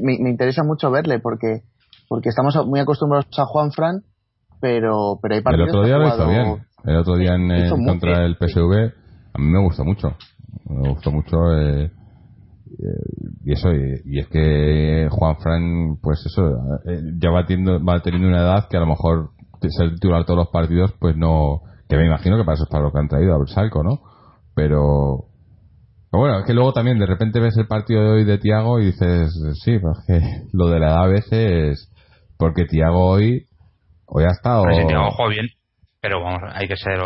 me, 0.02 0.18
me 0.20 0.30
interesa 0.32 0.64
mucho 0.64 0.90
verle 0.90 1.20
porque 1.20 1.62
porque 2.10 2.30
estamos 2.30 2.56
muy 2.68 2.80
acostumbrados 2.80 3.28
a 3.38 3.46
Juan 3.46 3.72
Fran 3.72 4.04
pero, 4.64 5.20
pero 5.22 5.36
hay 5.36 5.42
partidos 5.42 5.68
El 5.68 5.76
otro 5.76 5.86
día 5.86 5.98
lo 5.98 6.08
hizo 6.08 6.30
bien. 6.30 6.66
El 6.86 6.96
otro 6.96 7.18
día 7.18 7.36
en, 7.36 7.86
contra 7.86 8.26
el 8.26 8.38
PSV, 8.38 8.94
a 9.34 9.40
mí 9.40 9.46
me 9.46 9.62
gustó 9.62 9.84
mucho. 9.84 10.16
Me 10.70 10.90
gustó 10.90 11.12
mucho. 11.12 11.38
Eh, 11.60 11.92
y 13.44 13.52
eso, 13.52 13.74
y, 13.74 14.02
y, 14.06 14.20
es 14.20 14.28
que 14.30 15.10
Juan 15.12 15.36
Fran, 15.40 15.98
pues 16.02 16.26
eso, 16.26 16.48
eh, 16.88 17.02
ya 17.22 17.30
va 17.30 17.46
teniendo, 17.46 17.84
va 17.84 18.02
teniendo 18.02 18.30
una 18.30 18.40
edad 18.40 18.70
que 18.70 18.78
a 18.78 18.80
lo 18.80 18.88
mejor 18.88 19.32
ser 19.70 19.94
titular 19.96 20.24
todos 20.24 20.40
los 20.40 20.50
partidos, 20.50 20.94
pues 20.98 21.18
no. 21.18 21.62
Que 21.90 21.98
me 21.98 22.06
imagino 22.06 22.38
que 22.38 22.46
para 22.46 22.56
eso 22.56 22.64
es 22.64 22.70
para 22.70 22.84
lo 22.84 22.94
que 22.94 23.00
han 23.00 23.10
traído 23.10 23.36
a 23.36 23.48
Salco, 23.48 23.84
¿no? 23.84 24.00
Pero. 24.56 25.26
pero 26.10 26.22
bueno, 26.22 26.40
es 26.40 26.46
que 26.46 26.54
luego 26.54 26.72
también 26.72 27.00
de 27.00 27.06
repente 27.06 27.42
ves 27.42 27.58
el 27.58 27.68
partido 27.68 28.02
de 28.02 28.10
hoy 28.12 28.24
de 28.24 28.38
Tiago 28.38 28.80
y 28.80 28.86
dices, 28.86 29.30
sí, 29.62 29.78
pues 29.80 29.98
que 30.08 30.22
lo 30.54 30.70
de 30.70 30.80
la 30.80 30.88
edad 30.88 31.04
a 31.04 31.08
veces. 31.08 31.90
Porque 32.38 32.64
Tiago 32.64 33.06
hoy. 33.06 33.48
Hoy 34.08 34.24
ha 34.26 34.32
estado. 34.32 34.64
Pero 34.64 34.76
si 34.82 34.88
Tiago 34.88 35.12
juega 35.12 35.30
bien, 35.32 35.48
pero 36.02 36.22
vamos, 36.24 36.42
hay 36.54 36.68
que 36.68 36.78
ser. 36.78 37.00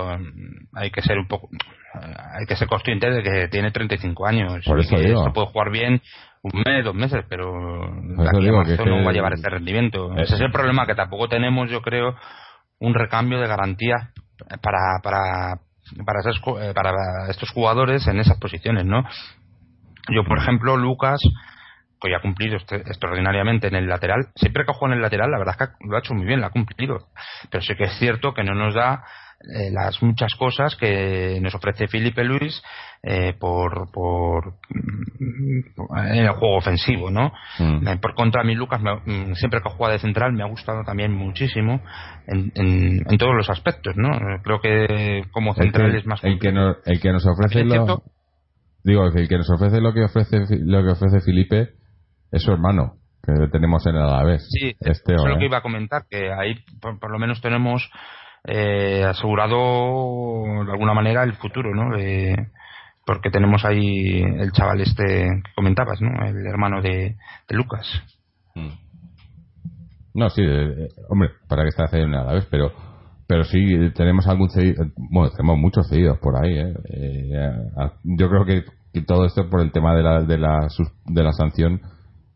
Hay 0.74 0.92
que 0.92 1.02
ser 1.02 1.18
un 1.18 1.28
poco. 1.28 1.50
Hay 1.94 2.46
que 2.48 2.56
ser 2.56 2.68
consciente 2.68 3.10
de 3.10 3.24
que 3.24 3.48
tiene 3.48 3.72
35 3.72 4.26
años. 4.28 4.64
Por 4.66 4.80
eso 4.80 4.96
que 4.96 5.02
digo. 5.08 5.24
se 5.24 5.32
puede 5.32 5.48
jugar 5.48 5.72
bien 5.72 6.02
un 6.44 6.64
mes, 6.66 6.84
dos 6.86 6.94
meses, 6.96 7.26
pero 7.28 7.52
de 7.52 8.14
eso 8.14 8.30
aquí 8.30 8.38
a 8.50 8.52
marzo 8.58 8.86
no 8.86 9.04
va 9.04 9.10
a 9.10 9.14
llevar 9.14 9.34
este 9.34 9.50
rendimiento. 9.50 10.12
Ese 10.18 10.36
es 10.36 10.42
el 10.42 10.52
problema, 10.52 10.86
que 10.86 10.96
tampoco 10.96 11.28
tenemos, 11.28 11.70
yo 11.72 11.82
creo, 11.82 12.16
un 12.80 12.94
recambio 12.94 13.40
de 13.40 13.48
garantía 13.48 13.96
para, 14.62 15.00
para, 15.02 15.56
para, 16.06 16.20
esas 16.20 16.36
ju- 16.42 16.62
eh, 16.62 16.74
para 16.76 16.92
estos 17.30 17.50
jugadores 17.52 18.06
en 18.08 18.20
esas 18.20 18.38
posiciones, 18.38 18.86
¿no? 18.86 19.04
Yo, 20.10 20.24
por 20.24 20.38
ejemplo, 20.38 20.78
Lucas, 20.78 21.20
que 22.02 22.10
ya 22.12 22.18
ha 22.18 22.22
cumplido 22.22 22.58
este- 22.58 22.78
extraordinariamente 22.78 23.68
en 23.68 23.76
el 23.76 23.88
lateral, 23.88 24.28
siempre 24.36 24.64
que 24.66 24.72
ha 24.72 24.74
jugado 24.74 24.94
en 24.94 24.98
el 24.98 25.04
lateral, 25.04 25.32
la 25.32 25.40
verdad 25.40 25.56
es 25.60 25.68
que 25.68 25.86
lo 25.88 25.96
ha 25.96 26.00
hecho 26.00 26.14
muy 26.14 26.26
bien, 26.26 26.40
lo 26.42 26.48
ha 26.48 26.52
cumplido. 26.52 27.08
Pero 27.50 27.62
sí 27.62 27.76
que 27.76 27.86
es 27.86 27.98
cierto 28.00 28.34
que 28.34 28.44
no 28.44 28.54
nos 28.56 28.74
da 28.76 29.04
eh, 29.56 29.70
las 29.72 30.02
muchas 30.02 30.34
cosas 30.36 30.76
que 30.76 31.40
nos 31.42 31.54
ofrece 31.54 31.88
Felipe 31.88 32.24
Luis 32.24 32.60
eh, 33.04 33.36
por, 33.40 33.92
por 33.92 34.54
mm, 34.70 35.98
en 36.08 36.26
el 36.26 36.32
juego 36.32 36.58
ofensivo, 36.58 37.12
¿no? 37.12 37.32
Mm. 37.60 38.00
Por 38.02 38.16
contra, 38.16 38.42
a 38.42 38.44
mí 38.44 38.56
Lucas, 38.56 38.82
me- 38.82 38.96
mm, 38.96 39.36
siempre 39.36 39.62
que 39.62 39.68
ha 39.70 39.72
jugado 39.72 39.94
de 39.94 40.00
central, 40.00 40.34
me 40.34 40.42
ha 40.44 40.48
gustado 40.48 40.84
también 40.84 41.14
muchísimo 41.14 41.82
en, 42.26 42.52
en, 42.56 43.04
en 43.08 43.18
todos 43.20 43.36
los 43.36 43.48
aspectos, 43.50 43.96
¿no? 43.96 44.10
Creo 44.44 44.60
que 44.60 45.24
como 45.32 45.54
central 45.54 45.92
que, 45.92 45.98
es 46.00 46.06
más 46.08 46.24
el 46.24 46.40
que, 46.40 46.52
nos, 46.52 46.78
el 46.86 47.00
que 47.00 47.12
nos 47.12 47.26
ofrece 47.28 47.60
lo, 47.64 48.04
digo 48.84 49.06
el 49.06 49.28
que 49.28 49.38
nos 49.38 49.50
ofrece 49.52 49.82
lo 49.82 49.94
que 49.94 50.04
ofrece 50.04 50.38
lo 50.66 50.84
que 50.84 50.90
ofrece 50.90 51.22
Felipe 51.22 51.70
es 52.32 52.42
su 52.44 52.52
hermano 52.52 52.94
que 53.24 53.34
tenemos 53.52 53.86
en 53.88 53.96
el 53.96 54.04
Alavés 54.04 54.48
Sí, 54.50 54.76
este 54.80 55.16
eso 55.16 55.24
es 55.24 55.30
lo 55.30 55.36
¿eh? 55.36 55.40
que 55.40 55.46
iba 55.46 55.58
a 55.58 55.62
comentar, 55.62 56.04
que 56.10 56.32
ahí 56.32 56.56
por, 56.82 57.00
por 57.00 57.12
lo 57.12 57.20
menos 57.20 57.42
tenemos 57.42 57.90
eh, 58.46 59.04
asegurado 59.04 60.64
de 60.66 60.72
alguna 60.72 60.94
manera 60.94 61.24
el 61.24 61.34
futuro, 61.34 61.74
¿no? 61.76 61.96
De- 61.98 62.48
porque 63.06 63.30
tenemos 63.30 63.64
ahí 63.66 64.22
el 64.22 64.52
chaval 64.52 64.82
este 64.82 65.04
que 65.04 65.52
comentabas, 65.56 66.02
¿no? 66.02 66.10
El 66.26 66.46
hermano 66.46 66.82
de, 66.82 67.16
de 67.50 67.56
Lucas. 67.56 67.86
Mm. 68.56 68.70
no 70.16 70.30
sí 70.30 70.42
eh, 70.42 70.86
eh, 70.86 70.88
hombre 71.10 71.30
para 71.48 71.64
que 71.64 71.70
esté 71.70 71.84
haciendo 71.84 72.08
en 72.08 72.14
el 72.16 72.20
Alavés 72.22 72.48
pero 72.50 72.72
pero 73.28 73.44
sí 73.44 73.60
tenemos 73.96 74.26
algún 74.28 74.50
cedido 74.50 74.86
bueno 75.12 75.30
tenemos 75.32 75.58
muchos 75.60 75.88
cedidos 75.90 76.18
por 76.20 76.36
ahí 76.44 76.58
¿eh? 76.58 76.74
Eh, 76.90 77.60
a- 77.78 77.94
yo 78.04 78.30
creo 78.30 78.46
que, 78.46 78.64
que 78.94 79.02
todo 79.04 79.26
esto 79.26 79.50
por 79.50 79.62
el 79.62 79.72
tema 79.72 79.96
de 79.96 80.04
la 80.04 80.22
de 80.24 80.38
la, 80.38 80.70
sus- 80.70 80.92
de 81.06 81.24
la 81.24 81.34
sanción 81.34 81.82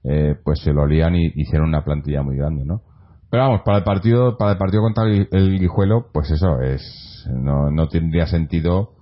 eh, 0.03 0.35
pues 0.43 0.59
se 0.61 0.73
lo 0.73 0.83
olían 0.83 1.15
y 1.15 1.31
hicieron 1.35 1.69
una 1.69 1.83
plantilla 1.83 2.23
muy 2.23 2.37
grande 2.37 2.65
no 2.65 2.81
pero 3.29 3.43
vamos 3.43 3.61
para 3.63 3.79
el 3.79 3.83
partido 3.83 4.37
para 4.37 4.53
el 4.53 4.57
partido 4.57 4.81
contra 4.81 5.05
el, 5.05 5.27
el 5.31 5.59
Guijuelo 5.59 6.07
pues 6.11 6.31
eso 6.31 6.59
es 6.61 7.27
no, 7.31 7.69
no 7.71 7.87
tendría 7.87 8.25
sentido 8.25 8.93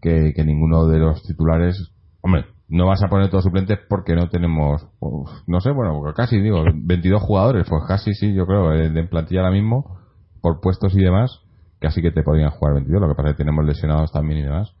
que, 0.00 0.32
que 0.34 0.44
ninguno 0.44 0.86
de 0.86 0.98
los 0.98 1.22
titulares 1.22 1.92
hombre 2.22 2.46
no 2.68 2.86
vas 2.86 3.02
a 3.02 3.08
poner 3.08 3.30
todos 3.30 3.44
suplentes 3.44 3.78
porque 3.88 4.14
no 4.14 4.28
tenemos 4.28 4.86
pues, 4.98 5.30
no 5.46 5.60
sé 5.60 5.70
bueno 5.70 6.02
casi 6.14 6.40
digo 6.40 6.64
22 6.74 7.22
jugadores 7.22 7.66
pues 7.68 7.82
casi 7.86 8.14
sí 8.14 8.34
yo 8.34 8.46
creo 8.46 8.72
eh, 8.72 8.90
de 8.90 9.04
plantilla 9.04 9.40
ahora 9.40 9.52
mismo 9.52 9.98
por 10.40 10.60
puestos 10.60 10.94
y 10.94 11.00
demás 11.00 11.40
casi 11.78 12.02
que 12.02 12.10
te 12.10 12.22
podrían 12.22 12.50
jugar 12.50 12.74
22 12.74 13.00
lo 13.00 13.08
que 13.08 13.14
pasa 13.14 13.30
es 13.30 13.36
que 13.36 13.44
tenemos 13.44 13.64
lesionados 13.64 14.12
también 14.12 14.40
y 14.40 14.42
demás 14.44 14.74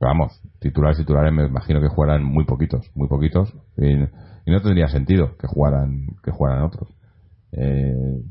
pero 0.00 0.12
vamos 0.12 0.40
titulares 0.60 0.96
titulares 0.98 1.32
me 1.32 1.46
imagino 1.46 1.80
que 1.80 1.88
jugarán 1.88 2.24
muy 2.24 2.44
poquitos 2.46 2.90
muy 2.96 3.06
poquitos 3.06 3.54
y, 3.76 3.92
y 3.92 4.50
no 4.50 4.60
tendría 4.62 4.88
sentido 4.88 5.36
que 5.38 5.46
jugaran 5.46 6.06
que 6.24 6.30
jugaran 6.32 6.62
otros. 6.64 6.88
Eh, 7.52 8.22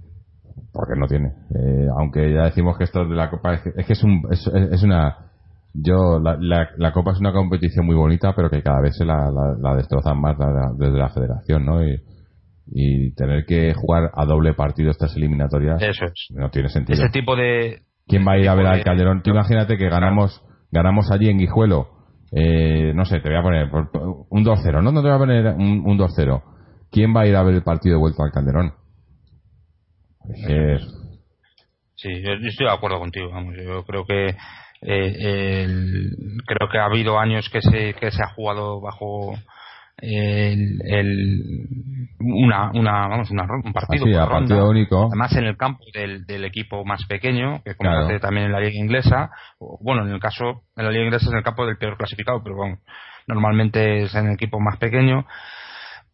porque 0.73 0.93
no 0.99 1.07
tiene. 1.07 1.29
Eh, 1.55 1.87
aunque 1.97 2.33
ya 2.33 2.43
decimos 2.45 2.77
que 2.77 2.83
esto 2.85 3.05
de 3.05 3.15
la 3.15 3.29
copa 3.29 3.53
es 3.53 3.65
es, 3.75 3.85
que 3.85 3.93
es, 3.93 4.03
un, 4.03 4.23
es, 4.31 4.45
es 4.47 4.83
una 4.83 5.31
yo 5.73 6.19
la, 6.19 6.35
la, 6.39 6.69
la 6.77 6.91
copa 6.91 7.11
es 7.11 7.19
una 7.19 7.31
competición 7.31 7.85
muy 7.85 7.95
bonita 7.95 8.33
pero 8.35 8.49
que 8.49 8.61
cada 8.63 8.81
vez 8.81 8.97
se 8.97 9.05
la, 9.05 9.29
la, 9.31 9.55
la 9.59 9.75
destrozan 9.75 10.19
más 10.19 10.35
desde 10.77 10.97
la 10.97 11.09
federación 11.09 11.65
no 11.65 11.83
y, 11.85 12.01
y 12.71 13.13
tener 13.13 13.45
que 13.45 13.73
jugar 13.75 14.09
a 14.13 14.25
doble 14.25 14.53
partido 14.53 14.89
estas 14.91 15.15
eliminatorias 15.15 15.81
Eso 15.81 16.05
es. 16.05 16.27
no 16.31 16.49
tiene 16.49 16.69
sentido. 16.69 16.99
Ese 16.99 17.09
tipo 17.11 17.35
de... 17.35 17.81
¿Quién 18.07 18.27
va 18.27 18.33
a 18.33 18.37
ir 18.39 18.49
a 18.49 18.55
ver 18.55 18.65
al 18.67 18.77
de- 18.79 18.83
Calderón? 18.83 19.21
Tú 19.21 19.29
imagínate 19.31 19.77
que 19.77 19.89
ganamos 19.89 20.43
ganamos 20.71 21.11
allí 21.11 21.29
en 21.29 21.37
Guijuelo. 21.37 21.89
Eh, 22.31 22.93
no 22.95 23.05
sé, 23.05 23.19
te 23.19 23.29
voy 23.29 23.37
a 23.37 23.41
poner 23.41 23.69
un 24.29 24.45
2-0. 24.45 24.83
No, 24.83 24.91
no 24.91 25.01
te 25.01 25.07
voy 25.07 25.15
a 25.15 25.19
poner 25.19 25.45
un, 25.55 25.83
un 25.85 25.97
2-0. 25.97 26.43
¿Quién 26.91 27.15
va 27.15 27.21
a 27.21 27.27
ir 27.27 27.35
a 27.35 27.43
ver 27.43 27.55
el 27.55 27.63
partido 27.63 27.95
de 27.95 27.99
vuelta 28.01 28.23
al 28.23 28.31
Calderón? 28.31 28.73
Sí, 31.95 32.09
yo 32.23 32.33
estoy 32.47 32.67
de 32.67 32.71
acuerdo 32.73 32.99
contigo. 32.99 33.29
Vamos, 33.31 33.55
yo 33.57 33.83
creo 33.83 34.05
que 34.05 34.27
eh, 34.81 35.63
el- 35.63 36.11
creo 36.45 36.69
que 36.71 36.77
ha 36.77 36.85
habido 36.85 37.19
años 37.19 37.49
que 37.49 37.61
se 37.61 37.93
que 37.95 38.11
se 38.11 38.23
ha 38.23 38.33
jugado 38.33 38.79
bajo 38.79 39.33
el, 40.01 40.81
el- 40.85 42.09
una 42.19 42.71
una 42.73 43.07
vamos 43.07 43.29
una, 43.31 43.43
un 43.43 43.73
partido 43.73 44.05
así, 44.05 44.13
por 44.13 44.21
a 44.21 44.25
ronda. 44.25 44.47
partido 44.55 44.69
único. 44.69 45.05
además 45.07 45.35
en 45.35 45.45
el 45.45 45.57
campo 45.57 45.83
del, 45.93 46.25
del 46.25 46.45
equipo 46.45 46.83
más 46.85 47.05
pequeño 47.07 47.61
que 47.63 47.75
Claro. 47.75 48.05
hace 48.05 48.19
también 48.19 48.47
en 48.47 48.51
la 48.51 48.59
liga 48.59 48.77
inglesa 48.79 49.29
bueno 49.81 50.05
en 50.05 50.11
el 50.13 50.19
caso 50.19 50.63
en 50.75 50.85
la 50.85 50.91
liga 50.91 51.05
inglesa 51.05 51.25
es 51.27 51.31
en 51.31 51.37
el 51.37 51.43
campo 51.43 51.65
del 51.65 51.77
peor 51.77 51.97
clasificado 51.97 52.41
pero 52.43 52.55
bueno 52.55 52.77
normalmente 53.27 54.03
es 54.03 54.15
en 54.15 54.27
el 54.27 54.33
equipo 54.33 54.59
más 54.59 54.77
pequeño 54.77 55.25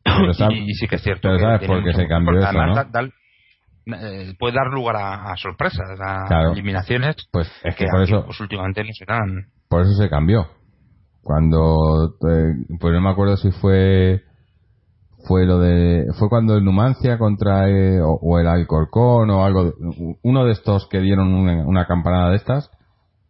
Pero 0.04 0.32
y, 0.52 0.72
y 0.72 0.74
sí 0.76 0.88
que 0.88 0.96
es 0.98 1.02
cierto 1.04 1.22
pero 1.30 1.38
que 1.38 1.44
sabes 1.44 1.68
por 1.68 1.84
qué 1.84 1.94
se 1.94 2.08
cambió 2.08 2.40
eso, 2.40 2.52
¿no? 2.54 2.76
da- 2.76 2.84
da- 2.92 3.10
eh, 3.88 4.34
puede 4.40 4.56
dar 4.56 4.68
lugar 4.68 4.96
a, 4.96 5.32
a 5.32 5.38
sorpresas 5.38 5.88
a 6.00 6.26
Claro. 6.28 6.54
eliminaciones 6.54 7.16
Pues 7.32 7.48
es 7.64 7.76
que 7.76 7.86
que 7.86 7.92
por 7.92 8.02
aquí, 8.02 8.12
eso 8.14 8.26
pues, 8.26 8.40
últimamente 8.40 8.84
no 8.84 8.90
se 8.94 9.06
dan 9.06 9.46
por 9.70 9.82
eso 9.82 9.94
se 9.94 10.10
cambió. 10.10 10.48
Cuando 11.26 12.14
eh, 12.30 12.54
pues 12.80 12.94
no 12.94 13.02
me 13.02 13.10
acuerdo 13.10 13.36
si 13.38 13.50
fue 13.50 14.22
fue 15.28 15.48
lo 15.48 15.58
de 15.58 16.06
fue 16.20 16.30
cuando 16.30 16.56
el 16.56 16.64
Numancia 16.64 17.18
contra 17.18 17.68
eh, 17.68 18.00
o, 18.00 18.38
el 18.38 18.46
Alcorcón 18.48 19.32
o 19.32 19.44
algo 19.44 19.74
uno 20.22 20.46
de 20.46 20.52
estos 20.52 20.88
que 20.88 21.00
dieron 21.00 21.34
una, 21.34 21.66
una 21.66 21.88
campanada 21.88 22.30
de 22.30 22.36
estas 22.36 22.70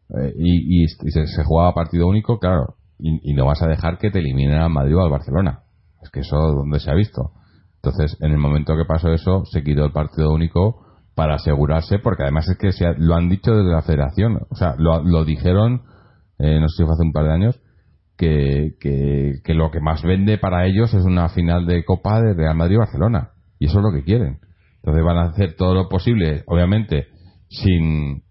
eh, 0.09 0.33
y, 0.37 0.83
y- 0.83 0.87
se, 0.89 1.43
jugaba 1.45 1.73
partido 1.73 2.05
único 2.09 2.37
claro 2.37 2.75
y, 2.99 3.31
y 3.31 3.33
no 3.33 3.45
vas 3.45 3.61
a 3.61 3.67
dejar 3.67 3.97
que 3.97 4.11
te 4.11 4.19
eliminen 4.19 4.59
al 4.59 4.69
Madrid 4.71 4.97
o 4.97 5.01
al 5.05 5.09
Barcelona. 5.09 5.61
Es 6.03 6.09
que 6.09 6.19
eso 6.19 6.35
donde 6.35 6.81
se 6.81 6.91
ha 6.91 6.95
visto 6.95 7.31
entonces 7.77 8.17
en 8.19 8.33
el 8.33 8.39
momento 8.39 8.75
que 8.75 8.83
pasó 8.83 9.07
eso 9.13 9.45
se 9.45 9.63
quitó 9.63 9.85
el 9.85 9.93
partido 9.93 10.33
único 10.33 10.81
para 11.15 11.35
asegurarse 11.35 11.99
porque 11.99 12.23
además 12.23 12.45
es 12.49 12.57
que 12.57 12.73
se 12.73 12.87
ha- 12.87 12.95
lo 12.97 13.15
han 13.15 13.29
dicho 13.29 13.55
desde 13.55 13.71
la 13.71 13.83
federación 13.83 14.39
o 14.49 14.55
sea 14.55 14.75
lo, 14.77 15.01
lo 15.01 15.23
dijeron 15.23 15.83
eh, 16.39 16.59
no 16.59 16.67
sé 16.67 16.75
si 16.75 16.83
fue 16.83 16.93
hace 16.93 17.03
un 17.03 17.13
par 17.13 17.23
de 17.23 17.31
años 17.31 17.61
que, 18.17 18.75
que, 18.79 19.33
que 19.43 19.53
lo 19.53 19.71
que 19.71 19.79
más 19.79 20.03
vende 20.03 20.37
para 20.37 20.65
ellos 20.65 20.93
es 20.93 21.03
una 21.03 21.29
final 21.29 21.65
de 21.65 21.83
Copa 21.83 22.21
de 22.21 22.33
Real 22.33 22.55
Madrid 22.55 22.75
y 22.75 22.79
Barcelona. 22.79 23.31
Y 23.59 23.65
eso 23.65 23.79
es 23.79 23.83
lo 23.83 23.91
que 23.91 24.03
quieren. 24.03 24.39
Entonces 24.77 25.03
van 25.03 25.17
a 25.17 25.29
hacer 25.29 25.55
todo 25.55 25.73
lo 25.73 25.89
posible, 25.89 26.43
obviamente, 26.47 27.07
sin, 27.49 28.23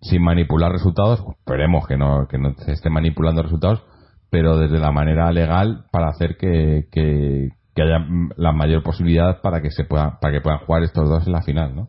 sin 0.00 0.22
manipular 0.22 0.70
resultados. 0.70 1.24
Esperemos 1.38 1.86
que 1.86 1.96
no, 1.96 2.26
que 2.28 2.38
no 2.38 2.54
se 2.58 2.72
esté 2.72 2.90
manipulando 2.90 3.42
resultados, 3.42 3.84
pero 4.30 4.58
desde 4.58 4.78
la 4.78 4.92
manera 4.92 5.32
legal 5.32 5.86
para 5.90 6.08
hacer 6.08 6.36
que, 6.36 6.86
que, 6.92 7.48
que 7.74 7.82
haya 7.82 8.06
la 8.36 8.52
mayor 8.52 8.82
posibilidad 8.82 9.40
para 9.40 9.62
que 9.62 9.70
se 9.70 9.84
pueda, 9.84 10.18
para 10.20 10.34
que 10.34 10.40
puedan 10.40 10.60
jugar 10.60 10.82
estos 10.82 11.08
dos 11.08 11.26
en 11.26 11.32
la 11.32 11.42
final, 11.42 11.74
¿no? 11.74 11.88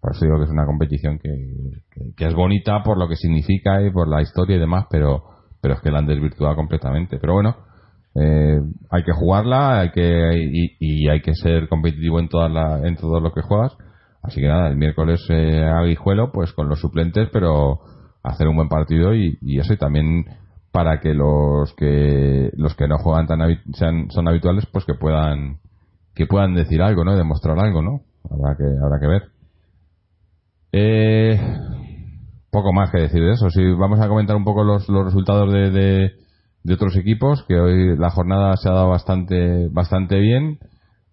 Por 0.00 0.12
eso 0.12 0.24
digo 0.24 0.38
que 0.38 0.44
es 0.44 0.50
una 0.50 0.64
competición 0.64 1.18
que, 1.18 1.30
que 2.16 2.26
es 2.26 2.34
bonita 2.34 2.82
por 2.84 2.98
lo 2.98 3.08
que 3.08 3.16
significa 3.16 3.82
y 3.82 3.90
por 3.90 4.08
la 4.08 4.22
historia 4.22 4.56
y 4.56 4.60
demás, 4.60 4.86
pero, 4.88 5.24
pero 5.60 5.74
es 5.74 5.80
que 5.80 5.90
la 5.90 5.98
han 5.98 6.06
desvirtuado 6.06 6.54
completamente. 6.56 7.18
Pero 7.18 7.34
bueno, 7.34 7.56
eh, 8.14 8.60
hay 8.90 9.02
que 9.04 9.12
jugarla 9.12 9.80
hay 9.80 9.90
que, 9.90 10.32
y, 10.52 10.76
y 10.80 11.08
hay 11.08 11.20
que 11.20 11.34
ser 11.34 11.68
competitivo 11.68 12.18
en, 12.20 12.28
toda 12.28 12.48
la, 12.48 12.86
en 12.86 12.96
todo 12.96 13.20
lo 13.20 13.32
que 13.32 13.42
juegas. 13.42 13.76
Así 14.22 14.40
que 14.40 14.48
nada, 14.48 14.68
el 14.68 14.76
miércoles 14.76 15.24
eh, 15.30 15.64
a 15.64 15.82
Guijuelo, 15.84 16.32
pues 16.32 16.52
con 16.52 16.68
los 16.68 16.80
suplentes, 16.80 17.28
pero 17.32 17.80
hacer 18.22 18.48
un 18.48 18.56
buen 18.56 18.68
partido 18.68 19.14
y, 19.14 19.38
y 19.40 19.58
eso 19.60 19.72
y 19.72 19.76
también 19.78 20.24
para 20.72 21.00
que 21.00 21.14
los 21.14 21.72
que 21.74 22.50
los 22.56 22.74
que 22.74 22.88
no 22.88 22.98
juegan 22.98 23.26
tan 23.26 23.40
habi- 23.40 23.62
sean 23.74 24.10
son 24.10 24.28
habituales 24.28 24.66
pues 24.70 24.84
que 24.84 24.94
puedan 24.94 25.58
que 26.14 26.26
puedan 26.26 26.54
decir 26.54 26.82
algo 26.82 27.04
no 27.04 27.16
demostrar 27.16 27.58
algo 27.58 27.80
no 27.80 28.02
habrá 28.30 28.56
que 28.56 28.64
habrá 28.64 29.00
que 29.00 29.06
ver 29.06 29.22
eh, 30.72 31.40
poco 32.50 32.72
más 32.72 32.90
que 32.90 33.02
decir 33.02 33.20
de 33.20 33.32
eso. 33.32 33.50
Si 33.50 33.62
vamos 33.72 34.00
a 34.00 34.08
comentar 34.08 34.36
un 34.36 34.44
poco 34.44 34.64
los, 34.64 34.88
los 34.88 35.04
resultados 35.04 35.52
de, 35.52 35.70
de, 35.70 36.74
otros 36.74 36.96
equipos, 36.96 37.44
que 37.48 37.58
hoy 37.58 37.96
la 37.96 38.10
jornada 38.10 38.56
se 38.56 38.68
ha 38.68 38.72
dado 38.72 38.88
bastante, 38.88 39.68
bastante 39.70 40.18
bien. 40.18 40.58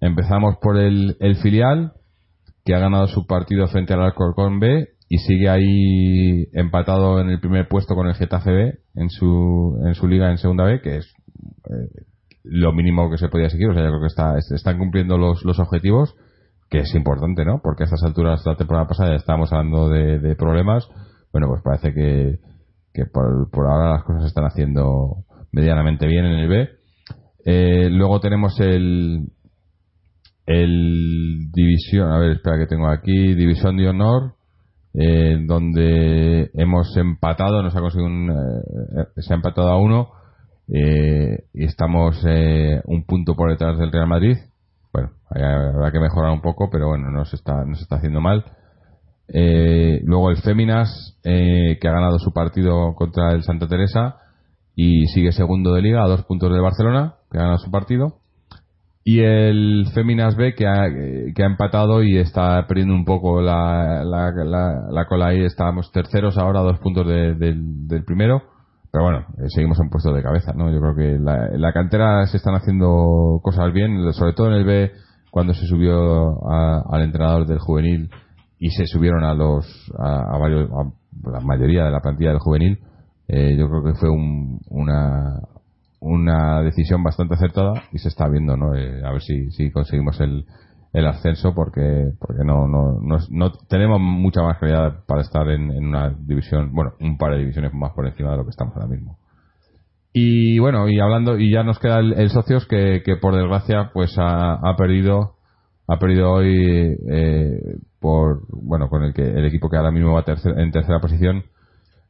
Empezamos 0.01 0.57
por 0.61 0.77
el, 0.77 1.15
el 1.19 1.35
filial, 1.37 1.93
que 2.65 2.75
ha 2.75 2.79
ganado 2.79 3.07
su 3.07 3.25
partido 3.25 3.67
frente 3.67 3.93
al 3.93 4.01
Alcorcón 4.01 4.59
B 4.59 4.89
y 5.07 5.17
sigue 5.19 5.49
ahí 5.49 6.47
empatado 6.53 7.21
en 7.21 7.29
el 7.29 7.39
primer 7.39 7.67
puesto 7.67 7.95
con 7.95 8.07
el 8.07 8.15
Getafe 8.15 8.79
en 8.95 9.09
su, 9.09 9.79
en 9.85 9.93
su 9.93 10.07
liga 10.07 10.31
en 10.31 10.37
segunda 10.37 10.63
B, 10.65 10.81
que 10.81 10.97
es 10.97 11.13
eh, 11.69 12.05
lo 12.43 12.73
mínimo 12.73 13.09
que 13.09 13.17
se 13.17 13.29
podía 13.29 13.49
seguir. 13.49 13.69
O 13.69 13.73
sea, 13.73 13.83
yo 13.83 13.89
creo 13.89 14.01
que 14.01 14.07
está, 14.07 14.37
están 14.37 14.77
cumpliendo 14.77 15.17
los, 15.17 15.43
los 15.45 15.59
objetivos, 15.59 16.15
que 16.69 16.79
es 16.79 16.95
importante, 16.95 17.45
¿no? 17.45 17.59
Porque 17.63 17.83
a 17.83 17.85
estas 17.85 18.03
alturas, 18.03 18.43
la 18.45 18.55
temporada 18.55 18.87
pasada 18.87 19.11
ya 19.11 19.17
estábamos 19.17 19.53
hablando 19.53 19.89
de, 19.89 20.35
problemas. 20.35 20.87
Bueno, 21.35 21.49
pues 21.49 21.61
parece 21.63 21.93
que, 21.93 22.39
que 22.93 23.07
por, 23.07 23.51
por, 23.51 23.67
ahora 23.67 23.95
las 23.95 24.03
cosas 24.05 24.21
se 24.21 24.27
están 24.29 24.45
haciendo 24.45 25.25
medianamente 25.51 26.07
bien 26.07 26.23
en 26.23 26.39
el 26.39 26.47
B. 26.47 26.69
Eh, 27.43 27.89
luego 27.89 28.21
tenemos 28.21 28.57
el, 28.61 29.33
el 30.45 31.51
División, 31.51 32.09
a 32.09 32.19
ver, 32.19 32.31
espera 32.31 32.57
que 32.57 32.67
tengo 32.67 32.87
aquí, 32.87 33.35
División 33.35 33.75
de 33.75 33.89
Honor, 33.89 34.35
eh, 34.93 35.37
donde 35.45 36.51
hemos 36.53 36.95
empatado, 36.95 37.61
nos 37.61 37.75
ha 37.75 37.81
conseguido 37.81 38.07
un, 38.07 38.31
eh, 38.31 39.05
se 39.17 39.33
ha 39.33 39.35
empatado 39.35 39.71
a 39.71 39.77
uno 39.77 40.11
eh, 40.73 41.47
y 41.53 41.65
estamos 41.65 42.15
un 42.85 43.05
punto 43.05 43.35
por 43.35 43.51
detrás 43.51 43.77
del 43.77 43.91
Real 43.91 44.07
Madrid. 44.07 44.37
Bueno, 44.93 45.09
habrá 45.29 45.91
que 45.91 45.99
mejorar 45.99 46.31
un 46.31 46.41
poco, 46.41 46.69
pero 46.71 46.87
bueno, 46.87 47.11
no 47.11 47.25
se 47.25 47.35
está, 47.35 47.65
no 47.65 47.75
se 47.75 47.83
está 47.83 47.97
haciendo 47.97 48.21
mal. 48.21 48.45
Luego 49.27 50.29
el 50.31 50.37
Féminas, 50.37 51.17
que 51.23 51.79
ha 51.87 51.91
ganado 51.91 52.19
su 52.19 52.31
partido 52.31 52.93
contra 52.95 53.33
el 53.33 53.43
Santa 53.43 53.67
Teresa 53.67 54.17
y 54.75 55.07
sigue 55.07 55.31
segundo 55.31 55.73
de 55.73 55.81
liga 55.81 56.03
a 56.03 56.07
dos 56.07 56.23
puntos 56.23 56.51
de 56.51 56.59
Barcelona, 56.59 57.15
que 57.31 57.37
ha 57.37 57.41
ganado 57.41 57.59
su 57.59 57.71
partido 57.71 58.19
y 59.07 59.19
el 59.19 59.85
Féminas 59.93 60.35
B 60.35 60.55
que 60.55 60.65
ha, 60.67 60.89
que 60.89 61.43
ha 61.43 61.45
empatado 61.45 62.01
y 62.01 62.17
está 62.17 62.65
perdiendo 62.67 62.95
un 62.95 63.05
poco 63.05 63.39
la, 63.39 64.03
la, 64.03 64.31
la, 64.89 65.05
cola 65.05 65.27
ahí. 65.27 65.45
Estábamos 65.45 65.91
terceros 65.91 66.39
ahora, 66.39 66.61
dos 66.61 66.79
puntos 66.79 67.05
del 67.05 68.03
primero. 68.03 68.41
Pero 68.91 69.03
bueno, 69.03 69.19
eh, 69.37 69.49
seguimos 69.49 69.79
en 69.79 69.89
puesto 69.91 70.11
de 70.11 70.23
cabeza, 70.23 70.53
¿no? 70.55 70.71
Yo 70.71 70.79
creo 70.79 70.95
que 70.95 71.19
la, 71.19 71.49
la 71.55 71.71
cantera 71.71 72.25
se 72.25 72.37
están 72.37 72.55
haciendo 72.55 73.39
cosas 73.43 73.71
bien, 73.73 74.11
sobre 74.13 74.33
todo 74.33 74.47
en 74.47 74.53
el 74.53 74.65
B, 74.65 74.91
cuando 75.29 75.53
se 75.53 75.67
subió 75.67 76.43
al 76.89 77.03
entrenador 77.03 77.45
del 77.45 77.59
juvenil 77.59 78.09
y 78.59 78.69
se 78.69 78.85
subieron 78.85 79.23
a 79.23 79.33
los 79.33 79.65
a, 79.97 80.37
varios 80.37 80.69
a 80.71 81.31
la 81.31 81.39
mayoría 81.41 81.85
de 81.85 81.91
la 81.91 82.01
plantilla 82.01 82.29
del 82.29 82.39
juvenil 82.39 82.79
eh, 83.27 83.55
yo 83.57 83.67
creo 83.69 83.83
que 83.83 83.99
fue 83.99 84.09
un, 84.09 84.59
una 84.69 85.39
una 86.05 86.61
decisión 86.61 87.03
bastante 87.03 87.33
acertada 87.33 87.83
y 87.91 87.97
se 87.97 88.09
está 88.09 88.29
viendo, 88.29 88.55
¿no? 88.55 88.75
Eh, 88.75 89.01
a 89.03 89.11
ver 89.11 89.21
si, 89.21 89.49
si 89.51 89.71
conseguimos 89.71 90.19
el, 90.21 90.45
el 90.93 91.07
ascenso 91.07 91.53
porque 91.55 92.11
porque 92.19 92.43
no, 92.45 92.67
no, 92.67 92.99
no, 93.01 93.51
tenemos 93.67 93.99
mucha 93.99 94.43
más 94.43 94.59
calidad 94.59 95.03
para 95.07 95.21
estar 95.21 95.49
en, 95.49 95.71
una 95.71 96.15
división, 96.17 96.71
bueno, 96.73 96.91
un 96.99 97.17
par 97.17 97.33
de 97.33 97.39
divisiones 97.39 97.73
más 97.73 97.91
por 97.93 98.05
encima 98.05 98.31
de 98.31 98.37
lo 98.37 98.43
que 98.43 98.51
estamos 98.51 98.75
ahora 98.75 98.87
mismo. 98.87 99.17
Y 100.13 100.59
bueno, 100.59 100.87
y 100.87 100.99
hablando, 100.99 101.37
y 101.37 101.51
ya 101.51 101.63
nos 101.63 101.79
queda 101.79 101.99
el, 101.99 102.29
socios 102.29 102.65
que, 102.67 103.01
que, 103.03 103.17
por 103.17 103.35
desgracia 103.35 103.89
pues 103.93 104.15
ha, 104.17 104.53
ha 104.53 104.75
perdido 104.77 105.34
ha 105.87 105.97
perdido 105.97 106.31
hoy 106.31 106.97
eh, 107.11 107.77
por 107.99 108.41
bueno 108.49 108.89
con 108.89 109.03
el 109.03 109.13
que 109.13 109.21
el 109.21 109.45
equipo 109.45 109.69
que 109.69 109.77
ahora 109.77 109.91
mismo 109.91 110.13
va 110.13 110.23
en 110.57 110.71
tercera 110.71 110.99
posición 110.99 111.43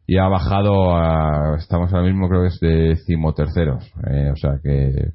y 0.07 0.17
ha 0.17 0.27
bajado 0.27 0.95
a, 0.95 1.55
estamos 1.57 1.91
ahora 1.91 2.05
mismo 2.05 2.29
creo 2.29 2.41
que 2.41 2.47
es 2.47 2.59
decimoterceros, 2.59 3.91
eh, 4.09 4.29
o 4.31 4.35
sea 4.35 4.59
que 4.61 5.13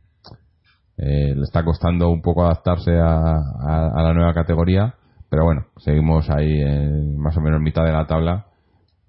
eh, 1.03 1.35
le 1.35 1.43
está 1.43 1.65
costando 1.65 2.11
un 2.11 2.21
poco 2.21 2.45
adaptarse 2.45 2.93
a, 2.99 3.37
a, 3.37 4.03
la 4.03 4.13
nueva 4.13 4.35
categoría, 4.35 4.95
pero 5.31 5.45
bueno, 5.45 5.67
seguimos 5.79 6.29
ahí 6.29 6.61
en, 6.61 7.17
más 7.17 7.37
o 7.37 7.41
menos 7.41 7.59
en 7.59 7.63
mitad 7.63 7.85
de 7.85 7.93
la 7.93 8.07
tabla, 8.07 8.47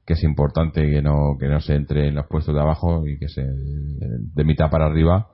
que 0.06 0.14
es 0.14 0.24
importante 0.24 0.90
que 0.90 1.02
no, 1.02 1.36
que 1.38 1.48
no 1.48 1.60
se 1.60 1.76
entre 1.76 2.08
en 2.08 2.16
los 2.16 2.28
puestos 2.28 2.56
de 2.56 2.62
abajo 2.62 3.06
y 3.08 3.18
que 3.18 3.28
se, 3.28 3.44
de 3.44 4.44
mitad 4.46 4.70
para 4.70 4.86
arriba 4.86 5.28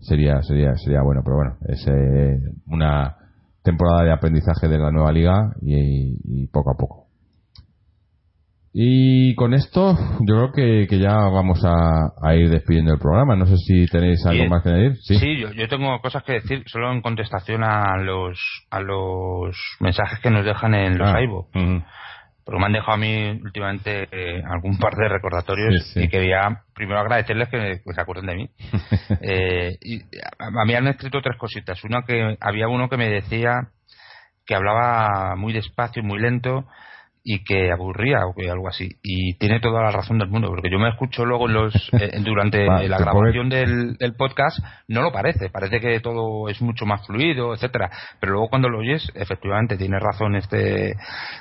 sería, 0.00 0.42
sería, 0.42 0.74
sería 0.76 1.02
bueno, 1.02 1.20
pero 1.22 1.36
bueno, 1.36 1.56
es 1.68 1.86
eh, 1.86 2.40
una 2.66 3.16
temporada 3.62 4.04
de 4.04 4.12
aprendizaje 4.12 4.68
de 4.68 4.78
la 4.78 4.90
nueva 4.90 5.12
liga 5.12 5.52
y 5.62 6.46
poco 6.48 6.70
a 6.70 6.76
poco. 6.76 7.10
Y 8.72 9.34
con 9.34 9.52
esto 9.52 9.96
yo 10.20 10.36
creo 10.36 10.52
que, 10.52 10.86
que 10.88 11.00
ya 11.00 11.12
vamos 11.12 11.60
a, 11.64 12.34
ir 12.36 12.50
despidiendo 12.50 12.92
el 12.92 13.00
programa. 13.00 13.34
No 13.34 13.46
sé 13.46 13.56
si 13.56 13.86
tenéis 13.86 14.24
algo 14.26 14.46
más 14.46 14.62
que 14.62 14.68
añadir. 14.68 14.96
Sí, 15.02 15.38
yo, 15.38 15.52
yo, 15.52 15.68
tengo 15.68 16.00
cosas 16.00 16.22
que 16.22 16.34
decir 16.34 16.62
solo 16.66 16.92
en 16.92 17.02
contestación 17.02 17.64
a 17.64 17.96
los 17.98 18.38
a 18.70 18.80
los 18.80 19.56
mensajes 19.80 20.20
que 20.20 20.30
nos 20.30 20.44
dejan 20.44 20.74
en 20.74 20.98
los 20.98 21.08
ah, 21.08 21.20
iVoox. 21.20 21.48
Porque 22.44 22.58
me 22.58 22.66
han 22.66 22.72
dejado 22.72 22.92
a 22.92 22.96
mí 22.96 23.40
últimamente 23.42 24.08
eh, 24.10 24.42
algún 24.48 24.78
par 24.78 24.94
de 24.94 25.08
recordatorios 25.08 25.96
y 25.96 26.08
quería 26.08 26.62
primero 26.74 27.00
agradecerles 27.00 27.48
que, 27.48 27.80
se 27.94 28.00
acuerden 28.00 28.26
de 28.26 28.34
mí. 28.34 28.50
eh, 29.20 29.76
y 29.80 30.00
a, 30.38 30.64
mí 30.64 30.74
han 30.74 30.88
escrito 30.88 31.20
tres 31.22 31.36
cositas. 31.36 31.82
Una 31.84 32.02
que 32.02 32.36
había 32.40 32.68
uno 32.68 32.88
que 32.88 32.96
me 32.96 33.08
decía 33.08 33.68
que 34.46 34.54
hablaba 34.54 35.36
muy 35.36 35.52
despacio, 35.52 36.02
y 36.02 36.06
muy 36.06 36.18
lento 36.18 36.66
y 37.22 37.44
que 37.44 37.70
aburría 37.70 38.26
o 38.26 38.34
que 38.34 38.50
algo 38.50 38.68
así. 38.68 38.88
Y 39.02 39.34
tiene 39.34 39.60
toda 39.60 39.82
la 39.82 39.90
razón 39.90 40.18
del 40.18 40.28
mundo 40.28 40.48
porque 40.48 40.70
yo 40.70 40.78
me 40.78 40.88
escucho 40.88 41.24
luego 41.24 41.48
los 41.48 41.74
eh, 41.92 42.18
durante 42.20 42.64
la 42.66 42.98
grabación 42.98 43.48
del, 43.48 43.96
podcast 44.16 44.58
no 44.88 45.02
lo 45.02 45.12
parece 45.12 45.50
parece 45.50 45.80
que 45.80 46.00
todo 46.00 46.48
es 46.48 46.60
mucho 46.60 46.86
más 46.86 47.06
fluido 47.06 47.54
etcétera. 47.54 47.90
Pero 48.18 48.32
luego 48.32 48.48
cuando 48.48 48.68
lo 48.68 48.78
oyes 48.78 49.10
efectivamente 49.14 49.76
tiene 49.76 49.98
razón 49.98 50.34
este 50.36 50.94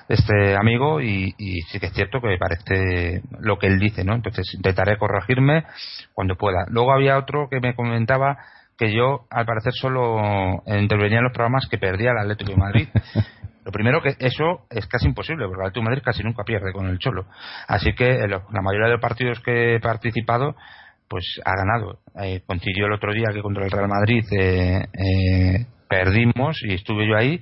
este 0.07 0.55
amigo 0.55 1.01
y, 1.01 1.33
y 1.37 1.61
sí 1.63 1.79
que 1.79 1.87
es 1.87 1.93
cierto 1.93 2.19
que 2.21 2.37
parece 2.37 3.21
lo 3.39 3.57
que 3.57 3.67
él 3.67 3.79
dice 3.79 4.03
no 4.03 4.15
entonces 4.15 4.53
intentaré 4.53 4.97
corregirme 4.97 5.63
cuando 6.13 6.35
pueda. 6.35 6.65
Luego 6.69 6.93
había 6.93 7.17
otro 7.17 7.47
que 7.49 7.59
me 7.59 7.73
comentaba 7.73 8.37
que 8.77 8.93
yo 8.93 9.25
al 9.29 9.45
parecer 9.45 9.73
solo 9.73 10.17
intervenía 10.65 11.17
en 11.17 11.25
los 11.25 11.33
programas 11.33 11.67
que 11.69 11.77
perdía 11.77 12.11
el 12.11 12.17
Atlético 12.19 12.51
de 12.51 12.57
Madrid 12.57 12.87
Lo 13.65 13.71
primero 13.71 14.01
que 14.01 14.15
eso 14.19 14.65
es 14.69 14.87
casi 14.87 15.05
imposible, 15.05 15.45
porque 15.45 15.61
el 15.61 15.67
Atlético 15.67 15.83
Madrid 15.83 16.01
casi 16.03 16.23
nunca 16.23 16.43
pierde 16.43 16.71
con 16.71 16.87
el 16.87 16.97
Cholo. 16.97 17.25
Así 17.67 17.93
que 17.93 18.17
la 18.27 18.61
mayoría 18.61 18.87
de 18.87 18.93
los 18.93 19.01
partidos 19.01 19.39
que 19.41 19.75
he 19.75 19.79
participado, 19.79 20.55
pues 21.07 21.41
ha 21.43 21.55
ganado. 21.55 21.99
Eh, 22.21 22.41
coincidió 22.45 22.85
el 22.85 22.93
otro 22.93 23.11
día 23.13 23.33
que 23.33 23.41
contra 23.41 23.65
el 23.65 23.71
Real 23.71 23.89
Madrid 23.89 24.23
eh, 24.37 24.83
eh, 24.93 25.65
perdimos 25.89 26.61
y 26.63 26.75
estuve 26.75 27.07
yo 27.07 27.17
ahí. 27.17 27.41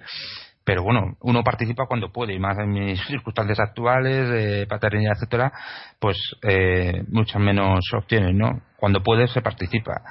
Pero 0.63 0.83
bueno, 0.83 1.15
uno 1.21 1.43
participa 1.45 1.85
cuando 1.85 2.11
puede, 2.11 2.33
y 2.33 2.39
más 2.39 2.57
en 2.59 2.71
mis 2.71 3.01
circunstancias 3.07 3.59
actuales, 3.59 4.67
paternidad, 4.67 5.13
etcétera, 5.15 5.51
pues 5.97 6.17
eh, 6.41 7.03
muchas 7.07 7.41
menos 7.41 7.79
opciones, 7.93 8.35
¿no? 8.35 8.61
Cuando 8.75 9.01
puede 9.01 9.27
se 9.27 9.41
participa. 9.41 10.01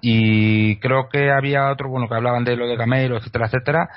Y 0.00 0.78
creo 0.78 1.08
que 1.08 1.32
había 1.32 1.68
otro, 1.70 1.88
bueno, 1.88 2.08
que 2.08 2.14
hablaban 2.14 2.44
de 2.44 2.56
lo 2.56 2.68
de 2.68 2.76
Camelo, 2.76 3.16
etcétera, 3.16 3.46
etcétera, 3.46 3.88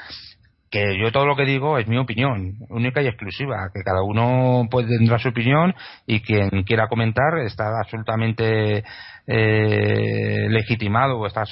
que 0.70 0.98
yo 1.00 1.12
todo 1.12 1.26
lo 1.26 1.36
que 1.36 1.46
digo 1.46 1.78
es 1.78 1.88
mi 1.88 1.98
opinión, 1.98 2.58
única 2.70 3.02
y 3.02 3.08
exclusiva, 3.08 3.70
que 3.74 3.84
cada 3.84 4.04
uno 4.04 4.68
puede 4.70 4.98
tendrá 4.98 5.18
su 5.18 5.30
opinión 5.30 5.74
y 6.06 6.22
quien 6.22 6.50
quiera 6.64 6.88
comentar 6.88 7.40
está 7.40 7.80
absolutamente 7.80 8.84
eh, 9.28 10.48
legitimado 10.50 11.20
o 11.20 11.28
está 11.28 11.44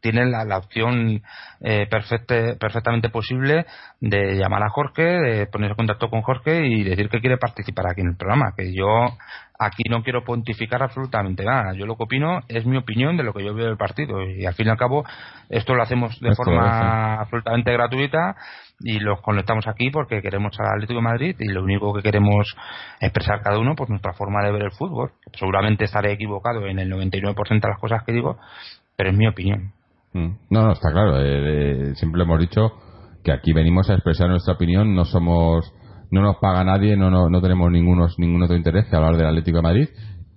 tiene 0.00 0.26
la, 0.26 0.56
opción 0.56 1.20
eh, 1.60 1.88
perfectamente 1.90 3.10
posible 3.10 3.66
de 4.00 4.36
llamar 4.36 4.62
a 4.62 4.70
Jorge, 4.70 5.02
de 5.02 5.46
ponerse 5.46 5.72
en 5.72 5.76
contacto 5.76 6.10
con 6.10 6.22
Jorge 6.22 6.66
y 6.66 6.84
decir 6.84 7.08
que 7.08 7.20
quiere 7.20 7.36
participar 7.36 7.86
aquí 7.88 8.02
en 8.02 8.10
el 8.10 8.16
programa, 8.16 8.54
que 8.56 8.72
yo 8.72 8.86
aquí 9.58 9.82
no 9.90 10.02
quiero 10.04 10.24
pontificar 10.24 10.82
absolutamente 10.82 11.44
nada. 11.44 11.74
Yo 11.74 11.86
lo 11.86 11.96
que 11.96 12.04
opino 12.04 12.40
es 12.48 12.64
mi 12.64 12.76
opinión 12.76 13.16
de 13.16 13.24
lo 13.24 13.32
que 13.32 13.44
yo 13.44 13.52
veo 13.52 13.66
del 13.66 13.76
partido. 13.76 14.22
Y 14.22 14.46
al 14.46 14.54
fin 14.54 14.68
y 14.68 14.70
al 14.70 14.78
cabo, 14.78 15.04
esto 15.48 15.74
lo 15.74 15.82
hacemos 15.82 16.20
de 16.20 16.34
forma 16.36 17.20
absolutamente 17.20 17.72
gratuita 17.72 18.36
y 18.80 19.00
los 19.00 19.20
conectamos 19.20 19.66
aquí 19.66 19.90
porque 19.90 20.22
queremos 20.22 20.58
al 20.58 20.74
Atlético 20.74 21.00
de 21.00 21.04
Madrid 21.04 21.36
y 21.38 21.48
lo 21.48 21.62
único 21.62 21.92
que 21.94 22.02
queremos 22.02 22.54
expresar 23.00 23.42
cada 23.42 23.58
uno, 23.58 23.74
pues 23.76 23.90
nuestra 23.90 24.12
forma 24.12 24.44
de 24.44 24.52
ver 24.52 24.62
el 24.62 24.72
fútbol. 24.72 25.12
Seguramente 25.38 25.84
estaré 25.84 26.12
equivocado 26.12 26.66
en 26.66 26.78
el 26.78 26.90
99% 26.90 27.34
de 27.60 27.68
las 27.68 27.80
cosas 27.80 28.04
que 28.04 28.12
digo, 28.12 28.38
pero 28.96 29.10
es 29.10 29.16
mi 29.16 29.26
opinión. 29.26 29.72
Mm. 30.12 30.28
No, 30.50 30.62
no, 30.62 30.72
está 30.72 30.90
claro. 30.92 31.20
Eh, 31.20 31.90
eh, 31.90 31.94
siempre 31.96 32.22
hemos 32.22 32.40
dicho 32.40 32.72
que 33.24 33.32
aquí 33.32 33.52
venimos 33.52 33.90
a 33.90 33.94
expresar 33.94 34.28
nuestra 34.28 34.54
opinión, 34.54 34.94
no 34.94 35.04
somos 35.04 35.72
no 36.10 36.22
nos 36.22 36.36
paga 36.36 36.64
nadie, 36.64 36.96
no, 36.96 37.10
no, 37.10 37.28
no 37.28 37.42
tenemos 37.42 37.70
ningunos, 37.70 38.18
ningún 38.18 38.42
otro 38.42 38.56
interés 38.56 38.86
que 38.86 38.96
hablar 38.96 39.16
del 39.16 39.26
Atlético 39.26 39.58
de 39.58 39.62
Madrid 39.62 39.88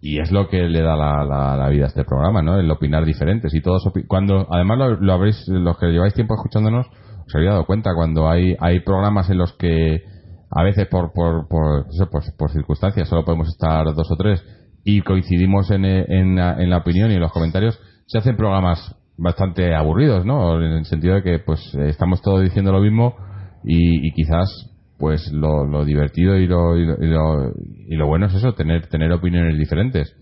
y 0.01 0.19
es 0.19 0.31
lo 0.31 0.49
que 0.49 0.63
le 0.63 0.81
da 0.81 0.95
la, 0.95 1.23
la, 1.55 1.69
vida 1.69 1.85
a 1.85 1.87
este 1.87 2.03
programa, 2.03 2.41
¿no? 2.41 2.59
El 2.59 2.69
opinar 2.71 3.05
diferentes 3.05 3.53
y 3.53 3.61
todos 3.61 3.83
cuando 4.07 4.47
además 4.49 4.97
lo, 4.99 5.13
habréis 5.13 5.47
los 5.47 5.77
que 5.77 5.87
lleváis 5.87 6.15
tiempo 6.15 6.33
escuchándonos 6.33 6.87
os 7.31 7.35
habéis 7.35 7.51
dado 7.51 7.65
cuenta 7.65 7.91
cuando 7.95 8.29
hay 8.29 8.55
hay 8.59 8.81
programas 8.81 9.29
en 9.29 9.37
los 9.37 9.53
que 9.53 10.03
a 10.49 10.63
veces 10.63 10.87
por 10.87 11.13
por 11.13 11.47
por, 11.47 11.85
pues, 12.11 12.31
por 12.37 12.51
circunstancias 12.51 13.07
solo 13.07 13.23
podemos 13.23 13.47
estar 13.47 13.85
dos 13.85 14.11
o 14.11 14.15
tres 14.17 14.43
y 14.83 15.01
coincidimos 15.01 15.71
en, 15.71 15.85
en, 15.85 16.37
en 16.37 16.69
la 16.69 16.77
opinión 16.77 17.11
y 17.11 17.15
en 17.15 17.21
los 17.21 17.31
comentarios 17.31 17.79
se 18.07 18.17
hacen 18.17 18.35
programas 18.35 18.95
bastante 19.17 19.75
aburridos, 19.75 20.25
¿no? 20.25 20.55
En 20.61 20.71
el 20.71 20.85
sentido 20.85 21.15
de 21.15 21.23
que 21.23 21.39
pues 21.39 21.73
estamos 21.75 22.21
todos 22.21 22.41
diciendo 22.41 22.71
lo 22.71 22.81
mismo 22.81 23.15
y, 23.63 24.07
y 24.07 24.11
quizás 24.13 24.71
pues 24.97 25.31
lo, 25.31 25.65
lo 25.65 25.83
divertido 25.83 26.37
y 26.37 26.45
lo, 26.47 26.77
y 26.77 26.85
lo, 26.85 27.51
y 27.87 27.95
lo 27.95 28.07
bueno 28.07 28.27
es 28.27 28.35
eso, 28.35 28.53
tener, 28.53 28.87
tener 28.87 29.11
opiniones 29.11 29.57
diferentes. 29.57 30.15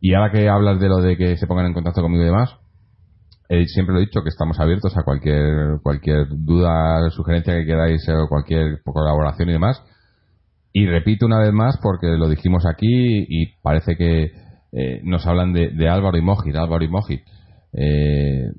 Y 0.00 0.14
ahora 0.14 0.32
que 0.32 0.48
hablas 0.48 0.80
de 0.80 0.88
lo 0.88 0.96
de 0.96 1.16
que 1.16 1.36
se 1.36 1.46
pongan 1.46 1.66
en 1.66 1.74
contacto 1.74 2.02
conmigo 2.02 2.24
y 2.24 2.26
demás, 2.26 2.56
eh, 3.48 3.66
siempre 3.66 3.94
lo 3.94 4.00
he 4.00 4.06
dicho 4.06 4.22
que 4.22 4.28
estamos 4.28 4.58
abiertos 4.58 4.96
a 4.96 5.02
cualquier 5.02 5.80
cualquier 5.82 6.26
duda, 6.28 7.10
sugerencia 7.10 7.54
que 7.54 7.66
queráis 7.66 8.08
o 8.08 8.28
cualquier 8.28 8.82
colaboración 8.82 9.48
y 9.48 9.52
demás. 9.52 9.82
Y 10.72 10.86
repito 10.86 11.26
una 11.26 11.38
vez 11.38 11.52
más 11.52 11.78
porque 11.82 12.08
lo 12.18 12.28
dijimos 12.28 12.66
aquí 12.66 13.26
y 13.28 13.54
parece 13.62 13.96
que 13.96 14.32
eh, 14.72 15.00
nos 15.04 15.26
hablan 15.26 15.52
de, 15.52 15.88
Álvaro 15.88 16.18
y 16.18 16.22
Mojit, 16.22 16.54
Álvaro 16.56 16.84
y 16.84 16.88
Mojit. 16.88 17.22
Eh, 17.72 18.50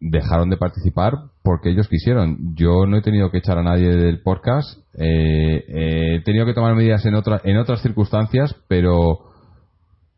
dejaron 0.00 0.50
de 0.50 0.56
participar 0.56 1.14
porque 1.42 1.70
ellos 1.70 1.88
quisieron. 1.88 2.54
Yo 2.54 2.86
no 2.86 2.96
he 2.96 3.02
tenido 3.02 3.30
que 3.30 3.38
echar 3.38 3.58
a 3.58 3.62
nadie 3.62 3.88
del 3.88 4.22
podcast. 4.22 4.78
Eh, 4.98 5.64
eh, 5.68 6.14
he 6.16 6.20
tenido 6.22 6.46
que 6.46 6.54
tomar 6.54 6.74
medidas 6.74 7.04
en, 7.06 7.14
otra, 7.14 7.40
en 7.44 7.56
otras 7.56 7.82
circunstancias, 7.82 8.54
pero 8.68 9.28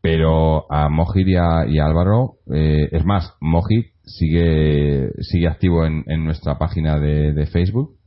pero 0.01 0.71
a 0.71 0.89
Mojit 0.89 1.27
y 1.27 1.79
Álvaro, 1.79 2.37
eh, 2.51 2.89
es 2.91 3.05
más, 3.05 3.35
Mojit 3.39 3.90
sigue 4.03 5.11
sigue 5.19 5.47
activo 5.47 5.85
en, 5.85 6.03
en 6.07 6.25
nuestra 6.25 6.57
página 6.57 6.99
de, 6.99 7.33
de 7.33 7.45
Facebook, 7.45 7.97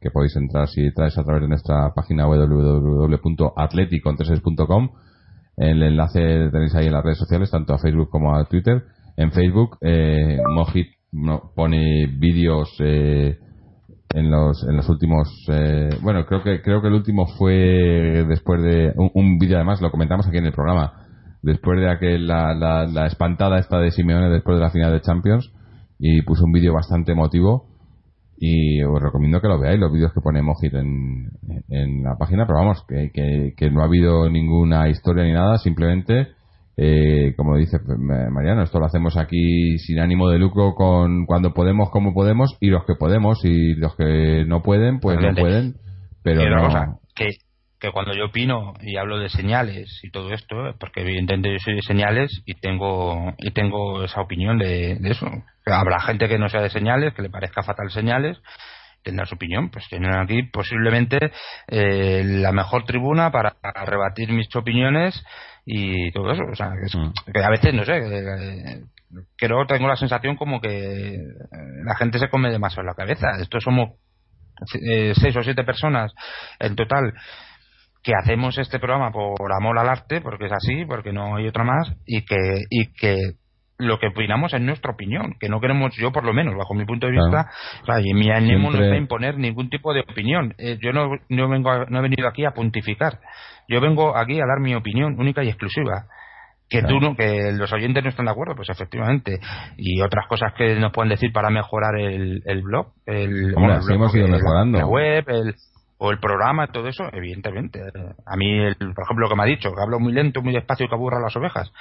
que 0.00 0.10
podéis 0.10 0.34
entrar 0.36 0.68
si 0.68 0.92
traes 0.92 1.16
a 1.18 1.24
través 1.24 1.42
de 1.42 1.48
nuestra 1.48 1.92
página 1.94 2.26
www.atleticontreses.com. 2.26 4.90
El 5.56 5.82
enlace 5.82 6.50
tenéis 6.50 6.74
ahí 6.74 6.86
en 6.86 6.92
las 6.92 7.04
redes 7.04 7.18
sociales, 7.18 7.50
tanto 7.50 7.74
a 7.74 7.78
Facebook 7.78 8.08
como 8.10 8.34
a 8.34 8.44
Twitter. 8.46 8.84
En 9.16 9.30
Facebook, 9.32 9.78
eh, 9.80 10.38
Mojit 10.48 10.88
pone 11.54 12.06
vídeos 12.06 12.74
eh, 12.80 13.38
en 14.10 14.30
los 14.30 14.64
en 14.64 14.76
los 14.76 14.88
últimos 14.88 15.28
eh, 15.48 15.90
bueno 16.02 16.26
creo 16.26 16.42
que 16.42 16.60
creo 16.60 16.82
que 16.82 16.88
el 16.88 16.94
último 16.94 17.28
fue 17.38 18.24
después 18.28 18.60
de 18.62 18.92
un 18.96 19.38
vídeo 19.38 19.56
además 19.56 19.80
lo 19.80 19.92
comentamos 19.92 20.26
aquí 20.26 20.38
en 20.38 20.46
el 20.46 20.52
programa 20.52 21.03
después 21.44 21.78
de 21.78 21.90
aquel 21.90 22.26
la, 22.26 22.54
la, 22.54 22.86
la 22.86 23.06
espantada 23.06 23.58
esta 23.58 23.78
de 23.78 23.90
Simeone 23.90 24.30
después 24.30 24.56
de 24.56 24.62
la 24.62 24.70
final 24.70 24.92
de 24.92 25.02
Champions 25.02 25.52
y 25.98 26.22
puso 26.22 26.44
un 26.44 26.52
vídeo 26.52 26.72
bastante 26.72 27.12
emotivo 27.12 27.66
y 28.36 28.82
os 28.82 29.00
recomiendo 29.00 29.40
que 29.40 29.48
lo 29.48 29.60
veáis 29.60 29.78
los 29.78 29.92
vídeos 29.92 30.12
que 30.12 30.20
pone 30.20 30.42
Mojit 30.42 30.74
en, 30.74 31.30
en 31.68 32.02
la 32.02 32.16
página 32.16 32.46
pero 32.46 32.58
vamos 32.58 32.84
que, 32.88 33.10
que, 33.12 33.54
que 33.56 33.70
no 33.70 33.82
ha 33.82 33.84
habido 33.84 34.28
ninguna 34.28 34.88
historia 34.88 35.24
ni 35.24 35.32
nada 35.32 35.58
simplemente 35.58 36.28
eh, 36.76 37.34
como 37.36 37.56
dice 37.56 37.78
Mariano, 37.96 38.62
esto 38.62 38.80
lo 38.80 38.86
hacemos 38.86 39.16
aquí 39.16 39.78
sin 39.78 40.00
ánimo 40.00 40.28
de 40.28 40.40
lucro, 40.40 40.74
con 40.74 41.24
cuando 41.24 41.54
podemos, 41.54 41.90
como 41.90 42.12
podemos, 42.14 42.56
y 42.58 42.66
los 42.66 42.84
que 42.84 42.96
podemos, 42.96 43.44
y 43.44 43.74
los 43.74 43.94
que 43.94 44.44
no 44.44 44.60
pueden, 44.62 44.98
pues 44.98 45.18
no 45.20 45.34
pueden. 45.36 45.76
Pero 46.24 46.50
no, 46.50 46.64
cosa, 46.64 46.98
que, 47.14 47.28
que 47.84 47.92
cuando 47.92 48.14
yo 48.14 48.26
opino 48.26 48.72
y 48.80 48.96
hablo 48.96 49.18
de 49.18 49.28
señales 49.28 50.00
y 50.02 50.10
todo 50.10 50.32
esto, 50.32 50.74
porque 50.80 51.02
evidentemente 51.02 51.52
yo 51.52 51.58
soy 51.58 51.74
de 51.74 51.82
señales 51.82 52.42
y 52.46 52.54
tengo 52.54 53.34
y 53.38 53.50
tengo 53.50 54.04
esa 54.04 54.20
opinión 54.22 54.58
de, 54.58 54.96
de 54.96 55.10
eso. 55.10 55.26
Habrá 55.66 56.00
gente 56.00 56.28
que 56.28 56.38
no 56.38 56.48
sea 56.48 56.62
de 56.62 56.70
señales, 56.70 57.12
que 57.14 57.22
le 57.22 57.30
parezca 57.30 57.62
fatal 57.62 57.90
señales, 57.90 58.38
tendrá 59.02 59.26
su 59.26 59.34
opinión. 59.34 59.70
Pues 59.70 59.86
tienen 59.88 60.14
aquí 60.14 60.44
posiblemente 60.44 61.30
eh, 61.68 62.22
la 62.24 62.52
mejor 62.52 62.84
tribuna 62.84 63.30
para 63.30 63.54
rebatir 63.84 64.32
mis 64.32 64.48
opiniones 64.56 65.22
y 65.66 66.10
todo 66.12 66.32
eso. 66.32 66.42
O 66.50 66.54
sea, 66.56 66.70
que, 66.70 66.86
es- 66.86 66.96
Mm. 66.96 67.12
que 67.32 67.42
a 67.44 67.50
veces, 67.50 67.74
no 67.74 67.84
sé, 67.84 67.92
que, 68.00 68.80
creo 69.36 69.66
tengo 69.66 69.88
la 69.88 69.96
sensación 69.96 70.36
como 70.36 70.60
que 70.60 71.14
eh, 71.16 71.18
la 71.84 71.96
gente 71.96 72.18
se 72.18 72.28
come 72.30 72.50
demasiado 72.50 72.86
la 72.86 72.94
cabeza. 72.94 73.28
Estos 73.40 73.62
somos 73.62 73.90
eh, 74.80 75.12
seis 75.20 75.36
o 75.36 75.42
siete 75.42 75.64
personas 75.64 76.12
en 76.60 76.76
total 76.76 77.12
que 78.04 78.12
hacemos 78.14 78.56
este 78.58 78.78
programa 78.78 79.10
por 79.10 79.52
amor 79.58 79.78
al 79.78 79.88
arte, 79.88 80.20
porque 80.20 80.46
es 80.46 80.52
así, 80.52 80.84
porque 80.86 81.12
no 81.12 81.34
hay 81.36 81.48
otra 81.48 81.64
más, 81.64 81.90
y 82.06 82.22
que, 82.24 82.36
y 82.70 82.92
que 82.92 83.16
lo 83.78 83.98
que 83.98 84.06
opinamos 84.08 84.54
es 84.54 84.60
nuestra 84.60 84.92
opinión, 84.92 85.34
que 85.40 85.48
no 85.48 85.58
queremos, 85.60 85.96
yo 85.96 86.12
por 86.12 86.22
lo 86.24 86.32
menos, 86.32 86.54
bajo 86.54 86.74
mi 86.74 86.84
punto 86.84 87.06
de 87.08 87.14
Claro. 87.14 87.26
vista, 87.26 87.50
o 87.82 87.86
sea, 87.86 88.00
y 88.00 88.14
mi 88.14 88.30
ánimo 88.30 88.70
no 88.70 88.78
es 88.84 88.92
a 88.92 88.96
imponer 88.96 89.36
ningún 89.38 89.68
tipo 89.70 89.92
de 89.94 90.00
opinión. 90.00 90.54
Eh, 90.58 90.78
yo 90.80 90.92
no, 90.92 91.10
no, 91.28 91.48
vengo 91.48 91.70
a- 91.70 91.86
no 91.88 91.98
he 91.98 92.02
venido 92.02 92.28
aquí 92.28 92.44
a 92.44 92.52
pontificar. 92.52 93.18
Yo 93.68 93.80
vengo 93.80 94.16
aquí 94.16 94.34
a 94.38 94.46
dar 94.46 94.60
mi 94.60 94.74
opinión 94.76 95.18
única 95.18 95.42
y 95.42 95.48
exclusiva. 95.48 96.04
Que 96.68 96.80
Claro. 96.80 96.94
tú 96.94 97.00
no, 97.04 97.16
que 97.16 97.52
los 97.52 97.72
oyentes 97.72 98.02
no 98.04 98.10
están 98.10 98.26
de 98.26 98.32
acuerdo, 98.32 98.54
pues 98.54 98.68
efectivamente. 98.70 99.38
Y 99.76 100.00
otras 100.02 100.26
cosas 100.28 100.52
que 100.56 100.76
nos 100.76 100.92
pueden 100.92 101.10
decir 101.10 101.32
para 101.32 101.50
mejorar 101.50 101.98
el, 101.98 102.42
el 102.46 102.62
blog, 102.62 102.92
el, 103.06 103.54
Hombre, 103.56 103.72
el 103.72 103.78
así 103.78 103.86
blog, 103.88 103.96
hemos 103.96 104.14
ido 104.14 104.26
la- 104.28 104.36
mejorando. 104.36 104.78
la 104.78 104.86
web, 104.86 105.24
el, 105.28 105.54
o 105.98 106.10
el 106.10 106.18
programa, 106.18 106.66
todo 106.68 106.88
eso, 106.88 107.04
evidentemente. 107.12 107.80
A 108.26 108.36
mí, 108.36 108.58
el, 108.58 108.76
por 108.76 109.04
ejemplo, 109.04 109.26
lo 109.26 109.28
que 109.28 109.36
me 109.36 109.42
ha 109.42 109.46
dicho, 109.46 109.70
que 109.72 109.82
hablo 109.82 110.00
muy 110.00 110.12
lento, 110.12 110.42
muy 110.42 110.52
despacio 110.52 110.86
y 110.86 110.88
que 110.88 110.94
aburra 110.94 111.20
las 111.20 111.36
ovejas, 111.36 111.72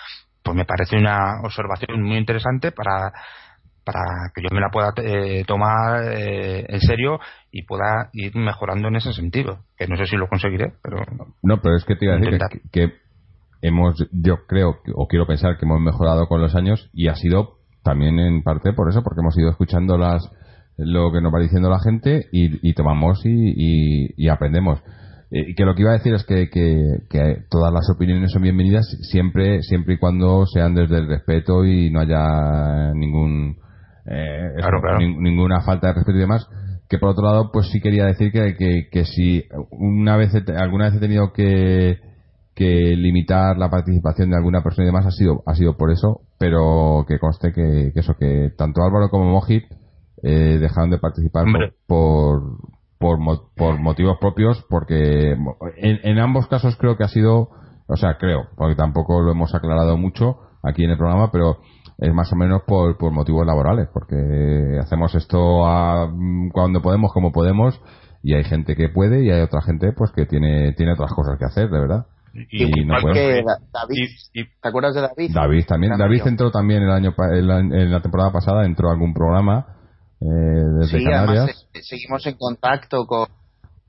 pues 0.43 0.55
me 0.55 0.65
parece 0.65 0.97
una 0.97 1.41
observación 1.43 2.01
muy 2.01 2.17
interesante 2.17 2.71
para, 2.71 3.11
para 3.83 4.31
que 4.33 4.41
yo 4.41 4.49
me 4.53 4.61
la 4.61 4.69
pueda 4.69 4.93
eh, 4.97 5.43
tomar 5.45 6.03
eh, 6.13 6.65
en 6.67 6.79
serio 6.81 7.19
y 7.51 7.63
pueda 7.63 8.09
ir 8.13 8.35
mejorando 8.35 8.87
en 8.87 8.97
ese 8.97 9.13
sentido. 9.13 9.59
Que 9.77 9.87
no 9.87 9.97
sé 9.97 10.05
si 10.05 10.15
lo 10.15 10.27
conseguiré, 10.27 10.73
pero 10.81 10.97
No, 11.41 11.61
pero 11.61 11.75
es 11.75 11.85
que 11.85 11.95
te 11.95 12.05
iba 12.05 12.15
a 12.15 12.17
decir 12.17 12.39
que 12.71 12.93
hemos, 13.61 14.07
yo 14.11 14.45
creo, 14.45 14.77
o 14.95 15.07
quiero 15.07 15.25
pensar 15.25 15.57
que 15.57 15.65
hemos 15.65 15.81
mejorado 15.81 16.27
con 16.27 16.41
los 16.41 16.55
años 16.55 16.89
y 16.93 17.07
ha 17.07 17.15
sido 17.15 17.57
también 17.83 18.19
en 18.19 18.43
parte 18.43 18.73
por 18.73 18.89
eso, 18.89 19.03
porque 19.03 19.21
hemos 19.21 19.37
ido 19.37 19.49
escuchando 19.49 19.97
las 19.97 20.29
lo 20.77 21.11
que 21.11 21.21
nos 21.21 21.33
va 21.33 21.39
diciendo 21.39 21.69
la 21.69 21.79
gente 21.79 22.27
y, 22.31 22.67
y 22.69 22.73
tomamos 22.73 23.25
y, 23.25 23.29
y- 23.29 24.09
y 24.17 24.27
aprendemos. 24.29 24.79
Eh, 25.31 25.45
Y 25.49 25.55
que 25.55 25.65
lo 25.65 25.75
que 25.75 25.81
iba 25.81 25.91
a 25.91 25.97
decir 25.97 26.13
es 26.13 26.23
que, 26.25 26.49
que- 26.49 26.99
que 27.09 27.37
todas 27.49 27.71
las 27.73 27.89
opiniones 27.89 28.31
son 28.31 28.41
bienvenidas 28.43 28.85
siempre 29.11 29.61
siempre 29.63 29.95
y 29.95 29.97
cuando 29.97 30.45
sean 30.45 30.73
desde 30.75 30.97
el 30.97 31.07
respeto 31.07 31.65
y 31.65 31.89
no 31.91 31.99
haya 32.01 32.93
ningún 32.93 33.57
eh, 34.05 34.51
Claro, 34.57 34.81
claro. 34.81 34.99
nin- 34.99 35.17
ninguna 35.19 35.61
falta 35.61 35.87
de 35.87 35.93
respeto 35.93 36.17
y 36.17 36.21
demás 36.21 36.47
que 36.89 36.97
por 36.99 37.09
otro 37.09 37.23
lado 37.25 37.49
pues 37.51 37.67
sí 37.71 37.79
quería 37.79 38.05
decir 38.05 38.31
que, 38.31 38.55
que, 38.55 38.87
que 38.91 39.05
si 39.05 39.43
una 39.71 40.17
vez 40.17 40.31
alguna 40.57 40.85
vez 40.85 40.95
he 40.95 40.99
tenido 40.99 41.31
que 41.33 41.97
que 42.55 42.95
limitar 42.95 43.57
la 43.57 43.69
participación 43.69 44.29
de 44.29 44.35
alguna 44.37 44.61
persona 44.61 44.83
y 44.83 44.87
demás 44.87 45.05
ha 45.07 45.11
sido 45.11 45.41
ha 45.47 45.55
sido 45.55 45.75
por 45.77 45.89
eso 45.91 46.21
pero 46.37 47.05
que 47.07 47.17
conste 47.17 47.51
que, 47.53 47.91
que 47.93 47.99
eso 48.01 48.13
que 48.19 48.49
tanto 48.57 48.83
Álvaro 48.83 49.09
como 49.09 49.25
Mojit 49.31 49.63
eh, 50.23 50.57
dejaron 50.59 50.89
de 50.89 50.97
participar 50.99 51.43
por, 51.43 51.53
Hombre. 51.53 51.73
por 51.87 52.41
por, 52.99 53.19
mo- 53.19 53.49
por 53.57 53.79
motivos 53.79 54.17
propios 54.19 54.65
porque 54.69 55.35
mo- 55.37 55.57
en, 55.77 55.99
en 56.03 56.19
ambos 56.19 56.47
casos 56.47 56.77
creo 56.77 56.95
que 56.95 57.03
ha 57.03 57.09
sido 57.09 57.49
o 57.87 57.97
sea 57.97 58.17
creo 58.17 58.47
porque 58.55 58.75
tampoco 58.75 59.21
lo 59.21 59.31
hemos 59.31 59.53
aclarado 59.53 59.97
mucho 59.97 60.37
aquí 60.63 60.85
en 60.85 60.91
el 60.91 60.97
programa 60.97 61.29
pero 61.31 61.57
es 61.97 62.13
más 62.13 62.31
o 62.31 62.37
menos 62.37 62.61
por, 62.65 62.97
por 62.97 63.11
motivos 63.11 63.45
laborales 63.45 63.89
porque 63.93 64.77
hacemos 64.81 65.13
esto 65.15 65.65
a- 65.67 66.07
mm, 66.07 66.51
cuando 66.53 66.81
podemos 66.81 67.11
como 67.11 67.33
podemos 67.33 67.79
y 68.23 68.35
hay 68.35 68.45
gente 68.45 68.77
que 68.77 68.87
puede 68.87 69.21
y 69.25 69.29
hay 69.31 69.41
otra 69.41 69.61
gente 69.61 69.91
pues 69.91 70.11
que 70.11 70.25
tiene 70.25 70.71
tiene 70.71 70.93
otras 70.93 71.11
cosas 71.13 71.37
que 71.37 71.43
hacer 71.45 71.69
de 71.69 71.79
verdad 71.81 72.05
y, 72.51 72.63
Y 72.63 72.85
no 72.85 72.97
Igual 72.97 73.01
puedo. 73.01 73.13
que 73.15 73.43
Da- 73.43 73.59
David. 73.73 74.09
y- 74.33 74.39
y- 74.41 74.45
¿Te 74.61 74.69
acuerdas 74.69 74.95
de 74.95 75.01
David? 75.01 75.31
David 75.35 75.65
también 75.67 75.97
David 75.97 76.21
entró 76.25 76.49
también 76.51 76.81
el 76.83 76.89
año 76.91 77.13
pa- 77.15 77.31
el 77.35 77.51
año- 77.51 77.75
en 77.75 77.91
la 77.91 78.01
temporada 78.01 78.31
pasada 78.31 78.65
entró 78.65 78.87
a 78.89 78.93
algún 78.93 79.13
programa 79.13 79.67
eh, 80.23 80.63
desde 80.79 80.99
Sí, 80.99 81.03
Canarias. 81.03 81.37
además 81.39 81.67
eh, 81.73 81.79
seguimos 81.83 82.25
en 82.27 82.35
contacto 82.37 83.05
con 83.05 83.27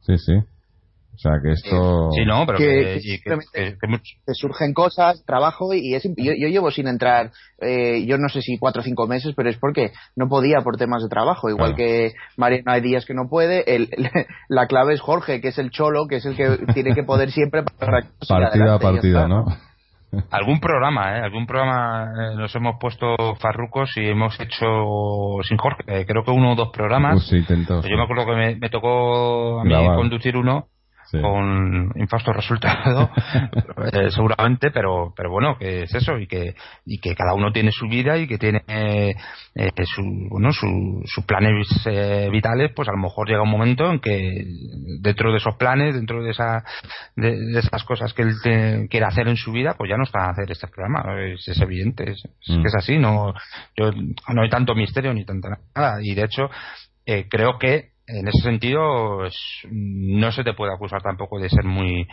sí 0.03 0.19
sí. 0.19 0.33
O 0.37 1.17
sea 1.17 1.35
que 1.41 1.53
esto 1.53 2.11
sí, 2.11 2.25
no, 2.27 2.45
pero 2.45 2.59
Que- 2.59 2.99
que, 3.23 4.35
surgen 4.35 4.75
cosas, 4.75 5.23
trabajo 5.25 5.73
y 5.73 5.95
es, 5.95 6.03
yo, 6.03 6.33
yo 6.37 6.49
llevo 6.49 6.73
sin 6.73 6.89
entrar, 6.89 7.31
eh, 7.61 8.05
yo 8.05 8.19
no 8.19 8.29
sé 8.29 8.43
si 8.43 8.59
cuatro 8.59 8.81
o 8.81 8.85
cinco 8.85 9.07
meses, 9.07 9.33
pero 9.37 9.49
es 9.49 9.57
porque 9.57 9.93
no 10.17 10.29
podía 10.29 10.63
por 10.65 10.77
temas 10.77 11.05
de 11.05 11.09
trabajo. 11.09 11.49
Igual 11.49 11.77
Claro. 11.77 11.77
que 11.77 12.15
Mariano 12.37 12.73
hay 12.73 12.81
días 12.81 13.05
que 13.07 13.15
no 13.15 13.29
puede, 13.31 13.77
el, 13.77 13.91
la 14.49 14.67
clave 14.67 14.95
es 14.95 15.01
Jorge, 15.01 15.41
que 15.41 15.49
es 15.49 15.59
el 15.59 15.71
cholo, 15.71 16.09
que 16.09 16.17
es 16.17 16.27
el 16.27 16.35
que 16.37 16.59
tiene 16.75 16.95
que 16.97 17.05
poder 17.05 17.31
siempre 17.31 17.63
para 17.79 18.09
partida 18.29 18.75
a 18.75 18.79
partida 18.81 19.29
no 19.29 19.45
algún 20.31 20.61
programa, 20.61 21.19
¿eh? 21.19 21.23
Algún 21.23 21.47
programa 21.47 22.13
eh, 22.13 22.37
nos 22.37 22.55
hemos 22.55 22.77
puesto 22.79 23.17
farrucos 23.41 23.97
y 23.97 24.07
hemos 24.07 24.39
hecho 24.41 24.67
sin 25.43 25.57
Jorge, 25.57 25.83
eh, 25.87 26.05
creo 26.07 26.25
que 26.25 26.31
uno 26.31 26.53
o 26.53 26.55
dos 26.55 26.71
programas. 26.73 27.15
Pues 27.31 27.47
sí, 27.47 27.55
Yo 27.89 27.97
me 27.97 28.03
acuerdo 28.03 28.27
que 28.27 28.35
me, 28.35 28.57
me 28.57 28.71
tocó 28.71 29.61
a 29.61 29.65
mí 29.65 29.75
conducir 29.97 30.37
uno 30.37 30.69
sí. 31.11 31.21
con 31.21 31.93
infausto 31.97 32.33
resultado, 32.33 33.11
eh, 33.93 34.11
seguramente, 34.11 34.71
pero 34.71 35.13
pero 35.17 35.31
bueno, 35.31 35.57
que 35.59 35.83
es 35.85 35.95
eso 35.95 36.19
y 36.19 36.27
que 36.27 36.55
y 36.87 36.99
que 36.99 37.15
cada 37.15 37.35
uno 37.35 37.53
tiene 37.53 37.71
su 37.73 37.87
vida 37.89 38.17
y 38.19 38.27
que 38.27 38.39
tiene 38.39 38.63
eh, 38.69 39.15
eh, 39.55 39.71
su 39.85 40.03
bueno 40.31 40.53
su- 40.53 41.03
sus 41.07 41.25
planes 41.25 41.67
eh, 41.87 42.29
vitales, 42.31 42.73
pues 42.75 42.89
a 42.89 42.93
lo 42.93 42.99
mejor 42.99 43.29
llega 43.29 43.43
un 43.43 43.51
momento 43.51 43.91
en 43.91 44.01
que 44.01 44.45
dentro 45.01 45.31
de 45.31 45.39
esos 45.39 45.57
planes, 45.57 45.95
dentro 45.95 46.23
de 46.23 46.31
esa 46.31 46.65
de, 47.17 47.31
de 47.37 47.59
esas 47.59 47.85
cosas 47.85 48.13
que 48.13 48.23
él 48.23 48.33
te- 48.43 48.89
quiere 48.89 49.07
hacer 49.07 49.29
en 49.29 49.37
su 49.37 49.53
vida, 49.53 49.75
pues 49.77 49.91
ya 49.91 49.97
no 49.97 50.05
está 50.05 50.27
a 50.27 50.31
hacer 50.31 50.51
este 50.51 50.69
programa, 50.69 51.05
es, 51.23 51.47
es 51.49 51.61
evidente, 51.61 52.11
es, 52.11 52.25
es 52.25 52.57
Mm. 52.57 52.63
que 52.63 52.69
es 52.69 52.75
así, 52.75 52.99
no 52.99 53.33
yo 53.77 53.91
no 53.93 54.43
hay 54.43 54.49
tanto 54.51 54.75
misterio 54.75 55.13
ni 55.15 55.25
tanta 55.25 55.49
nada 55.75 55.99
y 56.03 56.15
de 56.15 56.25
hecho 56.25 56.51
eh, 57.07 57.27
creo 57.29 57.59
que 57.59 57.94
en 58.07 58.29
ese 58.29 58.43
sentido 58.43 59.21
no 59.71 60.33
se 60.33 60.45
te 60.45 60.53
puede 60.53 60.75
acusar 60.75 61.03
tampoco 61.03 61.39
de 61.39 61.49
ser 61.49 61.65
muy 61.65 62.07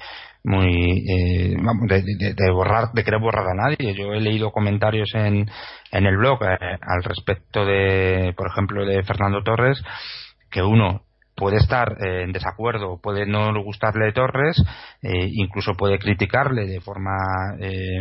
muy 0.43 1.05
eh, 1.07 1.55
de, 1.57 2.51
borrar 2.51 2.91
de 2.93 3.03
querer 3.03 3.19
borrar 3.19 3.47
a 3.47 3.53
nadie. 3.53 3.93
Yo 3.93 4.13
he 4.13 4.21
leído 4.21 4.51
comentarios 4.51 5.09
en, 5.13 5.49
en 5.91 6.05
el 6.05 6.17
blog 6.17 6.43
eh, 6.43 6.77
al 6.81 7.03
respecto 7.03 7.65
de 7.65 8.33
por 8.37 8.47
ejemplo 8.47 8.85
de 8.85 9.03
Fernando 9.03 9.43
Torres 9.43 9.83
que 10.49 10.61
uno 10.61 11.03
puede 11.35 11.57
estar 11.57 11.97
eh, 11.99 12.23
en 12.23 12.31
desacuerdo, 12.31 12.99
puede 13.01 13.25
no 13.25 13.51
gustarle 13.63 14.13
Torres, 14.13 14.61
incluso 15.01 15.73
puede 15.75 15.97
criticarle 15.97 16.67
de 16.67 16.81
forma 16.81 17.15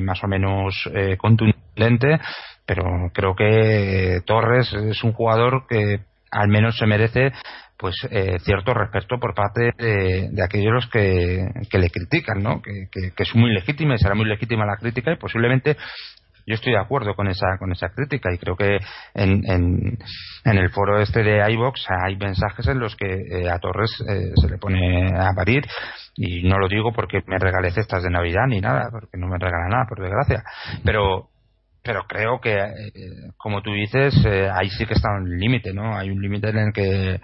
más 0.03 0.23
o 0.23 0.29
menos 0.29 0.91
contundente, 1.19 2.21
pero 2.67 2.83
creo 3.15 3.35
que 3.35 4.21
Torres 4.27 4.73
es 4.75 5.03
un 5.05 5.13
jugador 5.13 5.67
que 5.69 6.01
al 6.31 6.49
menos 6.49 6.77
se 6.77 6.87
merece 6.87 7.33
pues 7.77 7.95
eh, 8.11 8.39
cierto 8.41 8.75
respeto 8.75 9.19
por 9.19 9.35
parte 9.35 9.73
de, 9.79 10.43
aquellos 10.45 10.87
que, 10.89 11.47
que, 11.71 11.79
le 11.79 11.89
critican, 11.89 12.43
¿no? 12.43 12.61
Que, 12.61 12.89
es 13.17 13.35
muy 13.35 13.53
legítima 13.55 13.95
y 13.95 13.99
será 13.99 14.15
muy 14.15 14.27
legítima 14.27 14.67
la 14.67 14.77
crítica 14.77 15.13
y 15.13 15.17
posiblemente 15.17 15.77
yo 16.47 16.55
estoy 16.55 16.73
de 16.73 16.79
acuerdo 16.79 17.15
con 17.15 17.29
esa 17.29 17.59
con 17.59 17.73
esa 17.73 17.89
crítica 17.91 18.33
y 18.33 18.39
creo 18.39 18.57
que 18.57 18.79
en, 19.15 19.43
en, 19.47 19.99
en 20.45 20.59
el 20.59 20.71
foro 20.71 21.01
este 21.01 21.23
de 21.23 21.53
iBox 21.53 21.87
hay 22.05 22.17
mensajes 22.17 22.67
en 22.67 22.81
los 22.81 22.97
que 22.97 23.07
eh, 23.07 23.51
a 23.51 23.59
Torres 23.59 23.91
eh, 24.09 24.33
se 24.35 24.49
le 24.49 24.59
pone 24.59 25.11
a 25.17 25.33
parir 25.35 25.65
y 26.17 26.43
no 26.49 26.59
lo 26.59 26.69
digo 26.69 26.93
porque 26.93 27.21
me 27.27 27.39
regale 27.39 27.71
cestas 27.71 28.03
de 28.03 28.11
Navidad 28.11 28.47
ni 28.49 28.61
nada 28.61 28.89
porque 28.91 29.17
no 29.17 29.27
me 29.27 29.39
regala 29.39 29.69
nada 29.69 29.85
por 29.89 30.01
desgracia 30.01 30.43
pero 30.85 31.29
pero 31.83 32.03
creo 32.07 32.41
que, 32.41 32.55
eh, 32.55 33.33
como 33.39 33.63
tú 33.63 33.73
dices, 33.73 34.15
eh, 34.27 34.49
ahí 34.53 34.69
sí 34.69 34.85
que 34.85 34.95
está 34.95 35.09
un 35.17 35.39
límite, 35.39 35.73
¿no? 35.73 35.97
Hay 35.97 36.11
un 36.11 36.21
límite 36.21 36.51
en 36.51 36.59
el 36.59 36.73
que 36.73 37.15
eh, 37.15 37.21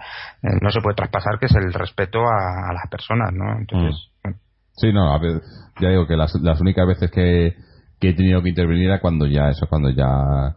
no 0.61 0.71
se 0.71 0.81
puede 0.81 0.95
traspasar, 0.95 1.37
que 1.39 1.45
es 1.45 1.55
el 1.55 1.71
respeto 1.73 2.19
a, 2.19 2.73
las 2.73 2.89
personas, 2.89 3.31
¿no? 3.33 3.57
Entonces. 3.59 4.09
Mm. 4.23 4.29
Sí, 4.73 4.93
no, 4.93 5.13
a 5.13 5.19
ver, 5.19 5.41
ya 5.79 5.89
digo 5.89 6.07
que 6.07 6.15
las, 6.15 6.33
las 6.41 6.59
únicas 6.61 6.87
veces 6.87 7.11
que, 7.11 7.55
que 7.99 8.09
he 8.09 8.13
tenido 8.13 8.41
que 8.41 8.49
intervenir 8.49 8.89
era 8.89 8.99
cuando 8.99 9.25
ya, 9.25 9.49
eso, 9.49 9.67
cuando 9.67 9.89
ya 9.89 10.55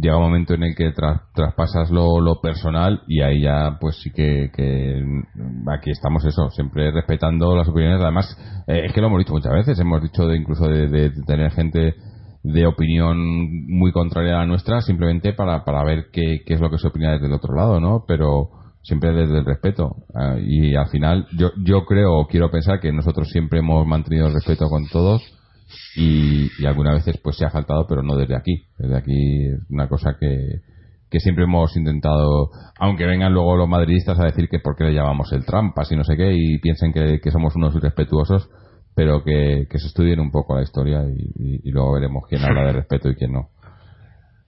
llega 0.00 0.16
un 0.16 0.22
momento 0.22 0.54
en 0.54 0.62
el 0.62 0.74
que 0.74 0.90
traspasas 1.34 1.90
lo, 1.90 2.18
lo, 2.18 2.40
personal 2.40 3.02
y 3.06 3.20
ahí 3.20 3.42
ya 3.42 3.76
pues 3.78 3.96
sí 4.00 4.10
que, 4.10 4.50
que, 4.54 5.04
aquí 5.70 5.90
estamos 5.90 6.24
eso 6.24 6.48
siempre 6.48 6.90
respetando 6.90 7.54
las 7.54 7.68
opiniones 7.68 8.00
además 8.00 8.26
es 8.66 8.90
que 8.94 9.02
lo 9.02 9.08
hemos 9.08 9.18
dicho 9.18 9.34
muchas 9.34 9.52
veces 9.52 9.78
hemos 9.78 10.00
dicho 10.00 10.26
de 10.26 10.38
incluso 10.38 10.66
de, 10.66 10.88
de 10.88 11.10
tener 11.26 11.50
gente 11.52 11.94
de 12.44 12.66
opinión 12.66 13.16
muy 13.66 13.90
contraria 13.90 14.34
a 14.34 14.40
la 14.40 14.46
nuestra 14.46 14.82
simplemente 14.82 15.32
para, 15.32 15.64
para 15.64 15.82
ver 15.82 16.10
qué, 16.12 16.42
qué 16.46 16.54
es 16.54 16.60
lo 16.60 16.70
que 16.70 16.78
se 16.78 16.88
opina 16.88 17.12
desde 17.12 17.26
el 17.26 17.32
otro 17.32 17.54
lado, 17.54 17.80
¿no? 17.80 18.04
Pero 18.06 18.50
siempre 18.82 19.12
desde 19.12 19.38
el 19.38 19.46
respeto. 19.46 19.96
Ah, 20.14 20.36
y 20.38 20.74
al 20.74 20.88
final 20.88 21.26
yo, 21.36 21.52
yo 21.64 21.86
creo 21.86 22.26
quiero 22.28 22.50
pensar 22.50 22.80
que 22.80 22.92
nosotros 22.92 23.30
siempre 23.30 23.60
hemos 23.60 23.86
mantenido 23.86 24.26
el 24.26 24.34
respeto 24.34 24.68
con 24.68 24.86
todos 24.88 25.22
y, 25.96 26.50
y 26.58 26.66
algunas 26.66 26.96
veces 26.96 27.18
pues 27.22 27.36
se 27.36 27.46
ha 27.46 27.50
faltado, 27.50 27.86
pero 27.88 28.02
no 28.02 28.14
desde 28.14 28.36
aquí. 28.36 28.66
Desde 28.78 28.96
aquí 28.96 29.46
es 29.46 29.70
una 29.70 29.88
cosa 29.88 30.16
que, 30.20 30.60
que 31.10 31.20
siempre 31.20 31.44
hemos 31.44 31.74
intentado, 31.78 32.50
aunque 32.78 33.06
vengan 33.06 33.32
luego 33.32 33.56
los 33.56 33.68
madridistas 33.68 34.20
a 34.20 34.24
decir 34.24 34.50
que 34.50 34.58
por 34.58 34.76
qué 34.76 34.84
le 34.84 34.92
llamamos 34.92 35.32
el 35.32 35.46
trampas 35.46 35.90
y 35.90 35.96
no 35.96 36.04
sé 36.04 36.14
qué 36.18 36.34
y 36.34 36.58
piensen 36.58 36.92
que, 36.92 37.20
que 37.22 37.30
somos 37.30 37.56
unos 37.56 37.74
irrespetuosos, 37.74 38.50
pero 38.94 39.22
que, 39.24 39.66
se 39.70 39.86
estudien 39.86 40.20
un 40.20 40.30
poco 40.30 40.54
la 40.54 40.62
historia 40.62 41.02
y, 41.04 41.70
luego 41.70 41.94
veremos 41.94 42.24
quién 42.28 42.42
habla 42.44 42.66
de 42.66 42.72
respeto 42.80 43.08
y 43.10 43.16
quién 43.16 43.32
no. 43.32 43.48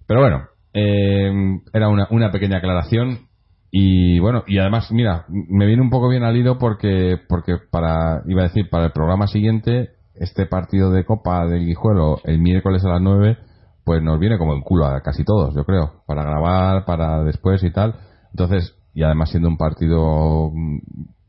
Pero 0.06 0.20
bueno, 0.20 0.44
eh, 0.72 1.60
era 1.72 1.88
una, 1.88 2.06
una 2.10 2.30
pequeña 2.30 2.58
aclaración 2.58 3.26
y 3.70 4.18
bueno, 4.20 4.44
y 4.46 4.58
además, 4.58 4.90
mira, 4.90 5.26
me 5.28 5.66
viene 5.66 5.82
un 5.82 5.90
poco 5.90 6.08
bien 6.08 6.22
al 6.22 6.36
hilo 6.36 6.58
porque, 6.58 7.18
porque 7.28 7.56
para, 7.70 8.22
iba 8.26 8.42
a 8.42 8.48
decir, 8.48 8.70
para 8.70 8.86
el 8.86 8.92
programa 8.92 9.26
siguiente, 9.26 9.90
este 10.14 10.46
partido 10.46 10.90
de 10.90 11.04
Copa 11.04 11.46
del 11.46 11.66
Guijuelo 11.66 12.18
el 12.24 12.38
miércoles 12.38 12.84
a 12.84 12.90
las 12.90 13.02
9, 13.02 13.36
pues 13.84 14.02
nos 14.02 14.18
viene 14.18 14.38
como 14.38 14.54
en 14.54 14.62
culo 14.62 14.86
a 14.86 15.02
casi 15.02 15.24
todos, 15.24 15.54
yo 15.54 15.64
creo, 15.64 16.02
para 16.06 16.22
grabar, 16.22 16.84
para 16.84 17.22
después 17.22 17.62
y 17.64 17.70
tal. 17.70 17.96
Entonces, 18.30 18.76
y 18.94 19.02
además 19.02 19.30
siendo 19.30 19.48
un 19.48 19.58
partido, 19.58 20.50
mm, 20.52 20.78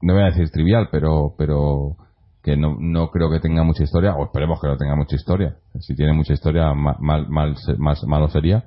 no 0.03 0.13
voy 0.13 0.23
a 0.23 0.27
decir 0.27 0.49
trivial, 0.49 0.89
pero, 0.91 1.35
pero 1.37 1.97
que 2.47 2.55
no, 2.55 2.77
no 2.79 3.09
creo 3.09 3.29
que 3.29 3.41
tenga 3.41 3.61
mucha 3.63 3.83
historia, 3.83 4.15
o 4.15 4.23
esperemos 4.23 4.61
que 4.61 4.69
no 4.69 4.77
tenga 4.77 4.95
mucha 4.95 5.17
historia. 5.17 5.57
Si 5.81 5.93
tiene 5.95 6.13
mucha 6.13 6.31
historia, 6.31 6.73
mal, 6.73 6.95
mal, 7.01 7.27
mal 7.77 7.97
malo 8.07 8.29
sería. 8.29 8.63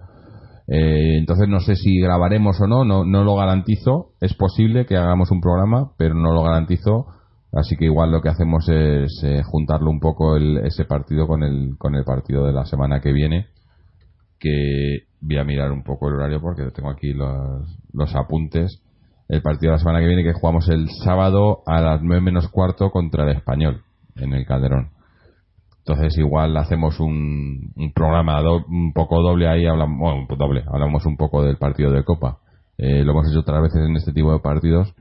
Eh, 0.69 1.17
entonces 1.17 1.49
no 1.49 1.61
sé 1.61 1.77
si 1.77 1.99
grabaremos 1.99 2.61
o 2.61 2.67
no, 2.67 2.85
no, 2.85 3.07
no 3.07 3.25
lo 3.25 3.37
garantizo. 3.37 4.11
Es 4.21 4.35
posible 4.35 4.85
que 4.85 4.99
hagamos 4.99 5.31
un 5.31 5.41
programa, 5.41 5.93
pero 5.97 6.15
no 6.15 6.31
lo 6.35 6.43
garantizo. 6.43 7.07
Así 7.55 7.79
que 7.79 7.87
igual 7.87 8.13
lo 8.13 8.21
que 8.21 8.29
hacemos 8.29 8.69
es 8.69 9.19
eh, 9.25 9.41
juntarlo 9.45 9.91
un 9.91 9.99
poco 9.99 10.37
el, 10.37 10.59
ese 10.59 10.85
partido 10.85 11.27
con 11.27 11.43
el, 11.43 11.79
con 11.79 11.95
el 11.95 12.05
partido 12.05 12.45
de 12.45 12.53
la 12.53 12.67
semana 12.67 13.01
que 13.01 13.13
viene. 13.13 13.47
Que 14.39 15.05
voy 15.23 15.39
a 15.39 15.45
mirar 15.45 15.73
un 15.73 15.85
poco 15.85 16.09
el 16.09 16.17
horario 16.17 16.43
porque 16.43 16.71
tengo 16.71 16.91
aquí 16.91 17.15
los, 17.15 17.79
los 17.95 18.15
apuntes 18.15 18.83
el 19.31 19.43
partido 19.43 19.71
de 19.71 19.77
la 19.77 19.79
semana 19.79 20.01
que 20.01 20.09
viene 20.09 20.25
que 20.25 20.33
jugamos 20.33 20.69
el 20.69 20.89
sábado 21.05 21.63
a 21.65 21.81
las 21.81 22.03
9 22.03 22.21
menos 22.21 22.49
cuarto 22.49 22.91
contra 22.91 23.23
el 23.23 23.37
español 23.37 23.85
en 24.17 24.33
el 24.33 24.45
Calderón. 24.45 24.91
Entonces 25.79 26.19
igual 26.19 26.57
hacemos 26.57 26.99
un, 26.99 27.73
programa 27.95 28.43
un 28.67 28.93
poco 28.93 29.23
doble 29.23 29.49
ahí, 29.49 29.67
hablamos, 29.67 29.99
bueno, 30.01 30.27
doble, 30.37 30.65
hablamos 30.67 31.07
un 31.07 31.17
poco 31.17 31.45
del 31.45 31.59
partido 31.59 31.93
de 31.93 32.03
Copa. 32.03 32.39
Eh, 32.77 33.05
lo 33.05 33.13
hemos 33.13 33.31
hecho 33.31 33.41
otras 33.41 33.63
veces 33.63 33.81
en 33.89 33.95
este 33.97 34.13
tipo 34.13 34.33
de 34.33 34.41
partidos, 34.41 34.93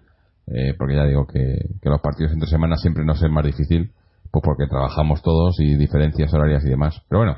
eh, 0.45 0.76
porque 0.77 0.95
ya 0.95 1.06
digo 1.06 1.26
que, 1.26 1.57
los 1.81 1.99
partidos 1.99 2.31
entre 2.31 2.49
semanas 2.49 2.81
siempre 2.81 3.03
nos 3.03 3.22
es 3.23 3.31
más 3.31 3.43
difícil, 3.43 3.93
pues 4.31 4.43
porque 4.45 4.68
trabajamos 4.68 5.23
todos 5.23 5.60
y 5.60 5.76
diferencias 5.76 6.31
horarias 6.35 6.64
y 6.65 6.69
demás. 6.69 7.01
Pero 7.10 7.22
bueno, 7.22 7.38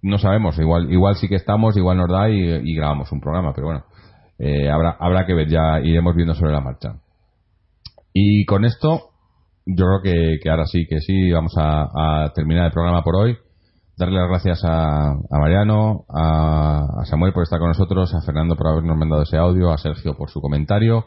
no 0.00 0.16
sabemos, 0.16 0.58
igual 0.58 0.90
igual 0.90 1.16
sí 1.16 1.28
que 1.28 1.34
estamos, 1.34 1.76
igual 1.76 1.98
nos 1.98 2.08
da 2.08 2.30
y 2.30 2.74
grabamos 2.74 3.12
un 3.12 3.20
programa, 3.20 3.52
pero 3.54 3.66
bueno, 3.66 3.84
eh, 4.40 4.70
habrá, 4.70 4.96
habrá 4.98 5.26
que 5.26 5.34
ver, 5.34 5.48
ya 5.48 5.80
iremos 5.82 6.16
viendo 6.16 6.34
sobre 6.34 6.52
la 6.52 6.62
marcha. 6.62 6.94
Y 8.14 8.46
con 8.46 8.64
esto, 8.64 9.10
yo 9.66 9.84
creo 9.84 10.00
que, 10.42 10.50
ahora 10.50 10.64
sí, 10.66 10.86
que 10.88 11.00
sí, 11.00 11.30
vamos 11.30 11.52
a, 11.58 12.32
terminar 12.34 12.64
el 12.66 12.72
programa 12.72 13.02
por 13.02 13.16
hoy. 13.16 13.36
Darle 13.98 14.18
las 14.18 14.28
gracias 14.28 14.62
a, 14.64 15.14
Mariano, 15.30 16.06
a, 16.08 17.04
Samuel 17.04 17.34
por 17.34 17.42
estar 17.42 17.58
con 17.58 17.68
nosotros, 17.68 18.14
a 18.14 18.22
Fernando 18.22 18.56
por 18.56 18.68
habernos 18.68 18.96
mandado 18.96 19.24
ese 19.24 19.36
audio, 19.36 19.70
a 19.70 19.78
Sergio 19.78 20.16
por 20.16 20.30
su 20.30 20.40
comentario. 20.40 21.04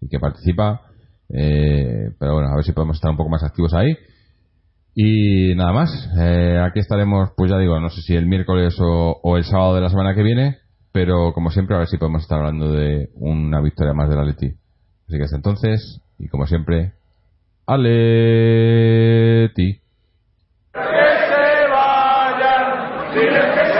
y 0.00 0.08
que 0.08 0.18
participa. 0.18 0.80
Eh, 1.28 2.10
pero 2.18 2.34
bueno, 2.34 2.48
a 2.48 2.54
ver 2.56 2.64
si 2.64 2.72
podemos 2.72 2.96
estar 2.96 3.10
un 3.10 3.18
poco 3.18 3.28
más 3.28 3.44
activos 3.44 3.74
ahí. 3.74 3.94
Y 4.94 5.54
nada 5.54 5.72
más, 5.72 5.90
eh, 6.18 6.58
aquí 6.66 6.80
estaremos, 6.80 7.30
pues 7.36 7.50
ya 7.50 7.58
digo, 7.58 7.78
no 7.78 7.90
sé 7.90 8.00
si 8.00 8.16
el 8.16 8.26
miércoles 8.26 8.74
o, 8.80 9.20
o 9.22 9.36
el 9.36 9.44
sábado 9.44 9.74
de 9.74 9.82
la 9.82 9.90
semana 9.90 10.14
que 10.14 10.22
viene 10.22 10.56
pero 10.92 11.32
como 11.32 11.50
siempre, 11.50 11.76
a 11.76 11.80
ver 11.80 11.88
si 11.88 11.98
podemos 11.98 12.22
estar 12.22 12.38
hablando 12.38 12.72
de 12.72 13.10
una 13.14 13.60
victoria 13.60 13.92
más 13.94 14.08
del 14.08 14.20
Atleti. 14.20 14.54
Así 15.06 15.16
que 15.16 15.24
hasta 15.24 15.36
entonces, 15.36 16.00
y 16.18 16.28
como 16.28 16.46
siempre, 16.46 16.92
Aleti. 17.66 17.90
Hasta 20.72 20.92
las 23.26 23.54
nuevas 23.54 23.79